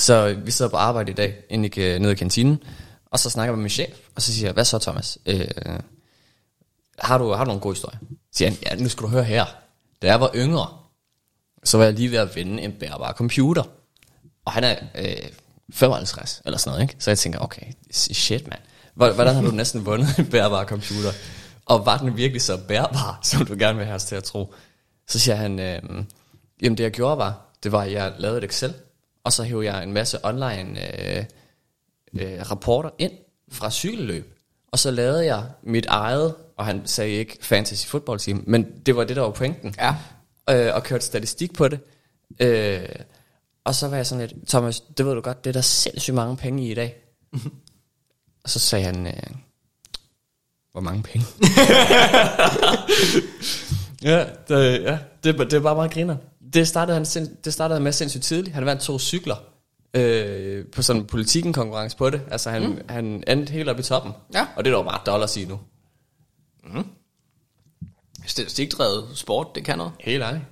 Så 0.00 0.34
vi 0.44 0.50
sidder 0.50 0.70
på 0.70 0.76
arbejde 0.76 1.10
i 1.12 1.14
dag, 1.14 1.36
inde 1.50 1.68
i, 1.68 1.80
øh, 1.80 2.00
nede 2.00 2.12
i 2.12 2.16
kantinen, 2.16 2.62
og 3.06 3.18
så 3.18 3.30
snakker 3.30 3.52
jeg 3.52 3.56
med 3.56 3.62
min 3.62 3.70
chef, 3.70 3.98
og 4.14 4.22
så 4.22 4.34
siger 4.34 4.46
jeg, 4.46 4.52
hvad 4.52 4.64
så 4.64 4.78
Thomas? 4.78 5.18
Øh, 5.26 5.48
har, 6.98 7.18
du, 7.18 7.32
har 7.32 7.44
du 7.44 7.48
nogle 7.48 7.60
gode 7.60 7.74
historier? 7.74 7.98
Så 8.32 8.38
siger 8.38 8.50
han, 8.50 8.58
ja, 8.62 8.82
nu 8.82 8.88
skal 8.88 9.02
du 9.02 9.08
høre 9.08 9.24
her. 9.24 9.44
Da 10.02 10.06
jeg 10.06 10.20
var 10.20 10.30
yngre, 10.34 10.68
så 11.64 11.78
var 11.78 11.84
jeg 11.84 11.94
lige 11.94 12.10
ved 12.10 12.18
at 12.18 12.36
vinde 12.36 12.62
en 12.62 12.72
bærbar 12.72 13.12
computer. 13.12 13.62
Og 14.44 14.52
han 14.52 14.64
er 14.64 14.76
øh, 14.94 15.28
55 15.72 16.42
eller 16.44 16.58
sådan 16.58 16.70
noget, 16.70 16.82
ikke? 16.82 16.96
Så 16.98 17.10
jeg 17.10 17.18
tænker, 17.18 17.38
okay, 17.38 17.66
shit 17.92 18.48
mand. 18.48 18.60
Hvordan 18.94 19.34
har 19.34 19.42
du 19.42 19.50
næsten 19.50 19.86
vundet 19.86 20.18
en 20.18 20.26
bærbar 20.26 20.64
computer? 20.64 21.12
Og 21.66 21.86
var 21.86 21.98
den 21.98 22.16
virkelig 22.16 22.42
så 22.42 22.58
bærbar, 22.68 23.18
som 23.22 23.46
du 23.46 23.56
gerne 23.58 23.78
vil 23.78 23.86
have 23.86 23.96
os 23.96 24.04
til 24.04 24.16
at 24.16 24.24
tro? 24.24 24.54
Så 25.08 25.18
siger 25.18 25.34
han, 25.34 25.58
øh, 25.58 25.82
jamen 26.62 26.78
det 26.78 26.84
jeg 26.84 26.90
gjorde 26.90 27.18
var, 27.18 27.46
det 27.62 27.72
var, 27.72 27.82
at 27.82 27.92
jeg 27.92 28.12
lavede 28.18 28.38
et 28.38 28.44
Excel, 28.44 28.74
og 29.30 29.34
så 29.34 29.42
hævde 29.42 29.72
jeg 29.72 29.82
en 29.82 29.92
masse 29.92 30.24
online 30.24 30.78
øh, 31.16 31.24
øh, 32.14 32.50
rapporter 32.50 32.90
ind 32.98 33.12
fra 33.52 33.70
cykelløb. 33.70 34.34
Og 34.72 34.78
så 34.78 34.90
lavede 34.90 35.26
jeg 35.26 35.46
mit 35.62 35.86
eget, 35.86 36.34
og 36.56 36.66
han 36.66 36.86
sagde 36.86 37.10
ikke 37.10 37.38
fantasy 37.40 37.86
football 37.86 38.18
team, 38.18 38.44
men 38.46 38.66
det 38.86 38.96
var 38.96 39.04
det, 39.04 39.16
der 39.16 39.22
var 39.22 39.30
pointen. 39.30 39.74
Ja. 39.78 39.94
Øh, 40.50 40.74
og 40.74 40.82
kørte 40.82 41.04
statistik 41.04 41.54
på 41.54 41.68
det. 41.68 41.80
Øh, 42.40 42.88
og 43.64 43.74
så 43.74 43.88
var 43.88 43.96
jeg 43.96 44.06
sådan 44.06 44.26
lidt, 44.26 44.48
Thomas, 44.48 44.80
det 44.80 45.06
ved 45.06 45.14
du 45.14 45.20
godt, 45.20 45.44
det 45.44 45.50
er 45.50 45.52
der 45.52 45.60
sindssygt 45.60 46.14
mange 46.14 46.36
penge 46.36 46.66
i 46.66 46.70
i 46.70 46.74
dag. 46.74 46.96
og 48.44 48.50
så 48.50 48.58
sagde 48.58 48.84
han, 48.84 49.06
øh, 49.06 49.22
hvor 50.72 50.80
mange 50.80 51.02
penge? 51.02 51.26
ja, 54.10 54.24
det, 54.48 54.82
ja 54.82 54.98
det, 55.24 55.38
det 55.38 55.52
er 55.52 55.60
bare 55.60 55.74
meget 55.74 55.90
griner. 55.90 56.16
Det 56.54 56.68
startede, 56.68 56.94
han, 56.94 57.04
sind- 57.04 57.42
det 57.44 57.52
startede 57.52 57.80
med 57.80 57.92
sindssygt 57.92 58.24
tidligt. 58.24 58.54
Han 58.54 58.66
vandt 58.66 58.82
to 58.82 58.98
cykler 58.98 59.36
øh, 59.94 60.66
på 60.66 60.82
sådan 60.82 61.02
en 61.02 61.06
politikken 61.06 61.52
konkurrence 61.52 61.96
på 61.96 62.10
det. 62.10 62.22
Altså 62.30 62.50
han, 62.50 62.66
mm. 62.66 62.78
han 62.88 63.24
endte 63.28 63.52
helt 63.52 63.68
op 63.68 63.78
i 63.78 63.82
toppen. 63.82 64.12
Ja. 64.34 64.46
Og 64.56 64.64
det 64.64 64.70
er 64.70 64.74
dog 64.74 64.84
bare 64.84 65.00
dollars 65.06 65.36
i 65.36 65.44
nu. 65.44 65.60
Statistikdrevet 68.26 69.08
sport, 69.14 69.46
det 69.54 69.64
kan 69.64 69.78
noget. 69.78 69.92
Helt 70.00 70.22
ærligt. 70.22 70.44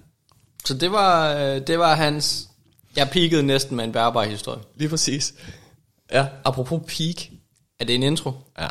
Så 0.65 0.75
det 0.75 0.93
var, 0.93 1.35
øh, 1.35 1.67
det 1.67 1.79
var 1.79 1.95
hans... 1.95 2.49
Jeg 2.97 3.09
peakede 3.13 3.43
næsten 3.43 3.77
med 3.77 3.85
en 3.85 3.93
bærbar 3.93 4.25
historie. 4.25 4.63
Lige 4.77 4.89
præcis. 4.89 5.35
Ja, 6.13 6.27
apropos 6.45 6.81
peak. 6.87 7.29
Er 7.81 7.85
det 7.85 7.95
en 7.95 8.03
intro? 8.03 8.33
Ja. 8.59 8.69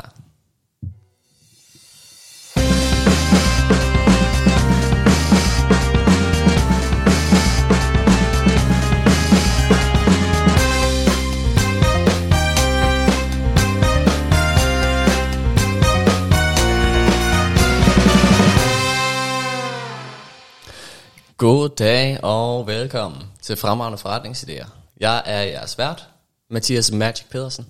God 21.38 21.68
dag 21.68 22.18
og 22.24 22.66
velkommen 22.66 23.22
til 23.42 23.56
Fremragende 23.56 23.98
Forretningsidéer. 23.98 24.66
Jeg 25.00 25.22
er 25.26 25.42
jeres 25.42 25.78
vært, 25.78 26.08
Mathias 26.50 26.92
Magic 26.92 27.24
Pedersen. 27.30 27.66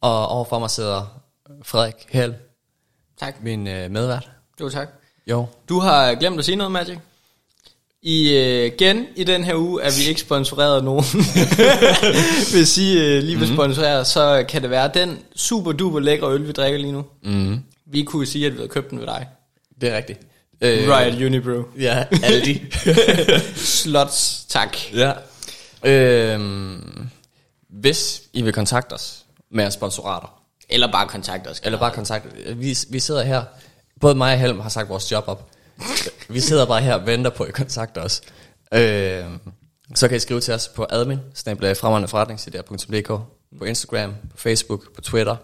Og 0.00 0.28
overfor 0.28 0.58
mig 0.58 0.70
sidder 0.70 1.20
Frederik 1.62 1.94
Hel, 2.10 2.34
Tak. 3.20 3.42
min 3.42 3.66
øh, 3.66 3.90
medvært. 3.90 4.30
Jo, 4.60 4.68
tak. 4.68 4.88
Jo. 5.26 5.46
Du 5.68 5.78
har 5.78 6.14
glemt 6.14 6.38
at 6.38 6.44
sige 6.44 6.56
noget, 6.56 6.72
Magic. 6.72 6.98
I, 8.02 8.36
øh, 8.36 8.66
igen 8.66 9.06
i 9.16 9.24
den 9.24 9.44
her 9.44 9.54
uge 9.56 9.82
er 9.82 9.90
vi 10.02 10.08
ikke 10.08 10.20
sponsoreret 10.20 10.76
af 10.76 10.84
nogen. 10.84 11.04
Hvis 12.54 12.78
I 12.78 12.98
øh, 12.98 13.22
lige 13.22 13.38
vil 13.38 13.46
Mhm. 13.48 13.56
sponsorere, 13.56 14.04
så 14.04 14.44
kan 14.48 14.62
det 14.62 14.70
være 14.70 14.90
den 14.94 15.18
super 15.36 15.72
duper 15.72 16.00
lækre 16.00 16.32
øl, 16.32 16.46
vi 16.46 16.52
drikker 16.52 16.78
lige 16.78 16.92
nu. 16.92 17.04
Mm, 17.22 17.60
Vi 17.86 18.02
kunne 18.02 18.26
sige, 18.26 18.46
at 18.46 18.52
vi 18.52 18.56
havde 18.58 18.68
købt 18.68 18.90
den 18.90 18.98
ved 19.00 19.06
dig. 19.06 19.28
det 19.80 19.88
er 19.92 19.96
rigtigt. 19.96 20.20
Øh. 20.62 20.88
Riot 20.88 21.14
Unibrew. 21.26 21.64
Ja, 21.78 22.04
Aldi. 22.22 22.62
Slots, 23.54 24.44
tak. 24.48 24.76
ja. 24.94 25.12
Øhm, 25.84 27.08
hvis 27.68 28.22
I 28.32 28.42
vil 28.42 28.52
kontakte 28.52 28.92
os 28.92 29.24
med 29.50 29.70
sponsorater, 29.70 30.42
Eller 30.68 30.92
bare 30.92 31.08
kontakt 31.08 31.46
os. 31.46 31.60
eller 31.64 31.78
bare 31.78 31.90
kontakte, 31.90 32.56
vi, 32.56 32.76
vi 32.90 33.00
sidder 33.00 33.22
her, 33.22 33.44
både 34.00 34.14
mig 34.14 34.32
og 34.32 34.38
Helm 34.40 34.60
har 34.60 34.68
sagt 34.68 34.88
vores 34.88 35.12
job 35.12 35.24
op. 35.26 35.48
Vi 36.28 36.40
sidder 36.40 36.66
bare 36.66 36.80
her 36.80 36.94
og 36.94 37.06
venter 37.06 37.30
på, 37.30 37.42
at 37.42 37.48
I 37.48 37.52
kontakter 37.52 38.02
os. 38.02 38.22
Øhm, 38.74 39.38
så 39.94 40.08
kan 40.08 40.16
I 40.16 40.20
skrive 40.20 40.40
til 40.40 40.54
os 40.54 40.68
på 40.68 40.86
admin, 40.90 41.18
fremragende 41.76 42.08
på 43.58 43.64
Instagram, 43.64 44.14
på 44.30 44.36
Facebook, 44.36 44.94
på 44.94 45.00
Twitter. 45.00 45.36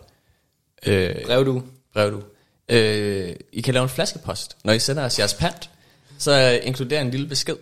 Øh, 0.86 1.14
Brev 1.92 2.10
du. 2.10 2.22
Øh, 2.68 3.36
I 3.52 3.60
kan 3.60 3.74
lave 3.74 3.82
en 3.82 3.88
flaskepost. 3.88 4.56
Når 4.64 4.72
I 4.72 4.78
sender 4.78 5.04
os 5.04 5.18
jeres 5.18 5.34
pant, 5.34 5.70
så 6.18 6.60
inkluderer 6.62 7.00
en 7.00 7.10
lille 7.10 7.26
besked 7.26 7.56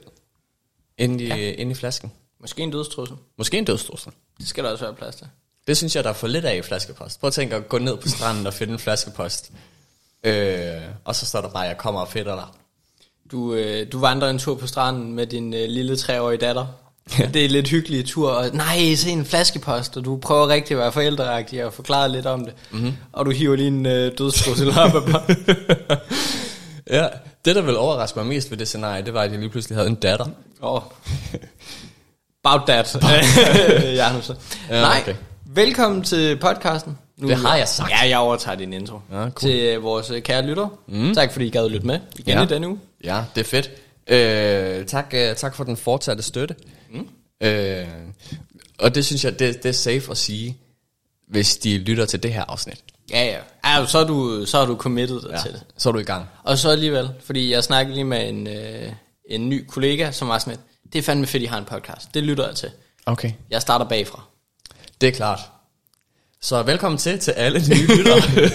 inde 0.99 1.25
i, 1.25 1.27
ja. 1.27 1.53
inde 1.53 1.73
i 1.73 1.75
flasken. 1.75 2.13
Måske 2.41 2.63
en 2.63 2.71
dødstrussel. 2.71 3.17
Måske 3.39 3.59
en 3.59 3.65
dødstrussel. 3.65 4.13
Det 4.39 4.49
skal 4.49 4.65
der 4.65 4.71
også 4.71 4.85
være 4.85 4.95
plads 4.95 5.17
til. 5.17 5.27
Det 5.67 5.77
synes 5.77 5.97
jeg, 5.97 6.05
der 6.05 6.11
er 6.11 6.15
for 6.15 6.27
lidt 6.27 6.45
af 6.45 6.57
i 6.57 6.63
flaskepost. 6.63 7.21
Prøv 7.21 7.29
at 7.29 7.35
tænke 7.35 7.57
at 7.57 7.69
gå 7.69 7.79
ned 7.79 7.97
på 7.97 8.09
stranden 8.09 8.47
og 8.47 8.55
finde 8.55 8.73
en 8.73 8.79
flaskepost. 8.79 9.53
Øh, 10.25 10.83
og 11.05 11.15
så 11.15 11.27
står 11.27 11.41
der 11.41 11.49
bare, 11.49 11.63
jeg 11.63 11.79
kommer 11.79 12.01
og 12.01 12.09
fedter 12.09 12.35
dig. 12.35 12.47
Du, 13.31 13.55
øh, 13.55 13.93
du 13.93 13.99
vandrer 13.99 14.31
en 14.31 14.39
tur 14.39 14.55
på 14.55 14.67
stranden 14.67 15.13
med 15.13 15.27
din 15.27 15.55
øh, 15.55 15.69
lille 15.69 15.97
treårige 15.97 16.39
datter. 16.39 16.67
Det 17.11 17.37
er 17.37 17.45
en 17.45 17.51
lidt 17.51 17.69
hyggelig 17.69 18.05
tur, 18.07 18.31
og 18.31 18.51
nej, 18.53 18.95
se 18.95 19.11
en 19.11 19.25
flaskepost, 19.25 19.97
og 19.97 20.05
du 20.05 20.17
prøver 20.17 20.49
rigtig 20.49 20.75
at 20.75 20.79
være 20.79 20.93
forældreagtig 20.93 21.65
og 21.65 21.73
forklare 21.73 22.09
lidt 22.13 22.27
om 22.27 22.45
det. 22.45 22.55
Mm-hmm. 22.71 22.93
Og 23.13 23.27
du 23.27 23.31
hiver 23.31 23.57
lige 23.57 23.67
en 23.69 23.87
øh, 23.87 24.13
dødstrussel 24.19 24.69
op. 24.79 24.93
Ja, 26.91 27.07
det 27.45 27.57
der 27.57 27.63
vil 27.63 27.77
overraske 27.77 28.19
mig 28.19 28.27
mest 28.27 28.51
ved 28.51 28.59
det 28.59 28.69
scenarie, 28.69 29.05
det 29.05 29.15
var, 29.15 29.23
at 29.23 29.31
jeg 29.31 29.39
lige 29.41 29.51
pludselig 29.51 29.77
havde 29.79 29.89
en 29.89 29.95
datter. 29.95 30.27
oh. 30.61 30.81
About 32.45 32.67
that. 32.69 32.97
ja, 33.97 34.13
nu 34.13 34.21
så. 34.23 34.35
Ja, 34.71 34.81
nej, 34.81 34.99
okay. 35.03 35.15
velkommen 35.47 36.03
til 36.03 36.37
podcasten. 36.37 36.99
Nu, 37.19 37.29
Det 37.29 37.37
har 37.37 37.57
jeg 37.57 37.69
sagt. 37.69 37.91
Ja, 37.91 38.09
jeg 38.09 38.19
overtager 38.19 38.57
din 38.57 38.73
intro. 38.73 38.99
Ja, 39.13 39.17
cool. 39.17 39.33
Til 39.41 39.61
øh, 39.61 39.83
vores 39.83 40.11
øh, 40.11 40.23
kære 40.23 40.47
lytter. 40.47 40.69
Mm. 40.89 41.15
Tak 41.15 41.33
fordi 41.33 41.47
I 41.47 41.51
gad 41.51 41.65
at 41.65 41.71
lytte 41.71 41.87
med 41.87 41.99
igen 42.19 42.39
Ja. 42.39 42.45
i 42.45 42.47
denne 42.47 42.69
uge. 42.69 42.79
Ja, 43.05 43.23
det 43.35 43.41
er 43.41 43.45
fedt. 43.45 43.71
Øh, 44.09 44.87
tak, 44.87 45.07
øh, 45.15 45.35
tak 45.37 45.55
for 45.55 45.65
den 45.65 45.77
fortsatte 45.77 46.23
støtte. 46.23 46.55
Øh, 47.41 47.87
og 48.79 48.95
det 48.95 49.07
synes 49.07 49.25
jeg, 49.25 49.39
det, 49.39 49.63
det 49.63 49.69
er 49.69 49.73
safe 49.73 50.11
at 50.11 50.17
sige, 50.17 50.59
hvis 51.29 51.57
de 51.57 51.79
lytter 51.79 52.07
til 52.07 52.23
det 52.23 52.33
her 52.33 52.45
afsnit. 52.49 52.85
Ja, 53.11 53.25
ja. 53.25 53.39
ja 53.79 53.87
så, 53.87 53.99
er 53.99 54.05
du, 54.05 54.47
så 54.47 54.59
er 54.59 54.67
du 54.67 54.77
committed 54.77 55.21
ja. 55.31 55.41
til 55.43 55.53
det. 55.53 55.63
Så 55.77 55.89
er 55.89 55.93
du 55.93 55.99
i 55.99 56.05
gang. 56.05 56.27
Og 56.43 56.59
så 56.59 56.71
alligevel, 56.71 57.11
fordi 57.21 57.53
jeg 57.53 57.65
snakkede 57.65 57.95
lige 57.95 58.05
med 58.05 58.29
en, 58.29 58.47
øh, 58.47 58.93
en 59.31 59.49
ny 59.49 59.67
kollega, 59.69 60.11
som 60.11 60.29
var 60.29 60.39
sådan 60.39 60.51
lidt, 60.51 60.93
det 60.93 60.99
er 60.99 61.03
fandme 61.03 61.27
fedt, 61.27 61.43
I 61.43 61.47
har 61.47 61.59
en 61.59 61.65
podcast. 61.65 62.15
Det 62.15 62.23
lytter 62.23 62.47
jeg 62.47 62.57
til. 62.57 62.71
Okay. 63.07 63.33
Jeg 63.51 63.63
starter 63.63 63.85
bagfra. 63.85 64.23
Det 65.01 65.09
er 65.09 65.13
klart. 65.13 65.41
Så 66.41 66.63
velkommen 66.63 66.99
til, 66.99 67.19
til 67.19 67.31
alle 67.31 67.59
nye 67.59 67.97
lyttere. 67.97 68.21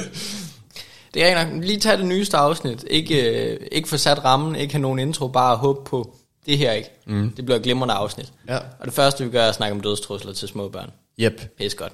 Det 1.14 1.26
er 1.26 1.46
nok. 1.46 1.64
Lige 1.64 1.80
tage 1.80 1.98
det 1.98 2.06
nyeste 2.06 2.38
afsnit. 2.38 2.86
Ikke, 2.90 3.52
øh, 3.52 3.60
ikke 3.72 3.90
få 3.90 3.98
sat 3.98 4.26
rammen, 4.26 4.56
ikke 4.56 4.74
have 4.74 4.82
nogen 4.82 5.00
intro, 5.00 5.28
bare 5.28 5.58
håbe 5.58 5.90
på 5.90 6.16
det 6.46 6.58
her 6.58 6.72
ikke. 6.72 6.90
Mm. 7.06 7.32
Det 7.36 7.46
bliver 7.46 7.58
et 7.58 7.64
glimrende 7.64 7.94
afsnit. 7.94 8.34
Ja. 8.48 8.58
Og 8.58 8.86
det 8.86 8.94
første, 8.94 9.24
vi 9.24 9.30
gør, 9.30 9.42
er 9.44 9.50
at 9.50 9.56
snakke 9.56 9.76
om 9.76 9.82
dødstrusler 9.82 10.34
til 10.34 10.48
små 10.48 10.70
børn. 10.70 10.92
yep. 11.20 11.42
Pisse 11.58 11.78
godt. 11.78 11.94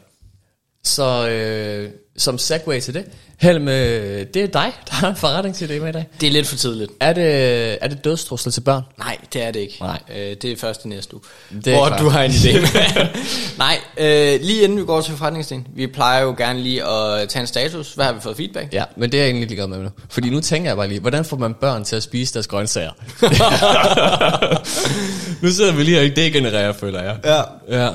Så 0.83 1.29
øh, 1.29 1.89
som 2.17 2.37
segue 2.37 2.79
til 2.79 2.93
det, 2.93 3.05
Helm, 3.39 3.67
øh, 3.67 4.25
det 4.33 4.35
er 4.35 4.47
dig, 4.47 4.73
der 4.87 4.93
har 4.93 5.09
en 5.09 5.15
forretningsidé 5.15 5.79
med 5.79 5.89
i 5.89 5.91
dag. 5.91 6.05
Det 6.21 6.27
er 6.27 6.31
lidt 6.31 6.47
for 6.47 6.55
tidligt. 6.55 6.91
Er 6.99 7.13
det, 7.13 7.83
er 7.83 7.87
det 7.87 8.03
dødstrusler 8.03 8.51
til 8.51 8.61
børn? 8.61 8.83
Nej, 8.97 9.17
det 9.33 9.43
er 9.43 9.51
det 9.51 9.59
ikke. 9.59 9.77
Nej. 9.79 9.99
Øh, 10.15 10.35
det 10.41 10.45
er 10.45 10.57
først 10.57 10.85
i 10.85 10.87
næste 10.87 11.15
uge. 11.15 11.21
Det 11.65 11.73
hvor 11.73 11.87
klart. 11.87 11.99
du 11.99 12.09
har 12.09 12.23
en 12.23 12.31
idé 12.31 12.53
med. 12.53 12.67
Nej, 13.57 13.77
øh, 13.97 14.41
lige 14.41 14.61
inden 14.61 14.79
vi 14.79 14.85
går 14.85 15.01
til 15.01 15.17
forretningsdagen. 15.17 15.67
Vi 15.75 15.87
plejer 15.87 16.23
jo 16.23 16.35
gerne 16.37 16.61
lige 16.61 16.83
at 16.83 17.29
tage 17.29 17.41
en 17.41 17.47
status. 17.47 17.93
Hvad 17.93 18.05
har 18.05 18.13
vi 18.13 18.19
fået 18.21 18.37
feedback? 18.37 18.73
Ja, 18.73 18.83
men 18.95 19.11
det 19.11 19.17
er 19.17 19.21
jeg 19.21 19.29
egentlig 19.29 19.47
ligeglad 19.47 19.67
med 19.67 19.77
nu. 19.77 19.89
Fordi 20.09 20.29
nu 20.29 20.41
tænker 20.41 20.69
jeg 20.69 20.77
bare 20.77 20.87
lige, 20.87 20.99
hvordan 20.99 21.25
får 21.25 21.37
man 21.37 21.53
børn 21.53 21.83
til 21.83 21.95
at 21.95 22.03
spise 22.03 22.33
deres 22.33 22.47
grøntsager? 22.47 22.91
nu 25.43 25.51
sidder 25.51 25.73
vi 25.73 25.83
lige 25.83 25.99
og 25.99 26.05
idégenererer, 26.05 26.71
føler 26.71 27.03
jeg. 27.03 27.17
Ja. 27.23 27.41
Ja. 27.83 27.89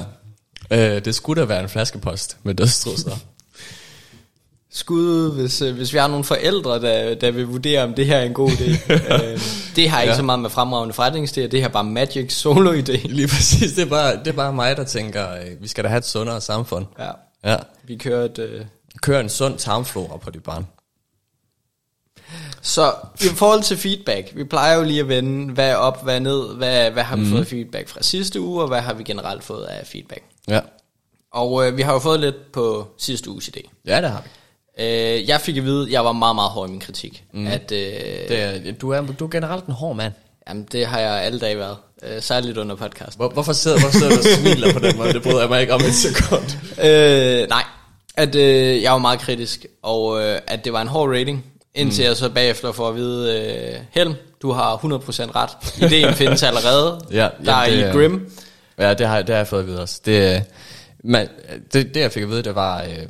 Øh, 0.72 1.04
det 1.04 1.14
skulle 1.14 1.40
da 1.42 1.46
være 1.46 1.62
en 1.62 1.68
flaskepost 1.68 2.36
med 2.42 2.54
dødstrusler. 2.54 3.16
Skud, 4.74 5.34
hvis, 5.34 5.62
øh, 5.62 5.74
hvis 5.74 5.92
vi 5.92 5.98
har 5.98 6.08
nogle 6.08 6.24
forældre, 6.24 6.80
der, 6.80 7.14
der 7.14 7.30
vil 7.30 7.46
vurdere, 7.46 7.82
om 7.82 7.94
det 7.94 8.06
her 8.06 8.16
er 8.16 8.24
en 8.24 8.34
god 8.34 8.50
idé. 8.50 8.92
øh, 8.92 9.40
det 9.76 9.90
har 9.90 10.00
ikke 10.00 10.10
Ja. 10.12 10.16
så 10.16 10.22
meget 10.22 10.40
med 10.40 10.50
fremragende 10.50 10.94
forretningsidéer, 10.94 11.46
det 11.48 11.60
her 11.60 11.64
er 11.64 11.72
bare 11.72 11.84
Magic 11.84 12.32
solo 12.32 12.72
idé. 12.72 13.06
lige 13.16 13.28
præcis, 13.28 13.72
det 13.72 13.82
er, 13.82 13.86
bare, 13.90 14.16
det 14.16 14.26
er 14.26 14.32
bare 14.32 14.52
mig, 14.52 14.76
der 14.76 14.84
tænker, 14.84 15.32
øh, 15.32 15.62
vi 15.62 15.68
skal 15.68 15.84
da 15.84 15.88
have 15.88 15.98
et 15.98 16.06
sundere 16.06 16.40
samfund. 16.40 16.86
Ja. 16.98 17.10
Ja. 17.44 17.56
Vi 17.84 17.96
kører 17.96 18.24
et... 18.24 18.38
Øh, 18.38 18.64
Kør 19.02 19.20
en 19.20 19.28
sund 19.28 19.58
tarmflora 19.58 20.16
på 20.16 20.30
dit 20.30 20.42
barn. 20.42 20.66
Så 22.62 22.92
i 23.20 23.28
forhold 23.34 23.62
til 23.62 23.76
feedback, 23.76 24.32
vi 24.36 24.44
plejer 24.44 24.76
jo 24.76 24.82
lige 24.82 25.00
at 25.00 25.08
vende, 25.08 25.52
hvad 25.52 25.70
er 25.70 25.74
op, 25.76 26.04
hvad 26.04 26.14
er 26.14 26.18
ned, 26.20 26.54
hvad, 26.56 26.90
hvad 26.90 27.02
har 27.02 27.16
vi 27.16 27.22
mm. 27.22 27.30
fået 27.30 27.46
feedback 27.46 27.88
fra 27.88 28.02
sidste 28.02 28.40
uge, 28.40 28.62
og 28.62 28.68
hvad 28.68 28.80
har 28.80 28.94
vi 28.94 29.02
generelt 29.04 29.44
fået 29.44 29.64
af 29.64 29.86
feedback. 29.86 30.22
Ja. 30.48 30.60
Og 31.32 31.66
øh, 31.66 31.76
vi 31.76 31.82
har 31.82 31.92
jo 31.92 31.98
fået 31.98 32.20
lidt 32.20 32.52
på 32.52 32.86
sidste 32.98 33.30
uges 33.30 33.48
idé. 33.48 33.60
Ja, 33.86 34.00
det 34.00 34.10
har 34.10 34.22
vi. 34.24 34.28
Øh, 34.84 35.28
jeg 35.28 35.40
fik 35.40 35.56
at 35.56 35.64
vide, 35.64 35.86
at 35.86 35.92
jeg 35.92 36.04
var 36.04 36.12
meget, 36.12 36.34
meget 36.34 36.50
hård 36.50 36.68
i 36.68 36.70
min 36.70 36.80
kritik. 36.80 37.24
Mm. 37.32 37.46
At, 37.46 37.72
øh, 37.72 37.78
Det 38.28 38.40
er, 38.42 38.72
du, 38.72 38.90
er, 38.90 39.00
du 39.00 39.24
er 39.24 39.30
generelt 39.30 39.64
en 39.66 39.72
hård 39.74 39.96
mand. 39.96 40.12
jamen, 40.48 40.68
det 40.72 40.86
har 40.86 41.00
jeg 41.00 41.10
alle 41.22 41.38
dage 41.40 41.58
været. 41.58 41.76
Øh, 42.02 42.22
særligt 42.22 42.58
under 42.58 42.74
podcast. 42.76 43.16
Hvor, 43.16 43.28
hvorfor 43.28 43.52
sidder, 43.52 43.80
hvorfor 43.80 43.98
sidder 43.98 44.12
du 44.12 44.18
og 44.18 44.24
smiler 44.38 44.72
på 44.72 44.78
den 44.78 44.96
måde? 44.96 45.12
Det 45.12 45.22
bryder 45.22 45.40
jeg 45.40 45.48
mig 45.48 45.60
ikke 45.60 45.74
om 45.74 45.80
et 45.80 45.94
sekund. 45.94 46.42
Øh, 46.84 47.48
nej, 47.48 47.64
at 48.16 48.34
øh, 48.34 48.82
jeg 48.82 48.92
var 48.92 48.98
meget 48.98 49.20
kritisk, 49.20 49.66
og 49.82 50.22
øh, 50.22 50.40
at 50.46 50.64
det 50.64 50.72
var 50.72 50.82
en 50.82 50.88
hård 50.88 51.08
rating, 51.10 51.44
indtil 51.74 52.02
mm. 52.02 52.08
jeg 52.08 52.16
så 52.16 52.28
bagefter 52.30 52.72
får 52.72 52.88
at 52.88 52.94
vide, 52.94 53.40
øh, 53.40 53.80
Helm, 53.90 54.14
du 54.42 54.52
har 54.52 54.76
100% 54.76 54.80
ret. 55.34 55.50
Ideen 55.92 56.14
findes 56.14 56.42
allerede. 56.42 57.00
Ja, 57.10 57.28
der 57.44 57.54
er 57.54 57.70
jamen, 57.70 57.88
i 57.88 57.92
Grim. 57.92 58.32
Ja, 58.78 58.94
det 58.94 59.06
har, 59.06 59.18
det 59.18 59.28
har 59.28 59.36
jeg 59.36 59.46
fået 59.46 59.60
at 59.60 59.66
vide 59.66 59.82
også. 59.82 60.00
Det, 60.04 60.34
øh, 60.34 60.42
man, 61.04 61.28
det, 61.72 61.94
det 61.94 62.00
jeg 62.00 62.12
fik 62.12 62.22
at 62.22 62.28
vide, 62.28 62.42
det 62.42 62.54
var... 62.54 62.82
Øh, 62.82 63.08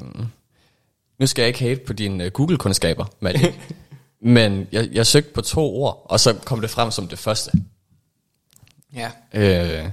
nu 1.19 1.27
skal 1.27 1.43
jeg 1.43 1.49
ikke 1.49 1.61
hate 1.61 1.81
på 1.81 1.93
dine 1.93 2.25
øh, 2.25 2.31
Google-kundskaber, 2.31 3.05
Magic. 3.21 3.55
men 4.21 4.69
jeg, 4.73 4.89
jeg 4.93 5.07
søgte 5.07 5.33
på 5.35 5.41
to 5.41 5.75
ord, 5.75 6.07
og 6.09 6.21
så 6.21 6.35
kom 6.45 6.61
det 6.61 6.71
frem 6.71 6.91
som 6.91 7.09
det 7.09 7.19
første. 7.19 7.53
Ja. 8.97 9.11
Øh, 9.35 9.89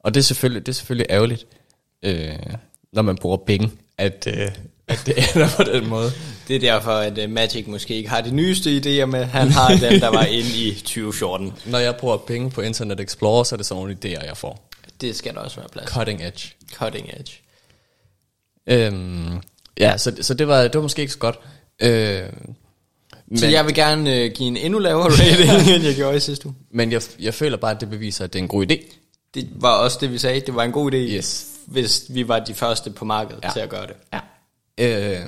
og 0.00 0.14
det 0.14 0.20
er 0.20 0.24
selvfølgelig, 0.24 0.66
det 0.66 0.72
er 0.72 0.74
selvfølgelig 0.74 1.06
ærgerligt, 1.10 1.46
øh, 2.02 2.38
når 2.92 3.02
man 3.02 3.16
bruger 3.16 3.36
penge, 3.36 3.70
at, 3.98 4.26
øh, 4.26 4.48
at 4.88 5.02
det 5.06 5.14
ender 5.18 5.48
på 5.56 5.62
den 5.62 5.88
måde. 5.88 6.10
Det 6.48 6.56
er 6.56 6.60
derfor, 6.60 6.90
at 6.90 7.18
uh, 7.18 7.30
Magic 7.30 7.66
måske 7.66 7.94
ikke 7.94 8.10
har 8.10 8.20
de 8.20 8.30
nyeste 8.30 8.76
idéer 8.76 9.04
med. 9.04 9.24
Han 9.24 9.48
har 9.48 9.68
dem, 9.68 10.00
der 10.00 10.08
var 10.08 10.24
inde 10.24 10.48
i 10.48 10.74
2014. 10.84 11.52
Når 11.66 11.78
jeg 11.78 11.96
bruger 11.96 12.16
penge 12.16 12.50
på 12.50 12.60
Internet 12.60 13.00
Explorer, 13.00 13.44
så 13.44 13.54
er 13.54 13.56
det 13.56 13.66
sådan 13.66 13.82
nogle 13.82 13.96
idéer, 14.04 14.26
jeg 14.26 14.36
får. 14.36 14.70
Det 15.02 15.16
skal 15.16 15.34
der 15.34 15.40
også 15.40 15.56
være 15.56 15.68
plads. 15.72 15.90
Cutting 15.90 16.22
edge. 16.22 16.48
Cutting 16.74 17.08
edge. 17.08 17.32
Øhm, 18.66 19.40
ja, 19.78 19.96
så, 19.98 20.16
så 20.20 20.34
det, 20.34 20.48
var, 20.48 20.62
det 20.62 20.74
var 20.74 20.80
måske 20.82 21.00
ikke 21.02 21.12
så 21.12 21.18
godt. 21.18 21.38
Øh, 21.82 22.22
men, 23.26 23.38
Så 23.38 23.46
jeg 23.46 23.66
vil 23.66 23.74
gerne 23.74 24.16
øh, 24.16 24.32
give 24.32 24.46
en 24.48 24.56
endnu 24.56 24.78
lavere 24.78 25.08
rating, 25.10 25.68
end 25.74 25.84
jeg 25.84 25.94
gjorde 25.94 26.16
i 26.16 26.20
sidste 26.20 26.46
uge. 26.46 26.54
men 26.70 26.92
jeg, 26.92 27.02
jeg 27.18 27.34
føler 27.34 27.56
bare, 27.56 27.70
at 27.70 27.80
det 27.80 27.90
beviser, 27.90 28.24
at 28.24 28.32
det 28.32 28.38
er 28.38 28.42
en 28.42 28.48
god 28.48 28.66
idé. 28.70 28.94
Det 29.34 29.48
var 29.54 29.76
også 29.78 29.98
det, 30.00 30.12
vi 30.12 30.18
sagde. 30.18 30.40
Det 30.40 30.54
var 30.54 30.64
en 30.64 30.72
god 30.72 30.92
idé, 30.92 30.96
Yes. 30.96 31.46
hvis 31.66 32.04
vi 32.08 32.28
var 32.28 32.38
de 32.38 32.54
første 32.54 32.90
på 32.90 33.04
markedet 33.04 33.44
ja. 33.44 33.50
Til 33.52 33.60
at 33.60 33.68
gøre 33.68 33.86
det. 33.86 33.94
Ja. 34.12 34.20
Øh, 35.18 35.26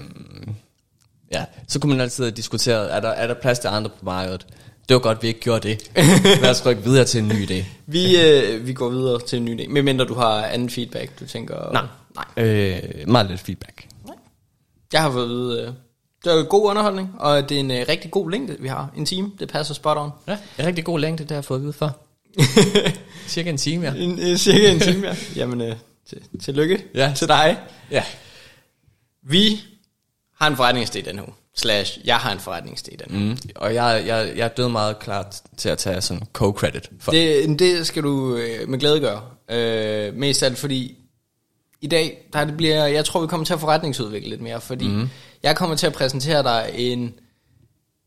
ja, 1.32 1.44
så 1.68 1.78
kunne 1.78 1.90
man 1.92 2.00
altid 2.00 2.32
diskutere, 2.32 2.88
er 2.90 3.00
der, 3.00 3.08
er 3.08 3.26
der 3.26 3.34
plads 3.34 3.58
til 3.58 3.68
andre 3.68 3.90
på 3.90 4.04
markedet? 4.04 4.46
Det 4.88 4.94
var 4.94 5.00
godt, 5.00 5.22
vi 5.22 5.28
ikke 5.28 5.40
gjorde 5.40 5.68
det. 5.68 5.90
Lad 6.42 6.50
os 6.50 6.66
rykke 6.66 6.82
videre 6.82 7.04
til 7.04 7.20
en 7.20 7.28
ny 7.28 7.46
idé. 7.50 7.64
Vi, 7.86 8.20
øh, 8.20 8.66
vi 8.66 8.72
går 8.72 8.88
videre 8.88 9.20
til 9.20 9.36
en 9.38 9.44
ny 9.44 9.60
idé. 9.60 9.68
Medmindre 9.68 10.04
du 10.04 10.14
har 10.14 10.42
anden 10.44 10.70
feedback, 10.70 11.20
du 11.20 11.26
tænker... 11.26 11.72
Nej. 11.72 11.86
Nej. 12.36 12.44
Øh, 12.44 12.82
meget 13.08 13.26
lidt 13.30 13.40
feedback. 13.40 13.86
Jeg 14.92 15.02
har 15.02 15.10
fået 15.12 15.22
at 15.24 15.28
vide, 15.30 15.60
øh, 15.62 15.72
det 16.24 16.32
er 16.40 16.42
god 16.44 16.70
underholdning, 16.70 17.14
og 17.18 17.48
det 17.48 17.54
er 17.56 17.60
en 17.60 17.70
øh, 17.70 17.84
rigtig 17.88 18.10
god 18.10 18.30
længde, 18.30 18.56
vi 18.60 18.68
har. 18.68 18.90
En 18.96 19.06
time, 19.06 19.32
det 19.38 19.48
passer 19.48 19.74
spot 19.74 19.96
on. 19.96 20.10
Ja, 20.28 20.38
en 20.58 20.66
rigtig 20.66 20.84
god 20.84 20.98
længde, 20.98 21.22
det 21.22 21.30
har 21.30 21.36
jeg 21.36 21.44
fået 21.44 21.58
at 21.58 21.62
vide 21.62 21.72
for. 21.72 21.96
Cirka 23.28 23.50
en 23.50 23.56
time, 23.56 23.86
ja. 23.86 23.94
En, 23.94 24.18
øh, 24.20 24.36
cirka 24.36 24.72
en 24.72 24.80
time, 24.80 25.06
ja. 25.06 25.16
Jamen, 25.36 25.60
øh, 25.60 25.76
til, 26.08 26.18
tillykke 26.42 26.84
Ja. 26.94 27.12
til 27.16 27.28
dig. 27.28 27.58
Ja. 27.90 28.04
Vi 29.22 29.60
har 30.40 30.46
en 30.46 30.54
forretningsidé 30.54 31.08
den 31.10 31.18
her 31.18 31.24
uge. 31.24 31.34
Slash, 31.56 31.98
jeg 32.04 32.16
har 32.16 32.32
en 32.32 32.38
forretningsidé 32.38 32.96
den 33.04 33.14
her 33.14 33.20
uge. 33.20 33.30
Mm. 33.30 33.38
Og 33.56 33.74
jeg, 33.74 34.02
jeg, 34.06 34.32
jeg 34.36 34.44
er 34.44 34.48
død 34.48 34.68
meget 34.68 34.98
klar 34.98 35.34
til 35.56 35.68
at 35.68 35.78
tage 35.78 36.00
sådan 36.00 36.22
co-credit 36.38 36.90
for. 37.00 37.12
Det, 37.12 37.58
det 37.58 37.86
skal 37.86 38.02
du 38.02 38.36
øh, 38.36 38.68
med 38.68 38.78
glæde 38.78 39.00
gøre. 39.00 39.22
Øh, 39.50 40.14
mest 40.14 40.42
alt 40.42 40.58
fordi, 40.58 40.96
i 41.80 41.86
dag, 41.86 42.28
der 42.32 42.44
det 42.44 42.56
bliver, 42.56 42.86
jeg 42.86 43.04
tror 43.04 43.20
vi 43.20 43.26
kommer 43.26 43.44
til 43.46 43.54
at 43.54 43.60
forretningsudvikle 43.60 44.28
lidt 44.30 44.40
mere, 44.40 44.60
fordi 44.60 44.88
mm. 44.88 45.08
jeg 45.42 45.56
kommer 45.56 45.76
til 45.76 45.86
at 45.86 45.92
præsentere 45.92 46.42
dig 46.42 46.70
en, 46.74 47.14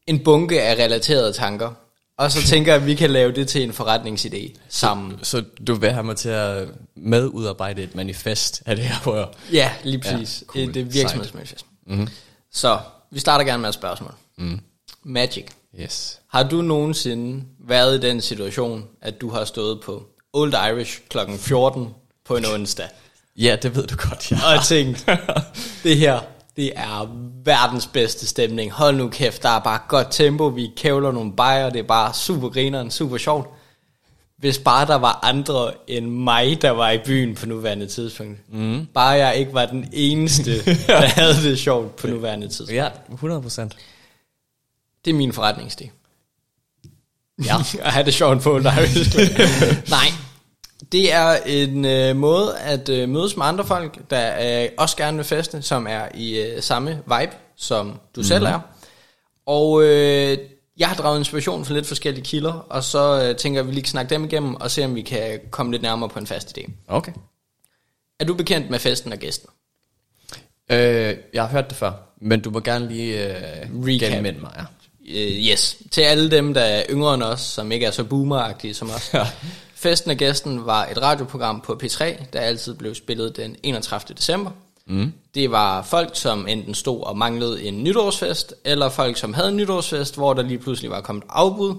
en 0.07 0.19
bunke 0.23 0.61
af 0.61 0.75
relaterede 0.75 1.33
tanker, 1.33 1.73
og 2.17 2.31
så 2.31 2.41
tænker 2.41 2.73
jeg, 2.73 2.81
at 2.81 2.87
vi 2.87 2.95
kan 2.95 3.09
lave 3.09 3.31
det 3.31 3.47
til 3.47 3.63
en 3.63 3.71
forretningsidé 3.71 4.55
sammen. 4.69 5.19
Så 5.23 5.43
du 5.67 5.75
vil 5.75 5.91
have 5.91 6.03
mig 6.03 6.15
til 6.15 6.29
at 6.29 6.67
medudarbejde 6.95 7.83
et 7.83 7.95
manifest 7.95 8.63
af 8.65 8.75
det 8.75 8.85
her, 8.85 8.95
hvor 9.03 9.15
jeg... 9.15 9.27
Ja, 9.53 9.71
lige 9.83 9.99
præcis. 9.99 10.41
Ja, 10.41 10.45
cool. 10.45 10.65
cool. 10.65 10.73
Det 10.73 10.81
er 10.81 10.85
virksomhedsmanifest. 10.85 11.65
Mm-hmm. 11.87 12.07
Så, 12.51 12.79
vi 13.11 13.19
starter 13.19 13.45
gerne 13.45 13.61
med 13.61 13.69
et 13.69 13.75
spørgsmål. 13.75 14.13
Mm. 14.37 14.59
Magic. 15.03 15.45
Yes. 15.81 16.19
Har 16.27 16.43
du 16.43 16.61
nogensinde 16.61 17.43
været 17.59 17.97
i 17.97 18.07
den 18.07 18.21
situation, 18.21 18.85
at 19.01 19.21
du 19.21 19.29
har 19.29 19.45
stået 19.45 19.81
på 19.81 20.03
Old 20.33 20.53
Irish 20.53 20.99
kl. 21.09 21.17
14 21.37 21.89
på 22.25 22.37
en 22.37 22.45
onsdag, 22.45 22.87
Ja, 23.37 23.57
det 23.61 23.75
ved 23.75 23.87
du 23.87 23.95
godt, 24.09 24.31
ja. 24.31 24.37
og 24.55 24.63
tænkt, 24.63 25.05
det 25.83 25.97
her, 25.97 26.19
det 26.55 26.71
er 26.75 27.15
verdens 27.43 27.87
bedste 27.87 28.27
stemning. 28.27 28.71
Hold 28.71 28.95
nu 28.95 29.09
kæft, 29.09 29.43
der 29.43 29.49
er 29.49 29.59
bare 29.59 29.79
godt 29.87 30.07
tempo, 30.11 30.47
vi 30.47 30.71
kævler 30.77 31.11
nogle 31.11 31.33
bajer, 31.33 31.69
det 31.69 31.79
er 31.79 31.83
bare 31.83 32.13
super 32.13 32.49
grineren, 32.49 32.91
super 32.91 33.17
sjovt. 33.17 33.47
Hvis 34.37 34.57
bare 34.59 34.87
der 34.87 34.95
var 34.95 35.19
andre 35.23 35.71
end 35.87 36.05
mig, 36.05 36.61
der 36.61 36.71
var 36.71 36.91
i 36.91 36.97
byen 36.97 37.35
på 37.35 37.45
nuværende 37.45 37.87
tidspunkt. 37.87 38.39
Mm. 38.53 38.87
Bare 38.93 39.09
jeg 39.09 39.35
ikke 39.35 39.53
var 39.53 39.65
den 39.65 39.89
eneste, 39.93 40.65
der 40.87 41.01
havde 41.01 41.33
det 41.33 41.59
sjovt 41.59 41.95
på 41.95 42.07
nuværende 42.07 42.47
tidspunkt. 42.47 42.73
Ja, 42.73 42.89
100 43.13 43.41
procent. 43.41 43.75
Det 45.05 45.11
er 45.11 45.15
min 45.15 45.31
forretningsidé. 45.31 45.89
Ja. 47.45 47.55
at 47.85 47.93
have 47.93 48.05
det 48.05 48.13
sjovt 48.13 48.41
på 48.41 48.59
Club. 48.59 48.73
Nej, 49.89 50.07
det 50.91 51.13
er 51.13 51.35
en 51.45 51.85
øh, 51.85 52.15
måde 52.15 52.57
at 52.57 52.89
øh, 52.89 53.09
mødes 53.09 53.37
med 53.37 53.45
andre 53.45 53.65
folk, 53.65 54.09
der 54.09 54.63
øh, 54.63 54.69
også 54.77 54.97
gerne 54.97 55.17
vil 55.17 55.25
feste, 55.25 55.61
som 55.61 55.87
er 55.89 56.07
i 56.15 56.39
øh, 56.39 56.61
samme 56.61 56.89
vibe, 56.89 57.35
som 57.55 57.99
du 58.15 58.19
mm. 58.19 58.23
selv 58.23 58.45
er. 58.45 58.59
Og 59.45 59.83
øh, 59.83 60.37
jeg 60.77 60.87
har 60.87 60.95
draget 60.95 61.19
inspiration 61.19 61.65
fra 61.65 61.73
lidt 61.73 61.87
forskellige 61.87 62.25
kilder, 62.25 62.53
og 62.53 62.83
så 62.83 63.23
øh, 63.23 63.35
tænker 63.35 63.59
jeg, 63.59 63.67
vi 63.67 63.71
lige 63.71 63.83
kan 63.83 63.89
snakke 63.89 64.09
dem 64.09 64.23
igennem, 64.23 64.55
og 64.55 64.71
se 64.71 64.85
om 64.85 64.95
vi 64.95 65.01
kan 65.01 65.39
komme 65.51 65.71
lidt 65.71 65.81
nærmere 65.81 66.09
på 66.09 66.19
en 66.19 66.27
fast 66.27 66.57
idé. 66.57 66.71
Okay. 66.87 67.11
Er 68.19 68.25
du 68.25 68.33
bekendt 68.33 68.69
med 68.69 68.79
festen 68.79 69.13
og 69.13 69.17
gæsten? 69.17 69.49
Øh, 70.71 71.17
jeg 71.33 71.43
har 71.43 71.47
hørt 71.49 71.69
det 71.69 71.77
før, 71.77 71.91
men 72.21 72.41
du 72.41 72.49
må 72.49 72.59
gerne 72.59 72.87
lige 72.87 73.27
øh, 73.27 73.85
Recap. 73.85 74.11
genminde 74.11 74.39
mig. 74.39 74.51
Ja. 74.57 74.63
Uh, 75.09 75.31
yes. 75.51 75.77
Til 75.91 76.01
alle 76.01 76.31
dem, 76.31 76.53
der 76.53 76.61
er 76.61 76.83
yngre 76.89 77.13
end 77.13 77.23
os, 77.23 77.41
som 77.41 77.71
ikke 77.71 77.85
er 77.85 77.91
så 77.91 78.03
boomeragtige 78.03 78.73
som 78.73 78.89
os. 78.89 79.09
Ja. 79.13 79.27
Festen 79.75 80.11
og 80.11 80.17
Gæsten 80.17 80.65
var 80.65 80.85
et 80.85 81.01
radioprogram 81.01 81.61
på 81.61 81.79
P3, 81.83 82.03
der 82.33 82.39
altid 82.39 82.73
blev 82.73 82.95
spillet 82.95 83.37
den 83.37 83.55
31. 83.63 84.15
december. 84.15 84.51
Mm. 84.89 85.13
Det 85.35 85.51
var 85.51 85.81
folk, 85.81 86.09
som 86.13 86.47
enten 86.47 86.73
stod 86.73 87.03
og 87.03 87.17
manglede 87.17 87.63
en 87.63 87.83
nytårsfest, 87.83 88.53
eller 88.65 88.89
folk, 88.89 89.17
som 89.17 89.33
havde 89.33 89.49
en 89.49 89.57
nytårsfest, 89.57 90.15
hvor 90.15 90.33
der 90.33 90.41
lige 90.41 90.59
pludselig 90.59 90.91
var 90.91 91.01
kommet 91.01 91.23
afbud. 91.29 91.75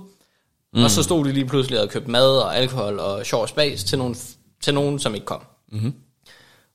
Mm. 0.75 0.85
Og 0.85 0.91
så 0.91 1.03
stod 1.03 1.25
de 1.25 1.33
lige 1.33 1.47
pludselig 1.47 1.79
og 1.79 1.81
havde 1.81 1.93
købt 1.93 2.09
mad 2.09 2.39
og 2.39 2.57
alkohol 2.57 2.99
og 2.99 3.27
sjov 3.27 3.49
spas 3.49 3.85
til 3.85 3.99
nogen, 3.99 4.17
til 4.63 4.75
nogen 4.75 4.99
som 4.99 5.15
ikke 5.15 5.27
kom. 5.27 5.41
Mm-hmm. 5.73 5.95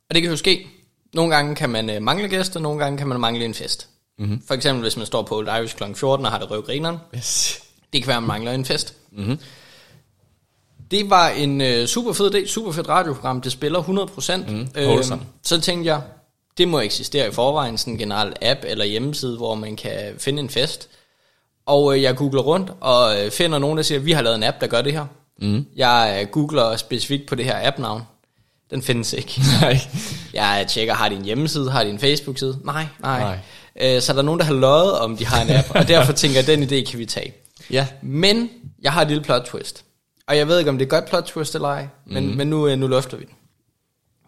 Og 0.10 0.16
det 0.16 0.22
kan 0.22 0.32
jo 0.32 0.38
ske. 0.38 0.68
Nogle 1.14 1.36
gange 1.36 1.56
kan 1.56 1.70
man 1.70 1.90
øh, 1.90 2.02
mangle 2.02 2.30
gæster, 2.30 2.60
nogle 2.60 2.80
gange 2.80 2.98
kan 2.98 3.08
man 3.08 3.20
mangle 3.20 3.46
en 3.46 3.54
fest. 3.54 3.88
Mm-hmm. 4.20 4.42
For 4.48 4.54
eksempel 4.54 4.82
hvis 4.82 4.98
man 4.98 5.06
står 5.06 5.22
på 5.22 5.38
Old 5.38 5.48
Irish 5.48 5.76
kl. 5.76 5.84
14 5.96 6.26
og 6.26 6.32
har 6.32 6.40
det 6.40 6.52
røvgrineren. 6.52 6.98
Yes. 7.16 7.60
Det 7.94 8.02
kan 8.02 8.08
være, 8.08 8.18
at 8.18 8.24
man 8.24 8.28
mangler 8.28 8.52
en 8.52 8.66
fest. 8.66 8.96
Mm-hmm. 9.12 9.40
Det 10.92 11.10
var 11.10 11.30
en 11.30 11.62
øh, 11.62 11.88
super 11.88 12.14
fed 12.14 12.36
idé, 12.36 12.48
super 12.48 12.72
fedt 12.72 12.90
radioprogram. 12.90 13.42
Det 13.42 13.52
spiller 13.52 13.82
100%. 13.82 14.52
Mm, 14.52 14.68
wholesome. 14.76 15.22
så 15.44 15.62
tænkte 15.62 15.88
jeg, 15.88 16.02
det 16.58 16.68
må 16.68 16.80
eksistere 16.80 17.28
i 17.28 17.32
forvejen, 17.32 17.78
sådan 17.78 17.94
en 17.94 18.00
generel 18.00 18.34
app 18.42 18.60
eller 18.64 18.86
hjemmeside, 18.86 19.38
hvor 19.38 19.56
man 19.56 19.76
kan 19.76 20.14
finde 20.18 20.40
en 20.40 20.50
fest. 20.50 20.90
Og 21.66 21.96
øh, 21.96 22.02
jeg 22.02 22.16
googler 22.16 22.42
rundt 22.42 22.72
og 22.82 23.22
øh, 23.22 23.32
finder 23.32 23.60
nogen, 23.60 23.78
der 23.78 23.84
siger, 23.84 24.00
vi 24.00 24.12
har 24.12 24.22
lavet 24.22 24.36
en 24.36 24.44
app, 24.44 24.62
der 24.62 24.68
gør 24.68 24.82
det 24.82 24.94
her. 24.94 25.06
Mm. 25.42 25.66
Jeg 25.76 26.20
øh, 26.22 26.32
googler 26.32 26.76
specifikt 26.76 27.28
på 27.28 27.36
det 27.36 27.46
her 27.46 27.68
app-navn. 27.68 28.02
Den 28.72 28.82
findes 28.82 29.14
ikke. 29.14 29.42
Nej. 29.62 29.80
Jeg 30.34 30.66
tjekker, 30.70 30.94
har 30.94 31.10
de 31.10 31.16
en 31.16 31.26
hjemmeside, 31.26 31.72
har 31.72 31.84
de 31.84 31.90
en 31.90 32.00
Facebook-side? 32.00 32.60
Nej, 32.64 32.86
nej. 33.00 33.20
Nej. 33.20 33.96
Øh, 33.96 34.02
så 34.02 34.12
er 34.12 34.16
der 34.16 34.24
nogen, 34.24 34.40
der 34.40 34.46
har 34.46 34.54
løjet, 34.54 35.00
om 35.00 35.18
de 35.18 35.26
har 35.26 35.42
en 35.42 35.50
app, 35.50 35.68
og 35.76 35.88
derfor 35.88 36.14
tænker 36.14 36.38
jeg, 36.38 36.48
den 36.48 36.64
idé 36.64 36.92
kan 36.92 37.00
vi 37.00 37.06
tage. 37.06 37.34
Ja. 37.72 37.88
Men 38.02 38.50
jeg 38.82 38.94
har 38.94 39.02
et 39.02 39.08
lille 39.08 39.24
plot 39.24 39.42
twist. 39.42 39.86
Og 40.28 40.38
jeg 40.38 40.48
ved 40.48 40.60
ikke, 40.60 40.70
om 40.70 40.78
det 40.78 40.86
er 40.86 40.90
godt 40.90 41.06
plot 41.06 41.24
twist 41.24 41.56
eller 41.56 41.68
ej, 41.68 41.88
men, 42.06 42.28
mm. 42.28 42.38
men 42.38 42.48
nu, 42.48 42.76
nu 42.76 42.88
løfter 42.88 43.18
vi 43.18 43.24
den. 43.24 43.34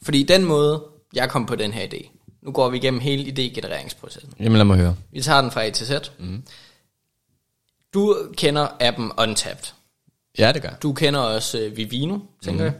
Fordi 0.01 0.23
den 0.23 0.45
måde, 0.45 0.83
jeg 1.13 1.29
kom 1.29 1.45
på 1.45 1.55
den 1.55 1.73
her 1.73 1.87
idé, 1.87 2.14
nu 2.45 2.51
går 2.51 2.69
vi 2.69 2.77
igennem 2.77 2.99
hele 2.99 3.23
idégenereringsprocessen. 3.23 4.33
Jamen 4.39 4.57
lad 4.57 4.65
mig 4.65 4.77
høre. 4.77 4.95
Vi 5.11 5.21
tager 5.21 5.41
den 5.41 5.51
fra 5.51 5.65
A 5.65 5.69
til 5.69 5.87
Z. 5.87 5.91
Mm. 6.19 6.43
Du 7.93 8.17
kender 8.37 8.67
appen 8.79 9.11
Untapped. 9.17 9.65
Ja, 10.37 10.51
det 10.51 10.61
gør. 10.61 10.69
Du 10.83 10.93
kender 10.93 11.19
også 11.19 11.59
øh, 11.59 11.77
Vivino, 11.77 12.19
tænker 12.43 12.59
mm. 12.59 12.65
jeg. 12.65 12.73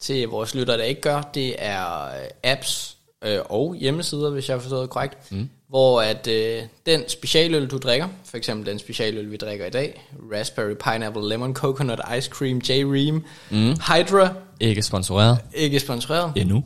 Til 0.00 0.28
vores 0.28 0.54
lyttere, 0.54 0.78
der 0.78 0.84
ikke 0.84 1.00
gør, 1.00 1.22
det 1.34 1.54
er 1.58 2.04
øh, 2.04 2.10
apps 2.44 2.96
øh, 3.24 3.38
og 3.44 3.74
hjemmesider, 3.74 4.30
hvis 4.30 4.48
jeg 4.48 4.54
har 4.54 4.60
forstået 4.60 4.82
det 4.82 4.90
korrekt, 4.90 5.32
mm. 5.32 5.48
hvor 5.68 6.02
at 6.02 6.26
øh, 6.26 6.62
den 6.86 7.08
specialøl, 7.08 7.66
du 7.66 7.78
drikker, 7.78 8.08
for 8.24 8.36
eksempel 8.36 8.66
den 8.66 8.78
specialøl, 8.78 9.30
vi 9.30 9.36
drikker 9.36 9.66
i 9.66 9.70
dag, 9.70 10.08
Raspberry 10.32 10.74
Pineapple 10.74 11.28
Lemon 11.28 11.54
Coconut 11.54 12.00
Ice 12.18 12.30
Cream 12.30 12.58
J. 12.58 12.70
Ream, 12.70 13.24
mm. 13.50 13.76
Hydra, 13.80 14.34
Ikke 14.60 14.82
sponsoreret. 14.82 15.38
ikke 15.54 15.80
sponsoreret, 15.80 16.32
Endnu. 16.36 16.64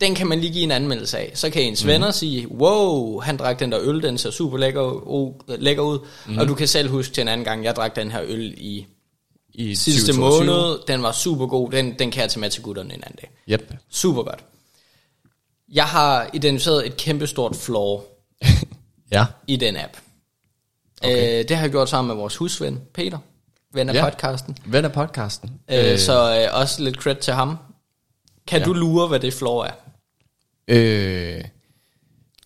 Den 0.00 0.14
kan 0.14 0.26
man 0.26 0.40
lige 0.40 0.52
give 0.52 0.64
en 0.64 0.70
anmeldelse 0.70 1.18
af. 1.18 1.30
Så 1.34 1.50
kan 1.50 1.62
ens 1.62 1.86
venner 1.86 2.10
sige, 2.10 2.48
wow, 2.52 3.20
han 3.20 3.36
drak 3.36 3.60
den 3.60 3.72
der 3.72 3.78
øl, 3.82 4.02
den 4.02 4.18
ser 4.18 4.30
super 4.30 4.58
lækker, 4.58 4.90
o- 4.92 5.44
lækker 5.58 5.82
ud. 5.82 5.98
Mm. 6.26 6.38
Og 6.38 6.48
du 6.48 6.54
kan 6.54 6.68
selv 6.68 6.90
huske 6.90 7.14
til 7.14 7.20
en 7.22 7.28
anden 7.28 7.44
gang, 7.44 7.64
jeg 7.64 7.76
drak 7.76 7.96
den 7.96 8.10
her 8.10 8.20
øl 8.24 8.54
i 8.56 8.86
I 9.54 9.74
sidste 9.74 10.12
2022. 10.12 10.46
måned. 10.46 10.78
Den 10.88 11.02
var 11.02 11.12
super 11.12 11.46
god, 11.46 11.70
den, 11.70 11.98
den 11.98 12.10
kan 12.10 12.22
jeg 12.22 12.30
tage 12.30 12.40
med 12.40 12.50
til 12.50 12.62
gutterne 12.62 12.94
en 12.94 13.02
anden 13.06 13.16
dag. 13.20 13.30
Yep. 13.48 13.74
Super 13.90 14.22
godt. 14.22 14.44
Jeg 15.72 15.84
har 15.84 16.30
identificeret 16.32 16.86
et 16.86 16.96
kæmpestort 16.96 17.56
flaw 17.56 18.00
Ja. 19.12 19.26
i 19.46 19.56
den 19.56 19.76
app. 19.76 19.96
Okay. 21.02 21.38
Øh, 21.42 21.48
det 21.48 21.56
har 21.56 21.64
jeg 21.64 21.70
gjort 21.70 21.88
sammen 21.88 22.08
med 22.08 22.16
vores 22.16 22.36
husven, 22.36 22.80
Peter, 22.94 23.18
ven 23.72 23.88
af 23.88 23.94
Ja. 23.94 24.10
podcasten. 24.10 24.56
Ven 24.66 24.84
af 24.84 24.92
podcasten. 24.92 25.50
Øh, 25.72 25.98
så 25.98 26.40
øh, 26.52 26.60
også 26.60 26.82
lidt 26.82 26.96
credit 26.96 27.18
til 27.22 27.34
ham. 27.34 27.56
Kan 28.46 28.58
Ja. 28.58 28.62
ja. 28.62 28.64
du 28.68 28.72
lure, 28.72 29.08
hvad 29.08 29.20
det 29.20 29.34
flaw 29.34 29.56
er? 29.56 29.70
Øh, 30.70 31.44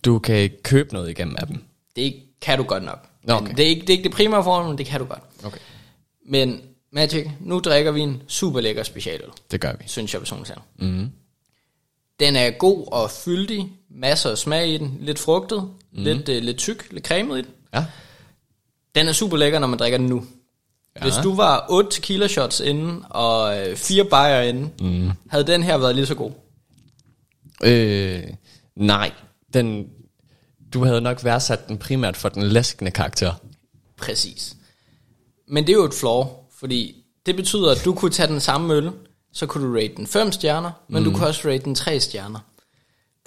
du 0.05 0.19
kan 0.19 0.35
ikke 0.35 0.63
købe 0.63 0.93
noget 0.93 1.09
igennem 1.09 1.35
appen. 1.39 1.63
Det 1.95 2.15
kan 2.41 2.57
du 2.57 2.63
godt 2.63 2.83
nok. 2.83 3.07
Nå, 3.23 3.33
Men 3.39 3.43
okay. 3.43 3.55
det, 3.57 3.65
er 3.65 3.69
ikke, 3.69 3.81
det 3.81 3.89
er 3.89 3.93
ikke 3.93 4.03
det 4.03 4.11
primære 4.11 4.43
formål, 4.43 4.69
men 4.69 4.77
det 4.77 4.85
kan 4.85 4.99
du 4.99 5.05
godt. 5.05 5.21
Okay. 5.43 5.59
Men 6.25 6.61
Magic, 6.91 7.27
nu 7.39 7.59
drikker 7.59 7.91
vi 7.91 8.01
en 8.01 8.21
super 8.27 8.61
lækker 8.61 8.83
specialøl, 8.83 9.29
Det 9.51 9.61
gør 9.61 9.71
vi. 9.79 9.83
synes 9.87 10.13
jeg 10.13 10.21
personligt 10.21 10.47
selv. 10.47 10.59
Mm. 10.89 11.09
Den 12.19 12.35
er 12.35 12.49
god 12.51 12.87
og 12.91 13.11
fyldig, 13.11 13.71
masser 13.89 14.29
af 14.29 14.37
smag 14.37 14.67
i 14.69 14.77
den, 14.77 14.97
lidt 15.01 15.19
frugtet, 15.19 15.59
mm. 15.61 16.03
lidt, 16.03 16.29
øh, 16.29 16.43
lidt 16.43 16.57
tyk, 16.57 16.87
lidt 16.91 17.07
cremet 17.07 17.37
i 17.37 17.41
den. 17.41 17.51
Ja. 17.73 17.85
Den 18.95 19.07
er 19.07 19.11
super 19.11 19.37
lækker, 19.37 19.59
når 19.59 19.67
man 19.67 19.79
drikker 19.79 19.97
den 19.97 20.07
nu. 20.07 20.25
Ja. 20.95 21.01
Hvis 21.01 21.13
du 21.23 21.35
var 21.35 21.65
8 21.69 21.89
tequila 21.91 22.27
shots 22.27 22.59
inden 22.59 23.03
og 23.09 23.59
øh, 23.69 23.75
4 23.75 24.05
bajer 24.05 24.41
inden, 24.41 24.71
mm. 24.79 25.11
havde 25.29 25.47
den 25.47 25.63
her 25.63 25.77
været 25.77 25.95
lige 25.95 26.05
så 26.05 26.15
god. 26.15 26.31
Øh, 27.65 28.23
nej. 28.75 29.11
Den, 29.53 29.87
du 30.73 30.83
havde 30.83 31.01
nok 31.01 31.23
værdsat 31.23 31.67
den 31.67 31.77
primært 31.77 32.17
for 32.17 32.29
den 32.29 32.43
læskende 32.43 32.91
karakter. 32.91 33.33
Præcis. 33.97 34.55
Men 35.47 35.67
det 35.67 35.73
er 35.73 35.77
jo 35.77 35.85
et 35.85 35.93
flaw, 35.93 36.25
fordi 36.59 36.95
det 37.25 37.35
betyder, 37.35 37.71
at 37.71 37.81
du 37.85 37.93
kunne 37.93 38.11
tage 38.11 38.27
den 38.27 38.39
samme 38.39 38.73
øl, 38.73 38.91
så 39.33 39.45
kunne 39.45 39.67
du 39.67 39.73
rate 39.75 39.95
den 39.95 40.07
5 40.07 40.31
stjerner, 40.31 40.71
men 40.87 41.03
mm. 41.03 41.09
du 41.09 41.17
kunne 41.17 41.27
også 41.27 41.47
rate 41.49 41.63
den 41.63 41.75
3 41.75 41.99
stjerner. 41.99 42.39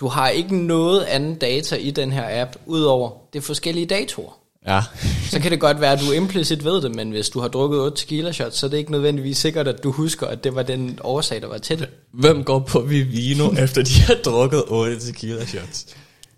Du 0.01 0.07
har 0.07 0.29
ikke 0.29 0.57
noget 0.57 1.03
andet 1.03 1.41
data 1.41 1.77
i 1.77 1.91
den 1.91 2.13
her 2.13 2.43
app, 2.43 2.57
udover 2.67 3.11
det 3.33 3.45
forskellige 3.45 3.87
datoer. 3.87 4.39
Ja. 4.67 4.81
Så 5.31 5.41
kan 5.41 5.51
det 5.51 5.61
godt 5.61 5.81
være, 5.81 5.93
at 5.93 6.01
du 6.01 6.13
implicit 6.13 6.65
ved 6.65 6.83
det, 6.83 6.95
men 6.95 7.11
hvis 7.11 7.29
du 7.29 7.41
har 7.41 7.49
drukket 7.49 7.81
8 7.81 7.97
tequila 7.97 8.33
shots, 8.33 8.57
så 8.57 8.67
er 8.67 8.71
det 8.71 8.79
ikke 8.79 8.93
nødvendigvis 8.93 9.39
sikkert, 9.39 9.69
at 9.69 9.85
du 9.85 9.93
husker, 9.93 10.27
at 10.27 10.45
det 10.45 10.55
var 10.55 10.63
den 10.63 10.99
årsag, 11.03 11.41
der 11.41 11.49
var 11.49 11.59
til 11.59 11.79
det. 11.79 11.89
Hvem 12.13 12.45
går 12.45 12.59
på 12.59 12.81
Vivino, 12.81 13.51
efter 13.65 13.83
de 13.83 14.01
har 14.01 14.15
drukket 14.25 14.65
8 14.69 15.01
tequila 15.01 15.47
shots? 15.47 15.87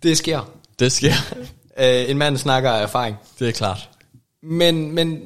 Det 0.03 0.17
sker. 0.19 0.51
Det 0.79 0.93
sker. 0.93 1.13
Øh, 1.81 2.11
en 2.11 2.19
mand 2.19 2.37
snakker 2.37 2.71
af 2.71 2.83
erfaring. 2.83 3.17
Det 3.39 3.49
er 3.49 3.53
klart. 3.53 3.89
Men, 4.43 4.95
men 4.95 5.21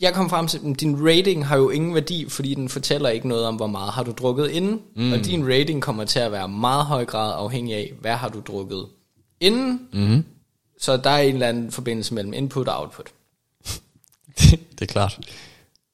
jeg 0.00 0.14
kom 0.14 0.30
frem 0.30 0.46
til, 0.46 0.60
at 0.70 0.80
din 0.80 1.08
rating 1.08 1.46
har 1.46 1.56
jo 1.56 1.70
ingen 1.70 1.94
værdi, 1.94 2.26
fordi 2.28 2.54
den 2.54 2.68
fortæller 2.68 3.08
ikke 3.08 3.28
noget 3.28 3.44
om, 3.44 3.54
hvor 3.54 3.66
meget 3.66 3.92
har 3.92 4.02
du 4.02 4.12
drukket 4.12 4.50
inden. 4.50 4.80
Mm. 4.96 5.12
Og 5.12 5.18
din 5.18 5.48
rating 5.48 5.82
kommer 5.82 6.04
til 6.04 6.18
at 6.18 6.32
være 6.32 6.48
meget 6.48 6.84
høj 6.84 7.04
grad 7.04 7.32
afhængig 7.36 7.74
af, 7.74 7.92
hvad 8.00 8.12
har 8.12 8.28
du 8.28 8.40
drukket 8.40 8.86
inden. 9.40 9.80
Mm. 9.92 10.24
Så 10.82 10.96
der 10.96 11.10
er 11.10 11.18
en 11.18 11.34
eller 11.34 11.48
anden 11.48 11.72
forbindelse 11.72 12.14
mellem 12.14 12.32
input 12.32 12.68
og 12.68 12.80
output. 12.80 13.12
det 14.78 14.82
er 14.82 14.86
klart. 14.86 15.18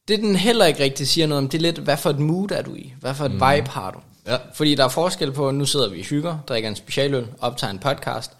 Det 0.08 0.20
den 0.20 0.36
heller 0.36 0.66
ikke 0.66 0.82
rigtig 0.82 1.08
siger 1.08 1.26
noget 1.26 1.44
om, 1.44 1.48
det 1.48 1.58
er 1.58 1.62
lidt, 1.62 1.78
hvad 1.78 1.96
for 1.96 2.10
et 2.10 2.18
mood 2.18 2.50
er 2.50 2.62
du 2.62 2.74
i? 2.74 2.94
Hvad 3.00 3.14
for 3.14 3.24
et 3.24 3.30
mm. 3.30 3.36
vibe 3.36 3.68
har 3.70 3.90
du? 3.90 3.98
Ja. 4.26 4.36
Fordi 4.54 4.74
der 4.74 4.84
er 4.84 4.88
forskel 4.88 5.32
på, 5.32 5.50
nu 5.50 5.66
sidder 5.66 5.88
vi 5.88 5.98
i 5.98 6.02
hygger, 6.02 6.38
drikker 6.48 6.68
en 6.68 6.76
specialøl, 6.76 7.26
optager 7.40 7.70
en 7.70 7.78
podcast, 7.78 8.32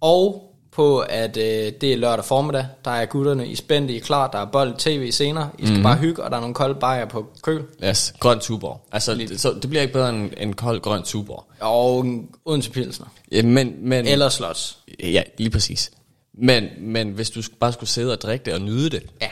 og 0.00 0.49
på, 0.72 0.98
at 0.98 1.36
øh, 1.36 1.72
det 1.80 1.92
er 1.92 1.96
lørdag 1.96 2.24
formiddag, 2.24 2.66
der 2.84 2.90
er 2.90 3.06
gutterne 3.06 3.48
i 3.48 3.54
spændte, 3.54 3.94
I 3.94 3.96
er 3.96 4.00
klar, 4.00 4.30
der 4.30 4.38
er 4.38 4.44
bold, 4.44 4.74
tv 4.78 5.12
senere, 5.12 5.50
I 5.58 5.66
skal 5.66 5.76
mm. 5.76 5.82
bare 5.82 5.96
hygge, 5.96 6.22
og 6.22 6.30
der 6.30 6.36
er 6.36 6.40
nogle 6.40 6.54
kolde 6.54 6.74
bajer 6.74 7.04
på 7.04 7.26
køl. 7.42 7.64
Yes, 7.84 8.14
grøn 8.20 8.40
tuborg. 8.40 8.80
Altså, 8.92 9.14
det, 9.14 9.40
så 9.40 9.52
det 9.62 9.70
bliver 9.70 9.82
ikke 9.82 9.92
bedre 9.94 10.08
end 10.10 10.30
en 10.36 10.52
kold 10.52 10.80
grøn 10.80 11.02
tuborg. 11.02 11.46
Og 11.60 12.04
en 12.06 12.28
Odense 12.44 12.70
Pilsner. 12.70 13.06
Ja, 13.32 13.42
men, 13.42 13.74
men, 13.78 14.06
Eller 14.06 14.28
slots. 14.28 14.78
Ja, 15.02 15.22
lige 15.38 15.50
præcis. 15.50 15.90
Men, 16.34 16.68
men 16.78 17.10
hvis 17.10 17.30
du 17.30 17.42
bare 17.60 17.72
skulle 17.72 17.90
sidde 17.90 18.12
og 18.12 18.20
drikke 18.20 18.44
det 18.44 18.54
og 18.54 18.60
nyde 18.60 18.90
det, 18.90 19.02
Ja. 19.20 19.28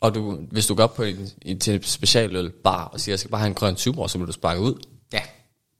og 0.00 0.14
du, 0.14 0.38
hvis 0.50 0.66
du 0.66 0.74
går 0.74 0.82
op 0.84 0.94
på 0.94 1.02
en, 1.02 1.28
en, 1.42 1.58
til 1.58 1.74
en 1.74 1.82
specialøl 1.82 2.50
bar 2.50 2.84
og 2.84 3.00
siger, 3.00 3.12
jeg 3.12 3.18
skal 3.18 3.30
bare 3.30 3.40
have 3.40 3.48
en 3.48 3.54
grøn 3.54 3.76
tuborg, 3.76 4.10
så 4.10 4.18
bliver 4.18 4.26
du 4.26 4.32
sparket 4.32 4.60
ud. 4.60 4.74
Ja. 5.12 5.20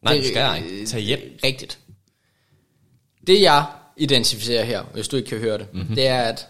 Nej, 0.02 0.14
det 0.14 0.26
skal 0.26 0.38
jeg 0.38 0.62
ikke. 0.70 0.86
Tag 0.86 1.00
hjem. 1.00 1.20
Rigtigt. 1.44 1.78
Det 3.26 3.42
jeg 3.42 3.64
identificerer 4.00 4.64
her, 4.64 4.82
hvis 4.92 5.08
du 5.08 5.16
ikke 5.16 5.28
kan 5.28 5.38
høre 5.38 5.58
det, 5.58 5.66
Mhm. 5.72 5.80
mm-hmm. 5.80 5.94
det 5.94 6.06
er, 6.06 6.22
at 6.22 6.46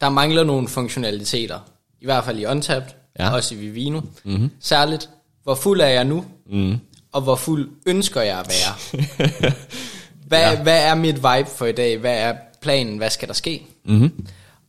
der 0.00 0.08
mangler 0.08 0.44
nogle 0.44 0.68
funktionaliteter. 0.68 1.58
I 2.00 2.04
hvert 2.04 2.24
fald 2.24 2.38
i 2.38 2.44
Untapped, 2.44 2.90
ja. 3.18 3.30
også 3.34 3.54
i 3.54 3.58
Vivino. 3.58 4.00
Mm-hmm. 4.24 4.50
Særligt, 4.60 5.08
hvor 5.42 5.54
fuld 5.54 5.80
er 5.80 5.86
jeg 5.86 6.04
nu, 6.04 6.24
mm. 6.46 6.78
og 7.12 7.20
hvor 7.22 7.36
fuld 7.36 7.70
ønsker 7.86 8.20
jeg 8.20 8.38
at 8.38 8.46
være. 8.48 9.02
hvad, 10.28 10.52
ja. 10.52 10.62
hvad 10.62 10.84
er 10.84 10.94
mit 10.94 11.16
vibe 11.16 11.48
for 11.56 11.66
i 11.66 11.72
dag? 11.72 11.98
Hvad 11.98 12.18
er 12.18 12.34
planen? 12.62 12.96
Hvad 12.96 13.10
skal 13.10 13.28
der 13.28 13.34
ske? 13.34 13.66
Mm-hmm. 13.84 14.26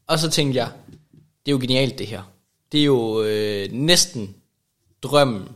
Og 0.07 0.19
så 0.19 0.29
tænkte 0.29 0.57
jeg, 0.57 0.69
det 1.45 1.47
er 1.47 1.51
jo 1.51 1.57
genialt 1.61 1.99
det 1.99 2.07
her. 2.07 2.21
Det 2.71 2.79
er 2.79 2.83
jo 2.85 3.23
øh, 3.23 3.71
næsten 3.71 4.35
drømmen 5.03 5.47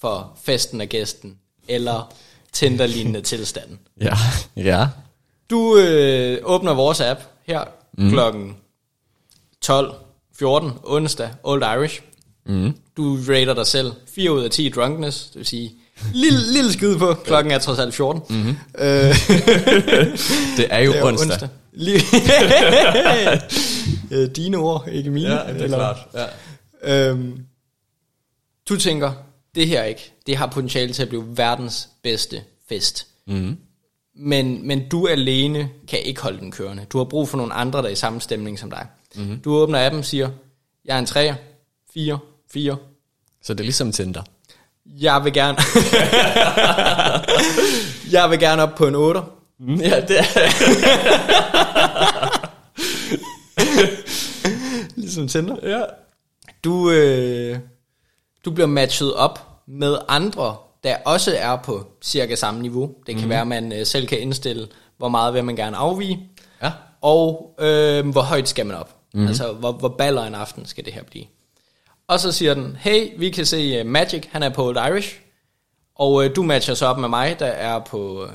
for 0.00 0.38
festen 0.42 0.80
og 0.80 0.86
gæsten, 0.86 1.38
eller 1.68 2.14
Tinder-lignende 2.52 3.20
tilstanden. 3.30 3.78
Ja, 4.00 4.16
ja. 4.56 4.88
Du 5.50 5.76
øh, 5.78 6.38
åbner 6.42 6.74
vores 6.74 7.00
app 7.00 7.20
her 7.46 7.64
mm. 7.98 8.10
klokken 8.10 8.56
12.14 9.66 10.70
onsdag, 10.84 11.30
Old 11.42 11.62
Irish. 11.62 12.00
Mm. 12.46 12.76
Du 12.96 13.18
rater 13.28 13.54
dig 13.54 13.66
selv 13.66 13.92
4 14.14 14.32
ud 14.32 14.42
af 14.44 14.50
10 14.50 14.68
drunkenness, 14.68 15.24
det 15.26 15.36
vil 15.36 15.46
sige 15.46 15.72
lille, 16.14 16.38
lille 16.56 16.72
skide 16.72 16.98
på, 16.98 17.14
klokken 17.14 17.52
er 17.52 17.58
trods 17.58 17.78
alt 17.78 17.94
14. 17.94 18.22
Mm-hmm. 18.28 18.56
Øh, 18.78 18.86
Det 20.56 20.66
er 20.70 20.78
jo 20.78 20.92
det 20.92 20.98
er 21.00 21.04
onsdag. 21.04 21.30
onsdag. 21.32 21.48
Lige- 21.72 22.00
Øh, 24.10 24.28
Dine 24.30 24.56
ord, 24.56 24.88
ikke 24.92 25.10
mine. 25.10 25.28
Ja, 25.28 25.52
det 25.52 25.60
er 25.60 25.64
Eller- 25.64 25.76
klart. 25.76 25.98
Ja. 26.84 27.08
Øhm, 27.10 27.38
du 28.68 28.76
tænker, 28.76 29.12
det 29.54 29.66
her 29.66 29.82
ikke, 29.84 30.12
det 30.26 30.36
har 30.36 30.46
potentiale 30.46 30.92
til 30.92 31.02
at 31.02 31.08
blive 31.08 31.24
verdens 31.36 31.88
bedste 32.02 32.42
fest. 32.68 33.06
Mm. 33.26 33.56
Men, 34.16 34.66
men 34.66 34.88
du 34.88 35.06
alene 35.06 35.70
kan 35.88 35.98
ikke 36.02 36.22
holde 36.22 36.38
den 36.38 36.50
kørende. 36.50 36.84
Du 36.84 36.98
har 36.98 37.04
brug 37.04 37.28
for 37.28 37.36
nogle 37.36 37.52
andre, 37.52 37.78
der 37.78 37.84
er 37.84 37.88
i 37.92 37.94
samme 37.94 38.20
stemning 38.20 38.58
som 38.58 38.70
dig. 38.70 38.86
Mm-hmm. 39.16 39.40
Du 39.40 39.54
åbner 39.54 39.86
appen 39.86 39.98
og 39.98 40.04
siger, 40.04 40.30
jeg 40.84 40.94
er 40.94 40.98
en 40.98 41.06
3, 41.06 41.34
4, 41.94 42.18
4. 42.52 42.76
Så 43.42 43.54
det 43.54 43.60
er 43.60 43.64
ligesom 43.64 43.92
Tinder. 43.92 44.22
Jeg 44.86 45.24
vil 45.24 45.32
gerne... 45.32 45.58
jeg 48.20 48.30
vil 48.30 48.38
gerne 48.38 48.62
op 48.62 48.74
på 48.74 48.86
en 48.86 48.94
8. 48.94 49.20
Ja, 49.60 50.00
det 50.00 50.18
er 50.18 50.24
Ligesom 54.96 55.28
Tinder. 55.28 55.56
ja. 55.62 55.82
Du, 56.64 56.90
øh, 56.90 57.58
du 58.44 58.50
bliver 58.50 58.66
matchet 58.66 59.14
op 59.14 59.48
med 59.66 59.98
andre, 60.08 60.56
der 60.84 60.96
også 61.04 61.36
er 61.38 61.56
på 61.56 61.86
cirka 62.02 62.34
samme 62.34 62.62
niveau. 62.62 62.94
Det 63.06 63.14
kan 63.14 63.24
mm. 63.24 63.30
være, 63.30 63.40
at 63.40 63.46
man 63.46 63.72
øh, 63.72 63.86
selv 63.86 64.06
kan 64.06 64.20
indstille, 64.20 64.68
hvor 64.98 65.08
meget 65.08 65.34
vil 65.34 65.44
man 65.44 65.56
gerne 65.56 65.76
afvige, 65.76 66.28
Ja. 66.62 66.72
og 67.00 67.54
øh, 67.58 68.08
hvor 68.08 68.22
højt 68.22 68.48
skal 68.48 68.66
man 68.66 68.76
op. 68.76 68.96
Mm. 69.14 69.26
Altså, 69.26 69.52
hvor, 69.52 69.72
hvor 69.72 69.88
baller 69.88 70.24
en 70.24 70.34
aften 70.34 70.66
skal 70.66 70.84
det 70.84 70.92
her 70.92 71.02
blive. 71.02 71.24
Og 72.08 72.20
så 72.20 72.32
siger 72.32 72.54
den, 72.54 72.76
hey, 72.80 73.12
vi 73.18 73.30
kan 73.30 73.46
se 73.46 73.80
uh, 73.80 73.86
Magic, 73.86 74.24
han 74.30 74.42
er 74.42 74.48
på 74.48 74.66
Old 74.66 74.76
Irish, 74.76 75.16
og 75.96 76.24
øh, 76.24 76.36
du 76.36 76.42
matcher 76.42 76.74
så 76.74 76.86
op 76.86 76.98
med 76.98 77.08
mig, 77.08 77.38
der 77.38 77.46
er 77.46 77.78
på, 77.78 78.24
øh, 78.24 78.30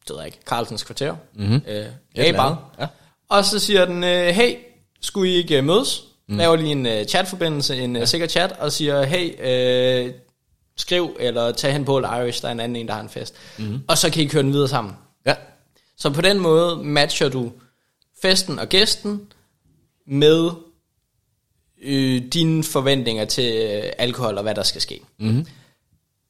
det 0.00 0.10
ved 0.10 0.16
jeg 0.16 0.26
ikke, 0.26 0.38
Carlsens 0.46 0.82
kvarter. 0.82 1.16
Mm-hmm. 1.34 1.62
Øh, 1.66 1.84
bare. 2.36 2.56
Ja. 2.80 2.86
Og 3.28 3.44
så 3.44 3.58
siger 3.58 3.84
den, 3.84 4.04
øh, 4.04 4.26
hey, 4.26 4.56
skulle 5.00 5.30
I 5.30 5.34
ikke 5.34 5.58
øh, 5.58 5.64
mødes? 5.64 6.04
Mm. 6.28 6.36
Laver 6.36 6.56
lige 6.56 6.72
en 6.72 6.86
øh, 6.86 7.04
chatforbindelse, 7.04 7.76
en 7.76 7.96
øh, 7.96 8.06
sikker 8.06 8.26
chat, 8.26 8.52
og 8.52 8.72
siger, 8.72 9.02
hey, 9.04 9.34
øh, 10.06 10.12
skriv, 10.82 11.16
eller 11.20 11.52
tag 11.52 11.72
hen 11.72 11.84
på 11.84 11.98
Irish, 11.98 12.42
der 12.42 12.48
er 12.48 12.52
en 12.52 12.60
anden 12.60 12.76
en, 12.76 12.88
der 12.88 12.94
har 12.94 13.00
en 13.00 13.08
fest. 13.08 13.34
Mm. 13.58 13.80
Og 13.88 13.98
så 13.98 14.10
kan 14.10 14.22
I 14.22 14.26
køre 14.26 14.42
den 14.42 14.52
videre 14.52 14.68
sammen. 14.68 14.94
Ja. 15.26 15.34
Så 15.96 16.10
på 16.10 16.20
den 16.20 16.38
måde 16.38 16.76
matcher 16.76 17.28
du 17.28 17.52
festen 18.22 18.58
og 18.58 18.68
gæsten 18.68 19.20
med 20.06 20.50
øh, 21.82 22.22
dine 22.32 22.64
forventninger 22.64 23.24
til 23.24 23.54
øh, 23.54 23.92
alkohol 23.98 24.36
og 24.36 24.42
hvad 24.42 24.54
der 24.54 24.62
skal 24.62 24.80
ske. 24.80 25.00
Mm-hmm. 25.18 25.46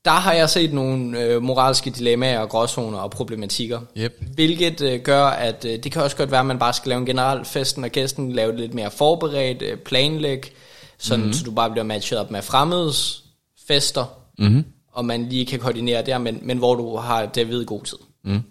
der 0.04 0.11
har 0.11 0.32
jeg 0.32 0.50
set 0.50 0.73
nogle 0.73 1.21
øh, 1.21 1.42
moralske 1.42 1.90
dilemmaer 1.90 2.38
og 2.38 2.49
gråzoner 2.49 2.99
og 2.99 3.11
problematikker. 3.11 3.80
Yep. 3.97 4.23
Hvilket 4.35 4.80
øh, 4.80 5.00
gør, 5.00 5.25
at 5.25 5.64
øh, 5.64 5.82
det 5.85 5.92
kan 5.92 6.02
også 6.02 6.16
godt 6.16 6.30
være, 6.30 6.40
at 6.40 6.47
man 6.47 6.59
bare 6.59 6.73
skal 6.73 6.88
lave 6.88 6.99
en 6.99 7.06
generel 7.06 7.44
festen 7.44 7.85
og 7.85 7.90
gæsten, 7.90 8.32
lave 8.32 8.52
det 8.52 8.61
lidt 8.61 8.75
mere 8.75 8.90
forberedt, 8.90 9.62
øh, 9.62 9.78
planlæg, 9.78 10.52
sådan, 10.99 11.21
mm-hmm. 11.21 11.32
så 11.32 11.44
du 11.44 11.50
bare 11.50 11.71
bliver 11.71 11.85
matchet 11.85 12.18
op 12.18 12.30
med 12.30 12.42
fremmedes 12.42 13.25
fester, 13.68 14.22
mm-hmm. 14.39 14.65
og 14.93 15.05
man 15.05 15.29
lige 15.29 15.47
kan 15.47 15.59
koordinere 15.59 16.03
der, 16.07 16.19
men, 16.19 16.39
men 16.43 16.59
hvor 16.59 16.75
du 16.75 16.97
har 16.97 17.27
det 17.27 17.49
ved 17.49 17.67
god 17.67 17.83
tid. 17.83 17.99
Mm. 18.25 18.43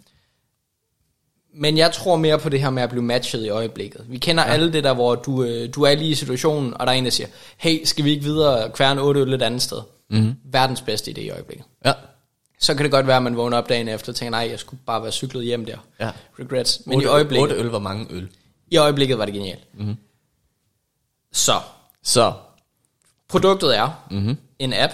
Men 1.54 1.78
jeg 1.78 1.92
tror 1.92 2.18
mere 2.18 2.40
på 2.40 2.50
det 2.50 2.62
her 2.62 2.70
med 2.70 2.84
at 2.84 2.90
blive 2.90 3.04
matchet 3.04 3.46
i 3.46 3.50
øjeblikket. 3.50 4.06
Vi 4.08 4.18
kender 4.18 4.44
ja. 4.44 4.54
alle 4.54 4.74
det 4.74 4.84
der, 4.84 4.94
hvor 4.94 5.16
du, 5.16 5.44
øh, 5.44 5.70
du 5.76 5.84
er 5.84 5.96
lige 5.96 6.12
i 6.12 6.16
situationen, 6.16 6.74
og 6.74 6.88
der 6.88 6.94
er 6.94 6.98
en, 6.98 7.06
der 7.06 7.12
siger, 7.12 7.28
hey, 7.58 7.84
skal 7.84 8.06
vi 8.06 8.10
ikke 8.10 8.24
videre 8.24 8.70
kværne 8.70 9.02
8 9.02 9.22
øl 9.22 9.34
et 9.34 9.42
andet 9.42 9.62
sted? 9.62 9.82
Mm-hmm. 10.10 10.36
Verdens 10.44 10.82
bedste 10.82 11.12
idé 11.12 11.20
i 11.20 11.30
øjeblikket. 11.30 11.66
Ja. 11.86 11.94
Så 12.60 12.74
kan 12.74 12.84
det 12.84 12.92
godt 12.92 13.08
være, 13.08 13.18
at 13.18 13.24
man 13.24 13.38
vågner 13.38 13.58
op 13.58 13.70
dagen 13.70 13.88
efter 13.88 14.12
og 14.12 14.16
tænker, 14.16 14.32
nej, 14.32 14.48
jeg 14.52 14.60
skulle 14.60 14.82
bare 14.86 15.02
være 15.04 15.12
cyklet 15.12 15.44
hjem 15.46 15.66
der. 15.66 15.78
Ja. 16.00 16.12
Regrets. 16.40 16.82
Men 16.86 16.96
8, 16.96 17.06
i 17.06 17.10
øjeblikket, 17.10 17.50
8 17.50 17.56
øl, 17.64 17.70
hvor 17.70 17.80
mange 17.80 18.08
øl? 18.10 18.30
i 18.72 18.78
øjeblikket 18.78 19.18
var 19.18 19.26
det 19.26 19.34
genialt. 19.34 19.68
Mm-hmm. 19.74 19.98
Så, 21.32 21.54
Så. 22.04 22.34
produktet 23.30 23.78
er 23.78 24.06
mm-hmm. 24.12 24.38
en 24.60 24.74
app, 24.74 24.94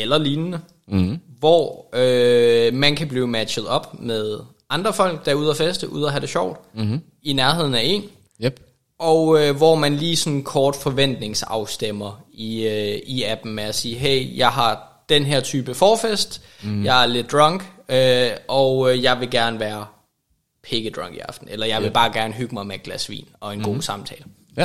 eller 0.00 0.18
lignende, 0.18 0.60
mm-hmm. 0.88 1.18
hvor 1.38 1.86
øh, 1.92 2.74
man 2.74 2.96
kan 2.96 3.08
blive 3.08 3.26
matchet 3.26 3.66
op 3.66 4.00
med 4.00 4.38
andre 4.70 4.92
folk, 4.92 5.24
der 5.24 5.30
er 5.30 5.34
ude 5.34 5.50
at 5.50 5.56
feste, 5.56 5.88
ude 5.92 6.06
at 6.06 6.12
have 6.12 6.20
det 6.20 6.28
sjovt, 6.28 6.74
mm-hmm. 6.74 7.00
i 7.22 7.32
nærheden 7.32 7.74
af 7.74 7.82
en, 7.84 8.02
Yep. 8.44 8.60
og 8.98 9.40
øh, 9.42 9.56
hvor 9.56 9.74
man 9.74 9.96
lige 9.96 10.16
sådan 10.16 10.42
kort 10.42 10.76
forventningsafstemmer 10.76 12.24
i, 12.32 12.66
øh, 12.66 13.00
i 13.06 13.22
appen 13.24 13.54
med 13.54 13.64
at 13.64 13.74
sige, 13.74 13.96
hey, 13.96 14.36
jeg 14.38 14.48
har 14.48 15.02
den 15.08 15.24
her 15.24 15.40
type 15.40 15.74
forfest, 15.74 16.42
mm. 16.62 16.84
jeg 16.84 17.02
er 17.02 17.06
lidt 17.06 17.32
drunk, 17.32 17.62
øh, 17.88 18.30
og 18.48 18.92
øh, 18.92 19.02
jeg 19.02 19.20
vil 19.20 19.30
gerne 19.30 19.60
være 19.60 19.86
pikke 20.62 20.90
drunk 20.90 21.16
i 21.16 21.18
aften, 21.18 21.48
eller 21.50 21.66
jeg 21.66 21.80
vil 21.80 21.86
Yep. 21.86 21.94
bare 21.94 22.12
gerne 22.12 22.34
hygge 22.34 22.54
mig 22.54 22.66
med 22.66 22.74
et 22.76 22.82
glas 22.82 23.10
vin 23.10 23.28
og 23.40 23.52
en 23.52 23.58
mm. 23.58 23.64
god 23.64 23.82
samtale. 23.82 24.24
Ja. 24.56 24.64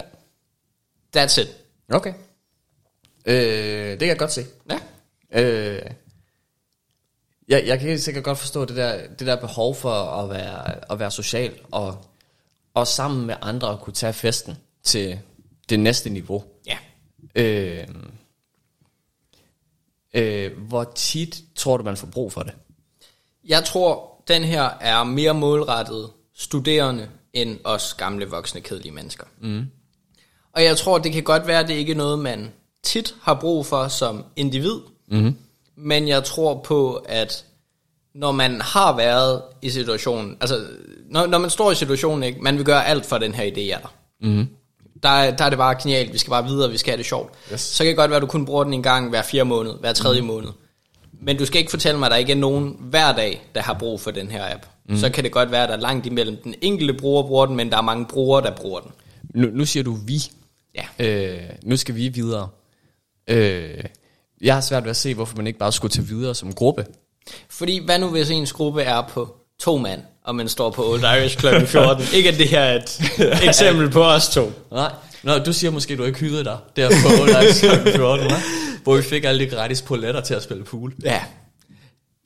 That's 1.18 1.42
it. 1.42 1.48
Okay. 1.89 2.13
Øh, 3.25 3.36
det 3.92 4.00
kan 4.00 4.08
jeg 4.08 4.18
godt 4.18 4.32
se. 4.32 4.46
Ja. 4.72 4.80
Øh, 5.36 5.82
jeg, 7.48 7.68
jeg 7.68 7.80
kan 7.80 7.89
helt 7.89 8.04
sikkert 8.04 8.24
godt 8.24 8.38
forstå 8.38 8.65
det 8.65 8.75
der, 8.75 9.08
det 9.08 9.27
der 9.27 9.36
behov 9.36 9.75
for 9.75 9.92
at 9.92 10.30
være, 10.30 10.92
at 10.92 11.00
være 11.00 11.12
social, 11.12 11.60
og, 11.72 12.06
og 12.74 12.88
sammen 12.88 13.25
med 13.25 13.36
andre 13.42 13.74
at 13.74 13.80
kunne 13.80 13.94
tage 13.94 14.13
festen 14.13 14.58
til 14.84 15.20
det 15.70 15.80
næste 15.80 16.10
niveau. 16.10 16.44
Ja. 16.68 16.77
Øh, 17.36 17.88
øh, 20.13 20.58
hvor 20.58 20.84
tit 20.96 21.42
tror 21.56 21.77
du, 21.77 21.84
man 21.84 21.98
får 21.98 22.08
brug 22.08 22.34
for 22.34 22.44
det? 22.44 22.54
Jeg 23.44 23.63
tror, 23.63 24.22
den 24.27 24.44
her 24.44 24.70
er 24.82 25.04
mere 25.04 25.34
målrettet 25.34 26.12
studerende 26.34 27.10
end 27.34 27.60
os 27.63 27.94
gamle 27.94 28.25
voksne 28.25 28.62
kedelige 28.62 28.92
mennesker. 28.92 29.25
Mm. 29.42 29.65
Og 30.54 30.63
jeg 30.63 30.77
tror, 30.77 30.98
det 30.98 31.13
kan 31.13 31.24
godt 31.24 31.48
være, 31.48 31.60
at 31.60 31.68
det 31.68 31.74
ikke 31.74 31.92
er 31.92 31.96
noget, 31.96 32.20
man 32.20 32.51
tit 32.84 33.15
har 33.22 33.39
brug 33.39 33.65
for 33.65 33.88
som 33.88 34.25
individ. 34.36 34.80
Mm. 35.12 35.36
Men 35.76 36.08
jeg 36.08 36.24
tror 36.24 36.62
på, 36.64 36.94
at 36.94 37.46
når 38.16 38.32
man 38.32 38.62
har 38.62 38.96
været 38.98 39.42
i 39.62 39.70
situationen, 39.70 40.38
altså 40.42 40.66
når, 41.10 41.26
når 41.28 41.38
man 41.38 41.50
står 41.50 41.72
i 41.72 41.76
situationen, 41.76 42.24
ikke, 42.24 42.40
man 42.42 42.58
vil 42.58 42.66
gøre 42.66 42.86
alt 42.86 43.06
for 43.06 43.18
den 43.18 43.36
her 43.36 43.44
idé 43.44 43.60
er 43.74 43.80
der. 43.80 43.94
Mm. 44.22 44.48
Der, 45.04 45.10
er- 45.10 45.36
der 45.36 45.46
er 45.46 45.50
det 45.50 45.58
bare 45.58 45.76
genialt, 45.82 46.14
vi 46.14 46.18
skal 46.18 46.32
bare 46.32 46.46
videre, 46.46 46.72
vi 46.72 46.78
skal 46.78 46.92
have 46.92 46.98
det 46.98 47.06
sjovt. 47.06 47.34
Yes. 47.54 47.62
Så 47.62 47.84
kan 47.84 47.88
det 47.90 47.98
godt 47.98 48.12
være, 48.12 48.16
at 48.18 48.22
du 48.22 48.28
kun 48.28 48.46
bruger 48.46 48.64
den 48.64 48.74
en 48.74 48.84
gang 48.84 49.10
hver 49.10 49.22
fire 49.22 49.44
måned, 49.46 49.74
hver 49.80 49.94
tredje 49.94 50.22
mm. 50.22 50.28
måned. 50.28 50.50
Men 51.22 51.38
du 51.38 51.46
skal 51.46 51.60
ikke 51.60 51.70
fortælle 51.72 52.00
mig, 52.00 52.06
at 52.06 52.12
der 52.12 52.18
ikke 52.18 52.32
er 52.32 52.36
nogen 52.38 52.76
hver 52.80 53.12
dag, 53.16 53.48
der 53.56 53.62
har 53.62 53.74
brug 53.74 54.02
for 54.02 54.12
den 54.12 54.32
her 54.32 54.54
app. 54.54 54.66
Mm. 54.90 54.98
Så 54.98 55.10
kan 55.10 55.24
det 55.24 55.32
godt 55.32 55.52
være, 55.52 55.64
at 55.64 55.70
der 55.70 55.76
er 55.76 55.80
langt 55.82 56.06
imellem 56.06 56.38
den 56.44 56.56
enkelte 56.62 56.94
bruger 56.94 57.24
bruger 57.24 57.46
den, 57.46 57.56
men 57.56 57.70
der 57.72 57.78
er 57.78 57.82
mange 57.82 58.06
brugere, 58.06 58.44
der 58.44 58.52
bruger 58.56 58.80
den. 58.80 58.92
Nu, 59.34 59.48
nu 59.54 59.66
siger 59.66 59.84
du 59.84 59.94
vi. 60.06 60.18
Ja. 60.76 61.06
Øh, 61.06 61.42
nu 61.64 61.78
skal 61.78 61.96
vi 61.96 62.08
videre. 62.08 62.50
Øh, 63.30 63.84
jeg 64.46 64.54
har 64.54 64.62
svært 64.62 64.84
ved 64.84 64.90
at 64.90 64.98
se, 64.98 65.14
hvorfor 65.14 65.38
man 65.38 65.48
ikke 65.48 65.60
bare 65.60 65.72
skulle 65.72 65.92
tage 65.92 66.08
videre 66.08 66.36
som 66.36 66.54
gruppe. 66.54 66.86
Fordi 67.50 67.86
hvad 67.86 68.00
nu 68.00 68.08
hvis 68.08 68.30
ens 68.30 68.54
gruppe 68.54 68.82
er 68.82 69.02
på 69.02 69.36
to 69.60 69.78
mand, 69.78 70.02
og 70.24 70.36
man 70.36 70.50
står 70.50 70.70
på 70.70 70.92
Old 70.92 71.02
Irish 71.02 71.38
kl. 71.38 71.66
14? 71.66 72.06
ikke 72.18 72.30
at 72.30 72.38
det 72.38 72.48
her 72.48 72.60
er 72.60 72.75
et 72.75 73.02
eksempel 73.50 73.89
på 73.89 74.04
os 74.04 74.30
to. 74.30 74.52
Nej. 74.72 74.91
Nå, 75.24 75.38
du 75.38 75.54
siger 75.54 75.72
måske, 75.72 75.96
du 75.96 76.04
ikke 76.04 76.19
hyggede 76.19 76.43
dig 76.43 76.58
der 76.76 76.89
på 76.89 77.22
Old 77.22 77.91
14, 77.91 78.32
hva'? 78.32 78.41
hvor 78.84 78.96
vi 78.96 79.02
fik 79.02 79.24
alle 79.24 79.46
de 79.46 79.50
gratis 79.50 79.82
poletter 79.82 80.22
til 80.22 80.34
at 80.34 80.43
spille 80.43 80.63
pool. 80.63 80.93
Ja. 81.04 81.22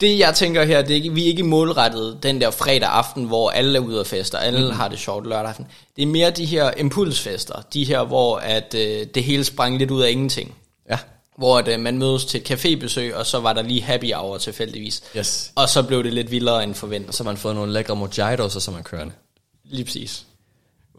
Det 0.00 0.18
jeg 0.18 0.34
tænker 0.34 0.64
her, 0.64 0.82
det 0.82 1.06
er 1.06 1.10
vi 1.12 1.22
er 1.22 1.26
ikke 1.26 1.42
målrettet 1.42 2.18
den 2.22 2.40
der 2.40 2.50
fredag 2.50 2.88
aften, 2.88 3.24
hvor 3.24 3.50
alle 3.50 3.78
er 3.78 3.82
ude 3.82 4.00
og 4.00 4.06
fester, 4.06 4.38
alle 4.38 4.64
mm. 4.64 4.70
har 4.70 4.88
det 4.88 4.98
sjovt 4.98 5.26
lørdag 5.26 5.48
aften. 5.48 5.66
Det 5.96 6.02
er 6.02 6.06
mere 6.06 6.30
de 6.30 6.44
her 6.44 6.70
impulsfester, 6.76 7.62
de 7.74 7.84
her, 7.84 8.04
hvor 8.04 8.36
at, 8.36 8.74
øh, 8.74 9.06
det 9.14 9.24
hele 9.24 9.44
sprang 9.44 9.78
lidt 9.78 9.90
ud 9.90 10.02
af 10.02 10.10
ingenting. 10.10 10.54
Ja. 10.90 10.98
Hvor 11.40 11.58
at, 11.58 11.68
øh, 11.68 11.80
man 11.80 11.98
mødes 11.98 12.24
til 12.24 12.40
et 12.40 12.50
cafébesøg, 12.50 13.14
og 13.14 13.26
så 13.26 13.40
var 13.40 13.52
der 13.52 13.62
lige 13.62 13.82
happy 13.82 14.12
hour 14.14 14.38
tilfældigvis. 14.38 15.02
Yes. 15.16 15.52
Og 15.54 15.68
så 15.68 15.82
blev 15.82 16.04
det 16.04 16.12
lidt 16.12 16.30
vildere 16.30 16.64
end 16.64 16.74
forventet. 16.74 17.08
Og 17.08 17.14
så 17.14 17.24
har 17.24 17.30
man 17.30 17.36
fået 17.36 17.54
nogle 17.54 17.72
lækre 17.72 17.96
mojitos, 17.96 18.56
og 18.56 18.62
så 18.62 18.70
er 18.70 18.74
man 18.74 18.84
kørende. 18.84 19.12
Lige 19.64 19.84
præcis. 19.84 20.26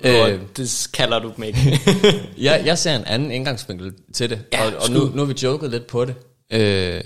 Øh. 0.04 0.34
Øh, 0.34 0.40
det 0.58 0.90
kalder 0.94 1.20
du 1.20 1.34
dem 1.36 1.44
ikke. 1.44 1.80
Jeg, 2.38 2.64
jeg 2.66 2.78
ser 2.78 2.96
en 2.96 3.06
anden 3.06 3.32
indgangsvinkel 3.32 3.94
til 4.14 4.30
det, 4.30 4.42
Ja, 4.54 4.66
og, 4.66 4.74
og 4.84 4.92
nu, 4.92 5.00
nu 5.00 5.18
har 5.18 5.26
vi 5.26 5.36
joket 5.44 5.72
lidt 5.72 5.88
på 5.88 6.06
det. 6.06 6.16
Øh, 6.52 7.02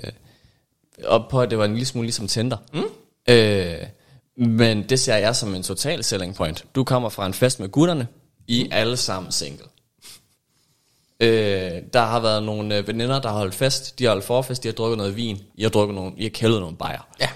og 1.04 1.26
på, 1.30 1.41
at 1.41 1.50
det 1.50 1.58
var 1.58 1.65
en 1.65 1.71
lille 1.71 1.86
smule 1.86 2.06
ligesom 2.06 2.28
Tinder. 2.28 2.58
Mm. 2.74 2.84
Øh, 3.30 3.76
men 4.38 4.84
det 4.89 5.00
ser 5.00 5.15
jeg 5.15 5.36
som 5.36 5.56
en 5.56 5.63
total 5.63 6.04
selling 6.04 6.36
point. 6.36 6.65
Du 6.76 6.84
kommer 6.84 7.10
fra 7.10 7.26
en 7.26 7.34
fest 7.34 7.60
med 7.60 7.69
gutterne, 7.69 8.08
I 8.48 8.67
er 8.71 8.76
alle 8.76 8.98
sammen 8.98 9.32
single. 9.32 9.65
Øh, 11.19 11.71
der 11.93 12.01
har 12.01 12.19
været 12.19 12.43
nogle 12.43 12.78
øh, 12.78 12.88
veninder, 12.88 13.21
der 13.21 13.30
har 13.30 13.38
holdt 13.38 13.56
fest, 13.56 13.99
de 13.99 14.04
har 14.04 14.12
holdt 14.12 14.25
forfest, 14.25 14.63
de 14.63 14.67
har 14.67 14.73
drukket 14.73 14.97
noget 14.97 15.15
vin, 15.15 15.41
I 15.56 15.63
har 15.63 15.69
drukket 15.69 15.95
nogle, 15.95 16.13
I 16.17 16.23
har 16.23 16.30
kældet 16.30 16.60
nogle 16.60 16.78
bajer. 16.78 17.08
ja. 17.19 17.30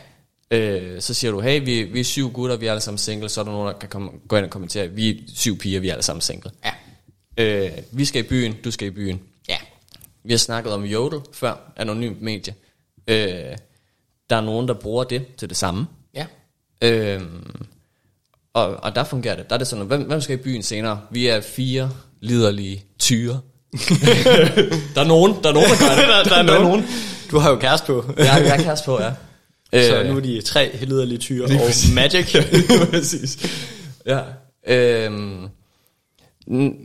Øh, 0.52 1.02
så 1.02 1.14
siger 1.14 1.32
du, 1.32 1.40
hey, 1.40 1.66
vi, 1.66 1.84
vi 1.84 2.00
er 2.00 2.04
syv 2.04 2.32
gutter, 2.32 2.56
vi 2.58 2.66
er 2.66 2.72
alle 2.72 2.82
sammen 2.82 2.98
single, 2.98 3.30
så 3.30 3.42
er 3.42 3.46
der 3.46 3.52
nogen, 3.52 3.68
der 3.68 3.80
kan 3.80 3.90
komme, 3.90 4.12
gå 4.28 4.36
ind 4.36 4.46
og 4.46 4.52
kommentere, 4.52 4.88
vi 4.88 5.10
er 5.10 5.16
syv 5.36 5.58
piger, 5.58 5.80
vi 5.80 5.90
er 5.90 5.94
alle 5.94 6.04
sammen 6.04 6.22
single. 6.22 6.52
Ja. 6.66 6.74
Øh, 7.38 7.72
vi 7.92 8.06
skal 8.06 8.26
i 8.26 8.28
byen, 8.28 8.56
du 8.64 8.72
skal 8.72 8.88
i 8.88 8.92
byen. 8.92 9.22
Ja. 9.50 9.58
Vi 10.24 10.34
har 10.34 10.38
snakket 10.38 10.74
om 10.74 10.84
Jodel 10.84 11.20
før, 11.34 11.74
anonymt 11.76 12.22
medie. 12.22 12.56
Øh, 13.08 13.58
der 14.30 14.36
er 14.36 14.42
nogen, 14.42 14.68
der 14.68 14.74
bruger 14.74 15.04
det 15.04 15.36
til 15.38 15.50
det 15.50 15.58
samme. 15.58 15.88
Ja. 16.14 16.26
Øh, 16.82 17.22
og, 18.54 18.76
og 18.84 18.96
der 18.96 19.04
fungerer 19.04 19.36
det. 19.36 19.50
Der 19.50 19.54
er 19.54 19.58
det 19.58 19.68
sådan, 19.68 19.86
hvem, 19.86 20.02
hvem 20.02 20.22
skal 20.22 20.40
i 20.40 20.42
byen 20.42 20.64
senere? 20.64 21.02
Vi 21.12 21.28
er 21.28 21.42
fire 21.42 21.92
liderlige 22.22 22.86
tyre. 23.00 23.42
der 24.96 25.02
er 25.02 25.08
nogen, 25.08 25.36
der 25.44 25.50
er 25.50 25.54
nogen, 25.54 25.70
der 25.70 25.78
gør 25.80 25.96
det. 25.96 26.08
der, 26.30 26.44
der, 26.44 26.54
er 26.54 26.64
nogen. 26.70 26.86
Du 27.32 27.38
har 27.38 27.50
jo 27.50 27.56
kæreste 27.56 27.88
på. 27.88 28.06
Jeg, 28.18 28.26
jeg 28.26 28.58
er 28.58 28.64
kæreste 28.64 28.86
på, 28.86 29.02
ja. 29.02 29.12
Så 29.74 30.00
Øh, 30.00 30.10
nu 30.10 30.18
er 30.18 30.20
de 30.20 30.42
tre 30.42 30.76
liderlige 30.82 31.18
tyre 31.18 31.46
og 31.46 31.50
præcis. 31.66 31.96
Magic. 31.96 32.36
Præcis. 32.92 33.38
Ja. 34.06 34.20
Øhm, 34.68 35.50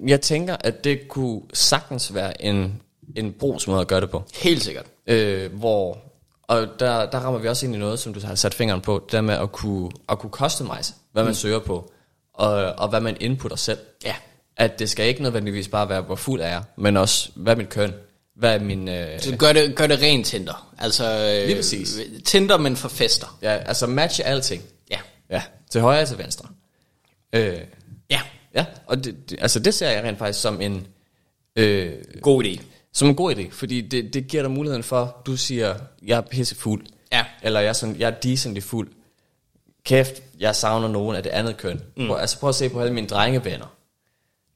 jeg 0.06 0.20
tænker, 0.20 0.56
at 0.60 0.84
det 0.84 1.08
kunne 1.08 1.40
sagtens 1.52 2.14
være 2.14 2.44
en, 2.44 2.82
en 3.16 3.32
brugsmåde 3.32 3.80
at 3.80 3.86
gøre 3.86 4.00
det 4.00 4.10
på. 4.10 4.22
Helt 4.34 4.62
sikkert. 4.62 4.86
Øh, 5.06 5.52
hvor, 5.52 5.98
og 6.42 6.66
der, 6.80 7.10
der 7.10 7.18
rammer 7.18 7.40
vi 7.40 7.48
også 7.48 7.66
ind 7.66 7.74
i 7.74 7.78
noget, 7.78 7.98
som 7.98 8.14
du 8.14 8.20
har 8.26 8.34
sat 8.34 8.54
fingeren 8.54 8.80
på, 8.80 9.02
det 9.04 9.12
der 9.12 9.20
med 9.20 9.34
at 9.34 9.52
kunne, 9.52 9.90
at 10.08 10.18
kunne 10.18 10.30
customize, 10.30 10.94
hvad 11.12 11.22
man 11.22 11.30
mm. 11.30 11.34
søger 11.34 11.58
på, 11.58 11.92
og, 12.34 12.52
og 12.78 12.88
hvad 12.88 13.00
man 13.00 13.16
inputter 13.20 13.56
selv. 13.56 13.78
Ja. 14.04 14.14
At 14.56 14.78
det 14.78 14.90
skal 14.90 15.06
ikke 15.06 15.22
nødvendigvis 15.22 15.68
bare 15.68 15.88
være, 15.88 16.00
hvor 16.02 16.14
fuld 16.16 16.40
er 16.40 16.48
jeg, 16.48 16.62
men 16.76 16.96
også, 16.96 17.30
hvad 17.34 17.52
er 17.52 17.56
mit 17.56 17.68
køn? 17.68 17.92
Hvad 18.36 18.54
er 18.54 18.58
min... 18.60 18.88
Øh, 18.88 19.20
Så 19.20 19.36
gør 19.36 19.52
det, 19.52 19.76
gør 19.76 19.86
det 19.86 20.00
rent 20.02 20.26
Tinder. 20.26 20.74
Altså, 20.78 21.04
øh, 21.40 21.46
Lige 21.46 21.56
præcis. 21.56 21.98
Tinder, 22.24 22.56
men 22.56 22.76
for 22.76 22.88
fester. 22.88 23.38
ja, 23.42 23.48
altså 23.56 23.86
matche 23.86 24.24
alting. 24.24 24.62
Ja. 24.90 24.98
Ja, 25.30 25.42
til 25.70 25.80
højre 25.80 26.02
og 26.02 26.08
til 26.08 26.18
venstre. 26.18 26.48
Øh, 27.32 27.58
Ja. 28.10 28.20
Ja, 28.54 28.64
og 28.86 29.04
det, 29.04 29.30
det, 29.30 29.38
altså 29.40 29.58
det 29.60 29.74
ser 29.74 29.90
jeg 29.90 30.04
rent 30.04 30.18
faktisk 30.18 30.40
som 30.40 30.60
en, 30.60 30.86
øh, 31.56 31.92
God 32.22 32.44
idé. 32.44 32.62
som 32.92 33.08
en 33.08 33.14
god 33.14 33.34
idé, 33.34 33.50
fordi 33.50 33.80
det, 33.80 34.14
det 34.14 34.26
giver 34.26 34.42
dig 34.42 34.50
muligheden 34.50 34.82
for, 34.82 35.22
du 35.26 35.36
siger, 35.36 35.74
jeg 36.02 36.16
er 36.16 36.20
pissefuld, 36.20 36.86
Ja. 37.12 37.24
eller 37.42 37.60
jeg 37.60 37.68
er, 37.68 37.72
sådan, 37.72 37.96
jeg 37.98 38.06
er 38.10 38.14
decently 38.20 38.60
fuld. 38.60 38.88
Kæft, 39.84 40.22
jeg 40.40 40.56
savner 40.56 40.88
nogen 40.88 41.16
af 41.16 41.22
det 41.22 41.30
andet 41.30 41.56
køn. 41.56 41.80
Mm. 41.96 42.06
Prøv, 42.06 42.16
altså 42.18 42.38
prøv 42.38 42.48
at 42.48 42.54
se 42.54 42.68
på 42.68 42.80
alle 42.80 42.94
mine 42.94 43.06
drengevenner. 43.06 43.66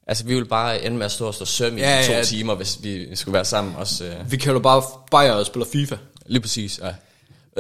Altså 0.08 0.24
vi 0.24 0.34
vil 0.34 0.44
bare 0.44 0.84
ende 0.84 0.96
med 0.96 1.04
at 1.06 1.12
stå 1.12 1.26
og 1.26 1.34
stå 1.34 1.44
søm 1.44 1.78
i 1.78 1.80
Ja, 1.80 2.02
to 2.06 2.12
ja. 2.12 2.22
timer, 2.22 2.54
hvis 2.54 2.78
vi 2.82 3.06
skulle 3.16 3.32
være 3.32 3.44
sammen 3.44 3.74
også. 3.76 4.04
Øh, 4.04 4.12
Vi 4.32 4.36
kan 4.36 4.52
jo 4.52 4.58
bare 4.58 4.82
bare 5.10 5.34
og 5.36 5.46
spiller 5.46 5.66
FIFA. 5.72 5.96
lige 6.26 6.40
præcis, 6.40 6.80
ja. 6.82 6.90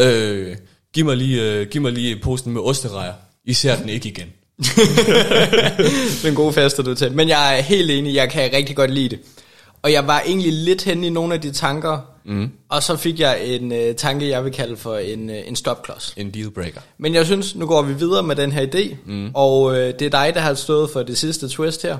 Øh, 0.04 0.56
giv, 0.94 1.04
mig 1.04 1.16
lige, 1.16 1.42
øh, 1.42 1.66
giv 1.68 1.82
mig 1.82 1.92
lige 1.92 2.16
posten 2.22 2.52
med 2.52 2.60
osterejer. 2.60 3.12
I 3.44 3.52
ser 3.52 3.76
den 3.76 3.88
ikke 3.88 4.08
igen. 4.08 4.26
det 4.58 6.24
er 6.24 6.28
en 6.28 6.34
god 6.34 6.52
fester, 6.52 6.82
du 6.82 6.94
til. 6.94 7.12
Men 7.12 7.28
jeg 7.28 7.58
er 7.58 7.62
helt 7.62 7.90
enig, 7.90 8.14
jeg 8.14 8.30
kan 8.30 8.50
rigtig 8.52 8.76
godt 8.76 8.90
lide 8.90 9.08
det. 9.08 9.18
Og 9.82 9.92
jeg 9.92 10.06
var 10.06 10.20
egentlig 10.26 10.52
lidt 10.52 10.82
hen 10.84 11.04
i 11.04 11.10
nogle 11.10 11.34
af 11.34 11.40
de 11.40 11.52
tanker, 11.52 11.98
Mm. 12.24 12.50
Og 12.68 12.82
så 12.82 12.96
fik 12.96 13.20
jeg 13.20 13.44
en 13.46 13.72
øh, 13.72 13.94
tanke, 13.94 14.28
jeg 14.28 14.44
vil 14.44 14.52
kalde 14.52 14.76
for 14.76 14.96
en, 14.98 15.30
øh, 15.30 15.36
en 15.46 15.56
stopklods. 15.56 16.14
En 16.16 16.30
dealbreaker. 16.30 16.80
Men 16.98 17.14
jeg 17.14 17.26
synes, 17.26 17.54
nu 17.54 17.66
går 17.66 17.82
vi 17.82 17.94
videre 17.94 18.22
med 18.22 18.36
den 18.36 18.52
her 18.52 18.66
idé, 18.66 18.96
mm. 19.06 19.30
og 19.34 19.78
øh, 19.78 19.94
det 19.98 20.02
er 20.02 20.10
dig, 20.10 20.32
der 20.34 20.40
har 20.40 20.54
stået 20.54 20.90
for 20.90 21.02
det 21.02 21.18
sidste 21.18 21.48
twist 21.48 21.82
her. 21.82 21.98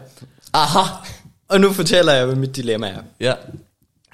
Aha! 0.53 0.81
Og 1.49 1.61
nu 1.61 1.73
fortæller 1.73 2.13
jeg, 2.13 2.27
hvad 2.27 2.37
mit 2.37 2.57
dilemma 2.57 2.89
er. 2.89 3.03
Ja. 3.21 3.35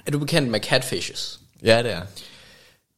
Er 0.05 0.11
du 0.11 0.19
bekendt 0.19 0.51
med 0.51 0.59
catfishes? 0.59 1.39
Ja, 1.63 1.83
det 1.83 1.91
er. 1.91 2.01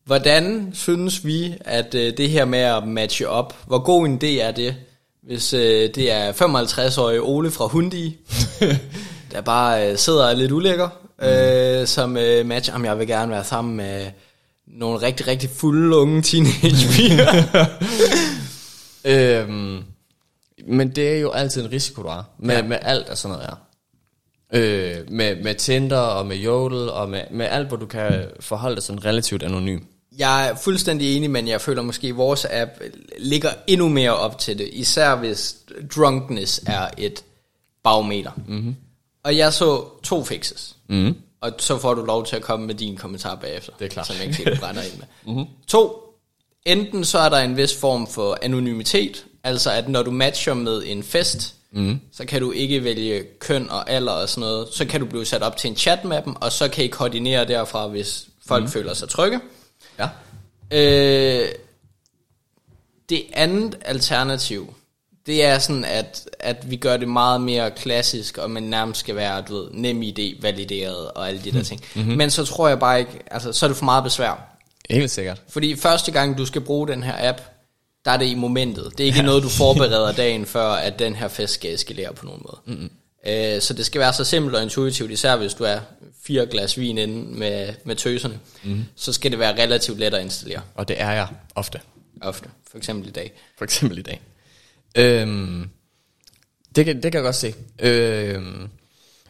Hvordan 0.06 0.72
synes 0.74 1.26
vi, 1.26 1.54
at 1.62 1.96
øh, 1.96 2.18
det 2.18 2.30
her 2.30 2.46
med 2.46 2.60
at 2.60 2.88
matche 2.88 3.30
op, 3.30 3.56
hvor 3.68 3.80
god 3.80 4.06
en 4.06 4.20
idé 4.24 4.42
er 4.42 4.52
det, 4.52 4.76
hvis 5.24 5.54
øh, 5.54 5.90
det 5.96 6.12
er 6.12 6.32
55-årige 6.32 7.22
Ole 7.22 7.52
fra 7.52 7.68
Hundi, 7.68 8.18
der 9.32 9.42
bare 9.42 9.92
øh, 9.92 9.98
sidder 9.98 10.26
er 10.26 10.34
lidt 10.34 10.52
ulækker, 10.52 10.90
øh, 11.22 11.88
som 11.88 12.18
øh, 12.18 12.46
matcher, 12.46 12.76
om 12.76 12.86
jeg 12.86 13.00
vil 13.00 13.08
gerne 13.08 13.32
være 13.32 13.44
sammen 13.44 13.76
med 13.76 14.06
nogle 14.68 15.02
rigtig, 15.02 15.28
rigtig 15.28 15.50
fulde 15.50 15.96
unge 15.96 16.22
teenagepiger. 16.22 17.44
Øhm, 19.06 19.77
men 20.68 20.90
det 20.96 21.10
er 21.16 21.20
jo 21.20 21.32
altid 21.32 21.66
en 21.66 21.72
risiko, 21.72 22.02
du 22.04 22.08
har. 22.08 22.26
Med, 22.40 22.56
Ja. 22.56 22.62
med 22.62 22.78
alt 22.82 23.08
af 23.10 23.18
sådan 23.18 23.38
noget 23.38 23.50
her. 23.50 23.56
Øh, 24.54 25.12
med, 25.12 25.44
med 25.44 25.56
Tinder 25.56 25.98
og 25.98 26.26
med 26.26 26.38
Jodel 26.38 26.90
og 26.90 27.10
med, 27.10 27.22
med 27.32 27.46
alt, 27.46 27.68
hvor 27.68 27.78
du 27.78 27.86
kan 27.86 28.26
forholde 28.40 28.76
dig 28.76 28.84
sådan 28.84 29.06
relativt 29.06 29.44
anonym. 29.44 29.80
Jeg 30.18 30.50
er 30.50 30.56
fuldstændig 30.56 31.18
enig, 31.18 31.32
men 31.32 31.48
jeg 31.48 31.62
føler 31.62 31.82
måske, 31.82 32.08
at 32.08 32.18
vores 32.18 32.46
app 32.52 32.72
ligger 33.20 33.50
endnu 33.68 33.90
mere 33.90 34.16
op 34.16 34.40
til 34.40 34.58
det. 34.58 34.70
Især 34.74 35.16
hvis 35.16 35.56
drunkness 35.96 36.62
er 36.68 36.88
et 36.98 37.24
barometer. 37.84 38.32
Mm-hmm. 38.48 38.76
Og 39.24 39.38
jeg 39.38 39.54
så 39.54 39.84
to 40.04 40.24
fixes. 40.24 40.76
Mm. 40.90 41.16
Og 41.42 41.52
så 41.58 41.78
får 41.78 41.94
du 41.94 42.06
lov 42.06 42.26
til 42.26 42.36
at 42.36 42.42
komme 42.42 42.66
med 42.68 42.76
din 42.76 42.98
kommentar 42.98 43.36
bagefter. 43.36 43.72
Det 43.80 43.86
er 43.86 43.90
klart. 43.90 44.08
Som 44.08 44.16
jeg 44.16 44.26
ikke 44.26 44.38
helt 44.38 44.60
brænder 44.60 44.82
ind 44.82 44.94
med. 44.98 45.06
mm-hmm. 45.26 45.46
To, 45.68 45.92
enten 46.66 47.06
så 47.06 47.20
er 47.20 47.30
der 47.30 47.38
en 47.38 47.58
vis 47.58 47.76
form 47.76 48.08
for 48.08 48.38
anonymitet. 48.42 49.26
Altså 49.48 49.72
at 49.72 49.90
når 49.90 50.04
du 50.04 50.12
matcher 50.12 50.54
med 50.54 50.84
en 50.86 51.04
fest, 51.04 51.54
mm. 51.72 52.00
så 52.12 52.26
kan 52.26 52.42
du 52.42 52.52
ikke 52.52 52.84
vælge 52.84 53.24
køn 53.40 53.70
og 53.70 53.90
alder 53.90 54.12
og 54.12 54.30
sådan 54.30 54.42
noget. 54.42 54.68
Så 54.72 54.86
kan 54.86 55.00
du 55.00 55.06
blive 55.06 55.26
sat 55.26 55.42
op 55.42 55.58
til 55.58 55.70
en 55.70 55.76
chat 55.76 56.06
med 56.06 56.22
dem, 56.22 56.36
og 56.36 56.52
så 56.52 56.68
kan 56.68 56.84
I 56.84 56.88
koordinere 56.88 57.46
derfra, 57.46 57.88
hvis 57.88 58.28
folk 58.48 58.64
mm. 58.64 58.70
føler 58.70 58.94
sig 58.94 59.10
trygge. 59.10 59.40
Ja. 60.00 60.10
Øh, 60.72 61.50
det 63.10 63.24
andet 63.34 63.78
alternativ, 63.82 64.74
det 65.26 65.44
er 65.46 65.60
sådan, 65.60 65.86
at, 65.86 66.30
at 66.40 66.72
vi 66.72 66.76
gør 66.76 66.98
det 66.98 67.08
meget 67.08 67.42
mere 67.42 67.72
klassisk, 67.72 68.38
og 68.38 68.52
man 68.52 68.64
nærmest 68.64 69.00
skal 69.00 69.16
være, 69.16 69.42
du 69.42 69.56
ved, 69.56 69.68
nem 69.72 70.02
idé, 70.02 70.42
valideret 70.42 71.12
og 71.12 71.28
alle 71.28 71.42
de 71.44 71.52
der 71.52 71.64
ting. 71.64 71.82
Mm-hmm. 71.96 72.18
Men 72.18 72.32
så 72.32 72.46
tror 72.46 72.68
jeg 72.68 72.80
bare 72.80 73.00
ikke, 73.00 73.20
altså 73.32 73.54
så 73.54 73.66
er 73.66 73.68
det 73.68 73.78
for 73.78 73.86
meget 73.86 74.04
besvær. 74.04 74.58
Helt 74.90 75.12
sikkert. 75.12 75.42
Fordi 75.50 75.76
første 75.76 76.12
gang, 76.12 76.38
du 76.38 76.46
skal 76.46 76.62
bruge 76.62 76.88
den 76.88 77.04
her 77.04 77.30
app, 77.30 77.42
der 78.06 78.12
er 78.12 78.18
det 78.18 78.26
i 78.26 78.36
momentet. 78.36 78.92
Det 78.98 79.00
er 79.00 79.06
ikke 79.06 79.20
ja. 79.20 79.26
noget, 79.26 79.44
du 79.44 79.50
forbereder 79.50 80.12
dagen 80.12 80.46
før, 80.46 80.68
at 80.68 81.00
den 81.00 81.16
her 81.16 81.28
fest 81.28 81.54
skal 81.54 81.74
eskalere 81.74 82.14
på 82.14 82.26
nogen 82.26 82.42
måde. 82.46 82.60
Mm-hmm. 82.66 82.90
Øh, 83.28 83.62
så 83.62 83.74
det 83.74 83.86
skal 83.86 84.02
være 84.02 84.14
så 84.14 84.24
simpelt 84.24 84.56
og 84.56 84.64
intuitivt, 84.64 85.12
især 85.12 85.36
hvis 85.36 85.54
du 85.54 85.64
er 85.64 85.80
fire 86.24 86.46
glas 86.46 86.78
vin 86.78 86.98
inde 86.98 87.38
med, 87.38 87.74
med 87.84 87.96
tøserne. 87.96 88.40
Mm-hmm. 88.64 88.86
Så 88.96 89.14
skal 89.14 89.32
det 89.32 89.40
være 89.40 89.64
relativt 89.64 90.00
let 90.00 90.14
at 90.14 90.24
installere. 90.24 90.62
Og 90.76 90.88
det 90.88 91.02
er 91.02 91.12
jeg 91.12 91.28
ofte. 91.56 91.80
Ofte. 92.22 92.50
For 92.72 92.78
eksempel 92.78 93.08
i 93.08 93.12
dag. 93.12 93.34
For 93.58 93.66
eksempel 93.66 93.98
i 93.98 94.02
dag. 94.02 94.22
Øhm, 94.96 95.70
det, 96.76 96.86
kan, 96.86 96.96
det 96.96 97.12
kan 97.12 97.14
jeg 97.14 97.24
godt 97.24 97.36
se. 97.36 97.54
Øhm, 97.80 98.70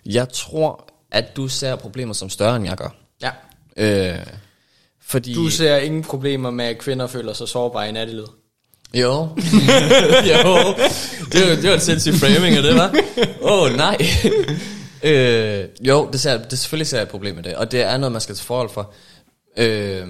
jeg 0.06 0.30
tror, 0.30 0.90
at 1.12 1.36
du 1.36 1.48
ser 1.48 1.76
problemer 1.76 2.14
som 2.14 2.30
større, 2.30 2.56
end 2.56 2.66
jeg 2.66 2.78
gør. 2.78 2.96
Ja. 3.22 3.32
Øh, 3.78 4.26
fordi... 5.02 5.34
Du 5.34 5.50
ser 5.50 5.78
ingen 5.78 6.04
problemer 6.04 6.52
med, 6.52 6.66
at 6.66 6.78
kvinder 6.78 7.08
føler 7.08 7.34
sig 7.34 7.48
sårbare 7.48 7.90
i 7.90 7.92
nattelivet. 7.92 8.30
Jo. 8.94 9.10
jo. 10.32 10.76
Det 11.32 11.50
var, 11.50 11.56
det 11.56 11.64
var 11.64 11.74
en 11.74 11.80
sindssyg 11.80 12.14
framing 12.14 12.56
af 12.56 12.64
det, 12.64 12.76
var. 12.76 12.96
Åh, 13.42 13.62
oh, 13.62 13.76
nej. 13.86 13.98
øh, 15.12 15.66
jo, 15.82 16.10
det, 16.12 16.22
ser, 16.22 16.38
det 16.38 16.60
selvfølgelig 16.60 16.88
ser 16.88 16.98
jeg 16.98 17.04
et 17.04 17.10
problem 17.10 17.36
med 17.36 17.44
det, 17.44 17.56
og 17.56 17.72
det 17.72 17.82
er 17.82 17.98
noget, 17.98 18.12
man 18.12 18.22
skal 18.22 18.36
tage 18.36 18.46
forhold 18.46 18.70
for. 18.70 18.94
Øh, 19.58 20.08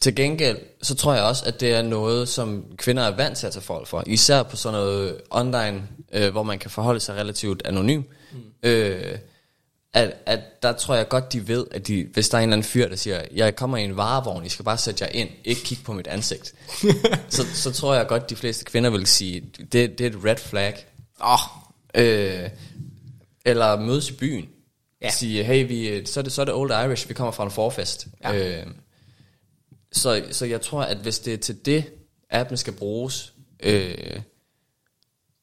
til 0.00 0.14
gengæld, 0.14 0.58
så 0.82 0.94
tror 0.94 1.14
jeg 1.14 1.22
også, 1.22 1.44
at 1.46 1.60
det 1.60 1.74
er 1.74 1.82
noget, 1.82 2.28
som 2.28 2.64
kvinder 2.76 3.02
er 3.02 3.16
vant 3.16 3.38
til 3.38 3.46
at 3.46 3.52
tage 3.52 3.62
forhold 3.62 3.86
for. 3.86 4.04
Især 4.06 4.42
på 4.42 4.56
sådan 4.56 4.78
noget 4.78 5.16
online, 5.30 5.82
øh, 6.12 6.30
hvor 6.30 6.42
man 6.42 6.58
kan 6.58 6.70
forholde 6.70 7.00
sig 7.00 7.16
relativt 7.16 7.62
anonym. 7.64 8.02
Mm. 8.32 8.38
Øh, 8.62 9.18
at, 9.94 10.12
at 10.26 10.40
der 10.62 10.72
tror 10.72 10.94
jeg 10.94 11.08
godt, 11.08 11.32
de 11.32 11.48
ved, 11.48 11.66
at 11.70 11.86
de, 11.86 12.06
hvis 12.12 12.28
der 12.28 12.38
er 12.38 12.42
en 12.42 12.48
eller 12.48 12.56
anden 12.56 12.68
fyr, 12.68 12.88
der 12.88 12.96
siger, 12.96 13.22
jeg 13.34 13.56
kommer 13.56 13.76
i 13.76 13.84
en 13.84 13.96
varevogn, 13.96 14.44
I 14.44 14.48
skal 14.48 14.64
bare 14.64 14.78
sætte 14.78 15.04
jer 15.04 15.10
ind, 15.10 15.28
ikke 15.44 15.62
kigge 15.64 15.84
på 15.84 15.92
mit 15.92 16.06
ansigt. 16.06 16.54
så, 17.28 17.46
så 17.54 17.72
tror 17.72 17.94
jeg 17.94 18.06
godt, 18.06 18.30
de 18.30 18.36
fleste 18.36 18.64
kvinder 18.64 18.90
vil 18.90 19.06
sige, 19.06 19.40
det, 19.40 19.98
det 19.98 20.00
er 20.00 20.06
et 20.06 20.24
red 20.24 20.36
flag. 20.36 20.86
Oh, 21.20 21.38
Øh, 21.94 22.50
eller 23.44 23.80
mødes 23.80 24.10
i 24.10 24.12
byen. 24.12 24.48
Ja. 25.02 25.10
Sige, 25.10 25.44
hey, 25.44 25.68
vi, 25.68 26.06
så, 26.06 26.20
er 26.20 26.24
det, 26.24 26.32
så 26.32 26.40
er 26.40 26.44
det 26.44 26.54
Old 26.54 26.70
Irish, 26.70 27.08
vi 27.08 27.14
kommer 27.14 27.32
fra 27.32 27.44
en 27.44 27.50
forfest. 27.50 28.06
Ja. 28.24 28.60
Øh, 28.60 28.66
så, 29.92 30.24
så 30.30 30.46
jeg 30.46 30.60
tror, 30.60 30.82
at 30.82 30.96
hvis 30.96 31.18
det 31.18 31.34
er 31.34 31.38
til 31.38 31.66
det, 31.66 31.84
appen 32.30 32.56
skal 32.56 32.72
bruges, 32.72 33.32
øh, 33.62 34.20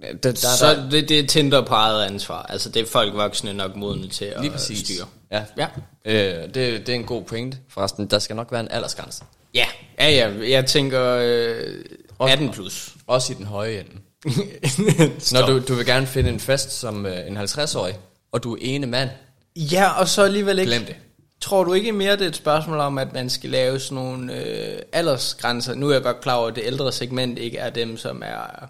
der, 0.01 0.13
der, 0.31 0.33
så 0.36 0.65
der, 0.65 0.89
det, 0.89 1.10
det 1.10 1.19
er 1.19 1.27
Tinder 1.27 1.62
på 1.62 1.73
eget 1.73 2.05
ansvar. 2.05 2.41
Altså 2.49 2.69
det 2.69 2.81
er 2.81 2.86
folk 2.86 3.13
voksne 3.13 3.53
nok 3.53 3.75
modne 3.75 4.07
til 4.07 4.25
at 4.25 4.41
lige 4.41 4.51
præcis. 4.51 4.79
styre. 4.79 5.07
Ja. 5.31 5.43
Ja. 5.57 5.67
Øh, 6.05 6.43
det, 6.43 6.55
det 6.55 6.89
er 6.89 6.93
en 6.93 7.03
god 7.03 7.23
point. 7.23 7.57
Forresten, 7.69 8.07
der 8.07 8.19
skal 8.19 8.36
nok 8.36 8.51
være 8.51 8.62
en 8.62 8.67
aldersgrænse. 8.71 9.23
Ja, 9.53 9.65
ja, 9.99 10.10
ja. 10.10 10.49
Jeg 10.49 10.65
tænker 10.65 11.17
øh, 11.21 11.75
18 12.19 12.49
plus. 12.51 12.93
Også 13.07 13.33
i 13.33 13.36
den 13.36 13.45
høje 13.45 13.79
ende. 13.79 13.91
Når 15.33 15.47
du, 15.47 15.60
du 15.67 15.73
vil 15.75 15.86
gerne 15.86 16.07
finde 16.07 16.29
en 16.29 16.39
fest 16.39 16.71
som 16.79 17.05
øh, 17.05 17.27
en 17.27 17.38
50-årig, 17.38 17.95
og 18.31 18.43
du 18.43 18.53
er 18.53 18.57
ene 18.62 18.88
mand, 18.88 19.10
Ja, 19.57 19.99
og 19.99 20.07
så 20.07 20.23
alligevel 20.23 20.60
ikke. 20.60 20.71
glem 20.71 20.86
det. 20.86 20.95
Tror 21.41 21.63
du 21.63 21.73
ikke 21.73 21.91
mere, 21.91 22.12
det 22.12 22.21
er 22.21 22.27
et 22.27 22.36
spørgsmål 22.36 22.79
om, 22.79 22.97
at 22.97 23.13
man 23.13 23.29
skal 23.29 23.49
lave 23.49 23.79
sådan 23.79 24.03
nogle 24.03 24.33
øh, 24.33 24.79
aldersgrænser? 24.91 25.75
Nu 25.75 25.89
er 25.89 25.93
jeg 25.93 26.03
godt 26.03 26.21
klar 26.21 26.36
over, 26.36 26.47
at 26.47 26.55
det 26.55 26.63
ældre 26.65 26.91
segment 26.91 27.39
ikke 27.39 27.57
er 27.57 27.69
dem, 27.69 27.97
som 27.97 28.21
er 28.25 28.69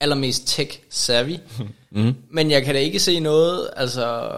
allermest 0.00 0.46
tech-savvy. 0.46 1.38
mm. 1.90 2.14
Men 2.30 2.50
jeg 2.50 2.64
kan 2.64 2.74
da 2.74 2.80
ikke 2.80 3.00
se 3.00 3.20
noget, 3.20 3.70
altså... 3.76 4.30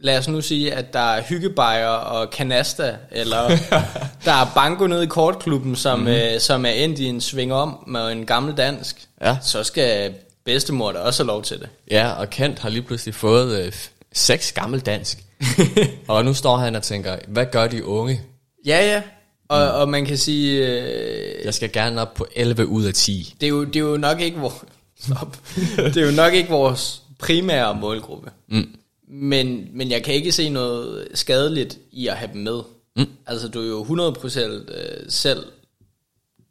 Lad 0.00 0.18
os 0.18 0.28
nu 0.28 0.40
sige, 0.40 0.74
at 0.74 0.92
der 0.92 1.00
er 1.00 1.22
hyggebajer 1.22 1.88
og 1.88 2.30
kanasta, 2.30 2.96
eller 3.10 3.48
der 4.24 4.32
er 4.32 4.52
banko 4.54 4.86
nede 4.86 5.04
i 5.04 5.06
kortklubben, 5.06 5.76
som, 5.76 5.98
mm-hmm. 5.98 6.14
øh, 6.14 6.40
som 6.40 6.66
er 6.66 6.70
endt 6.70 6.98
i 6.98 7.04
en 7.04 7.20
sving 7.20 7.52
om 7.52 7.84
med 7.86 8.12
en 8.12 8.26
gammel 8.26 8.56
dansk. 8.56 9.08
Ja. 9.20 9.36
Så 9.42 9.64
skal 9.64 10.14
bedstemor 10.44 10.92
da 10.92 10.98
også 10.98 11.22
have 11.22 11.26
lov 11.26 11.42
til 11.42 11.60
det. 11.60 11.68
Ja, 11.90 12.10
og 12.10 12.30
Kent 12.30 12.58
har 12.58 12.68
lige 12.68 12.82
pludselig 12.82 13.14
fået 13.14 13.64
øh, 13.64 13.72
seks 14.12 14.52
gammel 14.52 14.80
dansk. 14.80 15.18
og 16.08 16.24
nu 16.24 16.34
står 16.34 16.56
han 16.56 16.76
og 16.76 16.82
tænker, 16.82 17.16
hvad 17.28 17.46
gør 17.46 17.66
de 17.66 17.84
unge? 17.84 18.20
Ja, 18.66 18.92
ja. 18.92 19.02
Og, 19.48 19.66
mm. 19.66 19.80
og 19.80 19.88
man 19.88 20.04
kan 20.04 20.18
sige... 20.18 20.66
Øh, 20.66 21.44
Jeg 21.44 21.54
skal 21.54 21.72
gerne 21.72 22.00
op 22.00 22.14
på 22.14 22.26
11 22.36 22.66
ud 22.66 22.84
af 22.84 22.94
10. 22.94 23.34
det 23.40 23.46
er 23.46 23.50
jo, 23.50 23.64
det 23.64 23.76
er 23.76 23.80
jo 23.80 23.96
nok 23.96 24.20
ikke 24.20 24.38
vores, 24.38 24.54
stop. 25.00 25.36
det 25.76 25.96
er 25.96 26.06
jo 26.06 26.16
nok 26.16 26.34
ikke 26.34 26.48
vores 26.50 27.02
primære 27.18 27.74
målgruppe. 27.74 28.30
Mm. 28.48 28.68
Men, 29.10 29.68
men 29.72 29.90
jeg 29.90 30.02
kan 30.02 30.14
ikke 30.14 30.32
se 30.32 30.48
noget 30.48 31.08
skadeligt 31.14 31.78
i 31.92 32.06
at 32.06 32.16
have 32.16 32.30
dem 32.32 32.42
med. 32.42 32.60
Mm. 32.96 33.06
Altså 33.26 33.48
du 33.48 33.60
er 33.62 33.66
jo 33.66 33.84
100% 33.84 34.40
øh, 34.40 34.60
selv, 35.08 35.44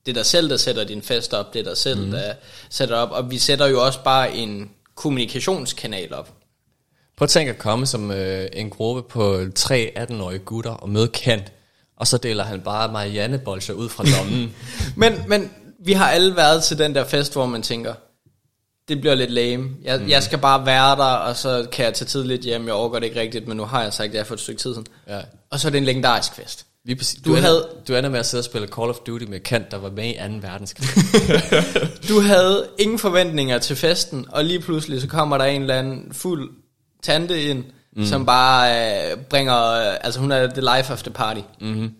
det 0.06 0.12
er 0.12 0.14
dig 0.14 0.26
selv, 0.26 0.50
der 0.50 0.58
sætter 0.58 0.84
din 0.84 1.02
fest 1.02 1.34
op, 1.34 1.54
det 1.54 1.60
er 1.60 1.64
dig 1.64 1.78
selv, 1.78 2.06
mm. 2.06 2.12
der 2.12 2.34
sætter 2.70 2.96
op, 2.96 3.12
og 3.12 3.32
vi 3.32 3.38
sætter 3.38 3.68
jo 3.68 3.86
også 3.86 4.04
bare 4.04 4.36
en 4.36 4.70
kommunikationskanal 4.96 6.14
op. 6.14 6.34
Prøv 7.18 7.24
at 7.26 7.30
tænke 7.30 7.52
at 7.52 7.58
komme 7.58 7.86
som 7.86 8.12
øh, 8.12 8.48
en 8.54 8.70
gruppe 8.70 9.04
på 9.04 9.46
tre 9.56 9.94
18-årige 9.98 10.40
gutter 10.40 10.72
og 10.72 10.90
møde 10.90 11.08
Kent, 11.08 11.52
og 11.98 12.08
så 12.08 12.18
deler 12.18 12.44
han 12.44 12.62
bare 12.62 12.92
Marianne 12.92 13.38
bolcher 13.38 13.74
ud 13.74 13.90
fra 13.90 14.04
lommen. 14.18 14.56
Men, 14.96 15.14
men 15.28 15.52
vi 15.86 15.94
har 15.94 16.10
alle 16.10 16.36
været 16.36 16.64
til 16.64 16.78
den 16.80 16.96
der 16.96 17.04
fest, 17.06 17.34
hvor 17.34 17.46
man 17.46 17.62
tænker, 17.62 17.94
det 18.88 19.02
bliver 19.02 19.16
lidt 19.16 19.32
lame. 19.32 19.70
Jeg, 19.84 20.00
mm. 20.00 20.10
jeg 20.10 20.24
skal 20.24 20.38
bare 20.38 20.66
være 20.66 20.96
der, 20.96 21.04
og 21.04 21.36
så 21.36 21.68
kan 21.72 21.86
jeg 21.86 21.94
tage 21.94 22.08
tidligt 22.08 22.42
hjem. 22.44 22.66
Jeg 22.66 22.74
overgår 22.74 23.00
det 23.00 23.06
ikke 23.06 23.20
rigtigt, 23.20 23.48
men 23.48 23.58
nu 23.58 23.66
har 23.66 23.84
jeg 23.84 23.94
sagt 23.94 24.14
ja 24.14 24.22
for 24.22 24.34
et 24.34 24.40
stykke 24.40 24.62
tid 24.62 24.74
siden. 24.74 24.88
ja. 25.08 25.20
Og 25.52 25.60
så 25.60 25.68
er 25.68 25.70
det 25.70 25.78
en 25.78 25.86
legendarisk 25.86 26.34
fest. 26.34 26.66
Lige 26.86 26.96
præcis. 26.96 27.20
Du 27.22 27.30
Du, 27.30 27.36
ender, 27.36 27.42
havde- 27.50 27.68
du 27.88 27.96
ender 27.96 28.10
med 28.10 28.20
at 28.20 28.26
sidde 28.26 28.42
og 28.42 28.46
spille 28.46 28.68
Call 28.68 28.90
of 28.90 28.96
Duty 29.08 29.26
med 29.26 29.40
Kent, 29.40 29.72
der 29.72 29.78
var 29.78 29.90
med 29.92 30.06
i 30.10 30.14
2. 30.42 30.48
verdenskrig. 30.48 30.88
Du 32.10 32.20
havde 32.22 32.68
ingen 32.80 33.00
forventninger 33.00 33.60
til 33.60 33.76
festen, 33.76 34.26
og 34.30 34.44
lige 34.46 34.60
pludselig 34.60 35.02
så 35.02 35.08
kommer 35.08 35.38
der 35.38 35.46
en 35.46 35.62
eller 35.62 35.76
anden 35.76 36.08
fuld 36.14 36.50
tante 37.04 37.44
ind, 37.44 37.64
mm. 37.98 38.06
som 38.06 38.26
bare 38.26 39.12
øh, 39.12 39.18
bringer, 39.18 39.72
øh, 39.72 39.96
altså 40.02 40.20
hun 40.20 40.32
er 40.32 40.48
the 40.48 40.78
life 40.78 40.94
of 40.94 41.04
the 41.04 41.12
party. 41.12 41.42
Mm-hmm. 41.62 41.92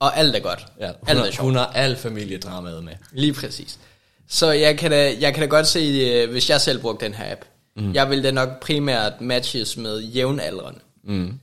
Og 0.00 0.16
alt 0.18 0.36
er 0.36 0.40
godt. 0.40 0.66
ja, 0.80 0.86
hun, 0.86 1.08
alt 1.08 1.18
er 1.18 1.24
sjovt. 1.30 1.46
hun 1.46 1.56
har 1.56 1.66
al 1.66 1.96
familiedramaet 1.96 2.84
med. 2.84 2.92
Lige 3.12 3.32
præcis. 3.32 3.78
Så 4.28 4.50
jeg 4.50 4.78
kan 4.78 4.90
da, 4.90 5.14
jeg 5.20 5.34
kan 5.34 5.40
da 5.42 5.46
godt 5.46 5.66
se, 5.66 5.78
øh, 5.78 6.30
hvis 6.30 6.50
jeg 6.50 6.60
selv 6.60 6.80
brugte 6.80 7.04
den 7.04 7.14
her 7.14 7.32
app, 7.32 7.40
mm. 7.76 7.92
jeg 7.94 8.10
vil 8.10 8.24
da 8.24 8.30
nok 8.30 8.60
primært 8.60 9.20
matches 9.20 9.76
med 9.76 10.00
jævnaldrende. 10.00 10.80
Mm. 11.04 11.38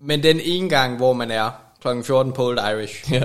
Men 0.00 0.22
den 0.22 0.40
ene 0.44 0.68
gang, 0.68 0.96
hvor 0.96 1.12
man 1.12 1.30
er 1.30 1.50
klokken 1.80 2.04
14 2.04 2.32
på 2.32 2.46
Old 2.46 2.58
Irish, 2.58 3.04
Ja. 3.12 3.22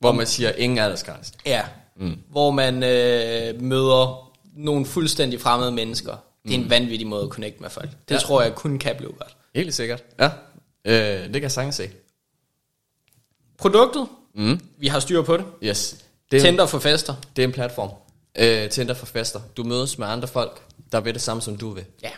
Hvor 0.00 0.12
man 0.12 0.26
siger, 0.26 0.52
ingen 0.52 0.78
aldersgrænse. 0.78 1.32
ja, 1.46 1.62
mm. 1.96 2.16
hvor 2.30 2.50
man 2.50 2.74
øh, 2.82 3.62
møder 3.62 4.30
nogle 4.56 4.86
fuldstændig 4.86 5.40
fremmede 5.40 5.72
mennesker. 5.72 6.12
Det 6.44 6.54
er 6.54 6.58
en 6.58 6.70
vanvittig 6.70 7.06
måde 7.06 7.22
at 7.22 7.28
connecte 7.28 7.62
med 7.62 7.70
folk. 7.70 7.90
Det 7.90 7.96
Ja. 8.10 8.14
ja. 8.14 8.20
tror 8.20 8.42
jeg 8.42 8.54
kun 8.54 8.78
kan 8.78 8.96
blive 8.96 9.12
godt. 9.12 9.36
Helt 9.54 9.74
sikkert. 9.74 10.02
Ja. 10.20 10.30
Øh, 10.84 11.24
det 11.24 11.32
kan 11.32 11.42
jeg 11.42 11.52
sagtens 11.52 11.74
se. 11.74 11.90
Produktet, 13.58 14.06
Mm. 14.34 14.60
vi 14.78 14.86
har 14.86 15.00
styr 15.00 15.22
på 15.22 15.36
det. 15.36 15.44
Yes. 15.62 15.96
Det 16.30 16.36
er, 16.36 16.40
Tinder 16.40 16.66
for 16.66 16.78
fester. 16.78 17.14
det 17.36 17.42
er 17.42 17.46
en 17.46 17.52
platform. 17.52 17.90
Øh, 18.38 18.68
Tinder 18.70 18.94
for 18.94 19.06
fester. 19.06 19.40
Du 19.56 19.64
mødes 19.64 19.98
med 19.98 20.06
andre 20.06 20.28
folk, 20.28 20.62
der 20.92 21.00
vil 21.00 21.14
det 21.14 21.22
samme, 21.22 21.42
som 21.42 21.56
du 21.56 21.70
vil. 21.70 21.84
Ja. 22.02 22.10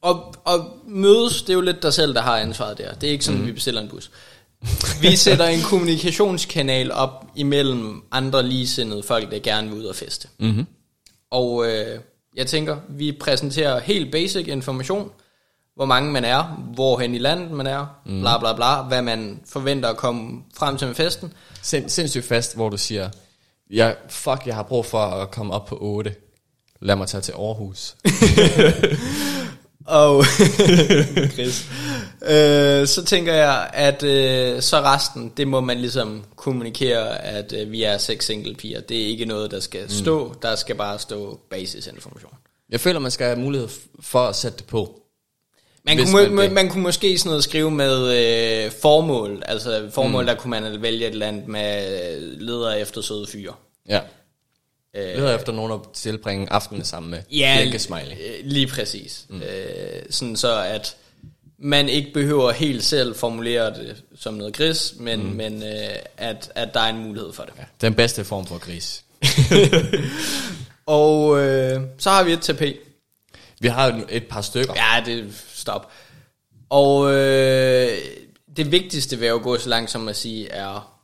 Og, 0.00 0.34
og 0.44 0.78
mødes, 0.86 1.42
det 1.42 1.50
er 1.50 1.54
jo 1.54 1.60
lidt 1.60 1.82
dig 1.82 1.94
selv, 1.94 2.14
der 2.14 2.20
har 2.20 2.36
ansvaret 2.38 2.78
der. 2.78 2.94
Det 2.94 3.06
er 3.08 3.12
ikke 3.12 3.24
sådan, 3.24 3.40
mm. 3.40 3.46
vi 3.46 3.52
bestiller 3.52 3.80
en 3.80 3.88
bus. 3.88 4.10
Vi 5.00 5.16
sætter 5.16 5.44
en 5.44 5.60
kommunikationskanal 5.62 6.92
op 6.92 7.26
imellem 7.36 8.02
andre 8.10 8.42
ligesindede 8.42 9.02
folk, 9.02 9.30
der 9.30 9.38
gerne 9.38 9.68
vil 9.70 9.78
ud 9.78 9.84
og 9.84 9.96
feste. 9.96 10.28
Mm-hmm. 10.38 10.66
Og 11.30 11.66
øh, 11.70 12.00
jeg 12.38 12.46
tænker, 12.46 12.76
vi 12.88 13.12
præsenterer 13.12 13.80
helt 13.80 14.12
basic 14.12 14.46
information. 14.48 15.10
Hvor 15.74 15.84
mange 15.84 16.12
man 16.12 16.24
er, 16.24 16.42
hvorhen 16.74 17.14
i 17.14 17.18
landet 17.18 17.50
man 17.50 17.66
er, 17.66 17.86
mm. 18.06 18.20
bla 18.20 18.38
bla 18.38 18.54
bla, 18.54 18.82
hvad 18.82 19.02
man 19.02 19.40
forventer 19.48 19.88
at 19.88 19.96
komme 19.96 20.42
frem 20.56 20.76
til 20.76 20.86
med 20.86 20.94
festen. 20.94 21.32
Sind, 21.62 21.88
sindssygt 21.88 22.24
fast, 22.24 22.54
hvor 22.54 22.68
du 22.68 22.76
siger, 22.76 23.10
ja, 23.70 23.92
fuck, 24.08 24.46
jeg 24.46 24.54
har 24.54 24.62
brug 24.62 24.86
for 24.86 24.98
at 24.98 25.30
komme 25.30 25.52
op 25.54 25.66
på 25.66 25.78
8. 25.80 26.14
Lad 26.80 26.96
mig 26.96 27.08
tage 27.08 27.20
til 27.20 27.32
Aarhus. 27.32 27.96
Og 29.88 30.24
Chris. 31.34 31.66
Øh, 32.22 32.86
så 32.86 33.04
tænker 33.06 33.34
jeg, 33.34 33.70
at 33.72 34.02
øh, 34.02 34.62
så 34.62 34.80
resten, 34.80 35.32
det 35.36 35.48
må 35.48 35.60
man 35.60 35.78
ligesom 35.78 36.24
kommunikere, 36.36 37.24
at 37.24 37.52
øh, 37.52 37.70
vi 37.72 37.82
er 37.82 37.98
seks 37.98 38.26
single 38.26 38.54
piger. 38.54 38.80
Det 38.80 39.02
er 39.02 39.06
ikke 39.06 39.24
noget, 39.24 39.50
der 39.50 39.60
skal 39.60 39.90
stå. 39.90 40.34
Der 40.42 40.56
skal 40.56 40.74
bare 40.74 40.98
stå 40.98 41.40
basisinformation. 41.50 42.32
Jeg 42.70 42.80
føler, 42.80 42.98
man 42.98 43.10
skal 43.10 43.26
have 43.26 43.38
mulighed 43.38 43.68
for 44.00 44.20
at 44.20 44.36
sætte 44.36 44.58
det 44.58 44.66
på. 44.66 45.00
Man 45.84 45.98
kunne, 45.98 46.12
man 46.12 46.34
man, 46.34 46.52
man 46.52 46.68
kunne 46.68 46.82
måske 46.82 47.18
sådan 47.18 47.28
noget 47.28 47.44
skrive 47.44 47.70
med 47.70 47.94
øh, 48.64 48.72
formål. 48.82 49.42
Altså 49.46 49.90
formål, 49.92 50.22
mm. 50.22 50.26
der 50.26 50.34
kunne 50.34 50.50
man 50.50 50.82
vælge 50.82 51.06
et 51.06 51.14
land 51.14 51.46
med 51.46 52.00
øh, 52.16 52.40
leder 52.40 52.72
efter 52.72 53.00
søde 53.00 53.26
fyre. 53.32 53.52
Ja. 53.88 54.00
Øh, 54.98 55.16
leder 55.16 55.34
efter 55.34 55.52
nogen 55.52 55.72
at 55.72 55.80
tilbringe 55.94 56.52
aftenen 56.52 56.84
sammen 56.84 57.10
med. 57.10 57.22
Ja, 57.30 57.78
smiley. 57.78 58.12
øh, 58.12 58.34
lige 58.44 58.66
præcis. 58.66 59.26
Mm. 59.28 59.42
Øh, 59.42 60.02
sådan 60.10 60.36
så, 60.36 60.62
at 60.62 60.96
man 61.58 61.88
ikke 61.88 62.12
behøver 62.12 62.52
helt 62.52 62.84
selv 62.84 63.16
formulere 63.16 63.74
det 63.74 64.04
som 64.18 64.34
noget 64.34 64.54
gris, 64.54 64.94
men, 64.96 65.22
mm. 65.22 65.28
men 65.28 65.62
øh, 65.62 65.88
at, 66.16 66.52
at 66.54 66.74
der 66.74 66.80
er 66.80 66.90
en 66.90 66.98
mulighed 66.98 67.32
for 67.32 67.42
det. 67.42 67.52
Ja. 67.58 67.64
Den 67.80 67.94
bedste 67.94 68.24
form 68.24 68.46
for 68.46 68.58
gris. 68.58 69.04
Og 70.86 71.38
øh, 71.38 71.80
så 71.98 72.10
har 72.10 72.24
vi 72.24 72.32
et 72.32 72.40
TP. 72.40 72.62
Vi 73.60 73.68
har 73.68 73.92
jo 73.92 74.06
et 74.08 74.26
par 74.26 74.40
stykker. 74.40 74.74
Ja, 74.76 75.02
det 75.06 75.44
stop. 75.48 75.92
Og 76.70 77.14
øh, 77.14 77.98
det 78.56 78.72
vigtigste 78.72 79.20
ved 79.20 79.26
at 79.26 79.42
gå 79.42 79.58
så 79.58 79.68
langt 79.68 79.90
som 79.90 80.08
at 80.08 80.16
sige 80.16 80.48
er 80.48 81.00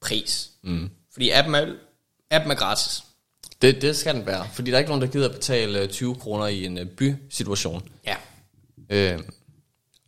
pris. 0.00 0.50
Mm. 0.62 0.90
Fordi 1.12 1.30
appen 1.30 1.54
er, 1.54 1.66
appen 2.30 2.50
er 2.50 2.54
gratis. 2.54 3.02
Det, 3.62 3.82
det 3.82 3.96
skal 3.96 4.14
den 4.14 4.26
være, 4.26 4.46
fordi 4.52 4.70
der 4.70 4.76
er 4.76 4.78
ikke 4.78 4.90
nogen, 4.90 5.02
der 5.02 5.08
gider 5.08 5.28
at 5.28 5.34
betale 5.34 5.80
øh, 5.80 5.88
20 5.88 6.14
kroner 6.14 6.46
i 6.46 6.64
en 6.64 6.78
øh, 6.78 6.86
bysituation. 6.86 7.82
Ja. 8.06 8.16
Øh, 8.90 9.18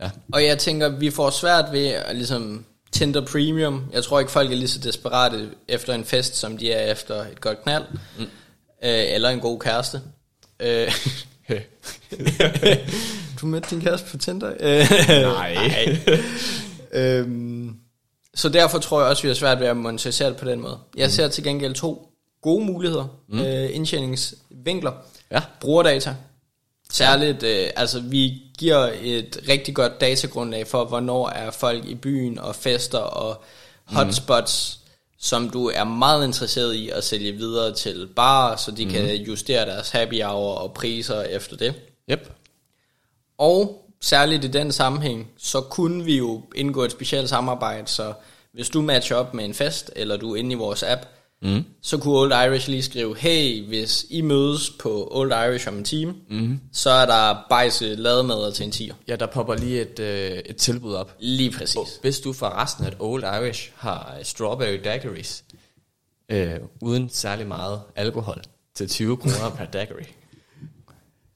ja. 0.01 0.11
Og 0.33 0.45
jeg 0.45 0.59
tænker, 0.59 0.88
vi 0.88 1.11
får 1.11 1.31
svært 1.31 1.73
ved 1.73 1.87
at 1.87 2.17
ligesom 2.17 2.64
Tinder 2.93 3.27
Premium. 3.27 3.85
Jeg 3.93 4.05
tror 4.05 4.21
ikke, 4.21 4.33
folk 4.33 4.53
er 4.53 4.57
lige 4.57 4.69
så 4.69 4.79
desperate 4.79 5.51
efter 5.69 5.95
en 5.95 6.05
fest, 6.05 6.37
som 6.37 6.59
de 6.59 6.73
er 6.73 6.93
efter 6.93 7.14
et 7.14 7.40
godt 7.40 7.62
knald. 7.62 7.85
Mm. 8.19 8.23
Øh, 8.25 8.29
eller 9.14 9.29
en 9.29 9.40
god 9.40 9.61
kæreste. 9.61 10.01
Øh, 10.61 10.93
du 13.40 13.47
mødte 13.47 13.71
din 13.71 13.81
kæreste 13.81 14.11
på 14.11 14.17
Tinder? 14.17 14.53
Øh, 14.61 14.87
Nej. 15.23 15.99
øhm, 17.03 17.77
så 18.35 18.49
derfor 18.49 18.79
tror 18.79 19.01
jeg 19.01 19.11
også, 19.11 19.23
vi 19.23 19.29
har 19.29 19.35
svært 19.35 19.61
ved 19.61 19.67
at 19.67 19.77
monetisere 19.77 20.29
det 20.29 20.37
på 20.37 20.45
den 20.45 20.61
måde. 20.61 20.79
Jeg 20.97 21.11
ser 21.11 21.29
til 21.29 21.45
gengæld 21.45 21.75
to 21.75 22.13
gode 22.45 22.65
muligheder. 22.65 23.07
Mm. 23.29 23.41
Øh, 23.41 23.77
indtjeningsvinkler. 23.77 24.93
Ja. 25.31 25.43
Brugerdata. 25.61 26.15
Særligt, 26.91 27.43
øh, 27.43 27.71
altså 27.77 28.01
vi 28.01 28.43
giver 28.59 28.91
et 29.01 29.39
rigtig 29.49 29.75
godt 29.75 30.01
datagrundlag 30.01 30.67
for, 30.67 30.85
hvornår 30.85 31.29
er 31.29 31.51
folk 31.51 31.85
i 31.85 31.95
byen 31.95 32.39
og 32.39 32.55
fester 32.55 32.99
og 32.99 33.43
hotspots, 33.85 34.81
mm. 34.83 34.91
som 35.19 35.51
du 35.51 35.71
er 35.75 35.85
meget 35.85 36.27
interesseret 36.27 36.75
i 36.75 36.89
at 36.89 37.05
sælge 37.05 37.33
videre 37.33 37.75
til 37.75 38.09
barer, 38.17 38.57
så 38.57 38.71
de 38.71 38.85
mm. 38.85 38.91
kan 38.91 39.17
justere 39.17 39.67
deres 39.67 39.91
happy 39.91 40.23
hour 40.23 40.55
og 40.55 40.75
priser 40.75 41.23
efter 41.23 41.57
det. 41.57 41.75
Yep. 42.11 42.33
Og 43.39 43.89
særligt 44.01 44.45
i 44.45 44.49
den 44.49 44.73
sammenhæng, 44.73 45.31
så 45.39 45.61
kunne 45.61 46.05
vi 46.05 46.17
jo 46.19 46.43
indgå 46.55 46.85
et 46.85 46.93
specielt 46.93 47.29
samarbejde, 47.29 47.89
så 47.89 48.13
hvis 48.53 48.69
du 48.69 48.83
matcher 48.83 49.17
op 49.17 49.35
med 49.35 49.45
en 49.45 49.55
fest, 49.55 49.91
eller 49.97 50.17
du 50.17 50.33
er 50.33 50.37
inde 50.37 50.53
i 50.53 50.55
vores 50.55 50.83
app, 50.83 51.07
mm. 51.45 51.65
så 51.83 51.99
kunne 51.99 52.19
Old 52.19 52.33
Irish 52.33 52.69
lige 52.69 52.83
skrive, 52.83 53.17
hey, 53.17 53.67
hvis 53.67 54.07
I 54.11 54.21
mødes 54.21 54.71
på 54.71 55.09
Old 55.11 55.33
Irish 55.33 55.69
om 55.69 55.79
en 55.79 55.85
time, 55.85 56.15
mm. 56.31 56.61
så 56.73 56.91
er 56.91 57.07
der 57.07 57.45
bajse 57.51 57.95
lademad 57.95 58.53
til 58.53 58.65
en 58.65 58.73
tier. 58.73 58.95
Ja, 59.09 59.17
der 59.17 59.27
popper 59.27 59.55
lige 59.55 59.81
et, 59.81 59.99
øh, 59.99 60.39
et 60.47 60.57
tilbud 60.57 60.95
op. 60.95 61.17
Lige 61.21 61.51
præcis. 61.51 61.99
Hvis 62.01 62.21
du 62.21 62.33
for 62.33 62.63
resten 62.63 62.85
af 62.85 62.89
et 62.89 62.97
Old 62.99 63.25
Irish 63.25 63.73
har 63.75 64.15
øh, 64.19 64.25
strawberry 64.25 64.81
daiquiris, 64.85 65.45
øh, 66.29 66.55
uden 66.81 67.09
særlig 67.09 67.47
meget 67.47 67.81
alkohol, 67.97 68.43
til 68.75 68.89
20 68.89 69.17
kroner 69.17 69.51
per 69.57 69.65
daiquiri. 69.65 70.05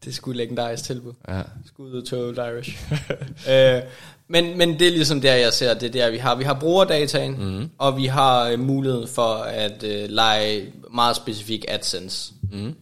Det 0.05 0.15
skulle 0.15 0.39
legendarisk 0.39 0.85
tilbud. 0.85 1.13
Ja. 1.29 1.43
Skud 1.67 2.03
til 2.03 2.19
Old 2.19 2.39
Irish. 2.39 2.93
øh, 3.53 3.83
men, 4.29 4.59
men 4.59 4.79
det 4.79 4.87
er 4.87 4.91
ligesom 4.91 5.21
der, 5.21 5.35
jeg 5.35 5.53
ser, 5.53 5.75
det 5.75 5.87
er 5.87 5.93
der, 5.93 6.11
vi 6.11 6.19
har. 6.19 6.35
Vi 6.35 6.45
har 6.45 6.61
brugerdataen, 6.61 7.59
mm. 7.59 7.71
og 7.79 7.97
vi 7.97 8.07
har 8.07 8.49
øh, 8.49 8.59
mulighed 8.59 9.07
for 9.07 9.35
at 9.35 9.83
øh, 9.83 10.11
lege 10.11 10.73
meget 10.95 11.17
specifik 11.17 11.65
AdSense. 11.69 12.33
Mm. 12.53 12.75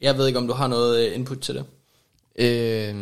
Jeg 0.00 0.18
ved 0.18 0.26
ikke, 0.26 0.38
om 0.38 0.46
du 0.46 0.52
har 0.52 0.66
noget 0.66 1.08
øh, 1.08 1.14
input 1.14 1.38
til 1.38 1.54
det. 1.54 1.64
Øh, 2.38 2.94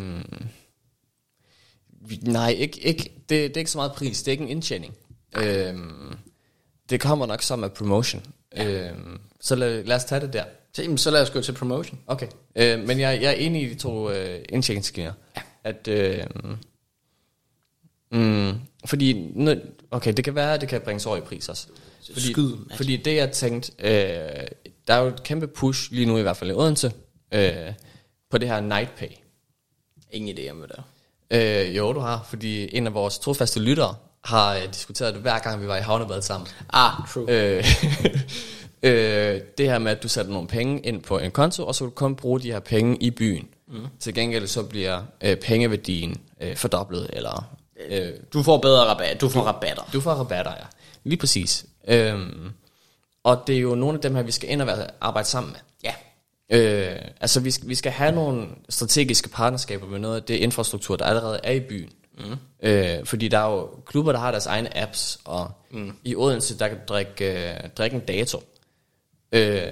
nej, 2.22 2.50
ikke, 2.50 2.80
ikke, 2.80 3.02
det, 3.02 3.28
det 3.28 3.56
er 3.56 3.58
ikke 3.58 3.70
så 3.70 3.78
meget 3.78 3.92
pris. 3.92 4.22
Det 4.22 4.28
er 4.28 4.32
ikke 4.32 4.44
en 4.44 4.50
indtjening. 4.50 4.94
Øh, 5.36 5.74
det 6.90 7.00
kommer 7.00 7.26
nok 7.26 7.42
som 7.42 7.64
af 7.64 7.72
promotion. 7.72 8.22
Ja. 8.56 8.90
Øh, 8.90 8.96
så 9.40 9.54
lad, 9.54 9.84
lad 9.84 9.96
os 9.96 10.04
tage 10.04 10.20
det 10.20 10.32
der. 10.32 10.44
Så, 10.74 10.82
jamen, 10.82 10.98
så 10.98 11.10
lad 11.10 11.22
os 11.22 11.30
gå 11.30 11.40
til 11.40 11.52
promotion. 11.52 11.98
Okay. 12.06 12.26
Øh, 12.56 12.86
men 12.86 13.00
jeg, 13.00 13.22
jeg 13.22 13.28
er 13.28 13.36
enig 13.36 13.62
i 13.62 13.68
de 13.68 13.74
to 13.74 14.10
øh, 14.10 14.44
indtjeningsskiner. 14.48 15.12
Ja. 15.36 15.42
At, 15.64 15.88
øh, 15.88 16.26
mm, 18.12 18.52
fordi, 18.86 19.32
okay, 19.90 20.12
det 20.12 20.24
kan 20.24 20.34
være, 20.34 20.54
at 20.54 20.60
det 20.60 20.68
kan 20.68 20.80
bringes 20.80 21.06
over 21.06 21.16
i 21.16 21.20
pris 21.20 21.48
også. 21.48 21.66
Fordi, 22.12 22.32
Skyd, 22.32 22.52
fordi 22.76 22.96
det 22.96 23.16
jeg 23.16 23.32
tænkte, 23.32 23.72
øh, 23.78 24.46
der 24.88 24.94
er 24.94 24.98
jo 24.98 25.06
et 25.06 25.22
kæmpe 25.22 25.46
push 25.46 25.92
lige 25.92 26.06
nu 26.06 26.18
i 26.18 26.22
hvert 26.22 26.36
fald 26.36 26.50
i 26.50 26.54
Odense, 26.54 26.92
øh, 27.32 27.52
på 28.30 28.38
det 28.38 28.48
her 28.48 28.60
Nightpay. 28.60 29.06
Ingen 30.10 30.38
idé 30.38 30.50
om 30.50 30.60
det 30.60 30.72
der. 30.76 30.82
Øh, 31.30 31.76
jo, 31.76 31.92
du 31.92 32.00
har, 32.00 32.26
fordi 32.28 32.76
en 32.76 32.86
af 32.86 32.94
vores 32.94 33.18
trofaste 33.18 33.60
lyttere 33.60 33.94
har 34.24 34.54
øh, 34.56 34.62
diskuteret 34.72 35.14
det 35.14 35.22
hver 35.22 35.38
gang, 35.38 35.62
vi 35.62 35.66
var 35.66 35.76
i 35.76 35.80
havnebadet 35.80 36.24
sammen. 36.24 36.48
Ah, 36.72 36.92
true. 37.14 37.24
Øh, 37.28 37.64
øh, 38.82 39.40
det 39.58 39.66
her 39.66 39.78
med, 39.78 39.92
at 39.92 40.02
du 40.02 40.08
sætter 40.08 40.32
nogle 40.32 40.48
penge 40.48 40.80
ind 40.80 41.02
på 41.02 41.18
en 41.18 41.30
konto, 41.30 41.66
og 41.66 41.74
så 41.74 41.84
kan 41.84 41.88
du 41.88 41.94
kun 41.94 42.16
bruge 42.16 42.40
de 42.40 42.52
her 42.52 42.60
penge 42.60 42.96
i 43.02 43.10
byen. 43.10 43.48
Mm. 43.68 43.86
Til 44.00 44.14
gengæld 44.14 44.46
så 44.46 44.62
bliver 44.62 45.02
øh, 45.20 45.36
pengeværdien 45.36 46.20
øh, 46.40 46.56
fordoblet, 46.56 47.10
eller 47.12 47.56
øh, 47.88 48.12
Du 48.32 48.42
får 48.42 48.58
bedre 48.58 48.84
rabat. 48.84 49.20
Du 49.20 49.28
får 49.28 49.40
rabatter. 49.40 49.82
du 49.92 50.00
får 50.00 50.10
rabatter, 50.10 50.52
ja. 50.52 50.64
Lige 51.04 51.18
præcis. 51.18 51.66
Øhm, 51.88 52.52
og 53.24 53.42
det 53.46 53.56
er 53.56 53.60
jo 53.60 53.74
nogle 53.74 53.96
af 53.96 54.00
dem 54.00 54.14
her, 54.14 54.22
vi 54.22 54.32
skal 54.32 54.50
ind 54.50 54.62
og 54.62 54.78
arbejde 55.00 55.28
sammen 55.28 55.52
med. 55.52 55.60
Ja. 55.84 55.94
Øh, 56.50 57.00
altså 57.20 57.40
vi 57.40 57.50
skal, 57.50 57.68
vi 57.68 57.74
skal 57.74 57.92
have 57.92 58.12
nogle 58.12 58.46
strategiske 58.68 59.28
partnerskaber 59.28 59.86
med 59.86 59.98
noget 59.98 60.16
af 60.16 60.22
det 60.22 60.34
infrastruktur, 60.34 60.96
der 60.96 61.04
allerede 61.04 61.40
er 61.42 61.52
i 61.52 61.60
byen. 61.60 61.90
Mm. 62.18 62.36
Øh, 62.62 63.04
fordi 63.04 63.28
der 63.28 63.38
er 63.38 63.50
jo 63.50 63.68
klubber, 63.86 64.12
der 64.12 64.18
har 64.18 64.30
deres 64.30 64.46
egne 64.46 64.78
apps, 64.78 65.20
og 65.24 65.50
mm. 65.70 65.96
i 66.04 66.16
Odense, 66.16 66.58
der 66.58 66.68
kan 66.68 66.76
du 66.76 66.82
drikke, 66.88 67.50
øh, 67.50 67.56
drikke 67.78 67.94
en 67.96 68.00
dato. 68.00 68.42
Øh, 69.32 69.62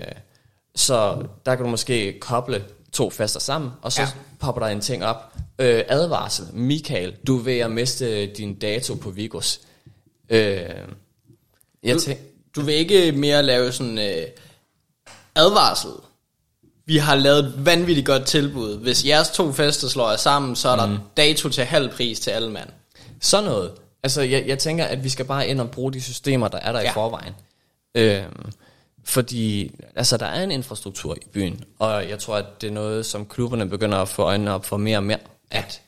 så 0.74 1.26
der 1.46 1.54
kan 1.54 1.64
du 1.64 1.70
måske 1.70 2.20
koble 2.20 2.64
to 2.92 3.10
fester 3.10 3.40
sammen, 3.40 3.70
og 3.82 3.92
så 3.92 4.00
Ja. 4.02 4.08
popper 4.38 4.62
der 4.62 4.68
en 4.68 4.80
ting 4.80 5.04
op. 5.04 5.32
Øh, 5.58 5.84
advarsel, 5.88 6.44
Michael, 6.52 7.16
du 7.26 7.38
er 7.38 7.42
ved 7.42 7.58
at 7.58 7.70
miste 7.70 8.26
din 8.26 8.54
dato 8.58 8.94
på 8.94 9.10
Vigos. 9.10 9.60
Øh, 10.28 10.40
jeg 11.82 11.94
Du, 11.94 12.00
tænker, 12.00 12.22
du 12.56 12.60
vil 12.60 12.74
ikke 12.74 13.12
mere 13.12 13.42
lave 13.42 13.72
sådan 13.72 13.98
øh, 13.98 14.26
advarsel. 15.34 15.90
Vi 16.86 16.96
har 16.96 17.14
lavet 17.14 17.38
et 17.44 17.66
vanvittigt 17.66 18.06
godt 18.06 18.26
tilbud. 18.26 18.78
Hvis 18.78 19.04
jeres 19.06 19.30
to 19.30 19.52
fester 19.52 19.88
slår 19.88 20.10
jer 20.10 20.16
sammen, 20.16 20.56
så 20.56 20.68
er 20.68 20.76
der 20.76 20.86
mm. 20.86 20.98
dato 21.16 21.48
til 21.48 21.64
halv 21.64 21.90
pris 21.90 22.20
til 22.20 22.30
alle 22.30 22.50
mand. 22.50 22.68
Sådan 23.20 23.44
noget. 23.44 23.72
Altså, 24.02 24.22
jeg, 24.22 24.46
jeg 24.46 24.58
tænker, 24.58 24.84
at 24.84 25.04
vi 25.04 25.08
skal 25.08 25.24
bare 25.24 25.48
ind 25.48 25.60
og 25.60 25.70
bruge 25.70 25.92
de 25.92 26.00
systemer, 26.00 26.48
der 26.48 26.58
er 26.58 26.72
der 26.72 26.80
ja. 26.80 26.90
I 26.90 26.94
forvejen. 26.94 27.32
Øhm, 27.94 28.52
fordi, 29.10 29.74
altså, 29.96 30.16
der 30.16 30.26
er 30.26 30.42
en 30.44 30.50
infrastruktur 30.50 31.14
i 31.14 31.26
byen, 31.32 31.64
og 31.78 32.08
jeg 32.08 32.18
tror, 32.18 32.36
at 32.36 32.44
det 32.60 32.66
er 32.66 32.70
noget, 32.72 33.06
som 33.06 33.26
klubberne 33.26 33.68
begynder 33.68 33.98
at 33.98 34.08
få 34.08 34.22
øjnene 34.22 34.52
op 34.52 34.64
for 34.64 34.76
mere 34.76 34.96
og 34.98 35.02
mere, 35.04 35.18
at, 35.50 35.80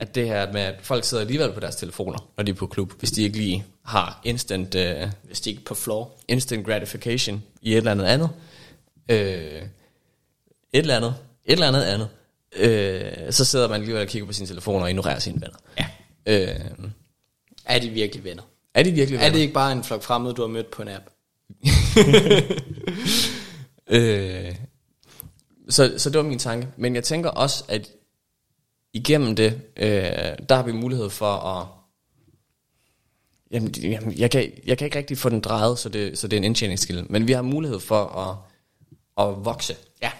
at 0.00 0.14
det 0.14 0.26
her 0.26 0.52
med, 0.52 0.60
at 0.60 0.74
folk 0.82 1.04
sidder 1.04 1.20
alligevel 1.20 1.52
på 1.52 1.60
deres 1.60 1.76
telefoner, 1.76 2.28
når 2.36 2.44
de 2.44 2.50
er 2.50 2.54
på 2.54 2.66
klub, 2.66 2.92
hvis 2.98 3.10
de 3.10 3.22
ikke 3.22 3.36
lige 3.36 3.64
har 3.84 4.20
instant, 4.24 4.74
uh, 4.74 5.10
Hvis 5.22 5.40
de 5.40 5.50
ikke 5.50 5.60
er 5.60 5.64
på 5.64 5.74
floor. 5.74 6.10
instant 6.28 6.66
gratification 6.66 7.42
i 7.62 7.72
et 7.72 7.76
eller 7.76 7.90
andet 7.90 8.04
andet. 8.04 8.30
Øh, 9.08 9.18
et 9.18 9.62
eller 10.72 10.96
andet. 10.96 11.14
Et 11.44 11.52
eller 11.52 11.68
andet 11.68 11.82
andet. 11.82 12.08
Øh, 12.56 13.32
så 13.32 13.44
sidder 13.44 13.68
man 13.68 13.74
alligevel 13.80 14.02
og 14.02 14.08
kigger 14.08 14.26
på 14.26 14.32
sine 14.32 14.46
telefoner 14.48 14.82
og 14.84 14.90
ignorerer 14.90 15.18
sine 15.18 15.40
venner. 15.40 15.56
Ja. 15.78 15.86
Øh, 16.26 16.60
Er 17.64 17.78
de 17.78 17.88
virkelig 17.88 18.24
venner? 18.24 18.42
er 18.74 18.82
de 18.82 18.90
virkelig 18.92 19.16
Er 19.16 19.20
venner? 19.20 19.32
det 19.32 19.40
ikke 19.40 19.54
bare 19.54 19.72
en 19.72 19.84
flok 19.84 20.02
fremmede, 20.02 20.34
du 20.34 20.42
har 20.42 20.48
mødt 20.48 20.70
på 20.70 20.82
en 20.82 20.88
app? 20.88 21.04
Øh, 23.92 24.54
så, 25.68 25.94
så 25.96 26.10
det 26.10 26.18
var 26.18 26.24
min 26.24 26.38
tanke. 26.38 26.68
Men 26.76 26.94
jeg 26.94 27.04
tænker 27.04 27.30
også, 27.30 27.64
at 27.68 27.88
igennem 28.92 29.36
det, 29.36 29.60
øh, 29.76 29.88
der 30.48 30.54
har 30.54 30.62
vi 30.62 30.72
mulighed 30.72 31.10
for 31.10 31.32
at... 31.32 31.66
Jamen, 33.50 33.74
jamen 33.82 34.18
jeg, 34.18 34.30
kan, 34.30 34.52
jeg 34.66 34.78
kan 34.78 34.84
ikke 34.84 34.98
rigtig 34.98 35.18
få 35.18 35.28
den 35.28 35.40
drejet, 35.40 35.78
så 35.78 35.88
det, 35.88 36.18
så 36.18 36.28
det 36.28 36.36
er 36.36 36.38
en 36.38 36.44
indtjeningsskilde. 36.44 37.04
Men 37.08 37.26
vi 37.28 37.32
har 37.32 37.42
mulighed 37.42 37.80
for 37.80 38.04
at, 38.04 38.36
at 39.28 39.44
vokse. 39.44 39.76
Ja. 40.02 40.10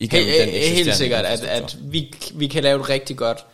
Igennem 0.00 0.28
Helt, 0.28 0.52
den 0.52 0.74
helt 0.74 0.94
sikkert, 0.94 1.24
at, 1.24 1.40
at 1.40 1.78
vi, 1.82 2.14
vi 2.34 2.46
kan 2.46 2.62
lave 2.62 2.80
et 2.80 2.88
rigtig 2.88 3.16
godt 3.16 3.46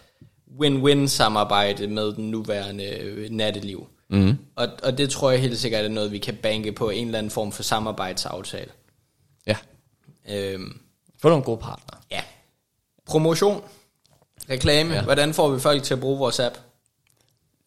win-win 0.61 1.07
samarbejde 1.07 1.87
med 1.87 2.13
den 2.13 2.31
nuværende 2.31 2.85
øh, 2.85 3.31
natteliv. 3.31 3.87
Mm. 4.15 4.37
Og, 4.57 4.69
og 4.83 4.99
det 4.99 5.11
tror 5.11 5.31
jeg 5.31 5.41
helt 5.41 5.59
sikkert 5.59 5.85
er 5.85 5.89
noget, 5.89 6.13
vi 6.13 6.19
kan 6.19 6.37
banke 6.43 6.73
på 6.73 6.91
en 6.91 7.07
eller 7.07 7.19
anden 7.19 7.31
form 7.31 7.53
for 7.53 7.63
samarbejdsaftale. 7.63 8.71
Ja. 9.47 9.57
Øhm, 10.31 10.81
Få 11.23 11.29
nogle 11.29 11.45
gode 11.45 11.59
partnere. 11.59 12.01
ja. 12.11 12.21
Promotion. 13.07 13.63
Reklame. 14.51 14.95
Ja. 14.95 15.03
Hvordan 15.03 15.35
får 15.35 15.49
vi 15.51 15.61
folk 15.61 15.83
til 15.83 15.95
at 15.95 16.01
bruge 16.01 16.19
vores 16.19 16.41
app? 16.41 16.55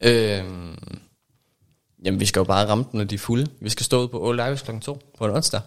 Øhm, 0.02 1.00
jamen, 2.06 2.20
vi 2.20 2.26
skal 2.26 2.40
jo 2.40 2.44
bare 2.44 2.68
ramme 2.68 2.84
den, 2.92 2.98
når 2.98 3.04
de 3.04 3.16
er 3.16 3.20
fulde. 3.20 3.48
Vi 3.62 3.70
skal 3.70 3.86
stå 3.86 4.02
ud 4.02 4.08
på 4.08 4.22
Old 4.28 4.40
Irish 4.40 4.66
kl. 4.66 4.80
2 4.80 5.00
på 5.18 5.26
en 5.26 5.32
onsdag. 5.32 5.62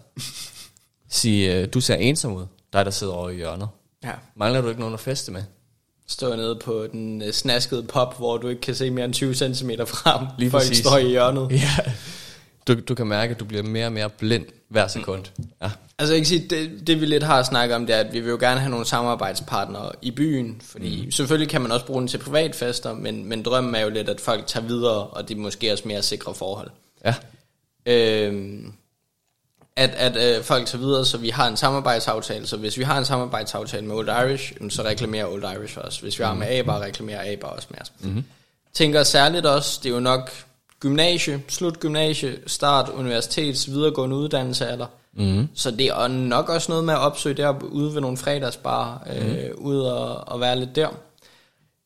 Sige, 1.09 1.55
øh, 1.57 1.69
du 1.75 1.81
ser 1.81 1.95
ensom 1.95 2.33
ud. 2.33 2.47
Dig, 2.73 2.85
der 2.85 2.90
sidder 2.90 3.12
over 3.12 3.31
i 3.31 3.35
hjørnet. 3.35 3.69
Ja. 4.05 4.12
Mangler 4.35 4.61
du 4.61 4.69
ikke 4.69 4.81
nogen 4.81 4.95
at 4.95 5.01
feste 5.01 5.33
med? 5.33 5.43
Stå 6.11 6.37
nede 6.37 6.59
på 6.64 6.87
den 6.92 7.23
øh, 7.23 7.33
snaskede 7.33 7.83
pop, 7.83 8.16
hvor 8.18 8.37
du 8.37 8.49
ikke 8.49 8.61
kan 8.61 8.75
se 8.75 8.90
mere 8.90 9.05
end 9.05 9.14
20 9.14 9.35
cm 9.35 9.70
frem. 9.87 10.27
Lige 10.38 10.51
Folk 10.51 10.62
præcis. 10.62 10.79
står 10.79 10.99
i 10.99 11.09
hjørnet. 11.09 11.49
Ja. 11.51 11.92
Du, 12.68 12.75
du 12.88 12.94
kan 12.94 13.07
mærke, 13.07 13.31
at 13.31 13.40
du 13.40 13.44
bliver 13.44 13.62
mere 13.62 13.87
og 13.87 13.92
mere 13.92 14.11
blind 14.11 14.46
hver 14.68 14.88
sekund. 14.88 15.25
Ja. 15.62 15.70
Altså 15.99 16.14
jeg 16.14 16.20
kan 16.20 16.27
sige, 16.27 16.49
det, 16.49 16.87
det 16.87 17.01
vi 17.01 17.07
lidt 17.07 17.23
har 17.23 17.42
snakket 17.42 17.77
om, 17.77 17.87
det 17.87 17.94
er, 17.96 18.01
at 18.01 18.12
vi 18.12 18.20
vil 18.20 18.31
jo 18.31 18.37
gerne 18.40 18.61
have 18.61 18.70
nogle 18.70 18.87
samarbejdspartnere 18.87 19.92
i 20.03 20.11
byen, 20.11 20.61
fordi 20.64 21.05
mm. 21.05 21.11
selvfølgelig 21.11 21.49
kan 21.49 21.61
man 21.61 21.73
også 21.73 21.87
bruge 21.87 22.01
den 22.01 22.09
til 22.09 22.18
privatfester, 22.18 22.94
men, 22.94 23.25
men 23.25 23.42
drømmen 23.42 23.75
er 23.75 23.81
jo 23.81 23.88
lidt, 23.88 24.09
at 24.09 24.20
folk 24.20 24.46
tager 24.46 24.66
videre, 24.66 25.07
og 25.07 25.29
det 25.29 25.37
er 25.37 25.40
måske 25.40 25.73
også 25.73 25.88
mere 25.88 26.03
sikre 26.03 26.35
forhold. 26.35 26.70
Ja. 27.05 27.14
Øhm, 27.87 28.73
at 29.81 29.90
at 29.90 30.37
øh, 30.37 30.45
folk 30.45 30.66
tager 30.66 30.85
videre, 30.85 31.05
så 31.05 31.19
vi 31.19 31.29
har 31.29 31.49
en 31.49 31.57
samarbejdsaftale, 31.57 32.47
så 32.47 32.57
hvis 32.57 32.79
vi 32.79 32.83
har 32.83 32.99
en 32.99 33.05
samarbejdsaftale 33.05 33.87
med 33.87 33.95
Old 33.95 34.09
Irish, 34.09 34.53
så 34.69 34.83
reklamerer 34.83 35.27
Old 35.27 35.45
Irish 35.45 35.79
også. 35.81 36.03
Hvis 36.03 36.19
vi 36.19 36.25
har 36.25 36.35
med 36.35 36.47
ABAR, 36.47 36.81
reklamerer 36.81 37.33
ABAR 37.33 37.49
også 37.49 37.69
med 37.71 37.81
os. 37.81 37.93
Mm-hmm. 38.01 38.25
Tænker 38.75 39.03
særligt 39.03 39.47
også, 39.47 39.81
det 39.83 39.90
er 39.90 39.95
jo 39.95 40.01
nok 40.01 40.31
gymnasie, 40.81 41.43
slut 41.49 41.81
gymnasie, 41.81 42.38
start 42.47 42.88
universitets, 42.88 43.71
videregående 43.71 44.16
uddannelse 44.16 44.66
alder. 44.66 44.87
Mm. 45.12 45.49
Så 45.55 45.71
det 45.71 45.87
er 45.87 46.09
nok 46.09 46.49
også 46.49 46.73
noget 46.73 46.85
med 46.85 46.95
at 46.95 47.01
opsøge 47.01 47.35
der 47.35 47.62
ude 47.62 47.95
ved 47.95 48.01
nogle 48.01 48.16
fredagsbar, 48.16 49.09
øh, 49.16 49.51
ude 49.57 49.99
og, 49.99 50.29
og 50.29 50.40
være 50.40 50.59
lidt 50.59 50.77
der. 50.77 50.88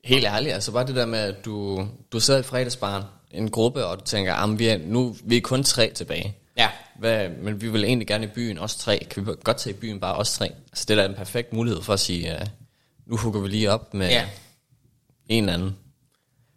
Helt 0.04 0.24
ærligt, 0.24 0.54
altså 0.54 0.72
bare 0.72 0.86
det 0.86 0.96
der 0.96 1.06
med, 1.06 1.18
at 1.18 1.44
du, 1.44 1.86
du 2.12 2.20
sidder 2.20 2.40
i 2.40 2.42
fredagsbaren, 2.42 3.02
en 3.30 3.50
gruppe, 3.50 3.86
og 3.86 3.98
du 3.98 4.04
tænker, 4.04 4.34
at 4.34 4.58
vi 4.58 4.68
er, 4.68 4.78
nu 4.86 5.16
vi 5.24 5.36
er 5.36 5.40
kun 5.40 5.64
tre 5.64 5.92
tilbage. 5.94 6.36
Ja, 6.56 6.68
Hvad, 6.98 7.28
men 7.28 7.60
vi 7.60 7.68
vil 7.68 7.84
egentlig 7.84 8.06
gerne 8.08 8.24
i 8.24 8.28
byen, 8.28 8.58
også 8.58 8.78
tre. 8.78 9.06
Kan 9.10 9.26
vi 9.26 9.32
godt 9.44 9.56
tage 9.56 9.74
i 9.74 9.76
byen, 9.78 10.00
bare 10.00 10.14
os 10.14 10.32
tre? 10.32 10.44
Altså 10.72 10.84
det 10.88 10.98
er 10.98 11.02
da 11.02 11.08
en 11.08 11.14
perfekt 11.14 11.52
mulighed 11.52 11.82
for 11.82 11.92
at 11.92 12.00
sige, 12.00 12.32
uh, 12.40 12.46
nu 13.06 13.16
hugger 13.16 13.40
vi 13.40 13.48
lige 13.48 13.70
op 13.70 13.94
med 13.94 14.08
Ja. 14.08 14.24
en 15.28 15.44
eller 15.44 15.54
anden 15.54 15.76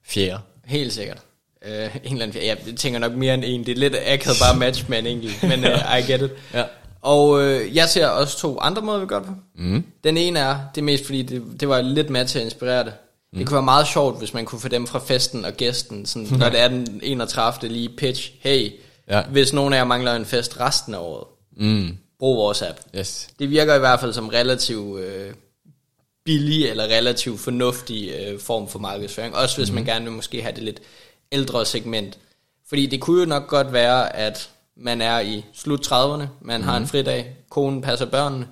fjerde. 0.05 0.39
Helt 0.65 0.93
sikkert. 0.93 1.17
Uh, 1.65 1.71
en 1.71 1.81
eller 2.11 2.25
anden, 2.25 2.43
jeg 2.45 2.57
tænker 2.77 2.99
nok 2.99 3.11
mere 3.11 3.33
end 3.33 3.43
en. 3.45 3.65
Det 3.65 3.71
er 3.71 3.75
lidt 3.75 3.95
akavet 4.05 4.37
bare 4.41 4.55
match 4.57 4.89
med 4.89 4.99
en 4.99 5.05
enkelt, 5.07 5.43
men 5.49 5.59
uh, 5.63 5.99
I 5.99 6.11
get 6.11 6.21
it. 6.21 6.31
Ja. 6.53 6.63
Og 7.01 7.29
uh, 7.29 7.75
jeg 7.75 7.89
ser 7.89 8.07
også 8.07 8.37
to 8.37 8.59
andre 8.59 8.81
måder, 8.81 8.99
vi 8.99 9.05
gør 9.05 9.19
det 9.19 9.27
på. 9.27 9.33
Mm. 9.55 9.83
Den 10.03 10.17
ene 10.17 10.39
er, 10.39 10.59
det 10.75 10.81
er 10.81 10.85
mest 10.85 11.05
fordi, 11.05 11.21
det, 11.21 11.43
det 11.59 11.69
var 11.69 11.81
lidt 11.81 12.09
med 12.09 12.25
til 12.25 12.39
at 12.39 12.45
inspirere 12.45 12.83
det. 12.85 12.93
Mm. 13.33 13.39
Det 13.39 13.47
kunne 13.47 13.55
være 13.55 13.63
meget 13.63 13.87
sjovt, 13.87 14.19
hvis 14.19 14.33
man 14.33 14.45
kunne 14.45 14.59
få 14.61 14.67
dem 14.67 14.87
fra 14.87 14.99
festen 14.99 15.45
og 15.45 15.53
gæsten, 15.53 16.05
sådan, 16.05 16.27
når 16.31 16.49
det 16.53 16.59
er 16.59 16.67
den 16.67 16.99
31. 17.03 17.71
lige 17.73 17.89
pitch, 17.89 18.31
hey, 18.39 18.71
Ja. 19.09 19.21
hvis 19.21 19.53
nogen 19.53 19.73
af 19.73 19.77
jer 19.77 19.83
mangler 19.83 20.15
en 20.15 20.25
fest 20.25 20.59
resten 20.59 20.93
af 20.93 20.99
året, 20.99 21.27
Mm. 21.59 21.97
brug 22.19 22.37
vores 22.37 22.61
app. 22.61 22.79
Yes. 22.95 23.27
Det 23.39 23.49
virker 23.49 23.75
i 23.75 23.79
hvert 23.79 23.99
fald 23.99 24.13
som 24.13 24.27
relativt 24.27 24.99
øh, 24.99 25.33
billig 26.25 26.65
eller 26.69 26.83
relativt 26.83 27.39
fornuftig 27.39 28.09
øh, 28.19 28.39
form 28.39 28.67
for 28.67 28.79
markedsføring. 28.79 29.35
Også 29.35 29.57
hvis 29.57 29.69
mm. 29.69 29.75
man 29.75 29.85
gerne 29.85 30.05
vil 30.05 30.13
måske 30.13 30.41
have 30.41 30.55
det 30.55 30.63
lidt 30.63 30.79
ældre 31.31 31.65
segment. 31.65 32.17
Fordi 32.69 32.85
det 32.85 33.01
kunne 33.01 33.19
jo 33.19 33.25
nok 33.25 33.47
godt 33.47 33.73
være, 33.73 34.15
at 34.15 34.49
man 34.77 35.01
er 35.01 35.19
i 35.19 35.45
slut 35.53 35.87
30'erne, 35.87 36.25
man 36.41 36.61
mm. 36.61 36.67
har 36.67 36.77
en 36.77 36.87
fridag, 36.87 37.35
konen 37.49 37.81
passer 37.81 38.05
børnene. 38.05 38.47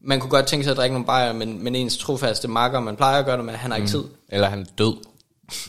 Man 0.00 0.20
kunne 0.20 0.30
godt 0.30 0.46
tænke 0.46 0.64
sig 0.64 0.70
at 0.70 0.76
drikke 0.76 0.94
nogle 0.94 1.06
bajer, 1.06 1.32
men, 1.32 1.64
men 1.64 1.74
ens 1.74 1.98
trofaste 1.98 2.48
makker, 2.48 2.80
man 2.80 2.96
plejer 2.96 3.18
at 3.18 3.24
gøre 3.24 3.36
det, 3.36 3.44
men 3.44 3.54
han 3.54 3.70
har 3.70 3.76
ikke 3.78 3.90
tid. 3.90 4.04
Eller 4.28 4.48
han 4.48 4.60
er 4.60 4.64
død. 4.78 4.94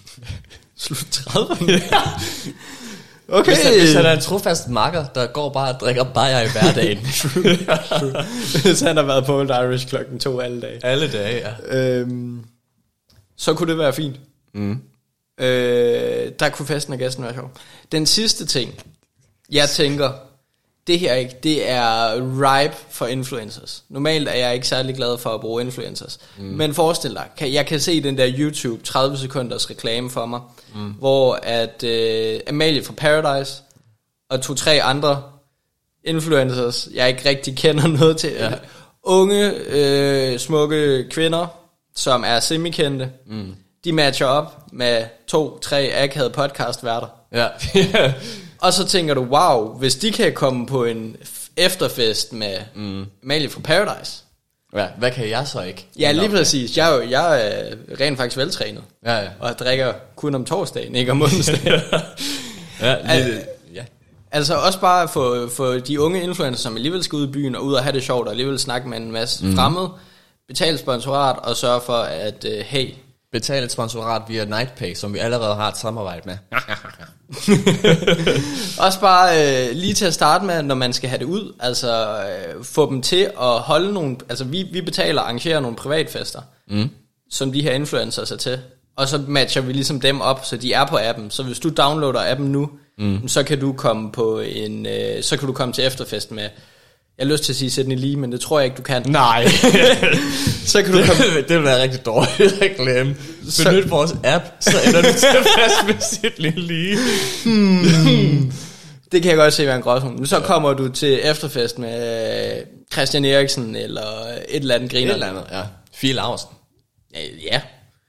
Slut 0.75 0.97
30'erne? 0.97 1.95
okay. 3.31 3.51
Hvis, 3.51 3.63
han, 3.63 3.79
hvis 3.79 3.93
han 3.93 4.05
er 4.05 4.11
en 4.11 4.21
trofast 4.21 4.69
makker, 4.69 5.05
der 5.15 5.27
går 5.27 5.49
bare 5.49 5.73
og 5.73 5.79
drikker 5.79 6.03
bajer 6.03 6.41
i 6.41 6.47
hverdagen. 6.51 6.97
hvis 8.63 8.81
han 8.81 8.97
har 8.97 9.03
været 9.03 9.25
på 9.25 9.39
Old 9.39 9.49
Irish 9.49 9.87
klokken 9.87 10.19
to 10.19 10.39
alle 10.39 10.61
dage. 10.61 10.85
Alle 10.85 11.11
dage, 11.11 11.47
ja. 11.69 11.77
Øhm, 11.77 12.43
så 13.37 13.53
kunne 13.53 13.71
det 13.71 13.77
være 13.77 13.93
fint. 13.93 14.19
Mm. 14.53 14.79
Øh, 15.39 16.31
der 16.39 16.49
kunne 16.49 16.65
festen 16.65 16.93
og 16.93 16.99
gæsten 16.99 17.23
være 17.23 17.33
sjov. 17.33 17.51
Den 17.91 18.05
sidste 18.05 18.45
ting, 18.45 18.73
jeg 19.51 19.69
tænker, 19.69 20.11
det 20.87 20.99
her 20.99 21.13
ikke, 21.13 21.35
det 21.43 21.69
er 21.69 22.15
ripe 22.15 22.75
for 22.89 23.05
influencers. 23.05 23.83
Normalt 23.89 24.29
er 24.29 24.33
jeg 24.33 24.53
ikke 24.53 24.67
særlig 24.67 24.95
glad 24.95 25.17
for 25.17 25.29
at 25.29 25.41
bruge 25.41 25.61
influencers. 25.61 26.19
Mm. 26.37 26.43
Men 26.43 26.73
forestil 26.73 27.11
dig, 27.11 27.25
kan, 27.37 27.53
jeg 27.53 27.65
kan 27.65 27.79
se 27.79 28.03
den 28.03 28.17
der 28.17 28.31
YouTube 28.37 28.83
30 28.83 29.17
sekunders 29.17 29.69
reklame 29.69 30.09
for 30.09 30.25
mig, 30.25 30.41
mm. 30.75 30.91
hvor 30.91 31.39
at 31.43 31.83
øh, 31.83 32.39
Amalie 32.47 32.83
fra 32.83 32.93
Paradise 32.93 33.53
og 34.29 34.41
to-tre 34.41 34.81
andre 34.81 35.23
influencers, 36.03 36.87
jeg 36.93 37.09
ikke 37.09 37.29
rigtig 37.29 37.57
kender 37.57 37.87
noget 37.99 38.17
til, 38.17 38.31
ja. 38.31 38.51
unge, 39.03 39.53
øh, 39.67 40.39
smukke 40.39 41.07
kvinder, 41.09 41.47
som 41.95 42.23
er 42.27 42.39
semikendte, 42.39 43.11
mm. 43.27 43.55
de 43.83 43.91
matcher 43.91 44.27
op 44.27 44.57
med 44.71 45.03
to-tre 45.27 45.91
akavede 45.95 46.33
podcastværter. 46.33 47.07
Ja. 47.31 47.47
Og 48.61 48.73
så 48.73 48.87
tænker 48.87 49.13
du, 49.13 49.21
wow, 49.21 49.77
hvis 49.77 49.95
de 49.95 50.11
kan 50.11 50.33
komme 50.33 50.65
på 50.65 50.83
en 50.83 51.15
efterfest 51.57 52.33
med 52.33 52.57
mm. 52.75 53.05
Amalie 53.23 53.49
fra 53.49 53.61
Paradise. 53.61 54.23
ja. 54.75 54.87
Hvad 54.97 55.11
kan 55.11 55.29
jeg 55.29 55.47
så 55.47 55.61
ikke? 55.61 55.87
Ja, 55.99 56.11
lige 56.11 56.29
præcis. 56.29 56.77
Jeg 56.77 56.91
er, 56.91 56.95
jo, 56.95 57.09
jeg 57.09 57.47
er 57.47 57.75
rent 57.99 58.17
faktisk 58.17 58.37
veltrænet. 58.37 58.83
Ja, 59.05 59.17
ja. 59.17 59.27
Og 59.39 59.47
jeg 59.47 59.59
drikker 59.59 59.93
kun 60.15 60.35
om 60.35 60.45
torsdagen, 60.45 60.95
ikke 60.95 61.11
om 61.11 61.21
onsdagen. 61.21 61.81
Ja, 62.81 63.17
lige, 63.17 63.41
ja. 63.75 63.83
altså 64.31 64.55
også 64.55 64.79
bare 64.79 65.07
for, 65.07 65.49
for 65.55 65.65
de 65.65 66.01
unge 66.01 66.23
influencer, 66.23 66.61
som 66.61 66.75
alligevel 66.75 67.03
skal 67.03 67.17
ud 67.17 67.27
i 67.27 67.31
byen 67.31 67.55
og 67.55 67.65
ud 67.65 67.73
og 67.73 67.83
have 67.83 67.93
det 67.93 68.03
sjovt, 68.03 68.27
og 68.27 68.31
alligevel 68.31 68.59
snakke 68.59 68.89
med 68.89 68.97
en 68.97 69.11
masse 69.11 69.45
mm. 69.45 69.55
fremmede, 69.55 69.89
betale 70.47 70.77
sponsorat 70.77 71.35
og 71.37 71.55
sørge 71.55 71.81
for, 71.81 71.93
at 71.97 72.45
uh, 72.45 72.59
hey, 72.59 72.89
Betal 73.31 73.63
et 73.63 73.71
sponsorat 73.71 74.21
via 74.27 74.45
Nightpay, 74.45 74.93
som 74.93 75.13
vi 75.13 75.19
allerede 75.19 75.55
har 75.55 75.67
et 75.67 75.77
samarbejde 75.77 76.21
med. 76.25 76.37
Også 78.85 78.99
bare 78.99 79.29
øh, 79.69 79.75
lige 79.75 79.93
til 79.93 80.05
at 80.05 80.13
starte 80.13 80.45
med, 80.45 80.63
når 80.63 80.75
man 80.75 80.93
skal 80.93 81.09
have 81.09 81.19
det 81.19 81.25
ud, 81.25 81.53
altså 81.59 82.23
øh, 82.23 82.63
få 82.63 82.89
dem 82.89 83.01
til 83.01 83.31
at 83.41 83.59
holde 83.59 83.93
nogle, 83.93 84.17
altså 84.29 84.43
vi, 84.43 84.63
vi 84.71 84.81
betaler 84.81 85.21
og 85.21 85.27
arrangerer 85.27 85.59
nogle 85.59 85.77
privatfester, 85.77 86.41
mm. 86.69 86.89
som 87.29 87.51
de 87.51 87.61
her 87.61 87.71
influencers 87.71 88.31
er 88.31 88.37
til, 88.37 88.59
og 88.95 89.07
så 89.07 89.17
matcher 89.27 89.61
vi 89.61 89.73
ligesom 89.73 89.99
dem 89.99 90.21
op, 90.21 90.45
så 90.45 90.57
de 90.57 90.73
er 90.73 90.85
på 90.85 90.97
appen, 91.01 91.31
så 91.31 91.43
hvis 91.43 91.59
du 91.59 91.69
downloader 91.69 92.31
appen 92.31 92.51
nu, 92.51 92.69
mm. 92.97 93.27
så 93.27 93.43
kan 93.43 93.59
du 93.59 93.73
komme 93.73 94.11
på 94.11 94.39
en, 94.39 94.85
øh, 94.85 95.23
så 95.23 95.37
kan 95.37 95.47
du 95.47 95.53
komme 95.53 95.73
til 95.73 95.85
efterfest 95.85 96.31
med, 96.31 96.49
Jeg 97.21 97.27
har 97.27 97.33
lyst 97.33 97.43
til 97.43 97.53
at 97.53 97.57
sige 97.57 97.71
Sydney 97.71 97.95
Lee, 97.97 98.15
men 98.15 98.31
det 98.31 98.41
tror 98.41 98.59
jeg 98.59 98.65
ikke, 98.65 98.77
du 98.77 98.81
kan. 98.81 99.03
Nej. 99.07 99.47
Så 100.65 100.81
kan 100.83 100.91
du 100.93 100.99
komme... 101.05 101.37
det, 101.37 101.45
det 101.49 101.57
vil 101.57 101.63
være 101.65 101.81
rigtig 101.83 102.05
dårligt 102.05 102.53
reklame. 102.61 103.15
Benyt 103.65 103.91
vores 103.91 104.15
app, 104.23 104.45
så 104.59 104.77
ender 104.87 105.01
du 105.01 105.07
tilfreds 105.07 105.87
med 105.87 105.95
sit 106.01 106.39
lille 106.39 106.61
lige. 106.61 106.97
Det 109.11 109.21
kan 109.21 109.29
jeg 109.29 109.37
godt 109.37 109.53
se 109.53 109.65
være 109.65 109.75
en 109.75 109.81
gråzone. 109.81 110.15
Men 110.15 110.25
så 110.25 110.39
kommer 110.39 110.73
du 110.73 110.89
til 110.89 111.19
efterfest 111.23 111.79
med 111.79 112.57
øh, 112.57 112.63
Christian 112.93 113.25
Eriksen, 113.25 113.75
eller 113.75 114.01
et 114.01 114.61
eller 114.61 114.75
andet 114.75 114.85
Et 114.85 114.91
griner. 114.91 115.13
eller 115.13 115.27
andet, 115.27 115.43
ja. 115.51 115.61
Fie 115.93 116.13
Larsen. 116.13 116.49
Ja, 117.15 117.19
ja. 117.51 117.61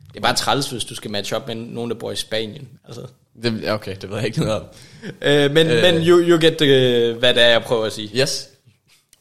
Det 0.08 0.16
er 0.16 0.20
bare 0.20 0.36
træls, 0.36 0.70
hvis 0.70 0.84
du 0.84 0.94
skal 0.94 1.10
matche 1.10 1.36
op 1.36 1.46
med 1.48 1.54
nogen, 1.54 1.90
der 1.90 1.96
bor 1.96 2.12
i 2.12 2.16
Spanien. 2.16 2.68
Altså. 2.86 3.00
Det, 3.42 3.60
ja, 3.62 3.74
okay, 3.74 3.96
det 4.00 4.10
ved 4.10 4.16
jeg 4.16 4.26
ikke 4.26 4.40
noget 4.40 4.54
om. 4.54 4.62
Øh, 5.22 5.50
men, 5.50 5.66
øh. 5.66 5.82
men 5.82 5.94
you, 5.94 6.18
you 6.18 6.40
get 6.40 6.56
the, 6.58 7.12
hvad 7.18 7.34
det 7.34 7.42
er, 7.42 7.48
jeg 7.48 7.62
prøver 7.62 7.84
at 7.86 7.92
sige. 7.92 8.10
Yes. 8.20 8.48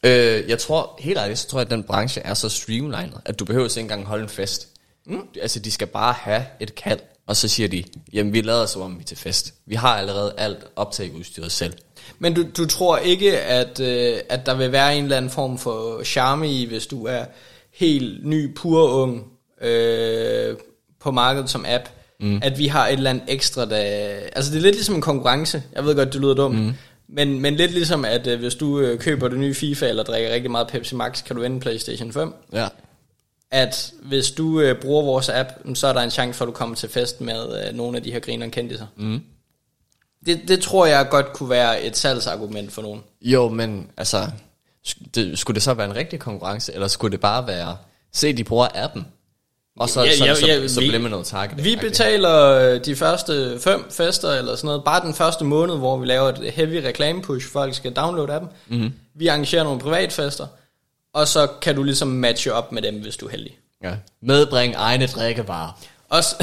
Øh, 0.05 0.49
jeg 0.49 0.59
tror, 0.59 0.99
helt 0.99 1.17
ærligt, 1.17 1.39
så 1.39 1.47
tror 1.47 1.59
jeg, 1.59 1.65
at 1.65 1.71
den 1.71 1.83
branche 1.83 2.21
er 2.21 2.33
så 2.33 2.49
streamlined, 2.49 3.13
at 3.25 3.39
du 3.39 3.45
behøver 3.45 3.65
ikke 3.65 3.79
engang 3.79 4.05
holde 4.05 4.23
en 4.23 4.29
fest. 4.29 4.67
Mm. 5.05 5.27
Altså, 5.41 5.59
de 5.59 5.71
skal 5.71 5.87
bare 5.87 6.13
have 6.13 6.45
et 6.59 6.75
kald, 6.75 6.99
og 7.27 7.35
så 7.35 7.47
siger 7.47 7.69
de, 7.69 7.83
jamen, 8.13 8.33
vi 8.33 8.41
lader 8.41 8.65
som 8.65 8.81
om 8.81 8.95
vi 8.95 9.01
er 9.01 9.05
til 9.05 9.17
fest. 9.17 9.53
Vi 9.65 9.75
har 9.75 9.97
allerede 9.97 10.33
alt 10.37 10.57
optageudstyret 10.75 11.51
selv. 11.51 11.73
Men 12.19 12.33
du, 12.33 12.45
du 12.57 12.65
tror 12.65 12.97
ikke, 12.97 13.39
at, 13.39 13.79
øh, 13.79 14.19
at 14.29 14.45
der 14.45 14.55
vil 14.55 14.71
være 14.71 14.97
en 14.97 15.03
eller 15.03 15.17
anden 15.17 15.31
form 15.31 15.57
for 15.57 16.03
charme 16.03 16.51
i, 16.51 16.65
hvis 16.65 16.87
du 16.87 17.05
er 17.05 17.25
helt 17.73 18.25
ny, 18.25 18.55
pur 18.55 18.89
ung 18.89 19.23
øh, 19.61 20.55
på 21.01 21.11
markedet 21.11 21.49
som 21.49 21.65
app, 21.67 21.83
mm. 22.19 22.39
at 22.43 22.57
vi 22.57 22.67
har 22.67 22.87
et 22.87 22.93
eller 22.93 23.09
andet 23.09 23.23
ekstra, 23.27 23.65
der... 23.65 23.77
Altså 24.35 24.51
det 24.51 24.57
er 24.57 24.61
lidt 24.61 24.75
ligesom 24.75 24.95
en 24.95 25.01
konkurrence. 25.01 25.63
Jeg 25.73 25.85
ved 25.85 25.95
godt, 25.95 26.13
det 26.13 26.21
lyder 26.21 26.33
dumt. 26.33 26.59
Mm. 26.59 26.73
Men, 27.13 27.39
men 27.39 27.55
lidt 27.55 27.71
ligesom, 27.71 28.05
at 28.05 28.27
øh, 28.27 28.39
hvis 28.39 28.55
du 28.55 28.79
øh, 28.79 28.99
køber 28.99 29.27
det 29.27 29.39
nye 29.39 29.53
FIFA, 29.53 29.87
eller 29.87 30.03
drikker 30.03 30.33
rigtig 30.33 30.51
meget 30.51 30.67
Pepsi 30.67 30.95
Max, 30.95 31.23
kan 31.23 31.35
du 31.35 31.41
vinde 31.41 31.59
PlayStation 31.59 32.11
5. 32.11 32.33
Ja. 32.53 32.67
At 33.51 33.93
hvis 34.03 34.31
du 34.31 34.61
øh, 34.61 34.81
bruger 34.81 35.03
vores 35.03 35.29
app, 35.29 35.49
så 35.73 35.87
er 35.87 35.93
der 35.93 36.01
en 36.01 36.11
chance 36.11 36.37
for, 36.37 36.45
at 36.45 36.47
du 36.47 36.51
kommer 36.51 36.75
til 36.75 36.89
fest 36.89 37.21
med 37.21 37.67
øh, 37.67 37.75
nogle 37.75 37.97
af 37.97 38.03
de 38.03 38.11
her 38.11 38.19
grinerne 38.19 38.51
kendte 38.51 38.77
sig. 38.77 38.87
Mm. 38.95 39.21
Det, 40.25 40.41
det 40.47 40.59
tror 40.59 40.85
jeg 40.85 41.07
godt 41.09 41.33
kunne 41.33 41.49
være 41.49 41.83
et 41.83 41.97
salgsargument 41.97 42.71
for 42.71 42.81
nogen. 42.81 43.03
Jo, 43.21 43.49
men 43.49 43.89
altså, 43.97 44.27
det, 45.15 45.39
skulle 45.39 45.55
det 45.55 45.63
så 45.63 45.73
være 45.73 45.85
en 45.85 45.95
rigtig 45.95 46.19
konkurrence, 46.19 46.73
eller 46.73 46.87
skulle 46.87 47.11
det 47.11 47.19
bare 47.19 47.47
være, 47.47 47.77
se, 48.11 48.33
de 48.33 48.43
bruger 48.43 48.67
appen, 48.75 49.07
og 49.79 49.89
så, 49.89 50.01
Ja, 50.03 50.09
ja, 50.09 50.15
så, 50.15 50.25
ja, 50.25 50.35
så, 50.35 50.47
ja, 50.47 50.67
så, 50.67 50.73
så 50.73 50.79
vi- 50.79 50.87
bliver 50.87 51.01
man 51.01 51.11
noget 51.11 51.25
targeting. 51.25 51.63
Vi 51.65 51.75
betaler 51.75 52.39
øh, 52.45 52.85
de 52.85 52.95
første 52.95 53.59
fem 53.59 53.85
fester 53.91 54.29
eller 54.29 54.55
sådan 54.55 54.65
noget, 54.67 54.83
bare 54.83 55.01
den 55.05 55.13
første 55.13 55.45
måned, 55.45 55.77
hvor 55.77 55.97
vi 55.97 56.05
laver 56.05 56.29
et 56.29 56.51
heavy 56.53 56.75
reklame 56.85 57.21
push, 57.21 57.47
folk 57.51 57.75
skal 57.75 57.93
downloade 57.93 58.33
appen. 58.33 58.49
Mm-hmm. 58.67 58.93
Vi 59.15 59.27
arrangerer 59.27 59.63
nogle 59.63 59.79
privatfester, 59.79 60.47
og 61.13 61.27
så 61.27 61.47
kan 61.61 61.75
du 61.75 61.83
ligesom 61.83 62.07
matche 62.07 62.53
op 62.53 62.71
med 62.71 62.81
dem, 62.81 62.95
hvis 62.95 63.17
du 63.17 63.25
er 63.25 63.29
heldig. 63.31 63.57
Ja. 63.83 63.91
Medbring 64.21 64.73
egne 64.77 65.07
drikkevarer. 65.07 65.79
Også, 66.09 66.35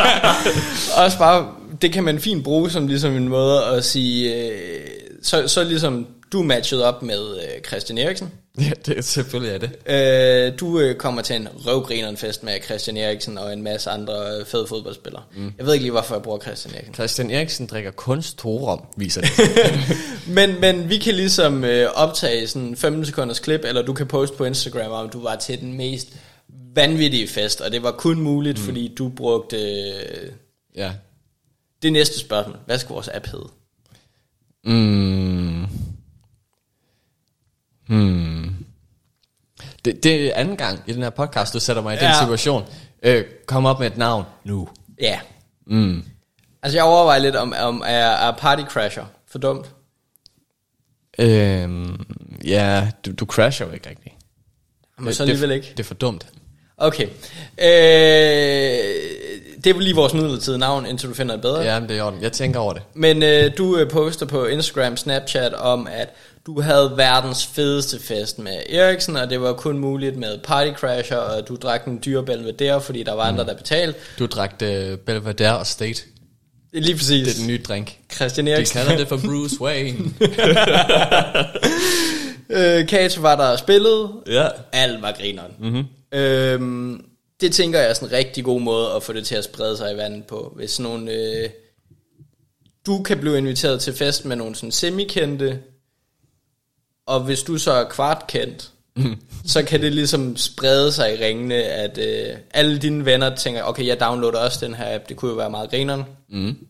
også 1.04 1.18
bare, 1.18 1.48
det 1.82 1.92
kan 1.92 2.04
man 2.04 2.20
fint 2.20 2.44
bruge 2.44 2.70
som 2.70 2.86
ligesom 2.86 3.16
en 3.16 3.28
måde 3.28 3.64
at 3.64 3.84
sige, 3.84 4.34
øh, 4.34 4.86
så, 5.22 5.48
så 5.48 5.64
ligesom 5.64 6.06
du 6.32 6.42
matchet 6.42 6.82
op 6.84 7.02
med 7.02 7.36
øh, 7.36 7.62
Christian 7.66 7.98
Eriksen. 7.98 8.32
Ja, 8.60 8.70
det 8.86 8.98
er 8.98 9.02
selvfølgelig 9.02 9.54
er 9.54 9.58
det. 9.58 10.52
Øh, 10.52 10.60
du 10.60 10.80
øh, 10.80 10.94
kommer 10.94 11.22
til 11.22 11.36
en 11.36 11.48
røvgrineren 11.66 12.16
fest 12.16 12.42
med 12.42 12.52
Christian 12.64 12.96
Eriksen 12.96 13.38
og 13.38 13.52
en 13.52 13.62
masse 13.62 13.90
andre 13.90 14.12
øh, 14.12 14.46
fede 14.46 14.66
fodboldspillere. 14.66 15.22
Mm. 15.36 15.52
Jeg 15.58 15.66
ved 15.66 15.72
ikke 15.72 15.84
lige, 15.84 15.92
hvorfor 15.92 16.14
jeg 16.14 16.22
bruger 16.22 16.38
Christian 16.38 16.74
Eriksen. 16.74 16.94
Christian 16.94 17.30
Eriksen 17.30 17.66
drikker 17.66 17.90
kun 17.90 18.22
Torum, 18.22 18.82
viser 18.96 19.20
det. 19.20 19.30
Men, 20.34 20.60
men 20.60 20.88
vi 20.88 20.98
kan 20.98 21.14
ligesom 21.14 21.64
øh, 21.64 21.88
optage 21.94 22.46
sådan 22.46 22.76
15 22.76 23.06
sekunders 23.06 23.38
klip, 23.38 23.60
eller 23.64 23.82
du 23.82 23.92
kan 23.92 24.06
poste 24.06 24.36
på 24.36 24.44
Instagram, 24.44 24.90
om 24.90 25.08
du 25.08 25.22
var 25.22 25.36
til 25.36 25.60
den 25.60 25.72
mest 25.72 26.08
vanvittige 26.74 27.28
fest, 27.28 27.60
og 27.60 27.72
det 27.72 27.82
var 27.82 27.90
kun 27.90 28.20
muligt, 28.20 28.58
mm. 28.58 28.64
fordi 28.64 28.94
du 28.98 29.08
brugte 29.08 29.56
øh, 29.56 30.30
ja. 30.76 30.92
det 31.82 31.92
næste 31.92 32.18
spørgsmål. 32.18 32.56
Hvad 32.66 32.78
skal 32.78 32.94
vores 32.94 33.08
app 33.08 33.26
hedde? 33.26 33.48
Mm. 34.64 35.66
Hmm. 37.86 38.54
Det, 39.84 40.04
det 40.04 40.26
er 40.26 40.34
anden 40.34 40.56
gang 40.56 40.82
i 40.86 40.92
den 40.92 41.02
her 41.02 41.10
podcast, 41.10 41.54
du 41.54 41.60
sætter 41.60 41.82
mig 41.82 41.94
i 41.94 41.98
ja. 42.00 42.06
den 42.06 42.14
situation. 42.20 42.64
Øh, 43.02 43.24
kom 43.46 43.66
op 43.66 43.78
med 43.78 43.86
et 43.86 43.96
navn 43.96 44.24
nu. 44.44 44.68
Ja. 45.00 45.20
Mm. 45.66 46.04
Altså 46.62 46.78
jeg 46.78 46.84
overvejer 46.84 47.18
lidt, 47.18 47.36
om, 47.36 47.54
om 47.60 47.82
er, 47.86 48.06
er 48.06 48.32
Party 48.32 48.62
Crasher 48.62 49.04
for 49.26 49.38
dumt? 49.38 49.70
Øhm, 51.18 52.00
ja, 52.44 52.90
du, 53.06 53.12
du 53.12 53.24
crasher 53.24 53.66
jo 53.66 53.72
ikke 53.72 53.88
rigtigt. 53.88 54.14
Men 54.98 55.14
så 55.14 55.22
alligevel 55.22 55.50
ikke. 55.50 55.68
Det 55.70 55.80
er 55.80 55.84
for 55.84 55.94
dumt. 55.94 56.26
Okay. 56.76 57.04
Øh, 57.04 57.08
det 59.64 59.66
er 59.66 59.78
lige 59.78 59.94
vores 59.94 60.14
midlertidige 60.14 60.58
navn, 60.58 60.86
indtil 60.86 61.08
du 61.08 61.14
finder 61.14 61.34
et 61.34 61.40
bedre. 61.40 61.60
Ja, 61.60 61.80
det 61.80 61.90
er 61.90 61.94
i 61.94 62.00
orden. 62.00 62.22
Jeg 62.22 62.32
tænker 62.32 62.60
over 62.60 62.72
det. 62.72 62.82
Men 62.94 63.22
øh, 63.22 63.50
du 63.58 63.76
øh, 63.78 63.90
poster 63.90 64.26
på 64.26 64.46
Instagram, 64.46 64.96
Snapchat 64.96 65.54
om, 65.54 65.88
at 65.90 66.08
du 66.46 66.60
havde 66.60 66.92
verdens 66.96 67.46
fedeste 67.46 68.00
fest 68.00 68.38
med 68.38 68.56
Eriksen, 68.68 69.16
og 69.16 69.30
det 69.30 69.40
var 69.40 69.52
kun 69.52 69.78
muligt 69.78 70.16
med 70.16 70.38
Party 70.38 70.72
Crasher, 70.72 71.16
og 71.16 71.48
du 71.48 71.56
drak 71.56 71.84
en 71.86 72.02
dyre 72.04 72.24
Belvedere, 72.24 72.80
fordi 72.80 73.02
der 73.02 73.12
var 73.12 73.22
andre, 73.22 73.44
der 73.44 73.54
betalte. 73.54 73.98
Du 74.18 74.26
drak 74.26 74.52
uh, 74.62 74.68
Belvedere 74.98 75.58
og 75.58 75.66
State. 75.66 76.02
Det 76.72 76.82
lige 76.84 76.96
præcis. 76.96 77.26
Det 77.26 77.34
er 77.34 77.38
den 77.38 77.46
nye 77.46 77.62
drink. 77.68 77.96
Christian 78.14 78.46
De 78.46 78.52
Eriksen. 78.52 78.78
kalder 78.78 78.96
det 78.96 79.08
for 79.08 79.16
Bruce 79.26 79.60
Wayne. 79.60 79.98
øh, 82.80 82.86
Kato 82.88 83.20
var 83.20 83.36
der 83.36 83.44
og 83.46 83.58
spillede. 83.58 84.08
ja. 84.26 84.48
Alt 84.72 85.02
var 85.02 85.12
grineren. 85.12 85.52
Mm-hmm. 85.58 85.84
Øhm, 86.18 87.04
det 87.40 87.52
tænker 87.52 87.78
jeg 87.78 87.90
er 87.90 87.94
sådan 87.94 88.08
en 88.08 88.12
rigtig 88.12 88.44
god 88.44 88.60
måde 88.60 88.88
at 88.96 89.02
få 89.02 89.12
det 89.12 89.26
til 89.26 89.34
at 89.34 89.44
sprede 89.44 89.76
sig 89.76 89.94
i 89.94 89.96
vandet 89.96 90.24
på. 90.24 90.52
Hvis 90.56 90.70
sådan 90.70 90.92
nogle... 90.92 91.12
Øh, 91.12 91.48
du 92.86 93.02
kan 93.02 93.18
blive 93.18 93.38
inviteret 93.38 93.80
til 93.80 93.92
fest 93.92 94.24
med 94.24 94.36
nogle 94.36 94.54
sådan 94.54 94.72
semikendte, 94.72 95.58
og 97.06 97.20
hvis 97.20 97.42
du 97.42 97.58
så 97.58 97.72
er 97.72 97.84
kvartkendt, 97.84 98.70
mm. 98.96 99.16
så 99.46 99.62
kan 99.62 99.82
det 99.82 99.92
ligesom 99.92 100.36
sprede 100.36 100.92
sig 100.92 101.14
i 101.14 101.24
ringene, 101.24 101.54
at 101.54 101.98
øh, 101.98 102.36
alle 102.50 102.78
dine 102.78 103.04
venner 103.04 103.36
tænker, 103.36 103.62
okay, 103.62 103.86
jeg 103.86 104.00
downloader 104.00 104.38
også 104.38 104.66
den 104.66 104.74
her 104.74 104.94
app, 104.94 105.08
det 105.08 105.16
kunne 105.16 105.30
jo 105.30 105.36
være 105.36 105.50
meget 105.50 105.70
grineren. 105.70 106.04
Mm. 106.28 106.66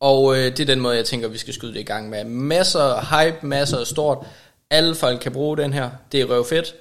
Og 0.00 0.36
øh, 0.36 0.44
det 0.44 0.60
er 0.60 0.64
den 0.64 0.80
måde, 0.80 0.96
jeg 0.96 1.04
tænker, 1.04 1.28
vi 1.28 1.38
skal 1.38 1.54
skyde 1.54 1.74
det 1.74 1.80
i 1.80 1.84
gang 1.84 2.10
med. 2.10 2.24
Masser 2.24 2.80
af 2.80 3.06
hype, 3.06 3.46
masser 3.46 3.78
af 3.78 3.86
stort. 3.86 4.26
Alle 4.70 4.94
folk 4.94 5.20
kan 5.20 5.32
bruge 5.32 5.56
den 5.56 5.72
her. 5.72 5.90
Det 6.12 6.20
er 6.20 6.24
røvfedt. 6.24 6.74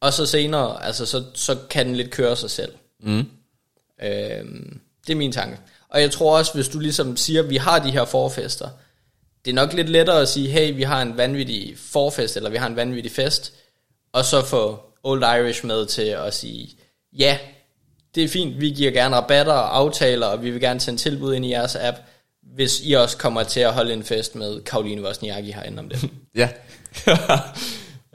Og 0.00 0.12
så 0.12 0.26
senere, 0.26 0.84
altså, 0.84 1.06
så, 1.06 1.24
så 1.34 1.56
kan 1.70 1.86
den 1.86 1.96
lidt 1.96 2.10
køre 2.10 2.36
sig 2.36 2.50
selv. 2.50 2.72
Mm. 3.00 3.26
Øhm, 4.02 4.80
det 5.06 5.12
er 5.12 5.16
min 5.16 5.32
tanke. 5.32 5.58
Og 5.88 6.00
jeg 6.00 6.10
tror 6.10 6.38
også, 6.38 6.54
hvis 6.54 6.68
du 6.68 6.78
ligesom 6.78 7.16
siger, 7.16 7.42
vi 7.42 7.56
har 7.56 7.78
de 7.78 7.90
her 7.90 8.04
forfester, 8.04 8.68
det 9.48 9.54
er 9.58 9.62
nok 9.62 9.72
lidt 9.72 9.88
lettere 9.88 10.20
at 10.20 10.28
sige, 10.28 10.48
hey, 10.48 10.76
vi 10.76 10.82
har 10.82 11.02
en 11.02 11.16
vanvittig 11.16 11.74
forfest, 11.92 12.36
eller 12.36 12.50
vi 12.50 12.56
har 12.56 12.66
en 12.66 12.76
vanvittig 12.76 13.12
fest, 13.12 13.52
og 14.12 14.24
så 14.24 14.44
få 14.44 14.80
Old 15.02 15.22
Irish 15.22 15.66
med 15.66 15.86
til 15.86 16.02
at 16.02 16.34
sige, 16.34 16.68
ja, 17.18 17.38
det 18.14 18.24
er 18.24 18.28
fint, 18.28 18.60
vi 18.60 18.70
giver 18.70 18.90
gerne 18.90 19.16
rabatter 19.16 19.52
og 19.52 19.76
aftaler, 19.76 20.26
og 20.26 20.42
vi 20.42 20.50
vil 20.50 20.60
gerne 20.60 20.80
sende 20.80 21.00
tilbud 21.00 21.34
ind 21.34 21.44
i 21.44 21.50
jeres 21.50 21.76
app, 21.76 21.96
hvis 22.42 22.80
I 22.84 22.92
også 22.92 23.16
kommer 23.16 23.42
til 23.42 23.60
at 23.60 23.72
holde 23.72 23.92
en 23.92 24.04
fest 24.04 24.34
med 24.34 24.60
Karoline 24.60 25.02
Wozniacki 25.02 25.50
herinde 25.50 25.78
om 25.78 25.88
det. 25.88 26.04
Ja. 26.34 26.48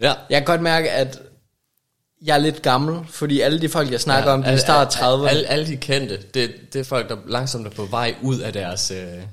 ja. 0.02 0.14
Jeg 0.30 0.38
kan 0.38 0.46
godt 0.46 0.62
mærke, 0.62 0.92
at 0.92 1.22
jeg 2.22 2.34
er 2.34 2.40
lidt 2.40 2.62
gammel, 2.62 3.06
fordi 3.10 3.42
alle 3.42 3.62
de 3.62 3.70
folk, 3.70 3.92
jeg 3.92 4.02
snakker 4.02 4.30
ja, 4.30 4.34
om, 4.34 4.44
de 4.44 4.50
er 4.50 4.58
start 4.58 4.96
30'erne. 4.96 5.30
Alle, 5.30 5.46
alle 5.46 5.68
de 5.68 5.78
kendte, 5.78 6.18
det, 6.34 6.52
det 6.74 6.80
er 6.80 6.84
folk, 6.84 7.10
der 7.10 7.18
langsomt 7.28 7.68
er 7.68 7.72
på 7.72 7.86
vej 7.86 8.16
ud 8.22 8.40
af 8.40 8.54
deres, 8.54 8.92
øh, 8.92 9.24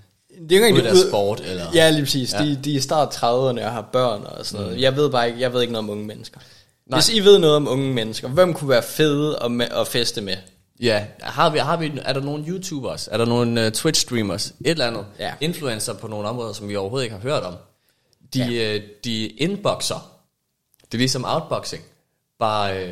det 0.48 0.52
er 0.56 0.60
jo 0.60 0.64
ikke 0.66 0.78
ud 0.78 0.86
af 0.86 0.96
sport. 1.08 1.40
Eller, 1.40 1.66
Ja, 1.74 1.90
lige 1.90 2.02
præcis. 2.02 2.32
Ja. 2.32 2.38
De, 2.38 2.60
de 2.64 2.72
er 2.72 2.76
i 2.78 2.80
start 2.80 3.14
30'erne 3.16 3.64
og 3.64 3.72
har 3.72 3.88
børn 3.92 4.22
og 4.24 4.46
sådan 4.46 4.62
noget. 4.62 4.76
Mm. 4.76 4.82
Jeg 4.82 4.96
ved 4.96 5.10
bare 5.10 5.28
ikke, 5.28 5.40
jeg 5.40 5.52
ved 5.52 5.60
ikke 5.60 5.72
noget 5.72 5.84
om 5.84 5.90
unge 5.90 6.04
mennesker. 6.06 6.40
Nej. 6.86 6.96
Hvis 7.00 7.08
I 7.14 7.20
ved 7.20 7.38
noget 7.38 7.56
om 7.56 7.68
unge 7.68 7.94
mennesker, 7.94 8.28
hvem 8.28 8.54
kunne 8.54 8.70
være 8.70 8.82
fede 8.82 9.38
at, 9.44 9.50
med, 9.50 9.66
at 9.70 9.88
feste 9.88 10.20
med? 10.20 10.36
Ja, 10.80 11.04
har 11.20 11.50
vi, 11.50 11.58
har 11.58 11.76
vi, 11.76 11.92
er 12.04 12.12
der 12.12 12.20
nogle 12.20 12.44
YouTubers, 12.48 13.08
er 13.12 13.16
der 13.16 13.24
nogle 13.24 13.60
uh, 13.66 13.72
Twitch-streamers, 13.72 14.46
et 14.60 14.70
eller 14.70 14.86
andet, 14.86 15.04
Ja. 15.18 15.32
influencer 15.40 15.94
på 15.94 16.08
nogle 16.08 16.28
områder, 16.28 16.52
som 16.52 16.68
vi 16.68 16.76
overhovedet 16.76 17.04
ikke 17.04 17.16
har 17.16 17.22
hørt 17.22 17.42
om. 17.42 17.54
De, 18.34 18.44
ja. 18.54 18.76
uh, 18.76 18.82
de 19.04 19.26
inboxer, 19.26 20.10
det 20.84 20.94
er 20.94 20.98
ligesom 20.98 21.24
outboxing, 21.24 21.82
bare 22.38 22.84
uh, 22.84 22.90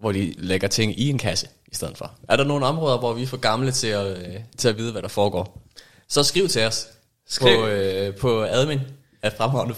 hvor 0.00 0.12
de 0.12 0.34
lægger 0.38 0.68
ting 0.68 1.00
i 1.00 1.08
en 1.10 1.18
kasse 1.18 1.48
i 1.72 1.74
stedet 1.74 1.98
for. 1.98 2.10
Er 2.28 2.36
der 2.36 2.44
nogle 2.44 2.66
områder, 2.66 2.98
hvor 2.98 3.12
vi 3.12 3.22
er 3.22 3.26
for 3.26 3.36
gamle 3.36 3.72
til 3.72 3.86
at, 3.88 4.18
uh, 4.18 4.34
til 4.58 4.68
at 4.68 4.78
vide, 4.78 4.92
hvad 4.92 5.02
der 5.02 5.08
foregår? 5.08 5.62
Så 6.08 6.22
skriv 6.22 6.48
til 6.48 6.62
os 6.62 6.88
Skriv. 7.28 7.56
på, 7.56 7.66
uh, 7.66 8.14
på 8.20 8.44
admin 8.44 8.80
af 9.22 9.32
fremragende 9.32 9.74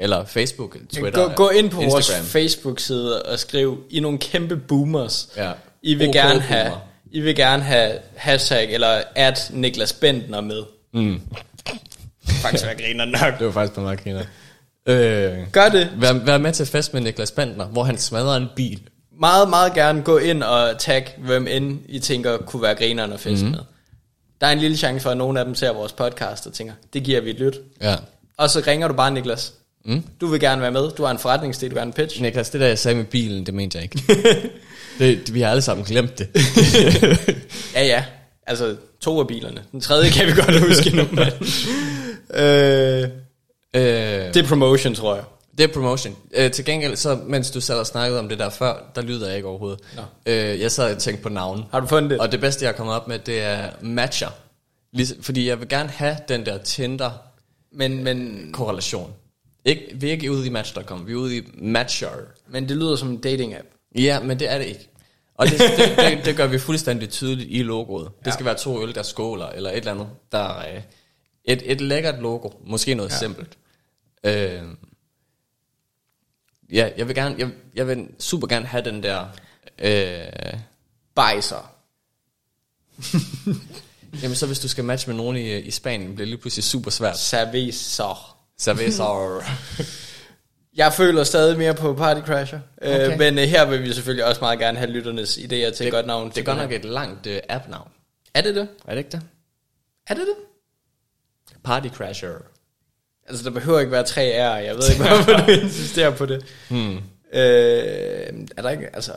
eller 0.00 0.24
Facebook, 0.24 0.76
Twitter, 0.92 1.28
Gå, 1.28 1.32
gå 1.34 1.48
ind 1.48 1.70
på 1.70 1.80
Instagram. 1.80 2.20
vores 2.20 2.32
Facebook-side 2.32 3.22
og 3.22 3.38
skriv, 3.38 3.78
I 3.90 3.96
er 3.96 4.00
nogle 4.00 4.18
kæmpe 4.18 4.56
boomers. 4.56 5.28
Ja. 5.36 5.52
I 5.82 5.94
vil 5.94 6.08
OK 6.08 6.14
gerne 6.14 6.30
boomer. 6.30 6.46
have, 6.46 6.72
I 7.10 7.20
vil 7.20 7.36
gerne 7.36 7.62
have 7.62 7.98
hashtag 8.16 8.74
eller 8.74 9.02
at 9.14 9.50
Niklas 9.54 9.92
Bentner 9.92 10.40
med. 10.40 10.62
Mm. 10.94 11.20
Faktisk 12.28 12.64
være 12.64 12.74
griner 12.74 13.04
nok. 13.04 13.34
Det 13.38 13.46
var 13.46 13.52
faktisk 13.52 13.74
på 13.74 13.80
meget 13.80 14.02
griner. 14.02 14.22
Øh, 14.86 15.38
Gør 15.52 15.68
det. 15.68 15.90
vær, 15.96 16.12
vær 16.12 16.38
med 16.38 16.52
til 16.52 16.66
fest 16.66 16.94
med 16.94 17.00
Niklas 17.00 17.30
Bandner, 17.30 17.66
hvor 17.66 17.84
han 17.84 17.98
smadrer 17.98 18.36
en 18.36 18.46
bil. 18.56 18.80
Meget, 19.20 19.48
meget 19.48 19.74
gerne 19.74 20.02
gå 20.02 20.18
ind 20.18 20.42
og 20.42 20.78
tag, 20.78 21.18
hvem 21.18 21.46
end 21.46 21.78
I 21.88 21.98
tænker 21.98 22.36
kunne 22.36 22.62
være 22.62 22.74
grineren 22.74 23.12
at 23.12 23.20
feste 23.20 23.44
mm. 23.44 23.50
med. 23.50 23.60
Der 24.40 24.46
er 24.46 24.52
en 24.52 24.58
lille 24.58 24.76
chance 24.76 25.02
for, 25.02 25.10
at 25.10 25.16
nogle 25.16 25.38
af 25.40 25.44
dem 25.44 25.54
ser 25.54 25.72
vores 25.72 25.92
podcast 25.92 26.46
og 26.46 26.52
tænker, 26.52 26.74
det 26.92 27.02
giver 27.02 27.20
vi 27.20 27.30
et 27.30 27.38
lyt. 27.40 27.56
Ja. 27.82 27.96
Og 28.36 28.50
så 28.50 28.62
ringer 28.66 28.88
du 28.88 28.94
bare 28.94 29.10
Niklas. 29.10 29.52
Mm. 29.84 30.04
Du 30.20 30.26
vil 30.26 30.40
gerne 30.40 30.62
være 30.62 30.70
med. 30.70 30.90
Du 30.90 31.04
har 31.04 31.10
en 31.10 31.18
forretningsdel, 31.18 31.70
du 31.70 31.76
har 31.76 31.82
en 31.82 31.92
pitch. 31.92 32.22
Niklas, 32.22 32.50
det 32.50 32.60
der 32.60 32.66
jeg 32.66 32.78
sagde 32.78 32.96
med 32.96 33.04
bilen, 33.04 33.46
det 33.46 33.54
mente 33.54 33.78
jeg 33.78 33.82
ikke. 33.82 34.02
det, 34.98 35.20
det, 35.26 35.34
vi 35.34 35.40
har 35.40 35.50
alle 35.50 35.62
sammen 35.62 35.84
glemt 35.86 36.18
det. 36.18 36.28
Ja, 37.74 37.84
ja. 37.84 38.04
Altså, 38.46 38.76
to 39.00 39.20
af 39.20 39.26
bilerne. 39.26 39.62
Den 39.72 39.80
tredje 39.80 40.10
kan 40.10 40.26
vi 40.26 40.32
godt 40.32 40.60
huske 40.60 40.96
nu, 40.96 41.02
men... 41.12 41.26
øh, 42.44 43.02
øh, 43.74 44.34
det 44.34 44.36
er 44.36 44.46
promotion, 44.48 44.94
tror 44.94 45.14
jeg. 45.14 45.24
Det 45.60 45.68
er 45.68 45.72
promotion. 45.72 46.16
Øh, 46.34 46.50
til 46.50 46.64
gengæld, 46.64 46.96
så 46.96 47.18
mens 47.26 47.50
du 47.50 47.60
sad 47.60 47.78
og 47.78 47.86
snakkede 47.86 48.18
om 48.18 48.28
det 48.28 48.38
der 48.38 48.50
før, 48.50 48.90
der 48.94 49.02
lyder 49.02 49.26
jeg 49.26 49.36
ikke 49.36 49.48
overhovedet. 49.48 49.80
Nå. 49.96 50.02
Øh, 50.26 50.60
jeg 50.60 50.70
sad 50.72 50.94
og 50.94 50.98
tænkte 51.02 51.22
på 51.22 51.28
navn. 51.28 51.64
Har 51.70 51.80
du 51.80 51.86
fundet 51.86 52.10
det? 52.10 52.20
Og 52.20 52.32
det 52.32 52.40
bedste, 52.40 52.64
jeg 52.64 52.72
er 52.72 52.76
kommet 52.76 52.96
op 52.96 53.08
med, 53.08 53.18
det 53.18 53.42
er 53.42 53.70
matcher. 53.80 54.28
Ligesom, 54.92 55.22
fordi 55.22 55.48
jeg 55.48 55.60
vil 55.60 55.68
gerne 55.68 55.88
have 55.88 56.16
den 56.28 56.46
der 56.46 56.52
Men, 57.72 58.04
men, 58.04 58.18
Tinder-korrelation. 58.18 59.12
Ikke, 59.64 59.82
vi 59.94 60.08
er 60.08 60.12
ikke 60.12 60.32
ude 60.32 60.46
i 60.46 60.50
Match.com, 60.50 61.06
vi 61.06 61.12
er 61.12 61.16
ude 61.16 61.36
i 61.36 61.42
Matcher. 61.54 62.08
men 62.48 62.68
det 62.68 62.76
lyder 62.76 62.96
som 62.96 63.08
en 63.08 63.20
dating-app. 63.26 63.90
Ja, 63.94 64.20
men 64.20 64.38
det 64.38 64.50
er 64.52 64.58
det 64.58 64.66
ikke. 64.66 64.88
Og 65.34 65.46
det, 65.46 65.58
det, 65.58 65.96
det, 65.96 66.24
det 66.24 66.36
gør 66.36 66.46
vi 66.46 66.58
fuldstændig 66.58 67.08
tydeligt 67.08 67.48
i 67.52 67.62
logoet. 67.62 68.08
Det 68.20 68.26
Ja. 68.26 68.30
skal 68.30 68.46
være 68.46 68.54
to 68.56 68.82
øl, 68.82 68.94
der 68.94 69.02
skåler, 69.02 69.46
eller 69.48 69.70
et 69.70 69.76
eller 69.76 69.92
andet. 69.92 70.08
Der 70.32 70.38
er 70.60 70.80
et, 71.44 71.62
et 71.64 71.80
lækkert 71.80 72.18
logo. 72.20 72.50
Måske 72.66 72.94
noget 72.94 73.10
ja. 73.10 73.16
simpelt. 73.16 73.58
Øh, 74.24 74.62
ja, 76.72 76.90
jeg 76.96 77.08
vil 77.08 77.14
gerne, 77.14 77.34
jeg, 77.38 77.50
jeg 77.74 77.88
vil 77.88 78.08
super 78.18 78.46
gerne 78.46 78.66
have 78.66 78.84
den 78.84 79.02
der... 79.02 79.26
Øh, 79.78 80.58
Bejser. 81.14 81.72
jamen 84.22 84.36
så 84.36 84.46
hvis 84.46 84.58
du 84.58 84.68
skal 84.68 84.84
matche 84.84 85.10
med 85.10 85.16
nogen 85.16 85.36
i, 85.36 85.58
i 85.58 85.70
Spanien, 85.70 86.14
bliver 86.14 86.24
det 86.24 86.28
lige 86.28 86.40
pludselig 86.40 86.64
super 86.64 86.90
svært. 86.90 87.18
Cerveser. 87.18 88.36
Cerveza. 88.58 89.04
Jeg 90.76 90.92
føler 90.92 91.24
stadig 91.24 91.58
mere 91.58 91.74
på 91.74 91.94
Party 91.94 92.20
Crasher. 92.20 92.60
Okay. 92.82 92.94
Okay. 92.94 93.12
Øh, 93.12 93.18
men 93.18 93.38
øh, 93.38 93.44
her 93.44 93.64
vil 93.64 93.82
vi 93.82 93.92
selvfølgelig 93.92 94.24
også 94.24 94.40
meget 94.40 94.58
gerne 94.58 94.78
have 94.78 94.90
lytternes 94.90 95.38
idéer 95.38 95.46
til 95.46 95.78
det, 95.78 95.80
et 95.80 95.92
godt 95.92 96.06
navn. 96.06 96.28
det 96.28 96.38
er 96.38 96.42
godt 96.42 96.58
nok 96.58 96.72
et 96.72 96.84
langt 96.84 97.26
øh, 97.26 97.40
app-navn. 97.48 97.90
Er 98.34 98.40
det 98.40 98.54
det? 98.54 98.68
Er 98.86 98.90
det 98.90 98.98
ikke 98.98 99.10
det? 99.10 99.22
Er 100.06 100.14
det 100.14 100.26
det? 100.26 100.34
Party 101.64 101.88
Crasher. 101.88 102.32
Altså, 103.30 103.44
der 103.44 103.50
behøver 103.50 103.80
ikke 103.80 103.92
være 103.92 104.04
tre 104.04 104.20
R'er. 104.20 104.56
Jeg 104.64 104.74
ved 104.76 104.90
ikke, 104.90 105.08
hvorfor 105.08 105.32
du 105.32 105.50
insisterer 105.62 106.10
på 106.10 106.26
det. 106.26 106.44
Hmm. 106.68 106.96
Øh, 106.96 107.02
er 108.56 108.62
der 108.62 108.70
ikke, 108.70 108.94
altså... 108.96 109.12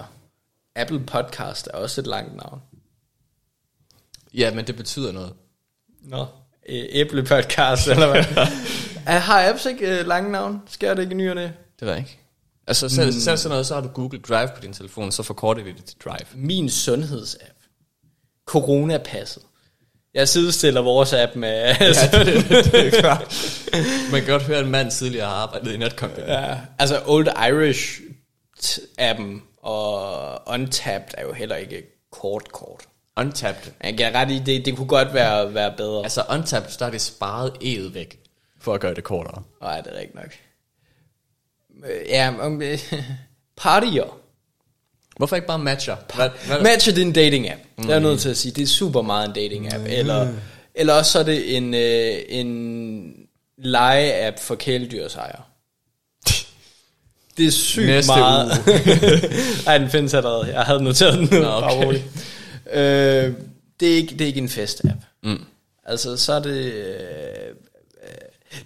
Apple 0.76 1.00
Podcast 1.00 1.68
er 1.74 1.78
også 1.78 2.02
et 2.02 2.08
langt 2.08 2.36
navn. 2.36 2.62
Ja, 4.34 4.54
men 4.54 4.68
det 4.68 4.76
betyder 4.76 5.12
noget. 5.12 5.34
Nå. 6.02 6.26
Æble 6.70 7.24
Podcast, 7.24 7.88
eller 7.88 8.10
hvad? 8.12 8.24
Er- 9.08 9.20
har 9.20 9.50
apps 9.50 9.66
ikke 9.66 10.00
uh, 10.02 10.08
lange 10.08 10.32
navn? 10.32 10.62
Sker 10.68 10.94
det 10.94 11.02
ikke 11.02 11.12
i 11.14 11.18
nyerne? 11.18 11.42
Det 11.42 11.54
ved 11.82 11.90
jeg 11.90 11.98
ikke. 11.98 12.20
Altså 12.68 12.90
selv, 12.90 13.08
mm. 13.08 13.20
selv 13.20 13.38
sådan 13.38 13.50
noget, 13.50 13.66
så 13.66 13.74
har 13.74 13.82
du 13.82 13.88
Google 13.88 14.20
Drive 14.20 14.50
på 14.56 14.62
din 14.62 14.74
telefon, 14.74 15.12
så 15.12 15.24
forkorter 15.24 15.64
vi 15.64 15.72
det 15.72 15.86
til 15.86 15.98
Drive. 16.06 16.28
Min 16.36 16.70
sundhedsapp. 16.70 17.54
Coronapasset. 18.46 19.44
Jeg 20.14 20.30
sidestiller 20.30 20.82
vores 20.82 21.14
app 21.14 21.36
med... 21.36 21.50
Altså, 21.80 22.10
Ja, 22.18 22.24
det, 22.24 22.50
det, 22.50 22.72
det 22.72 22.88
er 22.88 23.00
klart. 23.02 23.36
Man 24.12 24.22
kan 24.22 24.30
godt 24.30 24.44
høre, 24.44 24.58
at 24.58 24.66
en 24.66 24.72
mand 24.72 24.92
tidligere 24.92 25.28
har 25.28 25.34
arbejdet 25.36 25.74
i 25.74 25.78
Netcompany. 25.78 26.28
Ja. 26.28 26.58
altså 26.80 27.02
Old 27.06 27.28
Irish 27.50 28.02
t- 28.60 28.96
appen 28.98 29.44
og 29.64 30.42
Untapped 30.54 31.14
er 31.18 31.24
jo 31.24 31.34
heller 31.34 31.56
ikke 31.56 31.84
kort 32.12 32.52
kort. 32.52 32.84
Untapped. 33.18 33.72
Jeg 33.84 33.94
giver 33.98 34.12
ret 34.12 34.32
i, 34.32 34.40
det, 34.40 34.66
det 34.66 34.76
kunne 34.78 34.88
godt 34.88 35.14
være, 35.14 35.54
være 35.54 35.74
bedre. 35.78 36.04
Altså, 36.04 36.22
Altså 36.22 36.34
Untapped, 36.40 36.72
der 36.80 36.86
er 36.86 36.90
det 36.92 37.02
sparet 37.02 37.52
E'et 37.64 37.94
væk, 37.94 38.20
for 38.62 38.74
at 38.74 38.82
gøre 38.82 38.94
det 38.94 39.04
kortere. 39.04 39.44
Nej, 39.62 39.82
det 39.82 39.94
er 39.94 39.98
rigtigt 39.98 40.16
nok. 40.16 40.34
Øh, 41.86 42.10
Ja, 42.10 42.34
om, 42.40 42.62
øh, 42.62 42.80
partier. 43.58 44.18
Hvorfor 45.18 45.36
ikke 45.36 45.48
bare 45.48 45.60
matcher? 45.60 45.96
Hvad, 46.16 46.30
hvad, 46.48 46.62
Match 46.62 46.90
er 46.90 46.94
din 46.94 47.14
dating 47.14 47.52
app. 47.52 47.62
Mm. 47.78 47.84
Det 47.84 47.90
er 47.90 47.94
jeg 47.94 48.04
nødt 48.04 48.22
til 48.22 48.30
at 48.30 48.38
sige. 48.38 48.52
Det 48.52 48.64
er 48.64 48.68
super 48.68 49.02
meget 49.02 49.28
en 49.28 49.34
dating 49.34 49.74
app. 49.74 49.84
Mm. 49.84 49.90
Eller, 49.90 50.28
eller 50.76 50.94
også 50.94 51.12
så 51.12 51.20
er 51.20 51.24
det 51.24 51.58
en, 51.58 51.74
øh, 51.74 52.16
en 52.30 53.14
lege 53.58 54.28
app 54.28 54.40
for 54.40 54.56
kæledyrsejere. 54.56 55.42
Det 57.38 57.48
er 57.48 57.52
sygt 57.52 57.86
Næste 57.86 58.12
meget. 58.12 58.52
Nej, 59.66 59.78
den 59.84 59.90
findes 59.90 60.14
allerede. 60.14 60.54
Jeg 60.54 60.62
havde 60.62 60.84
noteret 60.84 61.32
den. 61.32 61.42
Nå, 61.42 61.62
okay. 61.62 62.00
Øh, 62.74 63.34
det, 63.80 63.92
er 63.92 63.96
ikke, 63.96 64.14
det 64.14 64.22
er 64.22 64.26
ikke 64.26 64.42
en 64.42 64.50
fest-app. 64.50 65.00
Mm. 65.24 65.42
Altså, 65.86 66.18
så 66.18 66.34
er 66.34 66.40
det... 66.40 66.74
Øh, 66.74 66.94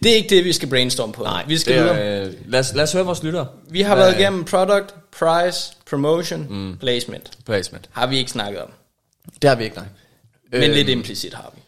det 0.04 0.12
er 0.12 0.16
ikke 0.16 0.30
det, 0.30 0.46
vi 0.46 0.54
skal 0.54 0.70
brainstorme 0.70 1.14
på. 1.14 1.24
Nej, 1.24 1.46
vi 1.48 1.58
skal 1.58 1.84
det 1.84 2.02
er, 2.06 2.26
øh, 2.28 2.34
lad, 2.46 2.60
os, 2.60 2.74
lad 2.74 2.84
os 2.84 2.94
høre 2.94 3.06
vores 3.06 3.24
lyttere. 3.24 3.48
Vi 3.70 3.82
har 3.82 3.96
Hvad- 3.96 4.06
været 4.06 4.20
igennem 4.20 4.44
product, 4.46 4.96
price, 5.12 5.74
promotion, 5.90 6.48
mm. 6.50 6.78
placement. 6.78 7.38
Placement. 7.46 7.90
Har 7.92 8.08
vi 8.08 8.18
ikke 8.18 8.32
snakket 8.32 8.62
om. 8.62 8.70
Det 9.42 9.50
har 9.50 9.56
vi 9.58 9.64
ikke, 9.64 9.76
nej. 9.76 9.86
Men 10.52 10.64
Øhm, 10.64 10.72
lidt 10.74 10.90
implicit 10.90 11.34
har 11.34 11.54
vi. 11.56 11.62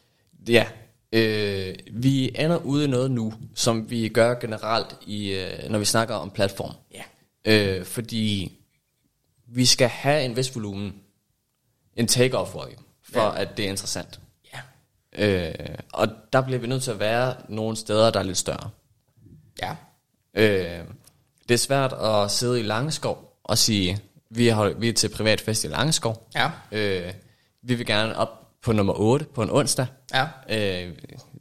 Ja. 0.54 0.66
Øh, 1.14 1.76
vi 1.92 2.32
ender 2.36 2.58
ude 2.58 2.86
i 2.86 2.88
noget 2.88 3.12
nu, 3.12 3.34
som 3.56 3.90
vi 3.90 4.08
gør 4.08 4.34
generelt, 4.40 4.88
i, 5.08 5.32
øh, 5.32 5.70
når 5.70 5.80
vi 5.80 5.86
snakker 5.86 6.16
om 6.16 6.30
platform. 6.32 6.74
Ja. 6.94 7.02
Øh, 7.78 7.86
fordi 7.86 8.52
vi 9.48 9.66
skal 9.66 9.88
have 9.88 10.24
en 10.24 10.38
vis 10.38 10.56
volumen. 10.56 10.94
En 11.96 12.06
take-off 12.12 12.54
volume, 12.54 12.76
for 13.14 13.20
Ja. 13.22 13.34
ja. 13.36 13.42
at 13.42 13.58
det 13.58 13.66
er 13.66 13.70
interessant. 13.70 14.20
Øh, 15.18 15.54
og 15.94 16.08
der 16.34 16.42
bliver 16.42 16.60
vi 16.60 16.68
nødt 16.68 16.84
til 16.84 16.92
at 16.92 17.00
være 17.00 17.36
nogle 17.50 17.78
steder, 17.78 18.12
der 18.12 18.20
er 18.20 18.24
lidt 18.24 18.38
større. 18.38 18.70
Ja. 19.62 19.76
Øh, 20.34 20.86
det 21.50 21.54
er 21.54 21.58
svært 21.58 21.94
at 21.94 22.32
sidde 22.32 22.60
i 22.60 22.64
Langeskov 22.64 23.40
og 23.44 23.58
sige, 23.58 24.00
vi 24.30 24.48
er, 24.48 24.74
vi 24.74 24.90
er 24.90 24.94
til 24.94 25.10
privat 25.10 25.42
fest 25.42 25.64
i 25.64 25.68
Langeskov. 25.68 26.30
Ja. 26.36 26.52
Øh, 26.72 27.14
vi 27.64 27.76
vil 27.76 27.86
gerne 27.86 28.18
op 28.18 28.40
på 28.62 28.72
nummer 28.72 28.94
8 28.94 29.26
på 29.26 29.44
en 29.44 29.50
onsdag. 29.50 29.88
Ja. 30.14 30.28
Øh, 30.50 30.94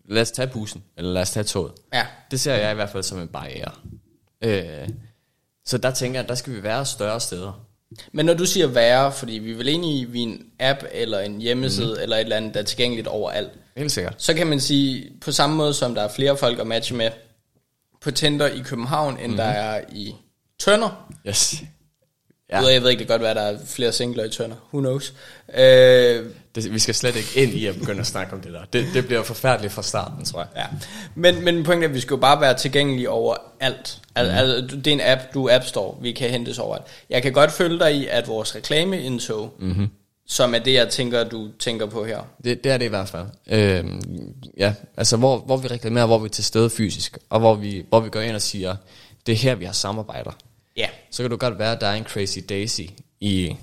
lad 0.04 0.22
os 0.22 0.30
tage 0.30 0.48
bussen, 0.48 0.84
eller 0.96 1.12
lad 1.12 1.22
os 1.22 1.30
tage 1.30 1.44
toget. 1.44 1.72
Ja. 1.92 2.06
Det 2.30 2.40
ser 2.40 2.54
jeg 2.54 2.72
i 2.72 2.74
hvert 2.74 2.90
fald 2.90 3.02
som 3.02 3.18
en 3.18 3.28
barriere. 3.28 3.72
Øh, 4.44 4.88
så 5.64 5.78
der 5.78 5.90
tænker 5.90 6.18
jeg, 6.18 6.22
at 6.22 6.28
der 6.28 6.34
skal 6.34 6.52
vi 6.52 6.62
være 6.62 6.86
større 6.86 7.20
steder. 7.20 7.67
Men 8.12 8.26
når 8.26 8.34
du 8.34 8.46
siger 8.46 8.66
være, 8.66 9.12
fordi 9.12 9.32
vi 9.32 9.50
er 9.50 9.56
vel 9.56 9.68
enige 9.68 10.08
i, 10.14 10.18
en 10.18 10.46
app 10.58 10.82
eller 10.92 11.18
en 11.18 11.40
hjemmeside 11.40 11.94
mm. 11.96 12.02
eller 12.02 12.16
et 12.16 12.20
eller 12.20 12.36
andet, 12.36 12.54
der 12.54 12.60
er 12.60 12.64
tilgængeligt 12.64 13.06
overalt. 13.06 13.50
Helt 13.76 13.92
sikkert. 13.92 14.14
Så 14.18 14.34
kan 14.34 14.46
man 14.46 14.60
sige, 14.60 15.12
på 15.20 15.32
samme 15.32 15.56
måde 15.56 15.74
som 15.74 15.94
der 15.94 16.02
er 16.02 16.08
flere 16.08 16.36
folk 16.36 16.58
at 16.58 16.66
matche 16.66 16.96
med 16.96 17.10
på 18.00 18.10
Tinder 18.10 18.46
i 18.46 18.58
København, 18.58 19.18
end 19.18 19.30
mm. 19.30 19.36
der 19.36 19.44
er 19.44 19.84
i 19.92 20.14
Tønder. 20.58 21.12
Yes. 21.28 21.62
Ja. 22.50 22.60
Jeg 22.60 22.82
ved 22.82 22.90
ikke, 22.90 22.98
det 22.98 23.08
kan 23.08 23.14
godt 23.14 23.22
være, 23.22 23.30
at 23.30 23.36
der 23.36 23.42
er 23.42 23.66
flere 23.66 23.92
singler 23.92 24.24
i 24.24 24.30
Tønder. 24.30 24.56
Who 24.72 24.80
knows? 24.80 25.14
Øh, 25.54 26.26
Det, 26.62 26.72
vi 26.72 26.78
skal 26.78 26.94
slet 26.94 27.16
ikke 27.16 27.28
ind 27.34 27.52
i 27.52 27.66
at 27.66 27.74
begynde 27.74 28.00
at 28.00 28.06
snakke 28.06 28.32
om 28.32 28.40
det 28.40 28.52
der. 28.52 28.64
Det, 28.72 28.86
det 28.94 29.06
bliver 29.06 29.22
forfærdeligt 29.22 29.72
fra 29.72 29.82
starten, 29.82 30.24
tror 30.24 30.40
jeg. 30.40 30.48
Ja, 30.56 30.66
men, 31.14 31.44
men 31.44 31.64
pointen 31.64 31.82
er, 31.82 31.88
at 31.88 31.94
vi 31.94 32.00
skal 32.00 32.14
jo 32.14 32.20
bare 32.20 32.40
være 32.40 32.54
tilgængelige 32.54 33.10
over 33.10 33.36
alt. 33.60 34.00
Al, 34.14 34.26
altså, 34.26 34.76
det 34.76 34.86
er 34.86 34.92
en 34.92 35.00
app, 35.00 35.20
du 35.34 35.48
App 35.52 35.64
Store, 35.64 35.96
vi 36.02 36.12
kan 36.12 36.30
hentes 36.30 36.58
over 36.58 36.76
alt. 36.76 36.84
Jeg 37.10 37.22
kan 37.22 37.32
godt 37.32 37.52
følge 37.52 37.78
dig 37.78 37.94
i, 37.96 38.06
at 38.06 38.28
vores 38.28 38.54
reklameindtog, 38.54 39.54
mm-hmm. 39.58 39.88
som 40.26 40.54
er 40.54 40.58
det, 40.58 40.74
jeg 40.74 40.88
tænker, 40.88 41.24
du 41.24 41.48
tænker 41.58 41.86
på 41.86 42.04
her. 42.04 42.20
Det, 42.44 42.64
det 42.64 42.72
er 42.72 42.78
det 42.78 42.84
i 42.84 42.88
hvert 42.88 43.08
fald. 43.08 43.26
Øhm, 43.46 44.34
ja, 44.56 44.74
altså 44.96 45.16
hvor, 45.16 45.38
hvor 45.38 45.56
vi 45.56 45.68
reklamerer, 45.68 46.06
hvor 46.06 46.18
vi 46.18 46.24
er 46.24 46.28
til 46.30 46.44
stede 46.44 46.70
fysisk, 46.70 47.18
og 47.30 47.40
hvor 47.40 47.54
vi, 47.54 47.84
hvor 47.88 48.00
vi 48.00 48.10
går 48.10 48.20
ind 48.20 48.34
og 48.34 48.42
siger, 48.42 48.76
det 49.26 49.32
er 49.32 49.36
her, 49.36 49.54
vi 49.54 49.64
har 49.64 49.72
samarbejder. 49.72 50.30
Ja, 50.76 50.88
Så 51.10 51.22
kan 51.22 51.30
du 51.30 51.36
godt 51.36 51.58
være, 51.58 51.72
at 51.72 51.80
der 51.80 51.86
er 51.86 51.94
en 51.94 52.04
Crazy 52.04 52.38
Daisy 52.48 52.80
i 53.20 53.56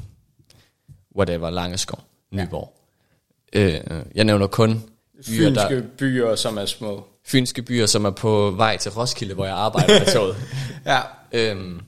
whatever, 1.17 1.49
Langeskov, 1.49 1.99
Nyborg. 2.31 2.73
Ja. 2.75 2.84
Øh, 3.53 3.79
jeg 4.15 4.23
nævner 4.25 4.47
kun 4.47 4.83
byer, 5.27 5.49
der, 5.49 5.67
fynske 5.69 5.87
byer, 5.97 6.35
som 6.35 6.57
er 6.57 6.65
små. 6.65 7.03
fynske 7.25 7.61
byer, 7.61 7.85
som 7.85 8.05
er 8.05 8.09
på 8.11 8.51
vej 8.51 8.77
til 8.77 8.91
Roskilde, 8.91 9.33
hvor 9.33 9.45
jeg 9.45 9.55
arbejder 9.55 9.99
med 9.99 10.13
toget. 10.13 10.35
Ja, 10.85 10.99
øhm, 11.31 11.81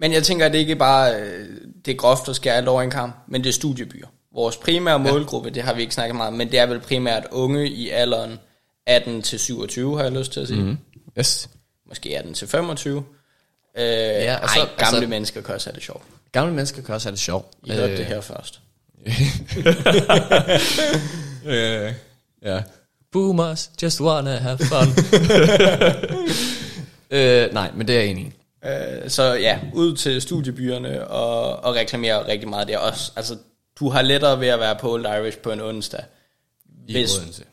men 0.00 0.12
jeg 0.12 0.22
tænker, 0.22 0.46
at 0.46 0.52
det 0.52 0.58
ikke 0.58 0.76
bare 0.76 1.20
øh, 1.20 1.48
det 1.84 1.92
er 1.92 1.96
groft 1.96 2.28
at 2.28 2.36
skære 2.36 2.54
alt 2.54 2.68
over 2.68 2.82
en 2.82 2.90
kamp, 2.90 3.14
men 3.28 3.42
det 3.44 3.48
er 3.48 3.52
studiebyer. 3.52 4.06
Vores 4.34 4.56
primære 4.56 4.98
målgruppe, 4.98 5.50
det 5.50 5.62
har 5.62 5.74
vi 5.74 5.80
ikke 5.80 5.94
snakket 5.94 6.16
meget 6.16 6.28
om, 6.28 6.34
men 6.34 6.50
det 6.52 6.58
er 6.58 6.66
vel 6.66 6.80
primært 6.80 7.26
unge 7.30 7.68
i 7.70 7.90
alderen 7.90 8.38
18 8.86 9.22
til 9.22 9.38
27, 9.38 9.96
har 9.96 10.02
jeg 10.02 10.12
lyst 10.12 10.32
til 10.32 10.40
at 10.40 10.48
sige. 10.48 10.62
Mm. 10.62 10.76
yes. 11.18 11.48
Måske 11.88 12.18
18 12.18 12.34
til 12.34 12.48
25. 12.48 13.04
Øh, 13.78 13.82
ja, 13.84 14.36
og 14.42 14.48
så- 14.50 14.60
ej, 14.60 14.66
gamle 14.78 14.96
altså- 14.96 15.08
mennesker 15.08 15.40
kan 15.42 15.54
også 15.54 15.70
have 15.70 15.74
det 15.74 15.82
sjovt. 15.82 16.02
Gamle 16.32 16.54
mennesker 16.54 16.82
kan 16.82 16.94
også 16.94 17.08
have 17.08 17.12
det 17.12 17.20
sjovt. 17.20 17.46
I 17.64 17.70
øh, 17.70 17.76
hørte 17.76 17.96
det 17.96 18.06
her 18.06 18.20
først. 18.20 18.60
Øh, 21.46 21.92
ja. 22.42 22.62
Boomers 23.12 23.70
just 23.82 24.00
wanna 24.00 24.36
have 24.36 24.58
fun. 24.58 24.88
Øh, 27.10 27.52
nej, 27.52 27.70
men 27.74 27.88
det 27.88 27.96
er 27.96 28.00
jeg 28.00 28.08
enig 28.10 28.24
i. 28.24 28.32
Øh, 28.68 29.10
så 29.10 29.34
ja, 29.34 29.60
ud 29.74 29.96
til 29.96 30.22
studiebyerne 30.22 31.06
og, 31.08 31.64
og 31.64 31.74
reklamere 31.74 32.26
rigtig 32.28 32.48
meget 32.48 32.68
der 32.68 32.78
også. 32.78 33.12
Altså, 33.16 33.36
du 33.78 33.88
har 33.88 34.02
lettere 34.02 34.40
ved 34.40 34.48
at 34.48 34.60
være 34.60 34.76
på 34.80 34.92
Old 34.92 35.06
Irish 35.06 35.38
på 35.38 35.52
en 35.52 35.60
onsdag, 35.60 36.04
I 36.88 36.92
hvis 36.92 37.18
Odense. 37.18 37.44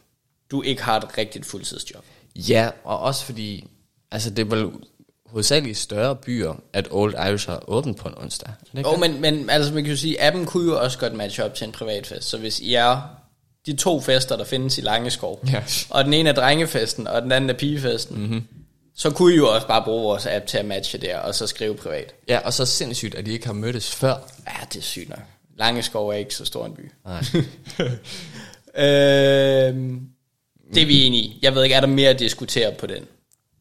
du 0.52 0.62
ikke 0.62 0.84
har 0.84 0.98
et 0.98 1.18
rigtigt 1.18 1.46
fuldtidsjob. 1.46 2.04
Ja, 2.36 2.70
og 2.84 3.00
også 3.00 3.26
fordi, 3.26 3.68
altså 4.12 4.30
det 4.30 4.40
er 4.40 4.56
vel 4.56 4.72
hovedsageligt 5.34 5.78
større 5.78 6.16
byer, 6.16 6.54
at 6.74 6.88
Old 6.92 7.14
Irish 7.30 7.50
har 7.50 7.64
åbent 7.70 7.98
på 7.98 8.08
en 8.08 8.14
onsdag. 8.18 8.50
Det 8.76 8.84
Jo, 8.84 8.96
men, 8.96 9.22
men 9.22 9.50
altså 9.50 9.74
man 9.74 9.84
kan 9.84 9.92
jo 9.92 9.98
sige, 9.98 10.22
appen 10.22 10.46
kunne 10.46 10.72
jo 10.72 10.82
også 10.82 11.00
godt 11.00 11.14
matche 11.14 11.44
op 11.46 11.56
til 11.56 11.66
en 11.66 11.72
privatfest. 11.72 12.30
Så 12.30 12.38
hvis 12.38 12.60
I 12.60 12.74
er 12.74 13.02
de 13.66 13.76
to 13.76 14.02
fester, 14.02 14.38
der 14.38 14.44
findes 14.44 14.78
i 14.78 14.82
Langeskov, 14.82 15.44
Ja. 15.52 15.64
og 15.90 16.06
den 16.06 16.14
ene 16.14 16.30
er 16.30 16.34
drengefesten, 16.34 17.08
og 17.08 17.22
den 17.22 17.32
anden 17.32 17.50
er 17.50 17.54
pigefesten, 17.54 18.18
mm-hmm. 18.18 18.44
så 18.96 19.10
kunne 19.10 19.34
I 19.34 19.38
jo 19.38 19.54
også 19.56 19.68
bare 19.68 19.84
bruge 19.84 20.04
vores 20.04 20.26
app 20.26 20.46
til 20.48 20.58
at 20.58 20.66
matche 20.66 21.00
der, 21.00 21.18
og 21.18 21.36
så 21.36 21.48
skrive 21.48 21.76
privat. 21.76 22.14
Ja, 22.28 22.40
og 22.40 22.54
så 22.54 22.66
sindssygt, 22.66 23.16
at 23.16 23.26
de 23.26 23.32
ikke 23.32 23.46
har 23.46 23.54
mødtes 23.54 23.92
før. 23.96 24.16
Ja, 24.48 24.66
det 24.74 24.80
er 24.80 24.84
sygt 24.84 25.10
nok. 25.10 25.20
Langeskov 25.58 26.10
er 26.10 26.14
ikke 26.14 26.36
så 26.36 26.46
stor 26.46 26.66
en 26.66 26.74
by. 26.74 26.92
Nej. 27.06 27.24
Øhm, 28.78 30.02
det 30.74 30.82
er 30.84 30.88
vi 30.88 31.04
enige 31.04 31.24
i. 31.24 31.40
Jeg 31.42 31.56
ved 31.56 31.64
ikke, 31.64 31.76
er 31.76 31.80
der 31.80 31.88
mere 31.88 32.10
at 32.10 32.20
diskutere 32.20 32.72
på 32.80 32.88
den? 32.88 33.04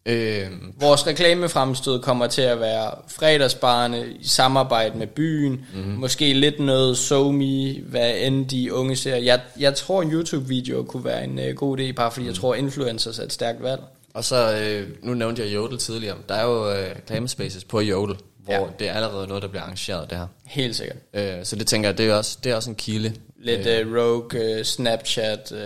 Øhm, 0.06 0.72
Vores 0.80 1.06
reklamefremstød 1.06 2.00
kommer 2.00 2.26
til 2.26 2.42
at 2.42 2.60
være 2.60 2.90
fredagsbarne 3.08 4.06
i 4.20 4.26
samarbejde 4.26 4.98
med 4.98 5.06
byen. 5.06 5.64
Mm-hmm. 5.74 5.92
Måske 5.92 6.32
lidt 6.32 6.60
noget 6.60 6.98
SoMe, 6.98 7.80
hvad 7.86 8.14
end 8.18 8.48
de 8.48 8.74
unge 8.74 8.96
ser. 8.96 9.16
Jeg, 9.16 9.40
jeg 9.58 9.74
tror, 9.74 10.02
en 10.02 10.12
YouTube-video 10.12 10.82
kunne 10.82 11.04
være 11.04 11.24
en 11.24 11.38
uh, 11.38 11.44
god 11.56 11.78
idé, 11.78 11.92
bare 11.92 12.10
fordi 12.10 12.22
mm. 12.22 12.28
jeg 12.28 12.34
tror, 12.36 12.54
influencers 12.54 13.18
er 13.18 13.22
et 13.24 13.32
stærkt 13.32 13.62
valg. 13.62 13.80
og 14.14 14.24
så, 14.24 14.58
øh, 14.62 14.88
nu 15.02 15.14
nævnte 15.14 15.42
jeg 15.42 15.54
Jodel 15.54 15.78
tidligere. 15.78 16.16
Der 16.28 16.34
er 16.34 16.44
jo 16.44 16.70
øh, 16.70 16.96
reklamespaces 16.96 17.64
på 17.64 17.80
Jodel, 17.80 18.16
hvor 18.38 18.52
Ja. 18.54 18.60
det 18.78 18.88
er 18.88 18.92
allerede 18.92 19.26
noget, 19.26 19.42
der 19.42 19.48
bliver 19.48 19.62
arrangeret, 19.62 20.10
det 20.10 20.18
her. 20.18 20.26
Helt 20.46 20.76
sikkert. 20.76 20.96
Øh, 21.14 21.44
så 21.44 21.56
det 21.56 21.66
tænker 21.66 21.88
jeg, 21.88 21.98
det 21.98 22.06
er 22.08 22.14
også, 22.14 22.38
det 22.44 22.52
er 22.52 22.56
også 22.56 22.70
en 22.70 22.76
kilde. 22.76 23.14
Lidt 23.40 23.66
Øh, 23.66 23.86
uh, 23.90 23.96
rogue, 23.96 24.58
uh, 24.58 24.62
Snapchat, 24.64 25.52
uh, 25.52 25.58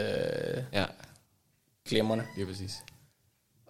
ja, 0.73 0.85
glimrende. 1.89 2.25
lige 2.37 2.47
præcis. 2.47 2.71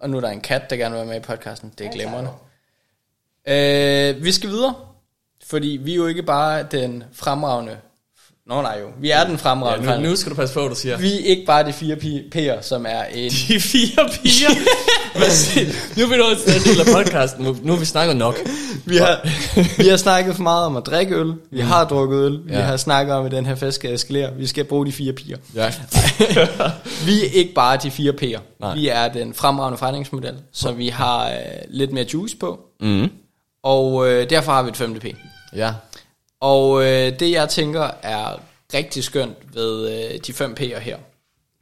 Og 0.01 0.09
nu 0.09 0.17
er 0.17 0.21
der 0.21 0.29
en 0.29 0.41
kat, 0.41 0.69
der 0.69 0.75
gerne 0.75 0.91
vil 0.95 0.97
være 0.99 1.07
med 1.07 1.15
i 1.17 1.19
podcasten. 1.23 1.73
Det 1.77 1.85
er 1.87 1.91
glimrende. 1.91 2.29
Øh, 3.47 4.23
vi 4.23 4.31
skal 4.31 4.49
videre, 4.49 4.73
fordi 5.45 5.79
vi 5.81 5.91
er 5.91 5.95
jo 5.95 6.07
ikke 6.07 6.23
bare 6.23 6.63
den 6.71 7.03
fremragende... 7.13 7.77
Nå 8.45 8.61
nej 8.61 8.77
jo, 8.81 8.87
vi 8.99 9.11
er 9.11 9.23
den 9.23 9.37
fremragende. 9.37 9.91
Ja, 9.91 9.99
nu, 9.99 10.09
nu 10.09 10.15
skal 10.15 10.29
du 10.31 10.35
passe 10.35 10.53
på, 10.53 10.59
hvad 10.61 10.69
du 10.69 10.75
siger. 10.75 10.97
Vi 10.97 11.13
er 11.13 11.25
ikke 11.25 11.45
bare 11.45 11.65
de 11.67 11.73
fire 11.73 11.95
pi- 11.95 12.29
P'er, 12.35 12.61
som 12.61 12.85
er 12.85 13.03
en... 13.03 13.31
De 13.31 13.59
fire 13.61 14.09
piger. 14.09 14.49
Nu 15.97 16.03
er 16.03 16.09
vi 16.09 16.17
nået 16.17 16.37
til 16.37 16.53
den 16.53 16.63
del 16.63 16.79
af 16.79 16.85
podcasten. 16.95 17.43
Nu, 17.45 17.57
nu 17.63 17.71
har 17.73 17.79
vi 17.79 17.85
snakket 17.85 18.15
nok. 18.17 18.35
Vi 18.85 18.97
har, 18.97 19.21
vi 19.83 19.87
har 19.87 19.97
snakket 19.97 20.35
for 20.35 20.43
meget 20.43 20.65
om 20.65 20.75
at 20.77 20.85
drikke 20.85 21.15
øl. 21.15 21.33
Vi 21.51 21.59
har 21.59 21.85
drukket 21.85 22.17
øl. 22.25 22.39
Vi 22.45 22.53
Ja. 22.53 22.59
har 22.61 22.77
snakket 22.77 23.15
om, 23.15 23.25
at 23.25 23.31
den 23.31 23.45
her 23.45 23.55
fest 23.55 23.75
skal 23.75 23.93
eskalere. 23.93 24.33
Vi 24.37 24.47
skal 24.47 24.63
bruge 24.63 24.85
de 24.85 24.91
fire 24.91 25.13
piger. 25.13 25.37
Ja. 25.55 25.73
Vi 27.05 27.25
er 27.25 27.29
ikke 27.33 27.53
bare 27.53 27.77
de 27.83 27.91
fire 27.91 28.13
P'er. 28.21 28.39
Nej. 28.59 28.73
Vi 28.75 28.87
er 28.87 29.07
den 29.07 29.33
fremragende 29.33 29.77
forretningsmodel, 29.77 30.35
så 30.53 30.71
vi 30.71 30.87
har 30.87 31.27
øh, 31.29 31.35
lidt 31.69 31.91
mere 31.93 32.05
juice 32.13 32.37
på. 32.37 32.59
mm. 32.81 33.09
Og 33.63 34.07
øh, 34.09 34.29
derfor 34.29 34.51
har 34.51 34.63
vi 34.63 34.69
et 34.69 34.77
femte 34.77 34.99
P. 34.99 35.05
Ja. 35.55 35.73
Og 36.41 36.83
øh, 36.85 37.19
det 37.19 37.31
jeg 37.31 37.49
tænker 37.49 37.89
er 38.03 38.39
rigtig 38.73 39.03
skønt 39.03 39.37
ved 39.53 39.89
øh, 39.89 40.19
de 40.27 40.33
fem 40.33 40.55
P'er 40.59 40.79
her, 40.79 40.97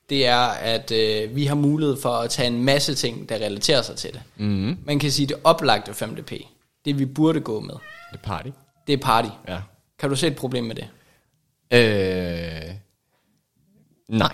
det 0.09 0.25
er, 0.27 0.37
at 0.47 0.91
øh, 0.91 1.35
vi 1.35 1.45
har 1.45 1.55
mulighed 1.55 1.97
for 2.01 2.09
at 2.09 2.29
tage 2.29 2.47
en 2.47 2.63
masse 2.63 2.95
ting, 2.95 3.29
der 3.29 3.35
relaterer 3.35 3.81
sig 3.81 3.95
til 3.95 4.11
det. 4.13 4.21
Mm. 4.37 4.77
Man 4.85 4.99
kan 4.99 5.11
sige, 5.11 5.27
det 5.27 5.35
oplagte 5.43 5.93
femte 5.93 6.23
P, 6.23 6.31
det 6.85 6.99
vi 6.99 7.05
burde 7.05 7.39
gå 7.39 7.59
med, 7.59 7.73
Det 8.11 8.19
er 8.19 8.23
party. 8.23 8.49
det 8.87 8.93
er 8.93 8.97
party. 8.97 9.29
Ja. 9.47 9.59
Kan 9.99 10.09
du 10.09 10.15
se 10.15 10.27
et 10.27 10.35
problem 10.35 10.63
med 10.63 10.75
det? 10.75 10.87
Øh, 11.71 12.75
nej. 14.09 14.33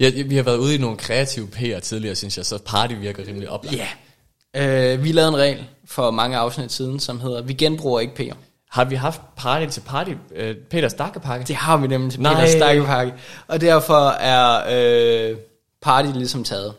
Ja, 0.00 0.22
vi 0.22 0.36
har 0.36 0.42
været 0.42 0.58
ude 0.58 0.74
i 0.74 0.78
nogle 0.78 0.96
kreative 0.96 1.48
P'er 1.56 1.80
tidligere, 1.80 2.14
synes 2.14 2.36
jeg, 2.36 2.46
så 2.46 2.58
party 2.58 2.94
virker 2.94 3.26
rimelig 3.26 3.48
oplagt. 3.50 3.76
Ja. 3.76 3.88
Øh, 4.94 5.04
vi 5.04 5.12
lavede 5.12 5.28
en 5.28 5.36
regel 5.36 5.64
for 5.84 6.10
mange 6.10 6.36
afsnit 6.36 6.72
siden, 6.72 7.00
som 7.00 7.20
hedder, 7.20 7.42
vi 7.42 7.52
genbruger 7.52 8.00
ikke 8.00 8.14
P'er. 8.32 8.36
Har 8.70 8.84
vi 8.84 8.94
haft 8.94 9.20
party 9.36 9.66
til 9.66 9.80
party? 9.80 10.10
Øh, 10.34 10.56
Peters 10.56 10.94
Dakkepakke? 10.94 11.46
Det 11.46 11.56
har 11.56 11.76
vi 11.76 11.86
nemlig 11.86 12.12
til 12.12 12.20
Nej. 12.20 12.46
Peters. 12.46 13.12
Og 13.48 13.60
derfor 13.60 14.08
er 14.08 14.62
øh, 15.30 15.36
party 15.82 16.08
ligesom 16.14 16.44
taget. 16.44 16.74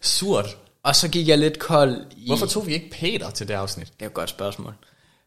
Surt. 0.00 0.56
Og 0.82 0.96
så 0.96 1.08
gik 1.08 1.28
jeg 1.28 1.38
lidt 1.38 1.58
kold 1.58 1.96
i... 2.16 2.26
Hvorfor 2.26 2.46
tog 2.46 2.66
vi 2.66 2.74
ikke 2.74 2.90
Peter 2.90 3.30
til 3.30 3.48
det 3.48 3.54
afsnit? 3.54 3.86
Det 3.86 4.02
er 4.02 4.06
et 4.06 4.14
godt 4.14 4.30
spørgsmål. 4.30 4.74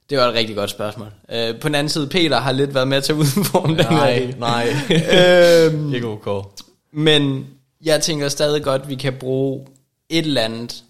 Det 0.09 0.17
var 0.17 0.27
et 0.27 0.33
rigtig 0.33 0.55
godt 0.55 0.69
spørgsmål. 0.69 1.07
Øh, 1.31 1.59
på 1.59 1.67
den 1.67 1.75
anden 1.75 1.89
side, 1.89 2.07
Peter 2.07 2.39
har 2.39 2.51
lidt 2.51 2.73
været 2.73 2.87
med 2.87 3.01
til 3.01 3.13
at 3.13 3.17
udforme 3.17 3.77
den 3.77 3.85
Nej, 3.85 4.33
nej. 4.37 4.67
øhm, 5.67 5.93
ikke 5.93 6.07
ok. 6.07 6.45
men 6.93 7.47
jeg 7.81 8.01
tænker 8.01 8.29
stadig 8.29 8.63
godt, 8.63 8.81
at 8.81 8.89
vi 8.89 8.95
kan 8.95 9.13
bruge 9.13 9.67
et 10.09 10.25
eller 10.25 10.41
andet 10.41 10.83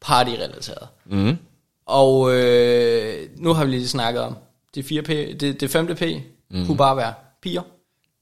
partyrelateret. 0.00 0.88
Mm. 1.06 1.38
Og 1.86 2.34
øh, 2.34 3.28
nu 3.36 3.52
har 3.52 3.64
vi 3.64 3.70
lige 3.70 3.88
snakket 3.88 4.22
om, 4.22 4.36
det, 4.74 4.84
4P, 4.84 5.36
det, 5.36 5.60
det 5.60 5.70
5. 5.70 5.86
P 5.86 6.02
mm. 6.50 6.66
kunne 6.66 6.76
bare 6.76 6.96
være 6.96 7.14
piger. 7.42 7.62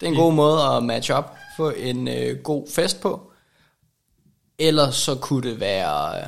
Det 0.00 0.06
er 0.06 0.10
en 0.10 0.16
god 0.16 0.32
måde 0.32 0.62
at 0.62 0.82
matche 0.82 1.14
op, 1.14 1.36
få 1.56 1.70
en 1.70 2.08
øh, 2.08 2.38
god 2.38 2.66
fest 2.70 3.00
på. 3.00 3.32
Ellers 4.58 4.94
så 4.94 5.14
kunne 5.14 5.50
det 5.50 5.60
være, 5.60 6.20
øh, 6.20 6.26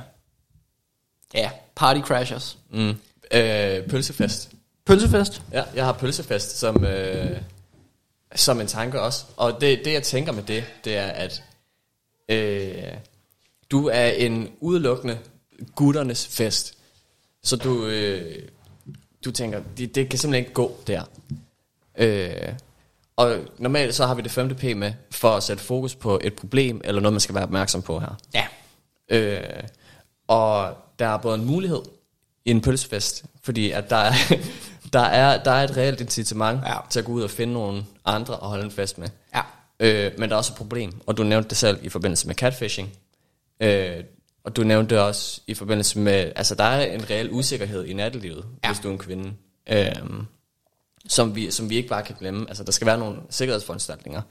ja, 1.35 1.51
party 1.75 2.01
crashers. 2.01 2.59
Mm. 2.71 2.95
Øh, 3.33 3.89
pølsefest. 3.89 4.51
Pølsefest. 4.87 5.43
Ja, 5.53 5.65
jeg 5.75 5.85
har 5.85 5.93
pølsefest 5.93 6.59
som, 6.59 6.85
øh, 6.85 7.41
som 8.35 8.61
en 8.61 8.67
tanke 8.67 9.01
også. 9.01 9.25
Og 9.37 9.61
det, 9.61 9.85
det 9.85 9.93
jeg 9.93 10.03
tænker 10.03 10.33
med 10.33 10.43
det, 10.43 10.65
det 10.85 10.97
er, 10.97 11.07
at 11.07 11.43
øh, 12.29 12.99
du 13.71 13.89
er 13.89 14.07
en 14.07 14.51
udelukkende 14.61 15.19
gutternes 15.75 16.27
fest. 16.27 16.79
Så 17.43 17.57
du, 17.57 17.87
øh, 17.87 18.49
du 19.25 19.31
tænker, 19.31 19.61
det, 19.77 19.95
det 19.95 20.09
kan 20.09 20.19
simpelthen 20.19 20.45
ikke 20.45 20.53
gå 20.55 20.77
der. 20.87 21.03
Øh, 21.99 22.53
og 23.17 23.37
normalt 23.59 23.95
så 23.95 24.07
har 24.07 24.15
vi 24.15 24.23
det 24.23 24.31
femte 24.31 24.55
P 24.55 24.77
med, 24.77 24.93
for 25.11 25.31
at 25.31 25.43
sætte 25.43 25.63
fokus 25.63 25.95
på 25.95 26.21
et 26.25 26.35
problem, 26.35 26.81
eller 26.85 27.01
noget, 27.01 27.13
man 27.13 27.21
skal 27.21 27.35
være 27.35 27.45
opmærksom 27.45 27.83
på 27.83 27.99
her. 27.99 28.19
Ja. 28.35 28.47
Øh, 29.09 29.63
og 30.29 30.77
der 30.99 31.07
er 31.07 31.17
både 31.17 31.35
en 31.39 31.45
mulighed 31.45 31.83
i 32.45 32.51
en 32.51 32.61
pølsefest, 32.61 33.25
fordi 33.43 33.71
at 33.71 33.91
der 33.91 33.97
er, 33.97 34.13
der 34.93 35.01
er, 35.01 35.43
der 35.43 35.51
er 35.51 35.65
et 35.65 35.77
reelt 35.77 36.01
incitament 36.01 36.61
Ja. 36.67 36.77
til 36.91 36.99
at 36.99 37.05
gå 37.05 37.13
ud 37.13 37.23
og 37.23 37.31
finde 37.31 37.53
nogle 37.53 37.85
andre 38.05 38.37
og 38.37 38.49
holde 38.49 38.65
en 38.65 38.71
fest 38.71 38.99
med. 38.99 39.09
Ja. 39.35 39.41
Øh, 39.81 40.13
men 40.19 40.29
der 40.29 40.35
er 40.35 40.39
også 40.39 40.53
et 40.53 40.57
problem, 40.57 40.93
og 41.07 41.17
du 41.17 41.23
nævnte 41.23 41.49
det 41.49 41.57
selv 41.57 41.79
i 41.83 41.89
forbindelse 41.89 42.27
med 42.27 42.35
catfishing. 42.35 42.93
Øh, 43.61 44.05
og 44.45 44.57
du 44.57 44.63
nævnte 44.63 45.03
også 45.03 45.41
i 45.47 45.55
forbindelse 45.55 45.99
med, 45.99 46.33
altså 46.37 46.55
der 46.55 46.65
er 46.65 46.93
en 46.95 47.11
reel 47.11 47.31
usikkerhed 47.33 47.85
i 47.85 47.93
nattelivet, 47.93 48.45
Ja. 48.65 48.69
hvis 48.69 48.79
du 48.81 48.89
er 48.89 48.93
en 48.93 48.99
kvinde. 48.99 49.33
Øh, 49.71 49.87
som, 51.09 51.37
vi, 51.37 51.51
som 51.51 51.71
vi 51.71 51.77
ikke 51.77 51.89
bare 51.89 52.03
kan 52.03 52.17
glemme. 52.19 52.45
Altså 52.49 52.65
der 52.65 52.73
skal 52.73 52.87
være 52.87 52.99
nogle 52.99 53.17
sikkerhedsforanstaltninger. 53.31 54.23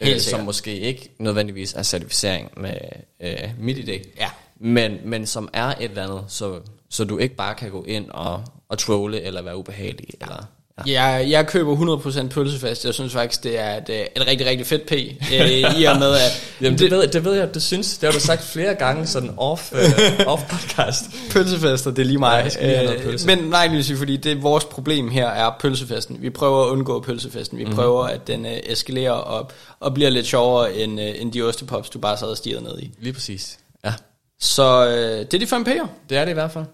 Helt 0.00 0.14
øh, 0.14 0.20
sikkert. 0.20 0.38
som 0.38 0.44
måske 0.44 0.78
ikke 0.80 1.10
nødvendigvis 1.18 1.74
er 1.74 1.82
certificering 1.82 2.50
med 2.56 2.74
øh, 3.20 3.50
MitID, 3.58 3.88
Ja. 4.20 4.30
men, 4.56 4.98
men 5.04 5.26
som 5.26 5.48
er 5.52 5.66
et 5.66 5.76
eller 5.80 6.02
andet, 6.04 6.24
så, 6.28 6.60
så 6.90 7.04
du 7.04 7.18
ikke 7.18 7.34
bare 7.34 7.54
kan 7.54 7.70
gå 7.70 7.84
ind 7.84 8.10
og, 8.10 8.44
og 8.68 8.78
trolle 8.78 9.20
eller 9.22 9.42
være 9.42 9.56
ubehagelig. 9.56 10.08
Ja. 10.20 10.26
Eller, 10.26 10.44
ja. 10.86 11.02
Jeg, 11.02 11.30
jeg 11.30 11.46
køber 11.46 11.98
100% 12.24 12.28
pølsefest. 12.28 12.84
Jeg 12.84 12.94
synes 12.94 13.12
faktisk, 13.12 13.44
det 13.44 13.58
er 13.58 13.76
et, 13.76 13.88
øh, 13.88 14.00
et 14.16 14.26
rigtig, 14.26 14.46
rigtig 14.46 14.66
fedt 14.66 14.86
P. 14.86 14.92
Øh, 14.92 15.80
I 15.80 15.84
og 15.84 15.98
med, 15.98 16.14
at 16.14 16.42
Jamen, 16.60 16.78
det, 16.78 16.90
ved, 16.90 17.08
det 17.08 17.24
ved 17.24 17.34
jeg, 17.34 17.54
du 17.54 17.60
synes. 17.60 17.98
Det 17.98 18.06
har 18.06 18.12
du 18.12 18.20
sagt 18.20 18.42
flere 18.42 18.74
gange, 18.74 19.06
sådan 19.06 19.34
off, 19.36 19.72
uh, 19.72 19.78
off 20.32 20.42
podcast. 20.50 21.04
pølsefester, 21.30 21.90
det 21.90 22.02
er 22.02 22.06
lige 22.06 22.18
mig. 22.18 22.52
Ja, 22.60 22.92
Øh, 22.94 23.02
pølse. 23.02 23.26
Men 23.26 23.38
nej, 23.38 23.66
Lucy, 23.72 23.92
fordi 23.92 24.16
det 24.16 24.42
vores 24.42 24.64
problem 24.64 25.08
her 25.10 25.28
er 25.28 25.50
pølsefesten. 25.60 26.22
Vi 26.22 26.30
prøver 26.30 26.64
at 26.64 26.68
undgå 26.70 27.00
pølsefesten. 27.00 27.58
Vi 27.58 27.64
mm. 27.64 27.74
prøver, 27.74 28.04
at 28.04 28.26
den 28.26 28.46
øh, 28.46 28.58
eskalerer 28.66 29.12
op 29.12 29.52
og 29.80 29.94
bliver 29.94 30.10
lidt 30.10 30.26
sjovere 30.26 30.74
end, 30.74 31.00
øh, 31.00 31.14
end 31.20 31.32
de 31.32 31.42
ostepops, 31.42 31.90
du 31.90 31.98
bare 31.98 32.16
sad 32.16 32.28
og 32.28 32.36
stirrede 32.36 32.64
ned 32.64 32.78
i. 32.78 32.90
Lige 32.98 33.12
præcis. 33.12 33.58
Ja, 33.84 33.92
Så 34.40 34.86
øh, 34.88 35.18
det 35.18 35.34
er 35.34 35.38
de 35.38 35.46
fem 35.46 35.64
P'er. 35.68 35.86
det 36.08 36.18
er 36.18 36.24
det 36.24 36.30
i 36.30 36.34
hvert 36.34 36.50
fald. 36.52 36.64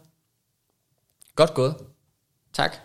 Godt 1.37 1.55
gået. 1.55 1.75
Tak. 2.55 2.77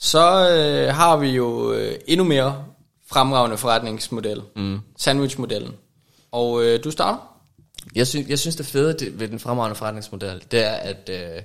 Så 0.00 0.48
øh, 0.50 0.94
har 0.94 1.16
vi 1.16 1.28
jo 1.28 1.72
øh, 1.72 1.98
endnu 2.06 2.24
mere 2.24 2.64
fremragende 3.06 3.56
forretningsmodel. 3.58 4.42
Mm. 4.56 4.78
Sandwichmodellen. 4.98 5.72
Og 6.32 6.64
øh, 6.64 6.84
du 6.84 6.90
starter? 6.90 7.42
Jeg 7.94 8.06
synes, 8.06 8.28
jeg 8.28 8.38
synes 8.38 8.56
det 8.56 8.66
fede 8.66 8.98
det, 8.98 9.20
ved 9.20 9.28
den 9.28 9.38
fremragende 9.38 9.74
forretningsmodel, 9.76 10.42
det 10.50 10.64
er, 10.66 10.70
at 10.72 11.08
øh, 11.08 11.42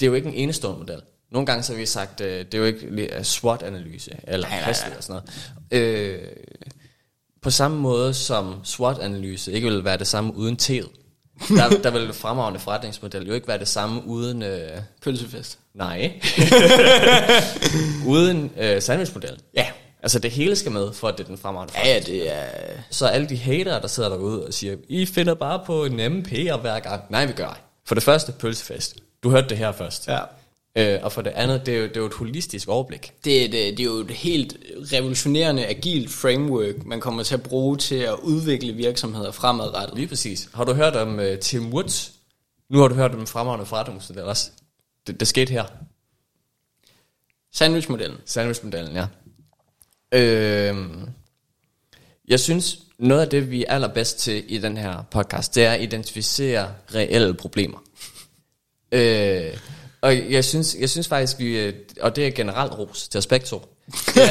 det 0.00 0.02
er 0.02 0.06
jo 0.06 0.14
ikke 0.14 0.28
en 0.28 0.34
enestående 0.34 0.78
model. 0.80 1.00
Nogle 1.32 1.46
gange 1.46 1.62
så 1.62 1.72
har 1.72 1.78
vi 1.80 1.86
sagt, 1.86 2.20
øh, 2.20 2.38
det 2.44 2.54
er 2.54 2.58
jo 2.58 2.64
ikke 2.64 2.80
li- 2.80 3.22
SWOT-analyse, 3.22 4.10
eller 4.28 4.48
Nej, 4.48 4.60
nej, 4.60 4.74
nej. 4.88 4.96
og 4.96 5.04
sådan 5.04 5.22
noget. 5.70 5.84
Øh, 5.84 6.22
på 7.42 7.50
samme 7.50 7.76
måde 7.78 8.14
som 8.14 8.60
SWOT-analyse 8.64 9.52
ikke 9.52 9.68
vil 9.68 9.84
være 9.84 9.96
det 9.96 10.06
samme 10.06 10.34
uden 10.36 10.56
teet, 10.56 10.88
der, 11.48 11.68
der 11.82 11.90
vil 11.90 12.12
fremragende 12.12 12.60
forretningsmodel 12.60 13.26
jo 13.26 13.34
ikke 13.34 13.48
være 13.48 13.58
det 13.58 13.68
samme 13.68 14.06
uden... 14.06 14.42
Øh, 14.42 14.68
Pølsefest. 15.02 15.58
nej. 15.74 16.12
uden 18.06 18.50
øh, 18.60 18.82
sandwichmodellen. 18.82 19.40
Ja. 19.54 19.66
Altså 20.02 20.18
det 20.18 20.30
hele 20.30 20.56
skal 20.56 20.72
med, 20.72 20.92
for 20.92 21.08
at 21.08 21.18
det 21.18 21.24
er 21.24 21.28
den 21.28 21.38
fremragende 21.38 21.74
Ja, 21.84 21.88
ja, 21.94 22.00
det 22.00 22.34
er... 22.36 22.44
Så 22.90 23.06
alle 23.06 23.28
de 23.28 23.36
hater, 23.36 23.80
der 23.80 23.88
sidder 23.88 24.08
derude 24.08 24.46
og 24.46 24.54
siger, 24.54 24.76
I 24.88 25.06
finder 25.06 25.34
bare 25.34 25.60
på 25.66 25.84
en 25.84 26.00
MP'er 26.00 26.56
hver 26.56 26.80
gang. 26.80 27.02
Nej, 27.10 27.26
vi 27.26 27.32
gør 27.32 27.46
ej. 27.46 27.56
For 27.86 27.94
det 27.94 28.04
første, 28.04 28.32
pølsefest. 28.32 28.96
Du 29.22 29.30
hørte 29.30 29.48
det 29.48 29.58
her 29.58 29.72
først. 29.72 30.08
Ja. 30.08 30.18
Øh, 30.78 30.98
og 31.02 31.12
for 31.12 31.22
det 31.22 31.30
andet, 31.30 31.66
det 31.66 31.74
er, 31.74 31.78
jo, 31.78 31.84
det 31.84 31.96
er 31.96 32.00
jo 32.00 32.06
et 32.06 32.14
holistisk 32.14 32.68
overblik. 32.68 33.12
Det, 33.24 33.44
er- 33.44 33.48
det, 33.48 33.78
det 33.78 33.80
er 33.80 33.84
jo 33.84 33.94
et 33.96 34.10
helt 34.10 34.56
revolutionerende, 34.92 35.66
agilt 35.66 36.10
framework, 36.10 36.84
man 36.86 37.00
kommer 37.00 37.22
til 37.22 37.34
at 37.34 37.42
bruge 37.42 37.76
til 37.76 37.94
at 37.94 38.14
udvikle 38.22 38.72
virksomheder 38.72 39.30
fremadrettet. 39.30 39.96
Lige 39.98 40.08
præcis. 40.08 40.48
Har 40.54 40.64
du 40.64 40.72
hørt 40.74 40.96
om 40.96 41.18
uh, 41.18 41.38
Tim 41.42 41.72
Woods? 41.72 42.12
Nu 42.70 42.78
har 42.80 42.88
du 42.88 42.94
hørt 42.94 43.14
om 43.14 43.26
fremragende 43.26 43.66
forretningsmodel 43.66 44.24
også. 44.24 44.50
Det, 45.06 45.20
det 45.20 45.28
skete 45.28 45.52
her. 45.52 45.64
Sandwichmodellen. 47.52 48.18
Sandwichmodellen, 48.24 48.96
ja. 48.96 49.06
Øh, 50.12 50.76
jeg 52.28 52.40
synes, 52.40 52.78
noget 52.98 53.20
af 53.20 53.28
det, 53.28 53.50
vi 53.50 53.64
er 53.64 53.74
allerbedst 53.74 54.18
til 54.18 54.44
i 54.54 54.58
den 54.58 54.76
her 54.76 55.02
podcast, 55.10 55.54
det 55.54 55.64
er 55.64 55.72
at 55.72 55.80
identificere 55.82 56.74
reelle 56.94 57.34
problemer. 57.34 57.78
øh, 58.92 59.56
og 60.00 60.30
jeg 60.32 60.44
synes, 60.44 60.76
jeg 60.80 60.90
synes 60.90 61.08
faktisk, 61.08 61.38
vi, 61.38 61.58
øh, 61.58 61.72
og 62.00 62.16
det 62.16 62.26
er 62.26 62.30
generelt 62.30 62.72
ros 62.78 63.08
til 63.08 63.18
Aspekto. 63.18 63.62
Ja, 64.16 64.28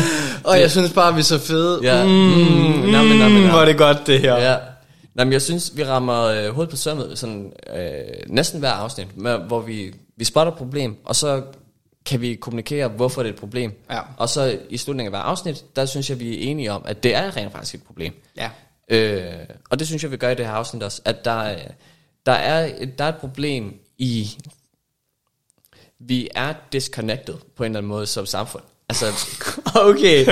Og 0.44 0.60
jeg 0.60 0.70
synes 0.70 0.92
bare, 0.92 1.14
vi 1.14 1.18
er 1.20 1.24
så 1.24 1.38
fede. 1.38 1.80
ja, 1.82 2.04
Mm, 2.04 2.10
mm, 2.10 2.90
namme, 2.90 3.12
mm, 3.12 3.18
namme. 3.18 3.50
hvor 3.50 3.58
er 3.60 3.64
det 3.64 3.78
godt, 3.78 4.06
det 4.06 4.20
her. 4.20 4.36
Ja. 4.36 4.56
Nå, 5.14 5.24
men 5.24 5.32
jeg 5.32 5.42
synes, 5.42 5.72
vi 5.76 5.84
rammer 5.84 6.22
øh, 6.24 6.48
hovedet 6.48 6.70
på 6.70 6.76
sømmet 6.76 7.18
sådan, 7.18 7.52
øh, 7.76 8.00
næsten 8.26 8.60
hver 8.60 8.70
afsnit, 8.70 9.16
med, 9.16 9.38
hvor 9.38 9.60
vi, 9.60 9.94
vi 10.16 10.24
spotter 10.24 10.52
et 10.52 10.58
problem, 10.58 10.96
og 11.04 11.16
så 11.16 11.42
kan 12.06 12.20
vi 12.20 12.34
kommunikere, 12.34 12.88
hvorfor 12.88 13.22
det 13.22 13.28
er 13.28 13.32
et 13.32 13.40
problem. 13.40 13.72
Ja. 13.90 14.00
Og 14.16 14.28
så 14.28 14.58
i 14.70 14.76
slutningen 14.76 15.14
af 15.14 15.18
hver 15.20 15.24
afsnit, 15.24 15.64
der 15.76 15.86
synes 15.86 16.10
jeg, 16.10 16.20
vi 16.20 16.34
er 16.46 16.50
enige 16.50 16.72
om, 16.72 16.82
at 16.84 17.02
det 17.02 17.14
er 17.14 17.36
rent 17.36 17.52
faktisk 17.52 17.74
et 17.74 17.82
problem. 17.82 18.12
Ja. 18.36 18.50
Øh, 18.90 19.22
og 19.70 19.78
det 19.78 19.86
synes 19.86 20.02
jeg, 20.02 20.10
vi 20.10 20.16
gør 20.16 20.30
i 20.30 20.34
det 20.34 20.46
her 20.46 20.52
afsnit 20.52 20.82
også, 20.82 21.02
at 21.04 21.24
der, 21.24 21.30
er- 21.42 21.68
der, 22.26 22.32
er, 22.32 22.70
der 22.98 23.04
er 23.04 23.08
et 23.08 23.16
problem 23.16 23.74
i, 23.98 24.30
vi 26.00 26.28
er 26.34 26.54
disconnected 26.72 27.34
på 27.56 27.64
en 27.64 27.70
eller 27.70 27.78
anden 27.78 27.88
måde 27.88 28.06
som 28.06 28.26
samfund. 28.26 28.62
Altså, 28.88 29.06
Okay, 29.90 30.26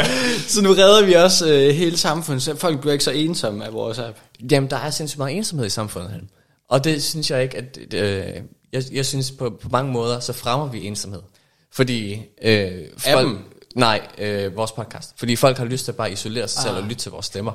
så 0.47 0.63
nu 0.63 0.71
redder 0.71 1.07
vi 1.07 1.13
også 1.13 1.53
øh, 1.53 1.75
hele 1.75 1.97
samfundet, 1.97 2.43
så 2.43 2.57
folk 2.57 2.81
bliver 2.81 2.93
ikke 2.93 3.05
så 3.05 3.11
ensomme 3.11 3.65
af 3.67 3.73
vores 3.73 3.99
app. 3.99 4.19
Jamen, 4.51 4.71
der 4.71 4.77
er 4.77 4.91
sindssygt 4.91 5.19
meget 5.19 5.37
ensomhed 5.37 5.67
i 5.67 5.71
samfundet. 5.71 6.21
Og 6.69 6.85
det 6.85 7.03
synes 7.03 7.31
jeg 7.31 7.43
ikke, 7.43 7.57
at... 7.57 7.79
Øh, 7.95 8.43
jeg, 8.73 8.83
jeg 8.93 9.07
synes 9.07 9.31
på, 9.31 9.51
på 9.51 9.69
mange 9.69 9.93
måder, 9.93 10.21
så 10.21 10.33
fremmer 10.33 10.67
vi 10.67 10.87
ensomhed. 10.87 11.21
Fordi 11.73 12.23
øh, 12.43 12.71
folk... 12.99 13.19
Appen? 13.19 13.45
Nej, 13.75 14.09
øh, 14.19 14.57
vores 14.57 14.73
podcast. 14.73 15.15
Fordi 15.17 15.37
folk 15.37 15.59
har 15.59 15.65
lyst 15.65 15.85
til 15.85 15.93
at 15.93 15.97
bare 15.97 16.13
isolere 16.13 16.49
sig 16.49 16.61
ah. 16.61 16.65
selv 16.65 16.77
og 16.77 16.83
lytte 16.83 17.03
til 17.03 17.11
vores 17.11 17.27
stemmer. 17.27 17.53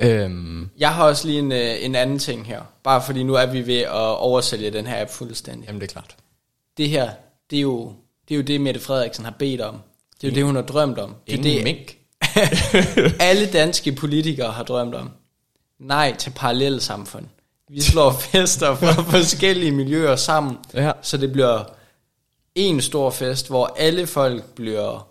Øhm, 0.00 0.70
Jeg 0.78 0.94
har 0.94 1.04
også 1.04 1.26
lige 1.26 1.38
en, 1.38 1.52
øh, 1.52 1.84
en 1.84 1.94
anden 1.94 2.18
ting 2.18 2.46
her, 2.46 2.62
bare 2.84 3.02
fordi 3.02 3.22
nu 3.22 3.34
er 3.34 3.46
vi 3.46 3.66
ved 3.66 3.78
at 3.80 4.16
oversælge 4.16 4.70
den 4.70 4.86
her 4.86 5.02
app 5.02 5.10
fuldstændig. 5.10 5.66
jamen, 5.66 5.80
det 5.80 5.88
er 5.88 5.92
klart. 5.92 6.16
Det 6.76 6.88
her, 6.88 7.10
det 7.50 7.56
er 7.56 7.60
jo 7.62 7.92
det, 8.28 8.34
er 8.34 8.36
jo 8.38 8.42
det 8.42 8.60
Mette 8.60 8.80
Frederiksen 8.80 9.24
har 9.24 9.34
bedt 9.38 9.60
om. 9.60 9.76
Det 10.20 10.26
er 10.26 10.30
jo 10.30 10.34
det, 10.34 10.44
hun 10.44 10.54
har 10.56 10.62
drømt 10.62 10.98
om. 10.98 11.14
Det 11.26 11.32
er 11.34 11.38
Ingen 11.38 11.56
det, 11.56 11.64
mink. 11.64 11.96
alle 13.28 13.46
danske 13.46 13.92
politikere 13.92 14.52
har 14.52 14.62
drømt 14.62 14.94
om. 14.94 15.10
Nej 15.78 16.14
til 16.18 16.30
parallelle 16.36 16.80
samfund. 16.80 17.24
Vi 17.70 17.80
slår 17.80 18.12
fester 18.32 18.74
fra 18.74 19.02
forskellige 19.02 19.72
miljøer 19.72 20.16
sammen, 20.16 20.56
Ja. 20.74 20.92
så 21.02 21.16
det 21.16 21.32
bliver 21.32 21.64
en 22.54 22.80
stor 22.80 23.10
fest, 23.10 23.48
hvor 23.48 23.74
alle 23.78 24.06
folk 24.06 24.44
bliver 24.54 25.08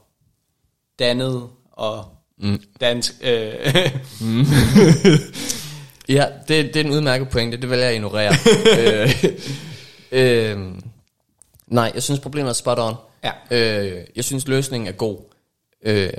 dannet 0.99 1.43
og 1.71 2.05
mm. 2.37 2.61
dansk. 2.81 3.13
Øh, 3.21 3.53
Ja, 6.09 6.25
det, 6.47 6.73
det 6.73 6.75
er 6.75 6.83
en 6.83 6.91
udmærket 6.91 7.29
pointe. 7.29 7.57
Det 7.57 7.69
vil 7.69 7.79
jeg 7.79 7.93
ignorere. 7.95 8.33
øh, 8.79 9.09
øh, 10.11 10.59
nej, 11.67 11.91
jeg 11.93 12.03
synes 12.03 12.19
problemet 12.19 12.49
er 12.49 12.53
spot 12.53 12.79
on. 12.79 12.95
Ja. 13.23 13.31
Øh, 13.51 14.05
jeg 14.15 14.23
synes 14.23 14.47
løsningen 14.47 14.87
er 14.87 14.91
god. 14.91 15.19
Øh, 15.81 16.09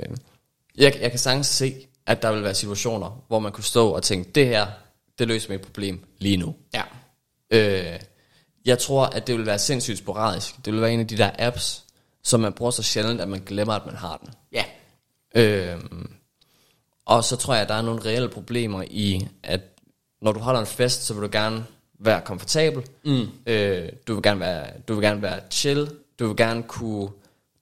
jeg, 0.77 0.97
jeg 1.01 1.09
kan 1.09 1.19
sagtens 1.19 1.47
se, 1.47 1.75
at 2.05 2.21
der 2.21 2.31
vil 2.31 2.43
være 2.43 2.53
situationer, 2.53 3.23
hvor 3.27 3.39
man 3.39 3.51
kunne 3.51 3.63
stå 3.63 3.89
og 3.89 4.03
tænke, 4.03 4.31
det 4.31 4.47
her, 4.47 4.67
det 5.19 5.27
løser 5.27 5.49
mit 5.49 5.61
problem 5.61 6.05
lige 6.17 6.37
nu. 6.37 6.55
ja. 6.73 6.83
Øh, 7.51 7.99
jeg 8.65 8.79
tror, 8.79 9.05
at 9.05 9.27
det 9.27 9.37
vil 9.37 9.45
være 9.45 9.59
sindssygt 9.59 9.97
sporadisk. 9.97 10.65
Det 10.65 10.73
vil 10.73 10.81
være 10.81 10.93
en 10.93 10.99
af 10.99 11.07
de 11.07 11.17
der 11.17 11.31
apps, 11.39 11.83
som 12.23 12.39
man 12.39 12.53
bruger 12.53 12.71
så 12.71 12.83
sjældent, 12.83 13.21
at 13.21 13.27
man 13.27 13.41
glemmer, 13.45 13.73
at 13.73 13.85
man 13.85 13.95
har 13.95 14.17
den. 14.17 14.29
Ja. 14.51 14.63
Øh, 15.35 15.81
og 17.05 17.23
så 17.23 17.35
tror 17.35 17.53
jeg, 17.53 17.63
at 17.63 17.69
der 17.69 17.75
er 17.75 17.81
nogle 17.81 18.05
reelle 18.05 18.29
problemer 18.29 18.83
i, 18.89 19.27
at 19.43 19.61
når 20.21 20.31
du 20.31 20.39
holder 20.39 20.59
en 20.59 20.65
fest, 20.65 21.03
så 21.03 21.13
vil 21.13 21.23
du 21.23 21.29
gerne 21.31 21.65
være 21.99 22.21
komfortabel. 22.21 22.83
Mm. 23.05 23.25
Øh, 23.47 23.89
du, 24.07 24.13
vil 24.13 24.23
gerne 24.23 24.39
være, 24.39 24.65
du 24.87 24.93
vil 24.93 25.03
gerne 25.03 25.21
være 25.21 25.39
chill. 25.51 25.89
Du 26.19 26.27
vil 26.27 26.35
gerne 26.37 26.63
kunne, 26.63 27.09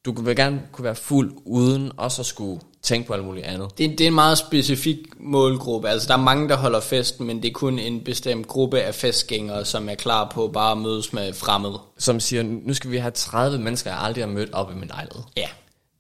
du 0.06 0.22
vil 0.22 0.36
gerne 0.36 0.62
kunne 0.72 0.86
være 0.86 0.96
fuld, 0.96 1.34
uden 1.46 1.92
også 1.98 2.22
at 2.22 2.26
skulle 2.26 2.62
tænke 2.82 3.08
på 3.08 3.14
alt 3.14 3.24
muligt 3.26 3.46
andet. 3.46 3.78
Det, 3.78 3.86
er- 3.86 3.90
det 3.90 4.02
er 4.02 4.08
en 4.08 4.14
meget 4.16 4.38
specifik 4.38 4.98
målgruppe. 5.20 5.90
Altså, 5.90 6.08
der 6.08 6.14
er 6.14 6.18
mange, 6.22 6.50
der 6.50 6.58
holder 6.58 6.80
fest, 6.80 7.20
men 7.20 7.42
det 7.44 7.50
er 7.50 7.54
kun 7.54 7.80
en 7.80 8.02
bestemt 8.04 8.48
gruppe 8.48 8.82
af 8.82 8.96
festgængere, 8.96 9.66
som 9.66 9.90
er 9.90 9.96
klar 9.96 10.32
på 10.34 10.48
bare 10.48 10.72
at 10.72 10.78
mødes 10.78 11.14
med 11.14 11.34
fremmede. 11.34 11.80
Som 11.98 12.20
siger, 12.20 12.44
nu 12.44 12.74
skal 12.74 12.92
vi 12.92 12.98
have 12.98 13.12
30 13.12 13.60
mennesker, 13.60 13.90
jeg 13.92 14.00
aldrig 14.00 14.24
har 14.24 14.32
mødt 14.32 14.54
op 14.54 14.72
i 14.72 14.76
min 14.76 14.88
lejlighed. 14.88 15.24
Ja. 15.38 15.48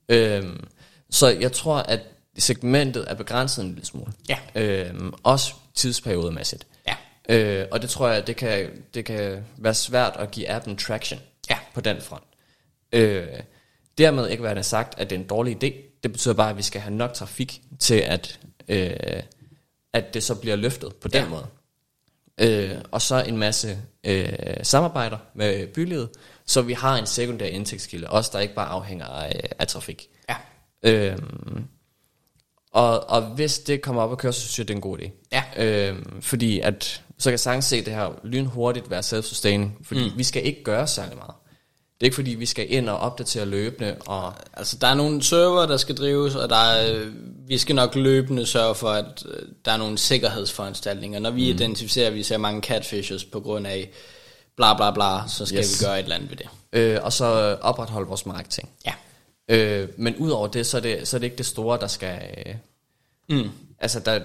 Øhm, 0.10 0.64
så 1.10 1.28
jeg 1.28 1.52
tror, 1.52 1.76
at 1.78 2.00
segmentet 2.38 3.06
er 3.08 3.14
begrænset 3.16 3.64
en 3.64 3.70
lille 3.70 3.86
smule. 3.86 4.12
Ja. 4.30 4.38
Øhm, 4.56 5.14
også 5.24 5.54
tidsperiodemæssigt. 5.76 6.68
Øh, 7.30 7.66
og 7.72 7.82
det 7.82 7.90
tror 7.90 8.10
jeg, 8.10 8.28
det 8.28 8.36
kan, 8.36 8.84
det 8.94 9.06
kan 9.06 9.46
være 9.58 9.74
svært 9.74 10.16
at 10.20 10.32
give 10.32 10.50
appen 10.50 10.78
traction 10.78 11.20
Ja. 11.50 11.58
på 11.74 11.82
den 11.82 12.02
front. 12.02 12.24
Øh, 12.92 13.28
dermed 13.98 14.30
ikke 14.30 14.44
være 14.44 14.64
sagt, 14.64 15.00
at 15.00 15.10
det 15.10 15.16
er 15.16 15.20
en 15.20 15.28
dårlig 15.28 15.64
idé. 15.64 15.74
Det 16.04 16.12
betyder 16.12 16.34
bare, 16.34 16.50
at 16.50 16.58
vi 16.58 16.62
skal 16.62 16.82
have 16.82 16.94
nok 16.96 17.14
trafik 17.14 17.62
til, 17.80 17.96
at, 18.00 18.40
øh, 18.68 19.24
at 19.94 20.14
det 20.14 20.24
så 20.24 20.36
bliver 20.36 20.56
løftet 20.56 20.96
på 20.96 21.08
den 21.08 21.24
Ja. 21.24 21.30
måde. 21.30 21.46
Øh, 22.42 22.78
og 22.92 23.02
så 23.02 23.24
en 23.24 23.38
masse 23.38 23.78
øh, 24.04 24.30
samarbejder 24.64 25.18
med 25.36 25.68
bylivet, 25.68 26.10
så 26.46 26.62
vi 26.62 26.74
har 26.74 26.98
en 26.98 27.06
sekundær 27.06 27.46
indtægtskilde, 27.46 28.08
også 28.10 28.30
der 28.34 28.40
ikke 28.40 28.56
bare 28.56 28.68
afhænger 28.68 29.06
af, 29.06 29.50
af 29.60 29.68
trafik. 29.68 30.08
Ja. 30.30 30.36
Øhm, 30.84 31.66
og, 32.72 33.10
og 33.10 33.22
hvis 33.22 33.60
det 33.60 33.82
kommer 33.82 34.02
op 34.02 34.12
at 34.12 34.18
køre, 34.18 34.34
så 34.34 34.40
synes 34.42 34.60
jeg, 34.60 34.68
det 34.68 34.74
er 34.74 34.78
en 34.78 34.82
god 34.82 35.00
idé. 35.00 35.10
Ja. 35.32 35.44
Øhm, 35.58 36.22
fordi 36.22 36.60
at, 36.60 37.04
så 37.18 37.30
kan 37.30 37.40
sagtens 37.40 37.66
se 37.66 37.86
det 37.86 37.94
her 37.94 38.20
lynhurtigt 38.24 38.90
være 38.90 39.00
self-sustaining, 39.04 39.78
fordi 39.84 40.10
mm. 40.10 40.18
vi 40.18 40.24
skal 40.24 40.46
ikke 40.46 40.64
gøre 40.64 40.88
særlig 40.88 41.16
meget. 41.18 41.34
Det 42.00 42.02
er 42.02 42.06
ikke 42.06 42.16
fordi, 42.16 42.32
vi 42.32 42.46
skal 42.46 42.74
ind 42.74 42.90
og 42.90 42.98
opdatere 42.98 43.46
løbende, 43.46 43.96
og 44.06 44.34
Altså, 44.54 44.78
der 44.82 44.88
er 44.88 44.94
nogle 44.96 45.24
server, 45.24 45.66
der 45.66 45.78
skal 45.78 45.96
drives, 45.98 46.36
og 46.36 46.50
der 46.50 46.56
er, 46.56 47.12
vi 47.48 47.58
skal 47.58 47.76
nok 47.76 47.96
løbende 47.96 48.46
sørge 48.46 48.76
for, 48.76 48.90
at 48.90 49.26
øh, 49.30 49.48
der 49.66 49.72
er 49.72 49.78
nogle 49.78 49.98
sikkerhedsforanstaltninger. 49.98 51.20
Når 51.20 51.32
vi 51.32 51.52
mm. 51.52 51.56
identificerer, 51.58 52.08
at 52.08 52.14
vi 52.14 52.24
ser 52.24 52.38
mange 52.38 52.62
catfishes 52.62 53.26
på 53.26 53.40
grund 53.40 53.68
af 53.68 53.90
bla 54.56 54.74
bla 54.76 54.92
bla, 54.92 55.28
så 55.28 55.46
skal 55.46 55.60
yes. 55.60 55.82
vi 55.82 55.86
gøre 55.86 56.00
et 56.00 56.04
eller 56.04 56.16
andet 56.16 56.30
ved 56.30 56.38
det. 56.38 56.48
øh, 56.74 57.00
og 57.04 57.14
så 57.14 57.58
opretholde 57.62 58.08
vores 58.08 58.26
marketing. 58.26 58.70
Ja. 58.86 58.94
Øh, 59.50 59.90
men 59.98 60.16
udover 60.16 60.48
det, 60.48 60.66
så 60.66 60.78
er 60.78 60.82
det, 60.82 61.08
så 61.08 61.18
er 61.18 61.20
det 61.20 61.26
ikke 61.26 61.38
det 61.38 61.46
store, 61.46 61.80
der 61.80 61.88
skal... 61.88 62.20
Øh, 62.48 62.56
Mm. 63.30 63.50
altså, 63.80 64.00
der, 64.00 64.14
det 64.14 64.24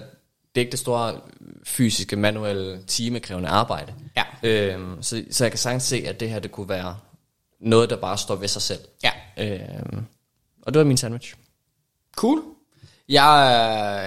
er 0.55 0.59
ikke 0.59 0.71
det 0.71 0.79
store 0.79 1.15
fysiske, 1.63 2.15
manuelle, 2.15 2.79
timekrævende 2.87 3.49
arbejde. 3.49 3.93
Ja. 4.17 4.23
Øhm, 4.49 5.03
så, 5.03 5.23
så 5.31 5.43
jeg 5.43 5.51
kan 5.51 5.57
sagtens 5.57 5.83
se, 5.83 6.03
at 6.07 6.19
det 6.19 6.29
her, 6.29 6.39
det 6.39 6.51
kunne 6.51 6.69
være 6.69 6.97
noget, 7.59 7.89
der 7.89 7.95
bare 7.95 8.17
står 8.17 8.35
ved 8.35 8.47
sig 8.47 8.61
selv. 8.61 8.79
Ja. 9.03 9.11
Øhm, 9.37 10.05
og 10.61 10.73
det 10.73 10.79
var 10.79 10.85
min 10.85 10.97
sandwich. 10.97 11.33
Cool. 12.15 12.41
Jeg 13.09 13.53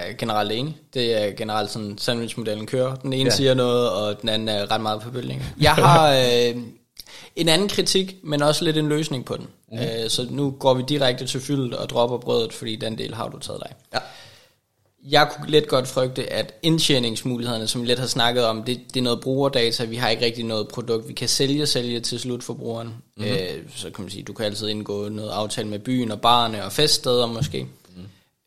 er 0.09 0.13
generelt 0.13 0.51
enig. 0.51 0.77
Det 0.93 1.23
er 1.23 1.35
generelt 1.35 1.71
sådan, 1.71 1.97
sandwichmodellen 1.97 2.65
kører. 2.67 2.95
Den 2.95 3.13
ene 3.13 3.29
Ja. 3.29 3.35
siger 3.35 3.53
noget, 3.53 3.89
og 3.91 4.21
den 4.21 4.29
anden 4.29 4.49
er 4.49 4.71
ret 4.71 4.81
meget 4.81 5.01
på 5.01 5.11
bølgen. 5.11 5.43
Jeg 5.59 5.73
har 5.73 6.11
øh, 6.21 6.55
en 7.35 7.49
anden 7.49 7.69
kritik, 7.69 8.15
men 8.23 8.41
også 8.41 8.63
lidt 8.63 8.77
en 8.77 8.89
løsning 8.89 9.25
på 9.25 9.37
den. 9.37 9.47
Mm. 9.71 9.77
Øh, 9.77 10.09
så 10.09 10.27
nu 10.29 10.51
går 10.51 10.73
vi 10.73 10.83
direkte 10.89 11.27
til 11.27 11.41
fyldet 11.41 11.73
og 11.73 11.89
dropper 11.89 12.17
brødet, 12.17 12.53
fordi 12.53 12.75
den 12.75 12.97
del 12.97 13.13
har 13.13 13.27
du 13.29 13.39
taget 13.39 13.61
dig. 13.65 13.73
Ja. 13.93 13.99
Jeg 15.09 15.29
kunne 15.31 15.51
let 15.51 15.67
godt 15.67 15.87
frygte, 15.87 16.33
at 16.33 16.53
indtjeningsmulighederne, 16.61 17.67
som 17.67 17.81
vi 17.81 17.87
lidt 17.87 17.99
har 17.99 18.07
snakket 18.07 18.45
om, 18.45 18.63
det, 18.63 18.81
det 18.93 18.99
er 18.99 19.03
noget 19.03 19.21
brugerdata. 19.21 19.85
Vi 19.85 19.95
har 19.95 20.09
ikke 20.09 20.25
rigtig 20.25 20.43
noget 20.43 20.67
produkt, 20.67 21.07
vi 21.07 21.13
kan 21.13 21.27
sælge, 21.27 21.65
sælge 21.65 21.99
til 21.99 22.19
slutforbrugeren. 22.19 22.87
Mm-hmm. 22.87 23.33
Øh, 23.33 23.63
så 23.75 23.89
kan 23.89 24.03
man 24.03 24.11
sige, 24.11 24.23
du 24.23 24.33
kan 24.33 24.45
altid 24.45 24.67
indgå 24.67 25.09
noget 25.09 25.29
aftale 25.29 25.67
med 25.67 25.79
byen 25.79 26.11
og 26.11 26.21
barne 26.21 26.65
og 26.65 26.71
feststeder 26.71 27.27
måske. 27.27 27.67
Mm. 27.95 28.01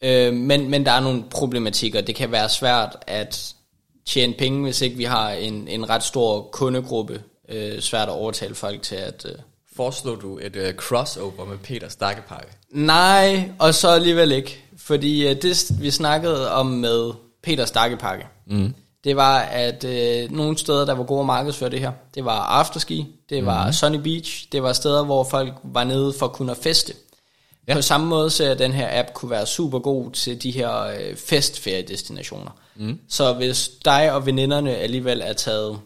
Øh, 0.08 0.34
men, 0.34 0.70
men 0.70 0.86
der 0.86 0.92
er 0.92 1.00
nogle 1.00 1.24
problematikker. 1.30 2.00
Det 2.00 2.14
kan 2.14 2.32
være 2.32 2.48
svært 2.48 2.96
at 3.06 3.54
tjene 4.06 4.32
penge, 4.32 4.62
hvis 4.62 4.80
ikke 4.80 4.96
vi 4.96 5.04
har 5.04 5.30
en, 5.30 5.68
en 5.68 5.88
ret 5.88 6.02
stor 6.02 6.48
kundegruppe. 6.52 7.22
Øh, 7.48 7.80
svært 7.80 8.08
at 8.08 8.14
overtale 8.14 8.54
folk 8.54 8.82
til 8.82 8.96
at... 8.96 9.26
Øh, 9.28 9.34
Foreslår 9.76 10.14
du 10.14 10.38
et 10.38 10.56
uh, 10.56 10.74
crossover 10.76 11.44
med 11.44 11.58
Peter 11.58 11.88
Stakkepakke? 11.88 12.48
Nej, 12.70 13.50
og 13.58 13.74
så 13.74 13.88
alligevel 13.88 14.32
ikke. 14.32 14.64
Fordi 14.78 15.30
uh, 15.30 15.36
det, 15.42 15.72
vi 15.80 15.90
snakkede 15.90 16.52
om 16.52 16.66
med 16.66 17.12
Peter 17.42 17.64
Stakkepakke, 17.64 18.26
mm. 18.46 18.74
det 19.04 19.16
var, 19.16 19.38
at 19.38 19.84
uh, 19.84 20.36
nogle 20.36 20.58
steder, 20.58 20.84
der 20.84 20.92
var 20.92 21.04
gode 21.04 21.20
at 21.20 21.26
markedsføre 21.26 21.70
det 21.70 21.80
her, 21.80 21.92
det 22.14 22.24
var 22.24 22.40
afterski, 22.40 23.06
det 23.30 23.46
var 23.46 23.66
mm. 23.66 23.72
Sunny 23.72 23.98
Beach, 23.98 24.48
det 24.52 24.62
var 24.62 24.72
steder, 24.72 25.04
hvor 25.04 25.24
folk 25.24 25.52
var 25.64 25.84
nede 25.84 26.12
for 26.18 26.26
at 26.26 26.32
kunne 26.32 26.54
feste. 26.54 26.94
Ja. 27.68 27.74
På 27.74 27.82
samme 27.82 28.06
måde 28.06 28.30
så 28.30 28.44
at 28.44 28.58
den 28.58 28.72
her 28.72 29.00
app 29.00 29.12
kunne 29.14 29.30
være 29.30 29.46
super 29.46 29.78
god 29.78 30.10
til 30.10 30.42
de 30.42 30.50
her 30.50 30.80
øh, 30.80 31.16
festferiedestinationer. 31.16 32.50
Mm. 32.76 32.98
Så 33.08 33.32
hvis 33.32 33.70
dig 33.84 34.12
og 34.12 34.26
veninderne 34.26 34.76
alligevel 34.76 35.20
er 35.24 35.32
taget 35.32 35.78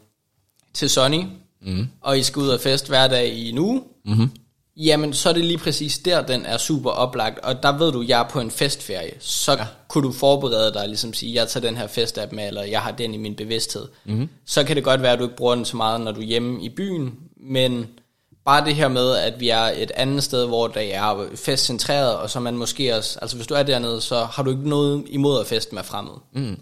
til 0.74 0.90
Sunny, 0.90 1.24
mm. 1.62 1.88
og 2.00 2.18
I 2.18 2.22
skal 2.22 2.42
ud 2.42 2.48
og 2.48 2.60
fest 2.60 2.88
hver 2.88 3.08
dag 3.08 3.28
i 3.28 3.48
en 3.48 3.58
uge, 3.58 3.82
mm-hmm. 4.04 4.30
Jamen 4.76 5.12
så 5.12 5.28
er 5.28 5.32
det 5.32 5.44
lige 5.44 5.58
præcis 5.58 5.98
der, 5.98 6.22
den 6.22 6.46
er 6.46 6.58
super 6.58 6.90
oplagt. 6.90 7.38
Og 7.38 7.62
der 7.62 7.78
ved 7.78 7.92
du, 7.92 8.04
jeg 8.08 8.20
er 8.20 8.28
på 8.28 8.40
en 8.40 8.50
festferie. 8.50 9.14
Så 9.20 9.52
ja. 9.52 9.66
kunne 9.88 10.04
du 10.08 10.12
forberede 10.12 10.74
dig, 10.74 10.88
ligesom 10.88 11.14
sige, 11.14 11.34
jeg 11.34 11.48
tager 11.48 11.66
den 11.66 11.76
her 11.76 11.86
festapp 11.86 12.32
med, 12.32 12.46
eller 12.48 12.62
jeg 12.62 12.80
har 12.80 12.90
den 12.90 13.14
i 13.14 13.16
min 13.16 13.34
bevidsthed. 13.34 13.88
Mm-hmm. 14.04 14.28
Så 14.46 14.64
kan 14.64 14.76
det 14.76 14.84
godt 14.84 15.02
være, 15.02 15.12
at 15.12 15.18
du 15.18 15.24
ikke 15.24 15.36
bruger 15.36 15.54
den 15.54 15.64
så 15.64 15.76
meget, 15.76 16.00
når 16.00 16.12
du 16.12 16.20
er 16.20 16.24
hjemme 16.24 16.62
i 16.62 16.68
byen, 16.68 17.14
men 17.36 17.86
bare 18.44 18.64
det 18.64 18.74
her 18.74 18.88
med, 18.88 19.16
at 19.16 19.40
vi 19.40 19.48
er 19.48 19.62
et 19.76 19.90
andet 19.90 20.22
sted, 20.22 20.46
hvor 20.46 20.66
der 20.66 20.80
er 20.80 21.26
festcentreret, 21.34 22.16
og 22.16 22.30
så 22.30 22.40
man 22.40 22.56
måske 22.56 22.96
også, 22.96 23.18
altså 23.22 23.36
hvis 23.36 23.46
du 23.46 23.54
er 23.54 23.62
dernede, 23.62 24.00
så 24.00 24.24
har 24.24 24.42
du 24.42 24.50
ikke 24.50 24.68
noget 24.68 25.04
imod 25.08 25.40
at 25.40 25.46
feste 25.46 25.74
med 25.74 25.82
fremmede. 25.82 26.18
Mm. 26.34 26.56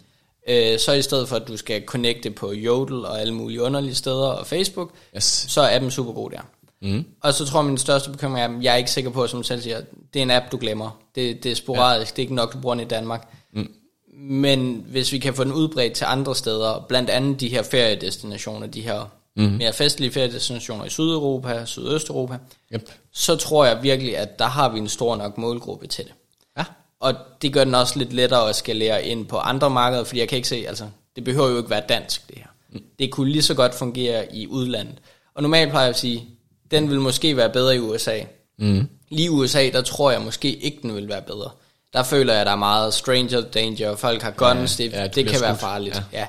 Øh, 0.48 0.78
så 0.78 0.92
i 0.92 1.02
stedet 1.02 1.28
for, 1.28 1.36
at 1.36 1.48
du 1.48 1.56
skal 1.56 1.84
connecte 1.86 2.30
på 2.30 2.52
Jodel 2.52 3.04
og 3.04 3.20
alle 3.20 3.34
mulige 3.34 3.62
underlige 3.62 3.94
steder 3.94 4.26
og 4.26 4.46
Facebook, 4.46 4.90
yes. 5.16 5.24
så 5.24 5.60
er 5.60 5.76
appen 5.76 5.90
super 5.90 6.12
god 6.12 6.30
der. 6.30 6.40
Mm. 6.82 7.04
Og 7.20 7.34
så 7.34 7.44
tror 7.44 7.60
jeg, 7.60 7.66
min 7.66 7.78
største 7.78 8.10
bekymring 8.10 8.44
er, 8.44 8.58
at 8.58 8.64
jeg 8.64 8.72
er 8.72 8.76
ikke 8.76 8.90
sikker 8.90 9.10
på, 9.10 9.26
som 9.26 9.42
selv 9.42 9.62
siger, 9.62 9.80
det 10.14 10.20
er 10.20 10.22
en 10.22 10.30
app, 10.30 10.52
du 10.52 10.56
glemmer. 10.56 11.00
Det, 11.14 11.44
det 11.44 11.52
er 11.52 11.56
sporadisk, 11.56 12.10
ja. 12.10 12.16
det 12.16 12.18
er 12.18 12.24
ikke 12.24 12.34
nok, 12.34 12.52
du 12.52 12.58
bruger 12.58 12.74
den 12.74 12.84
i 12.84 12.88
Danmark. 12.88 13.28
Mm. 13.52 13.70
Men 14.14 14.84
hvis 14.88 15.12
vi 15.12 15.18
kan 15.18 15.34
få 15.34 15.44
den 15.44 15.52
udbredt 15.52 15.92
til 15.92 16.04
andre 16.04 16.34
steder, 16.34 16.84
blandt 16.88 17.10
andet 17.10 17.40
de 17.40 17.48
her 17.48 17.62
feriedestinationer, 17.62 18.66
de 18.66 18.80
her 18.80 19.10
mm. 19.36 19.42
mere 19.42 19.72
festlige 19.72 20.12
feriedestinationer 20.12 20.84
i 20.84 20.90
Sydeuropa, 20.90 21.64
Sydøsteuropa, 21.64 22.38
yep. 22.74 22.90
så 23.12 23.36
tror 23.36 23.64
jeg 23.64 23.82
virkelig, 23.82 24.16
at 24.16 24.38
der 24.38 24.46
har 24.46 24.68
vi 24.68 24.78
en 24.78 24.88
stor 24.88 25.16
nok 25.16 25.38
målgruppe 25.38 25.86
til 25.86 26.04
det. 26.04 26.12
Ja. 26.58 26.64
Og 27.00 27.14
det 27.42 27.52
gør 27.52 27.64
den 27.64 27.74
også 27.74 27.98
lidt 27.98 28.12
lettere 28.12 28.48
at 28.48 28.56
skalere 28.56 29.04
ind 29.04 29.26
på 29.26 29.36
andre 29.36 29.70
markeder, 29.70 30.04
fordi 30.04 30.20
jeg 30.20 30.28
kan 30.28 30.36
ikke 30.36 30.48
se, 30.48 30.64
altså, 30.68 30.84
det 31.16 31.24
behøver 31.24 31.48
jo 31.48 31.56
ikke 31.56 31.70
være 31.70 31.82
dansk, 31.88 32.28
det 32.28 32.38
her. 32.38 32.46
Mm. 32.72 32.82
Det 32.98 33.10
kunne 33.10 33.30
lige 33.30 33.42
så 33.42 33.54
godt 33.54 33.74
fungere 33.74 34.34
i 34.36 34.46
udlandet. 34.46 34.98
Og 35.34 35.42
normalt 35.42 35.70
plejer 35.70 35.86
jeg 35.86 35.90
at 35.90 35.98
sige, 35.98 36.28
den 36.70 36.90
vil 36.90 37.00
måske 37.00 37.36
være 37.36 37.50
bedre 37.50 37.76
i 37.76 37.78
USA. 37.78 38.18
Mm. 38.58 38.88
Lige 39.08 39.26
i 39.26 39.28
USA, 39.28 39.70
der 39.72 39.82
tror 39.82 40.10
jeg 40.10 40.20
måske 40.22 40.54
ikke, 40.56 40.78
den 40.82 40.94
vil 40.94 41.08
være 41.08 41.22
bedre. 41.22 41.50
Der 41.92 42.02
føler 42.02 42.32
jeg, 42.32 42.40
at 42.40 42.46
der 42.46 42.52
er 42.52 42.56
meget 42.56 42.94
stranger 42.94 43.40
danger, 43.40 43.90
og 43.90 43.98
folk 43.98 44.22
har 44.22 44.30
guns, 44.30 44.80
ja, 44.80 44.84
det, 44.84 44.92
ja, 44.92 45.02
det, 45.02 45.14
det 45.14 45.24
kan 45.24 45.34
skudt. 45.34 45.48
være 45.48 45.58
farligt. 45.58 46.02
Ja. 46.12 46.18
ja 46.18 46.26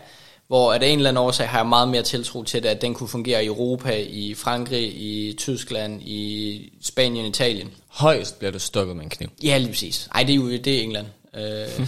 hvor 0.51 0.73
af 0.73 0.77
en 0.77 0.99
eller 0.99 1.09
anden 1.09 1.23
årsag 1.23 1.49
har 1.49 1.59
jeg 1.59 1.67
meget 1.67 1.87
mere 1.87 2.01
tiltro 2.01 2.43
til 2.43 2.63
det, 2.63 2.69
at 2.69 2.81
den 2.81 2.93
kunne 2.93 3.09
fungere 3.09 3.43
i 3.43 3.47
Europa, 3.47 4.03
i 4.09 4.33
Frankrig, 4.33 5.01
i 5.01 5.35
Tyskland, 5.37 6.01
i 6.01 6.73
Spanien, 6.81 7.25
Italien. 7.25 7.69
Højst 7.87 8.39
bliver 8.39 8.51
du 8.51 8.59
stukket 8.59 8.95
med 8.95 9.03
en 9.03 9.09
kniv. 9.09 9.29
Ja, 9.43 9.57
lige 9.57 9.69
præcis. 9.69 10.09
Ej, 10.15 10.23
det 10.23 10.31
er 10.31 10.35
jo 10.35 10.51
det 10.51 10.67
er 10.67 10.81
England. 10.81 11.07
Øh. 11.35 11.87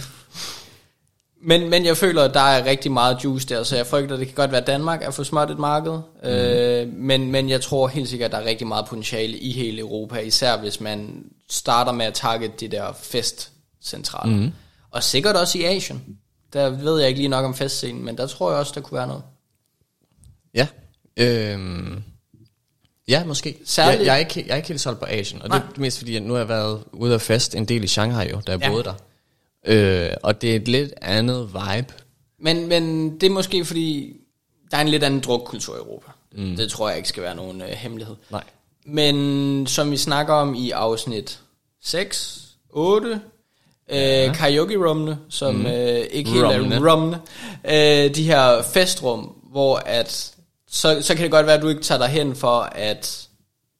men, 1.44 1.70
men 1.70 1.84
jeg 1.84 1.96
føler, 1.96 2.22
at 2.22 2.34
der 2.34 2.40
er 2.40 2.64
rigtig 2.64 2.92
meget 2.92 3.24
juice 3.24 3.48
der, 3.48 3.62
så 3.62 3.76
jeg 3.76 3.86
frygter, 3.86 4.14
at 4.14 4.18
det 4.18 4.28
kan 4.28 4.34
godt 4.34 4.50
være, 4.50 4.60
at 4.60 4.66
Danmark 4.66 5.02
er 5.02 5.10
for 5.10 5.22
småt 5.22 5.50
et 5.50 5.58
marked. 5.58 5.92
Mm. 6.22 6.28
Øh, 6.28 6.92
men, 6.92 7.32
men 7.32 7.48
jeg 7.48 7.60
tror 7.60 7.88
helt 7.88 8.08
sikkert, 8.08 8.26
at 8.26 8.32
der 8.32 8.38
er 8.38 8.44
rigtig 8.44 8.66
meget 8.66 8.86
potentiale 8.86 9.38
i 9.38 9.52
hele 9.52 9.78
Europa, 9.78 10.18
især 10.18 10.56
hvis 10.56 10.80
man 10.80 11.24
starter 11.50 11.92
med 11.92 12.06
at 12.06 12.14
target 12.14 12.60
de 12.60 12.68
der 12.68 12.92
festcentraler. 12.92 14.36
Mm. 14.36 14.52
Og 14.90 15.02
sikkert 15.02 15.36
også 15.36 15.58
i 15.58 15.64
Asien. 15.64 16.02
Der 16.52 16.68
ved 16.70 16.98
jeg 16.98 17.08
ikke 17.08 17.20
lige 17.20 17.28
nok 17.28 17.44
om 17.44 17.54
festscenen, 17.54 18.04
men 18.04 18.18
der 18.18 18.26
tror 18.26 18.50
jeg 18.50 18.58
også, 18.58 18.72
der 18.74 18.80
kunne 18.80 18.98
være 18.98 19.06
noget. 19.06 19.22
Ja. 20.54 20.66
Øhm. 21.16 22.02
Ja, 23.08 23.24
måske. 23.24 23.58
Særligt. 23.64 23.98
Jeg, 23.98 24.06
jeg, 24.06 24.14
er 24.14 24.18
ikke, 24.18 24.44
jeg 24.46 24.52
er 24.52 24.56
ikke 24.56 24.68
helt 24.68 24.80
solgt 24.80 25.00
på 25.00 25.06
Asien, 25.08 25.42
og 25.42 25.48
Nej. 25.48 25.58
det 25.58 25.76
er 25.76 25.80
mest 25.80 25.98
fordi, 25.98 26.16
at 26.16 26.22
nu 26.22 26.32
har 26.32 26.40
jeg 26.40 26.48
været 26.48 26.84
ude 26.92 27.14
af 27.14 27.20
fest 27.20 27.54
en 27.54 27.64
del 27.64 27.84
i 27.84 27.86
Shanghai 27.86 28.30
jo, 28.30 28.40
da 28.46 28.52
jeg 28.52 28.60
ja. 28.60 28.68
boede 28.68 28.84
der. 28.84 28.94
Øh, 29.64 30.10
og 30.22 30.42
det 30.42 30.52
er 30.52 30.56
et 30.56 30.68
lidt 30.68 30.92
andet 31.02 31.48
vibe. 31.54 31.94
Men, 32.38 32.66
men 32.68 33.14
det 33.20 33.26
er 33.26 33.30
måske 33.30 33.64
fordi, 33.64 34.16
der 34.70 34.76
er 34.76 34.80
en 34.80 34.88
lidt 34.88 35.04
anden 35.04 35.20
drukkultur 35.20 35.74
i 35.74 35.78
Europa. 35.78 36.10
Mm. 36.32 36.56
Det 36.56 36.70
tror 36.70 36.88
jeg 36.88 36.96
ikke 36.96 37.08
skal 37.08 37.22
være 37.22 37.34
nogen 37.34 37.62
øh, 37.62 37.68
hemmelighed. 37.68 38.14
Nej. 38.30 38.44
Men 38.86 39.66
som 39.66 39.90
vi 39.90 39.96
snakker 39.96 40.34
om 40.34 40.54
i 40.54 40.70
afsnit 40.70 41.40
6, 41.82 42.40
8, 42.70 43.20
Ja. 43.90 44.28
Øh, 44.28 44.34
karaoke-rummene, 44.34 45.18
som 45.28 45.54
mm. 45.54 45.66
øh, 45.66 46.04
ikke 46.10 46.30
helt 46.30 46.44
rummene. 46.44 46.74
er 46.74 46.92
rummene. 46.92 47.20
Øh, 47.64 48.14
de 48.14 48.22
her 48.22 48.62
festrum, 48.62 49.32
hvor 49.50 49.76
at, 49.76 50.34
så, 50.68 51.02
så 51.02 51.14
kan 51.14 51.22
det 51.22 51.30
godt 51.30 51.46
være, 51.46 51.56
at 51.56 51.62
du 51.62 51.68
ikke 51.68 51.82
tager 51.82 51.98
dig 51.98 52.08
hen 52.08 52.36
for 52.36 52.60
at 52.60 53.23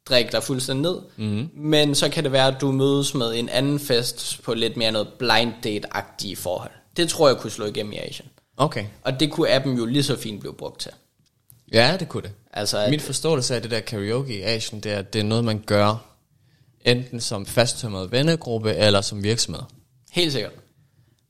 drikke 0.09 0.32
dig 0.32 0.42
fuldstændig 0.42 0.92
ned, 0.92 1.00
mm. 1.16 1.48
men 1.55 1.94
så 1.94 2.09
kan 2.09 2.24
det 2.24 2.32
være, 2.32 2.46
at 2.46 2.61
du 2.61 2.72
mødes 2.72 3.14
med 3.14 3.34
en 3.34 3.48
anden 3.48 3.80
fest 3.80 4.40
på 4.42 4.55
lidt 4.55 4.76
mere 4.76 4.92
noget 4.92 5.09
blind 5.18 5.52
date-agtige 5.62 6.36
forhold. 6.36 6.70
Det 6.96 7.09
tror 7.09 7.28
jeg 7.28 7.36
kunne 7.36 7.50
slå 7.50 7.66
igennem 7.66 7.92
i 7.92 7.96
Asien. 7.96 8.28
Okay. 8.57 8.84
Og 9.02 9.20
det 9.20 9.30
kunne 9.30 9.50
appen 9.50 9.76
jo 9.76 9.84
lige 9.84 10.02
så 10.02 10.16
fint 10.16 10.40
blive 10.40 10.55
brugt 10.55 10.80
til. 10.80 10.90
Ja, 11.72 11.96
det 12.00 12.09
kunne 12.09 12.22
det. 12.22 12.32
Altså, 12.52 12.78
at, 12.78 12.90
Min 12.90 13.00
forståelse 13.00 13.55
af 13.55 13.62
det 13.62 13.70
der 13.70 13.80
karaoke 13.80 14.38
i 14.38 14.42
Asien, 14.42 14.80
det 14.80 14.92
er, 14.92 14.98
at 14.98 15.12
det 15.12 15.18
er 15.18 15.24
noget, 15.24 15.44
man 15.44 15.62
gør 15.66 15.96
enten 16.84 17.20
som 17.20 17.46
fasttømret 17.46 18.12
vennegruppe 18.12 18.74
eller 18.74 19.00
som 19.00 19.22
virksomhed. 19.22 19.62
Helt 20.12 20.32
sikkert. 20.32 20.52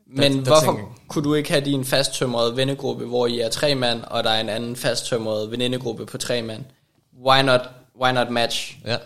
Men 0.07 0.33
der, 0.33 0.39
der 0.39 0.45
hvorfor 0.45 0.73
tænker... 0.73 1.01
kunne 1.09 1.25
du 1.25 1.35
ikke 1.35 1.51
have 1.51 1.65
din 1.65 1.85
fasttømrede 1.85 2.57
vennegruppe, 2.57 3.05
hvor 3.07 3.27
I 3.27 3.41
er 3.41 3.49
tre 3.49 3.75
mand, 3.75 4.03
og 4.03 4.25
der 4.25 4.31
er 4.31 4.41
en 4.41 4.49
anden 4.49 4.77
fasttømret 4.77 5.51
venindegruppe 5.51 6.07
på 6.07 6.19
tre 6.19 6.43
mand? 6.43 6.65
Why 7.27 7.43
not, 7.43 7.61
why 8.01 8.13
not 8.13 8.31
match? 8.31 8.77
Ja. 8.87 8.97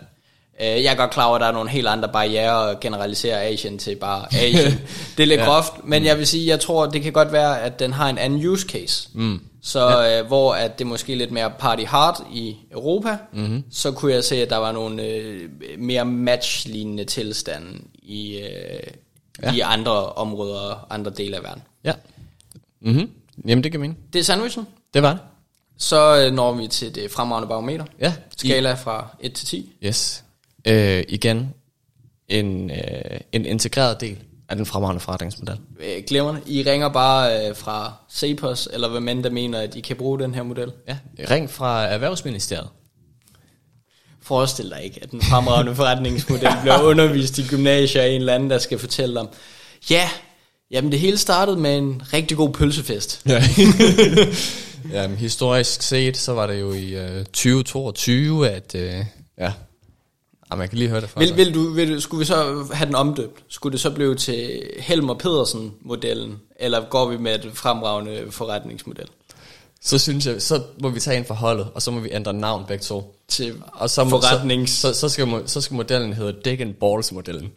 Uh, 0.60 0.84
jeg 0.84 0.92
er 0.92 0.94
godt 0.94 1.10
klar 1.10 1.24
over, 1.24 1.34
at 1.34 1.40
der 1.40 1.46
er 1.46 1.52
nogle 1.52 1.70
helt 1.70 1.86
andre 1.88 2.08
barriere 2.08 2.70
at 2.70 2.80
generalisere 2.80 3.42
Asien 3.42 3.78
til 3.78 3.96
bare 3.96 4.34
Asien. 4.34 4.72
det 5.16 5.22
er 5.22 5.26
lidt 5.26 5.40
ja. 5.40 5.46
groft, 5.46 5.72
men 5.84 6.04
jeg 6.04 6.18
vil 6.18 6.26
sige, 6.26 6.46
jeg 6.46 6.60
tror, 6.60 6.86
det 6.86 7.02
kan 7.02 7.12
godt 7.12 7.32
være, 7.32 7.60
at 7.60 7.78
den 7.78 7.92
har 7.92 8.08
en 8.08 8.18
anden 8.18 8.46
use 8.46 8.68
case. 8.68 9.08
Mm. 9.12 9.40
Så 9.62 9.90
ja. 9.90 10.20
uh, 10.20 10.26
hvor 10.26 10.54
at 10.54 10.78
det 10.78 10.86
måske 10.86 11.14
lidt 11.14 11.30
mere 11.30 11.52
party 11.58 11.82
hard 11.82 12.26
i 12.32 12.56
Europa, 12.72 13.18
mm-hmm. 13.32 13.64
så 13.70 13.92
kunne 13.92 14.12
jeg 14.12 14.24
se, 14.24 14.36
at 14.36 14.50
der 14.50 14.56
var 14.56 14.72
nogle 14.72 15.02
uh, 15.02 15.80
mere 15.80 16.04
match-lignende 16.04 17.04
tilstande 17.04 17.78
i, 18.02 18.36
uh, 18.36 18.92
ja. 19.42 19.52
i 19.52 19.60
andre 19.60 20.06
områder 20.06 20.60
og 20.60 20.94
andre 20.94 21.10
dele 21.10 21.36
af 21.36 21.42
verden. 21.42 21.62
Ja. 21.84 21.92
Mm-hmm. 22.80 23.10
Jamen, 23.46 23.64
det 23.64 23.72
kan 23.72 23.80
mene. 23.80 23.94
Det 24.12 24.18
er 24.18 24.22
sandwichen. 24.22 24.66
Det 24.94 25.02
var 25.02 25.10
det. 25.10 25.20
Så 25.78 26.24
øh, 26.24 26.32
når 26.32 26.52
vi 26.52 26.66
til 26.66 26.94
det 26.94 27.10
fremragende 27.10 27.48
barometer. 27.48 27.84
Ja. 28.00 28.12
Skala 28.36 28.72
I, 28.72 28.76
fra 28.76 29.16
1 29.20 29.32
til 29.32 29.46
10. 29.46 29.72
Yes. 29.84 30.24
Øh, 30.66 31.04
igen, 31.08 31.54
en, 32.28 32.70
øh, 32.70 33.20
en 33.32 33.46
integreret 33.46 34.00
del 34.00 34.18
af 34.48 34.56
den 34.56 34.66
fremragende 34.66 35.00
forretningsmodel. 35.00 35.58
Øh, 35.80 36.02
glemmer 36.06 36.36
I 36.46 36.62
ringer 36.62 36.88
bare 36.88 37.48
øh, 37.48 37.56
fra 37.56 37.92
Cepos, 38.12 38.68
eller 38.72 38.88
hvad 38.88 39.00
man 39.00 39.24
der 39.24 39.30
mener, 39.30 39.60
at 39.60 39.74
I 39.74 39.80
kan 39.80 39.96
bruge 39.96 40.18
den 40.18 40.34
her 40.34 40.42
model? 40.42 40.72
Ja, 40.88 40.96
ring 41.30 41.50
fra 41.50 41.84
Erhvervsministeriet. 41.84 42.68
Forestil 44.22 44.70
dig 44.70 44.84
ikke, 44.84 45.02
at 45.02 45.10
den 45.10 45.22
fremragende 45.22 45.74
forretningsmodel 45.74 46.48
bliver 46.62 46.82
undervist 46.82 47.38
i 47.38 47.46
gymnasier 47.46 48.02
af 48.02 48.08
en 48.08 48.20
eller 48.20 48.34
anden, 48.34 48.50
der 48.50 48.58
skal 48.58 48.78
fortælle 48.78 49.20
om, 49.20 49.28
ja, 49.90 50.08
jamen 50.70 50.92
det 50.92 51.00
hele 51.00 51.18
startede 51.18 51.56
med 51.56 51.78
en 51.78 52.02
rigtig 52.12 52.36
god 52.36 52.52
pølsefest. 52.52 53.22
Ja. 53.26 53.42
jamen, 54.92 55.16
historisk 55.16 55.82
set, 55.82 56.16
så 56.16 56.32
var 56.32 56.46
det 56.46 56.60
jo 56.60 56.72
i 56.72 56.94
øh, 56.94 57.24
2022, 57.24 58.50
at 58.50 58.74
uh, 58.74 58.80
ja, 59.38 59.52
Ja, 60.50 60.56
man 60.56 60.68
kan 60.68 60.78
lige 60.78 60.90
høre 60.90 61.00
det 61.00 61.10
fra 61.10 61.20
vil, 61.20 61.36
vil 61.36 61.54
du, 61.54 61.70
vil, 61.70 62.02
Skulle 62.02 62.18
vi 62.18 62.24
så 62.24 62.66
have 62.72 62.86
den 62.86 62.94
omdøbt? 62.94 63.42
Skulle 63.48 63.72
det 63.72 63.80
så 63.80 63.90
blive 63.90 64.14
til 64.14 64.62
Helmer 64.78 65.14
Pedersen-modellen? 65.14 66.40
Eller 66.56 66.88
går 66.88 67.08
vi 67.08 67.16
med 67.16 67.44
et 67.44 67.50
fremragende 67.54 68.26
forretningsmodel? 68.30 69.08
så 69.80 69.98
synes 69.98 70.26
jeg, 70.26 70.42
så 70.42 70.62
må 70.80 70.88
vi 70.88 71.00
tage 71.00 71.16
ind 71.16 71.24
for 71.24 71.34
holdet, 71.34 71.68
og 71.74 71.82
så 71.82 71.90
må 71.90 72.00
vi 72.00 72.10
ændre 72.12 72.32
navn 72.32 72.64
begge 72.66 72.82
to. 72.82 73.14
Til 73.28 73.62
og 73.72 73.90
så 73.90 74.04
må, 74.04 74.10
forretnings... 74.10 74.72
Så, 74.72 74.94
så, 74.94 75.00
så, 75.00 75.08
skal, 75.08 75.42
så 75.46 75.60
skal 75.60 75.74
modellen 75.74 76.12
hedde 76.12 76.36
Dick 76.44 76.60
and 76.60 76.74
Balls 76.74 77.12
modellen. 77.12 77.52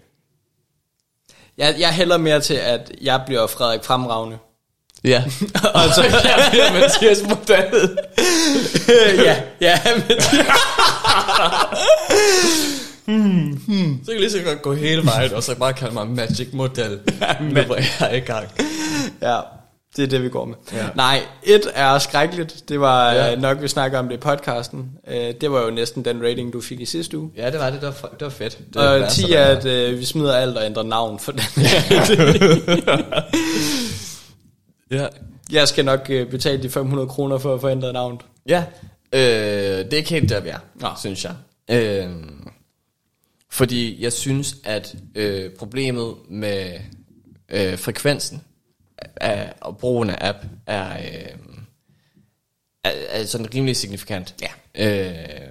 Jeg, 1.58 1.76
jeg 1.80 1.94
hælder 1.94 2.18
mere 2.18 2.40
til, 2.40 2.54
at 2.54 2.92
jeg 3.02 3.24
bliver 3.26 3.48
Frederik 3.48 3.84
Fremragende. 3.84 4.38
Ja. 5.04 5.24
og 5.76 5.82
så 5.96 6.04
bliver 6.52 6.72
Mathias 6.74 7.22
modellen. 7.30 7.98
ja, 9.28 9.36
ja, 9.68 9.80
Mathias. 9.96 10.48
hmm, 13.06 13.62
hmm. 13.68 14.00
Så 14.06 14.12
kan 14.12 14.14
jeg 14.14 14.20
lige 14.20 14.32
så 14.32 14.40
godt 14.46 14.62
gå 14.62 14.74
hele 14.74 15.06
vejen, 15.06 15.34
og 15.34 15.44
så 15.44 15.56
bare 15.56 15.74
kalde 15.74 15.94
mig 15.94 16.08
Magic 16.08 16.48
Model. 16.54 17.00
Ja, 17.22 17.28
nu 17.42 17.62
var 17.68 17.84
jeg 18.00 18.18
i 18.18 18.20
gang. 18.20 18.48
Ja. 19.22 19.40
Det 19.96 20.04
er 20.04 20.08
det, 20.08 20.24
vi 20.24 20.30
går 20.30 20.46
med. 20.46 20.56
Ja. 20.74 20.86
Nej, 20.96 21.20
et 21.44 21.62
er 21.74 22.00
skrækkeligt. 22.00 22.70
Det 22.70 22.80
var 22.80 23.12
Ja. 23.12 23.26
ja. 23.30 23.36
nok, 23.36 23.62
vi 23.62 23.68
snakker 23.68 24.00
om 24.00 24.08
det 24.08 24.16
i 24.16 24.18
podcasten. 24.20 24.86
Øh, 25.12 25.34
Det 25.42 25.52
var 25.52 25.62
jo 25.62 25.70
næsten 25.70 26.06
den 26.06 26.24
rating, 26.24 26.54
du 26.54 26.62
fik 26.62 26.82
i 26.82 26.86
sidste 26.86 27.18
uge. 27.18 27.30
Ja, 27.38 27.50
det 27.52 27.60
var 27.60 27.70
det. 27.70 27.82
Det 27.82 27.94
var, 28.02 28.10
det 28.10 28.22
var 28.22 28.30
fedt. 28.30 28.58
Det 28.74 28.76
Og 28.76 29.00
var 29.02 29.10
10 29.10 29.22
sådan, 29.22 29.38
er, 29.38 29.46
at 29.46 29.66
øh, 29.66 30.00
vi 30.00 30.06
smider 30.06 30.36
alt 30.36 30.58
og 30.58 30.66
ændrer 30.66 30.84
navn 30.84 31.20
for 31.20 31.32
den. 31.32 31.42
Ja. 34.92 35.08
Jeg 35.52 35.68
skal 35.68 35.86
nok 35.86 36.10
øh, 36.10 36.30
betale 36.30 36.64
de 36.64 36.70
500 36.70 37.08
kroner 37.08 37.38
for 37.38 37.54
at 37.54 37.62
få 37.62 37.70
ændret 37.70 37.94
navnet. 37.94 38.22
Ja, 38.48 38.66
øh, 39.14 39.22
det 39.86 39.94
er 39.94 39.98
ikke 39.98 40.10
helt 40.10 40.30
der, 40.30 40.40
vi 40.40 40.50
er, 40.50 40.60
Nå. 40.76 40.88
synes 41.00 41.26
jeg. 41.26 41.36
Øh, 41.70 42.10
fordi 43.50 44.04
jeg 44.04 44.14
synes, 44.14 44.56
at 44.64 44.96
øh, 45.16 45.52
problemet 45.52 46.16
med 46.30 46.80
øh, 47.50 47.78
frekvensen 47.78 48.42
af, 49.16 49.54
og 49.62 49.78
brugen 49.78 50.10
af 50.10 50.18
app 50.30 50.38
er, 50.68 50.98
øh, 50.98 51.38
er, 52.84 52.92
er 53.10 53.26
sådan 53.26 53.54
rimelig 53.56 53.76
signifikant. 53.76 54.36
Ja. 54.42 54.52
Øh, 54.76 55.48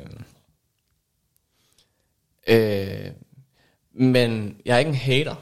øh, 2.46 3.10
men 3.92 4.56
jeg 4.64 4.74
er 4.74 4.78
ikke 4.78 4.88
en 4.88 4.94
hater. 4.94 5.34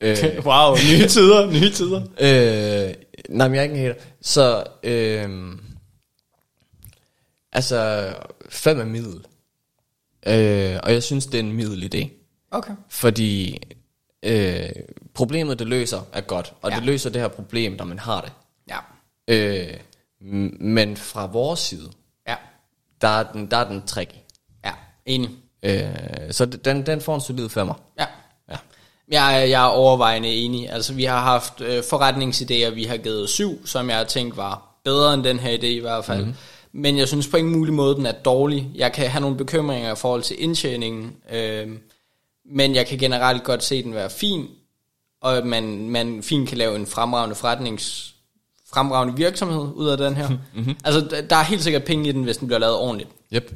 Øh, 0.00 0.16
wow, 0.46 0.74
nye 0.74 1.08
tider, 1.08 1.50
nye 1.50 1.70
tider. 1.70 2.00
Øh, 2.00 2.94
nej, 3.28 3.48
men 3.48 3.54
jeg 3.54 3.60
er 3.60 3.62
ikke 3.62 3.74
en 3.74 3.80
hater. 3.80 4.00
Så, 4.20 4.64
øh, 4.82 5.52
altså, 7.52 8.12
fem 8.48 8.80
er 8.80 8.84
middel. 8.84 9.26
Øh, 10.26 10.80
og 10.82 10.92
jeg 10.92 11.02
synes, 11.02 11.26
det 11.26 11.34
er 11.34 11.42
en 11.42 11.52
middel 11.52 11.94
idé. 11.94 12.08
Okay. 12.50 12.72
Fordi 12.88 13.60
øh, 14.22 14.68
problemet, 15.14 15.58
det 15.58 15.66
løser, 15.66 16.00
er 16.12 16.20
godt. 16.20 16.52
Og 16.62 16.70
Ja. 16.70 16.76
det 16.76 16.84
løser 16.84 17.10
det 17.10 17.20
her 17.20 17.28
problem, 17.28 17.72
når 17.72 17.84
man 17.84 17.98
har 17.98 18.20
det. 18.20 18.32
Ja. 18.68 18.78
Øh, 19.28 19.74
men 20.60 20.96
fra 20.96 21.26
vores 21.26 21.60
side, 21.60 21.90
Ja. 22.28 22.34
der 23.00 23.08
er 23.08 23.32
den, 23.32 23.50
der 23.50 23.56
er 23.56 23.68
den 23.68 23.82
tricky. 23.86 24.14
Ja. 24.64 24.72
Enig. 25.06 25.30
Øh, 25.62 25.86
så 26.30 26.46
den, 26.46 26.86
den 26.86 27.00
får 27.00 27.14
en 27.14 27.20
solid 27.20 27.48
femmer. 27.48 27.74
Ja. 27.98 28.06
Jeg, 29.10 29.46
jeg 29.50 29.62
er 29.64 29.68
overvejende 29.68 30.28
enig. 30.28 30.70
Altså, 30.70 30.92
vi 30.94 31.04
har 31.04 31.20
haft 31.20 31.60
øh, 31.60 31.78
forretningsidéer, 31.78 32.70
vi 32.70 32.84
har 32.84 32.96
givet 32.96 33.28
syv, 33.28 33.66
som 33.66 33.88
jeg 33.90 33.96
har 33.96 34.04
tænkt 34.04 34.36
var 34.36 34.80
bedre 34.84 35.14
end 35.14 35.24
den 35.24 35.38
her 35.38 35.58
idé 35.58 35.66
i 35.66 35.78
hvert 35.78 36.04
fald. 36.04 36.20
Mm-hmm. 36.20 36.34
Men 36.72 36.98
jeg 36.98 37.08
synes 37.08 37.26
på 37.28 37.36
ingen 37.36 37.52
mulig 37.58 37.74
måde, 37.74 37.94
den 37.94 38.06
er 38.06 38.12
dårlig. 38.12 38.70
Jeg 38.74 38.92
kan 38.92 39.10
have 39.10 39.20
nogle 39.20 39.36
bekymringer 39.36 39.92
i 39.92 39.96
forhold 39.96 40.22
til 40.22 40.42
indtjeningen, 40.42 41.12
øh, 41.32 41.66
men 42.54 42.74
jeg 42.74 42.86
kan 42.86 42.98
generelt 42.98 43.44
godt 43.44 43.64
se 43.64 43.82
den 43.82 43.94
være 43.94 44.10
fin, 44.10 44.46
og 45.20 45.36
at 45.36 45.46
man, 45.46 45.90
man 45.90 46.22
fint 46.22 46.48
kan 46.48 46.58
lave 46.58 46.76
en 46.76 46.86
fremragende 46.86 47.34
forretnings 47.36 48.12
fremragende 48.72 49.16
virksomhed 49.16 49.68
ud 49.74 49.88
af 49.88 49.96
den 49.98 50.16
her. 50.16 50.28
Mm-hmm. 50.28 50.76
Altså, 50.84 51.00
der- 51.00 51.20
der 51.22 51.36
er 51.36 51.42
helt 51.44 51.62
sikkert 51.62 51.84
penge 51.84 52.08
i 52.08 52.12
den, 52.12 52.22
hvis 52.22 52.36
den 52.36 52.46
bliver 52.48 52.58
lavet 52.60 52.76
ordentligt. 52.76 53.10
Yep. 53.32 53.52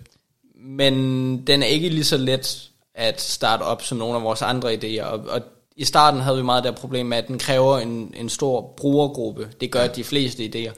Men 0.64 1.46
den 1.46 1.62
er 1.62 1.66
ikke 1.66 1.88
lige 1.88 2.05
så 2.05 2.16
let 2.16 2.69
at 3.01 3.20
starte 3.20 3.62
op 3.62 3.82
som 3.82 3.98
nogle 3.98 4.16
af 4.16 4.22
vores 4.22 4.42
andre 4.42 4.74
idéer. 4.74 5.05
Og, 5.05 5.20
og 5.28 5.40
i 5.76 5.84
starten 5.84 6.20
havde 6.20 6.36
vi 6.36 6.42
meget 6.42 6.64
det 6.64 6.74
problem 6.74 7.07
med, 7.07 7.16
at 7.16 7.28
den 7.28 7.38
kræver 7.38 7.78
en, 7.78 8.14
en 8.16 8.28
stor 8.28 8.74
brugergruppe. 8.76 9.48
Det 9.61 9.70
gør 9.70 9.86
de 9.86 10.05
fleste 10.05 10.44
idéer. 10.44 10.72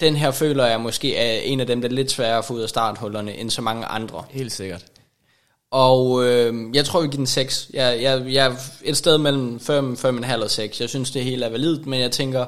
Den 0.00 0.16
her 0.16 0.30
føler 0.30 0.66
jeg 0.66 0.80
måske 0.80 1.16
er 1.16 1.40
en 1.40 1.60
af 1.60 1.66
dem, 1.66 1.80
der 1.80 1.88
er 1.88 1.92
lidt 1.92 2.10
sværere 2.10 2.38
at 2.38 2.44
få 2.44 2.54
ud 2.54 2.60
af 2.60 2.68
starthullerne, 2.68 3.36
end 3.36 3.50
så 3.50 3.62
mange 3.62 3.86
andre. 3.86 4.24
Helt 4.30 4.52
sikkert. 4.52 4.84
Og 5.70 6.24
øh, 6.24 6.54
jeg 6.74 6.84
tror, 6.84 7.00
vi 7.00 7.06
giver 7.06 7.16
den 7.16 7.26
6. 7.26 7.70
Jeg, 7.72 8.02
jeg, 8.02 8.32
jeg 8.32 8.46
er 8.46 8.54
et 8.84 8.96
sted 8.96 9.18
mellem 9.18 9.60
5, 9.60 9.92
5,5 9.92 10.42
og 10.42 10.50
6. 10.50 10.80
Jeg 10.80 10.88
synes, 10.88 11.10
det 11.10 11.24
hele 11.24 11.44
er 11.44 11.50
validt, 11.50 11.86
men 11.86 12.00
jeg 12.00 12.10
tænker, 12.10 12.46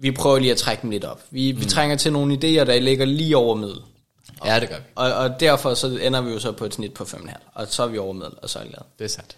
vi 0.00 0.10
prøver 0.10 0.38
lige 0.38 0.52
at 0.52 0.56
trække 0.58 0.82
dem 0.82 0.90
lidt 0.90 1.04
op. 1.04 1.22
Vi, 1.30 1.52
mm. 1.52 1.60
vi 1.60 1.64
trænger 1.64 1.96
til 1.96 2.12
nogle 2.12 2.34
idéer, 2.34 2.64
der 2.64 2.80
ligger 2.80 3.04
lige 3.04 3.36
over 3.36 3.54
middel. 3.54 3.78
Ja, 4.44 4.60
det 4.60 4.68
gør 4.68 4.76
vi. 4.76 4.82
Og, 4.94 5.12
og 5.14 5.40
derfor 5.40 5.74
så 5.74 5.86
ender 6.02 6.20
vi 6.20 6.30
jo 6.32 6.38
så 6.38 6.52
på 6.52 6.64
et 6.64 6.74
snit 6.74 6.94
på 6.94 7.04
5,5. 7.04 7.34
Og 7.54 7.66
så 7.68 7.82
er 7.82 7.86
vi 7.86 7.98
over 7.98 8.12
middel, 8.12 8.32
og 8.42 8.50
så 8.50 8.58
er 8.58 8.62
jeg 8.62 8.70
glad. 8.70 8.82
Det 8.98 9.04
er 9.04 9.08
sandt. 9.08 9.36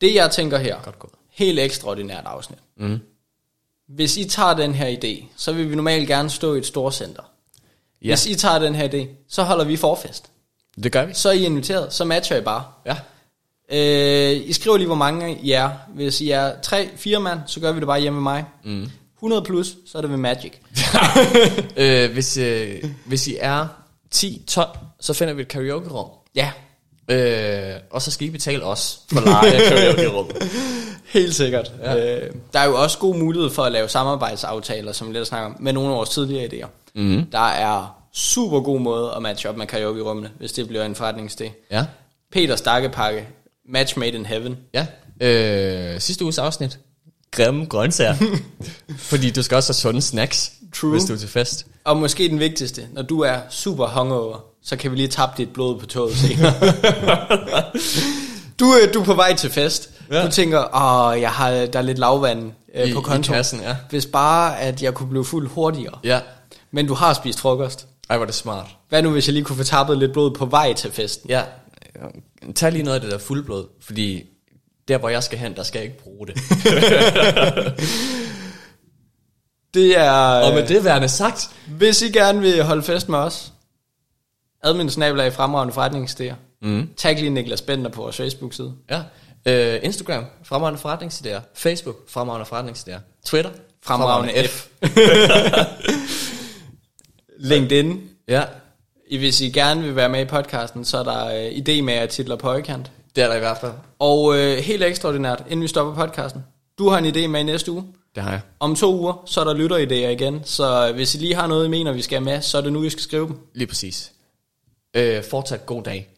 Det 0.00 0.14
jeg 0.14 0.30
tænker 0.30 0.58
her, 0.58 0.76
Godt 0.84 0.98
gået. 0.98 1.12
helt 1.30 1.58
ekstraordinært 1.58 2.24
afsnit. 2.26 2.58
Mm. 2.76 2.98
Hvis 3.88 4.16
I 4.16 4.24
tager 4.24 4.54
den 4.54 4.74
her 4.74 4.96
idé, 4.98 5.24
så 5.36 5.52
vil 5.52 5.70
vi 5.70 5.74
normalt 5.74 6.08
gerne 6.08 6.30
stå 6.30 6.54
i 6.54 6.58
et 6.58 6.66
stort 6.66 6.94
center. 6.94 7.22
Ja, 8.02 8.08
Hvis 8.08 8.26
I 8.26 8.34
tager 8.34 8.58
den 8.58 8.74
her 8.74 8.88
idé, 8.88 9.08
så 9.28 9.42
holder 9.42 9.64
vi 9.64 9.76
forfest. 9.76 10.24
det 10.82 10.92
gør 10.92 11.04
vi. 11.04 11.14
Så 11.14 11.28
er 11.28 11.32
I 11.32 11.44
inviteret, 11.44 11.92
så 11.92 12.04
matcher 12.04 12.36
I 12.36 12.40
bare. 12.40 12.64
Ja. 12.86 12.96
Øh, 13.72 14.48
I 14.48 14.52
skriver 14.52 14.76
lige, 14.76 14.86
hvor 14.86 14.94
mange 14.96 15.38
I 15.42 15.50
er. 15.52 15.70
Hvis 15.88 16.20
I 16.20 16.30
er 16.30 16.52
3-4 17.16 17.18
mand, 17.18 17.40
så 17.46 17.60
gør 17.60 17.72
vi 17.72 17.80
det 17.80 17.86
bare 17.86 18.00
hjemme 18.00 18.20
med 18.20 18.32
mig. 18.32 18.44
Mm. 18.64 18.90
100 19.16 19.42
plus, 19.42 19.76
så 19.86 19.98
er 19.98 20.02
det 20.02 20.10
ved 20.10 20.16
Magic. 20.16 20.52
øh, 21.76 22.12
hvis, 22.12 22.36
øh, 22.36 22.84
hvis 23.06 23.26
I 23.26 23.36
er 23.40 23.66
10-12, 24.16 24.78
så 25.00 25.12
finder 25.12 25.34
vi 25.34 25.42
et 25.42 25.48
karaoke-rum. 25.48 26.08
Ja, 26.34 26.50
Øh, 27.08 27.74
og 27.90 28.02
så 28.02 28.10
skal 28.10 28.26
I 28.28 28.30
betale 28.30 28.64
os 28.64 29.00
for 29.12 29.20
leje 29.30 29.50
af 29.52 29.72
karaoke-rum. 29.72 30.30
helt 31.18 31.34
sikkert. 31.34 31.72
Ja. 31.82 32.16
Øh, 32.18 32.30
der 32.52 32.58
er 32.58 32.64
jo 32.64 32.82
også 32.82 32.98
god 32.98 33.16
mulighed 33.16 33.50
for 33.50 33.62
at 33.62 33.72
lave 33.72 33.88
samarbejdsaftaler, 33.88 34.92
som 34.92 35.08
vi 35.08 35.12
lidt 35.18 35.28
snakker 35.28 35.46
om, 35.46 35.56
med 35.60 35.72
nogle 35.72 35.90
af 35.90 35.96
vores 35.96 36.10
tidligere 36.10 36.44
idéer. 36.52 36.68
Mm. 36.94 37.24
Der 37.32 37.48
er 37.48 38.04
super 38.12 38.60
god 38.60 38.80
måde 38.80 39.12
at 39.16 39.22
matche 39.22 39.48
op 39.48 39.56
med 39.56 39.66
karaoke-rummene, 39.66 40.30
hvis 40.38 40.52
det 40.52 40.68
bliver 40.68 40.84
en 40.84 40.92
forretningsidé. 40.92 41.66
ja. 41.70 41.84
Peter 42.32 42.56
Stakkepakke, 42.56 43.28
Match 43.68 43.98
Made 43.98 44.12
in 44.12 44.26
Heaven. 44.26 44.56
Ja. 44.74 44.86
Øh, 45.20 46.00
sidste 46.00 46.24
uges 46.24 46.38
afsnit. 46.38 46.78
Grimme 47.30 47.64
grøntsager. 47.66 48.14
Fordi 48.98 49.30
du 49.30 49.42
skal 49.42 49.56
også 49.56 49.68
have 49.68 49.74
sunde 49.74 50.02
snacks, 50.02 50.52
True. 50.74 50.90
hvis 50.90 51.04
du 51.04 51.12
er 51.12 51.16
til 51.18 51.28
fest. 51.28 51.66
Og 51.84 51.96
måske 51.96 52.28
den 52.28 52.38
vigtigste, 52.38 52.88
når 52.92 53.02
du 53.02 53.20
er 53.20 53.36
super 53.50 53.86
hungover, 53.86 54.44
så 54.64 54.76
kan 54.76 54.90
vi 54.90 54.96
lige 54.96 55.08
tabe 55.08 55.32
dit 55.36 55.52
blod 55.52 55.80
på 55.80 55.86
toget 55.86 56.16
senere. 56.16 56.52
du, 58.60 58.74
øh, 58.82 58.94
du 58.94 59.00
er 59.00 59.04
på 59.04 59.14
vej 59.14 59.34
til 59.36 59.50
fest. 59.50 59.90
Ja. 60.10 60.24
Du 60.26 60.30
tænker, 60.30 60.58
åh, 60.76 61.20
jeg 61.20 61.30
har, 61.30 61.50
der 61.50 61.78
er 61.78 61.82
lidt 61.82 61.98
lavvand 61.98 62.52
øh, 62.74 62.88
I- 62.88 62.92
på 62.92 63.00
i 63.00 63.02
kontoen. 63.02 63.36
kassen, 63.36 63.60
ja. 63.60 63.76
Hvis 63.90 64.06
bare, 64.06 64.60
at 64.60 64.82
jeg 64.82 64.94
kunne 64.94 65.08
blive 65.08 65.24
fuld 65.24 65.48
hurtigere. 65.48 65.98
Ja. 66.04 66.20
Men 66.70 66.86
du 66.86 66.94
har 66.94 67.14
spist 67.14 67.40
frokost. 67.40 67.86
Ej, 68.10 68.16
hvor 68.16 68.26
det 68.26 68.34
smart. 68.34 68.66
Hvad 68.88 69.02
nu, 69.02 69.10
hvis 69.10 69.26
jeg 69.28 69.32
lige 69.34 69.44
kunne 69.44 69.56
få 69.56 69.64
tappet 69.64 69.98
lidt 69.98 70.12
blod 70.12 70.30
på 70.30 70.46
vej 70.46 70.72
til 70.72 70.92
festen? 70.92 71.30
Ja. 71.30 71.42
Tag 72.54 72.72
lige 72.72 72.82
noget 72.84 72.94
af 72.94 73.00
det 73.00 73.12
der 73.12 73.18
fuldblod, 73.18 73.64
fordi 73.80 74.22
der, 74.88 74.98
hvor 74.98 75.08
jeg 75.08 75.22
skal 75.22 75.38
hen, 75.38 75.54
der 75.56 75.62
skal 75.62 75.78
jeg 75.78 75.84
ikke 75.86 75.98
bruge 76.02 76.26
det. 76.26 76.36
Det 79.74 79.98
er... 79.98 80.10
og 80.10 80.54
med 80.54 80.66
det 80.66 80.84
værende 80.84 81.08
sagt, 81.08 81.50
Hvis 81.68 82.02
I 82.02 82.10
gerne 82.10 82.40
vil 82.40 82.62
holde 82.62 82.82
fest 82.82 83.08
med 83.08 83.18
os, 83.18 83.52
admin 84.62 84.90
snabler 84.90 85.24
i 85.24 85.30
fremragende 85.30 85.74
forretningsidéer. 85.74 86.34
Mm. 86.62 86.88
Tag 86.96 87.14
lige 87.14 87.30
Niklas 87.30 87.62
Bender 87.62 87.90
på 87.90 88.02
vores 88.02 88.16
Facebook-side. 88.16 88.72
ja. 88.90 89.02
Øh, 89.46 89.80
Instagram, 89.82 90.24
fremragende 90.44 90.80
forretningsidéer. 90.80 91.40
Facebook, 91.54 91.96
fremragende 92.08 92.46
forretningsidéer. 92.52 92.98
Twitter, 93.24 93.50
Fremragende 93.82 94.48
F. 94.48 94.66
LinkedIn. 97.38 98.00
Ja, 98.28 98.42
Hvis 99.18 99.40
I 99.40 99.50
gerne 99.50 99.82
vil 99.82 99.96
være 99.96 100.08
med 100.08 100.20
i 100.20 100.24
podcasten, 100.24 100.84
så 100.84 100.98
er 100.98 101.02
der 101.02 101.26
øh, 101.26 101.50
idé 101.52 101.82
med 101.82 101.94
at 101.94 102.10
titler 102.10 102.36
på 102.36 102.46
højkant. 102.46 102.90
det 103.16 103.24
er 103.24 103.28
der 103.28 103.36
i 103.36 103.38
hvert 103.38 103.58
fald. 103.58 103.72
Og 103.98 104.36
øh, 104.38 104.56
helt 104.58 104.82
ekstraordinært, 104.82 105.42
inden 105.48 105.62
vi 105.62 105.68
stopper 105.68 106.06
podcasten. 106.06 106.44
Du 106.78 106.88
har 106.88 106.98
en 106.98 107.04
idé 107.04 107.26
med 107.26 107.40
i 107.40 107.42
næste 107.42 107.72
uge. 107.72 107.84
Det 108.14 108.22
har 108.22 108.30
jeg. 108.30 108.40
Om 108.60 108.76
to 108.76 108.94
uger, 108.94 109.22
så 109.26 109.40
er 109.40 109.44
der 109.44 109.54
lytteridéer 109.54 110.08
igen. 110.08 110.40
Så 110.44 110.92
hvis 110.94 111.14
I 111.14 111.18
lige 111.18 111.34
har 111.34 111.46
noget, 111.46 111.66
I 111.66 111.68
mener, 111.68 111.92
vi 111.92 112.02
skal 112.02 112.18
have 112.18 112.24
med, 112.24 112.42
så 112.42 112.58
er 112.58 112.62
det 112.62 112.72
nu, 112.72 112.82
I 112.82 112.90
skal 112.90 113.02
skrive 113.02 113.26
dem. 113.26 113.38
Lige 113.54 113.66
præcis. 113.66 114.12
Øh, 114.96 115.24
fortsat 115.24 115.66
god 115.66 115.82
dag. 115.82 116.13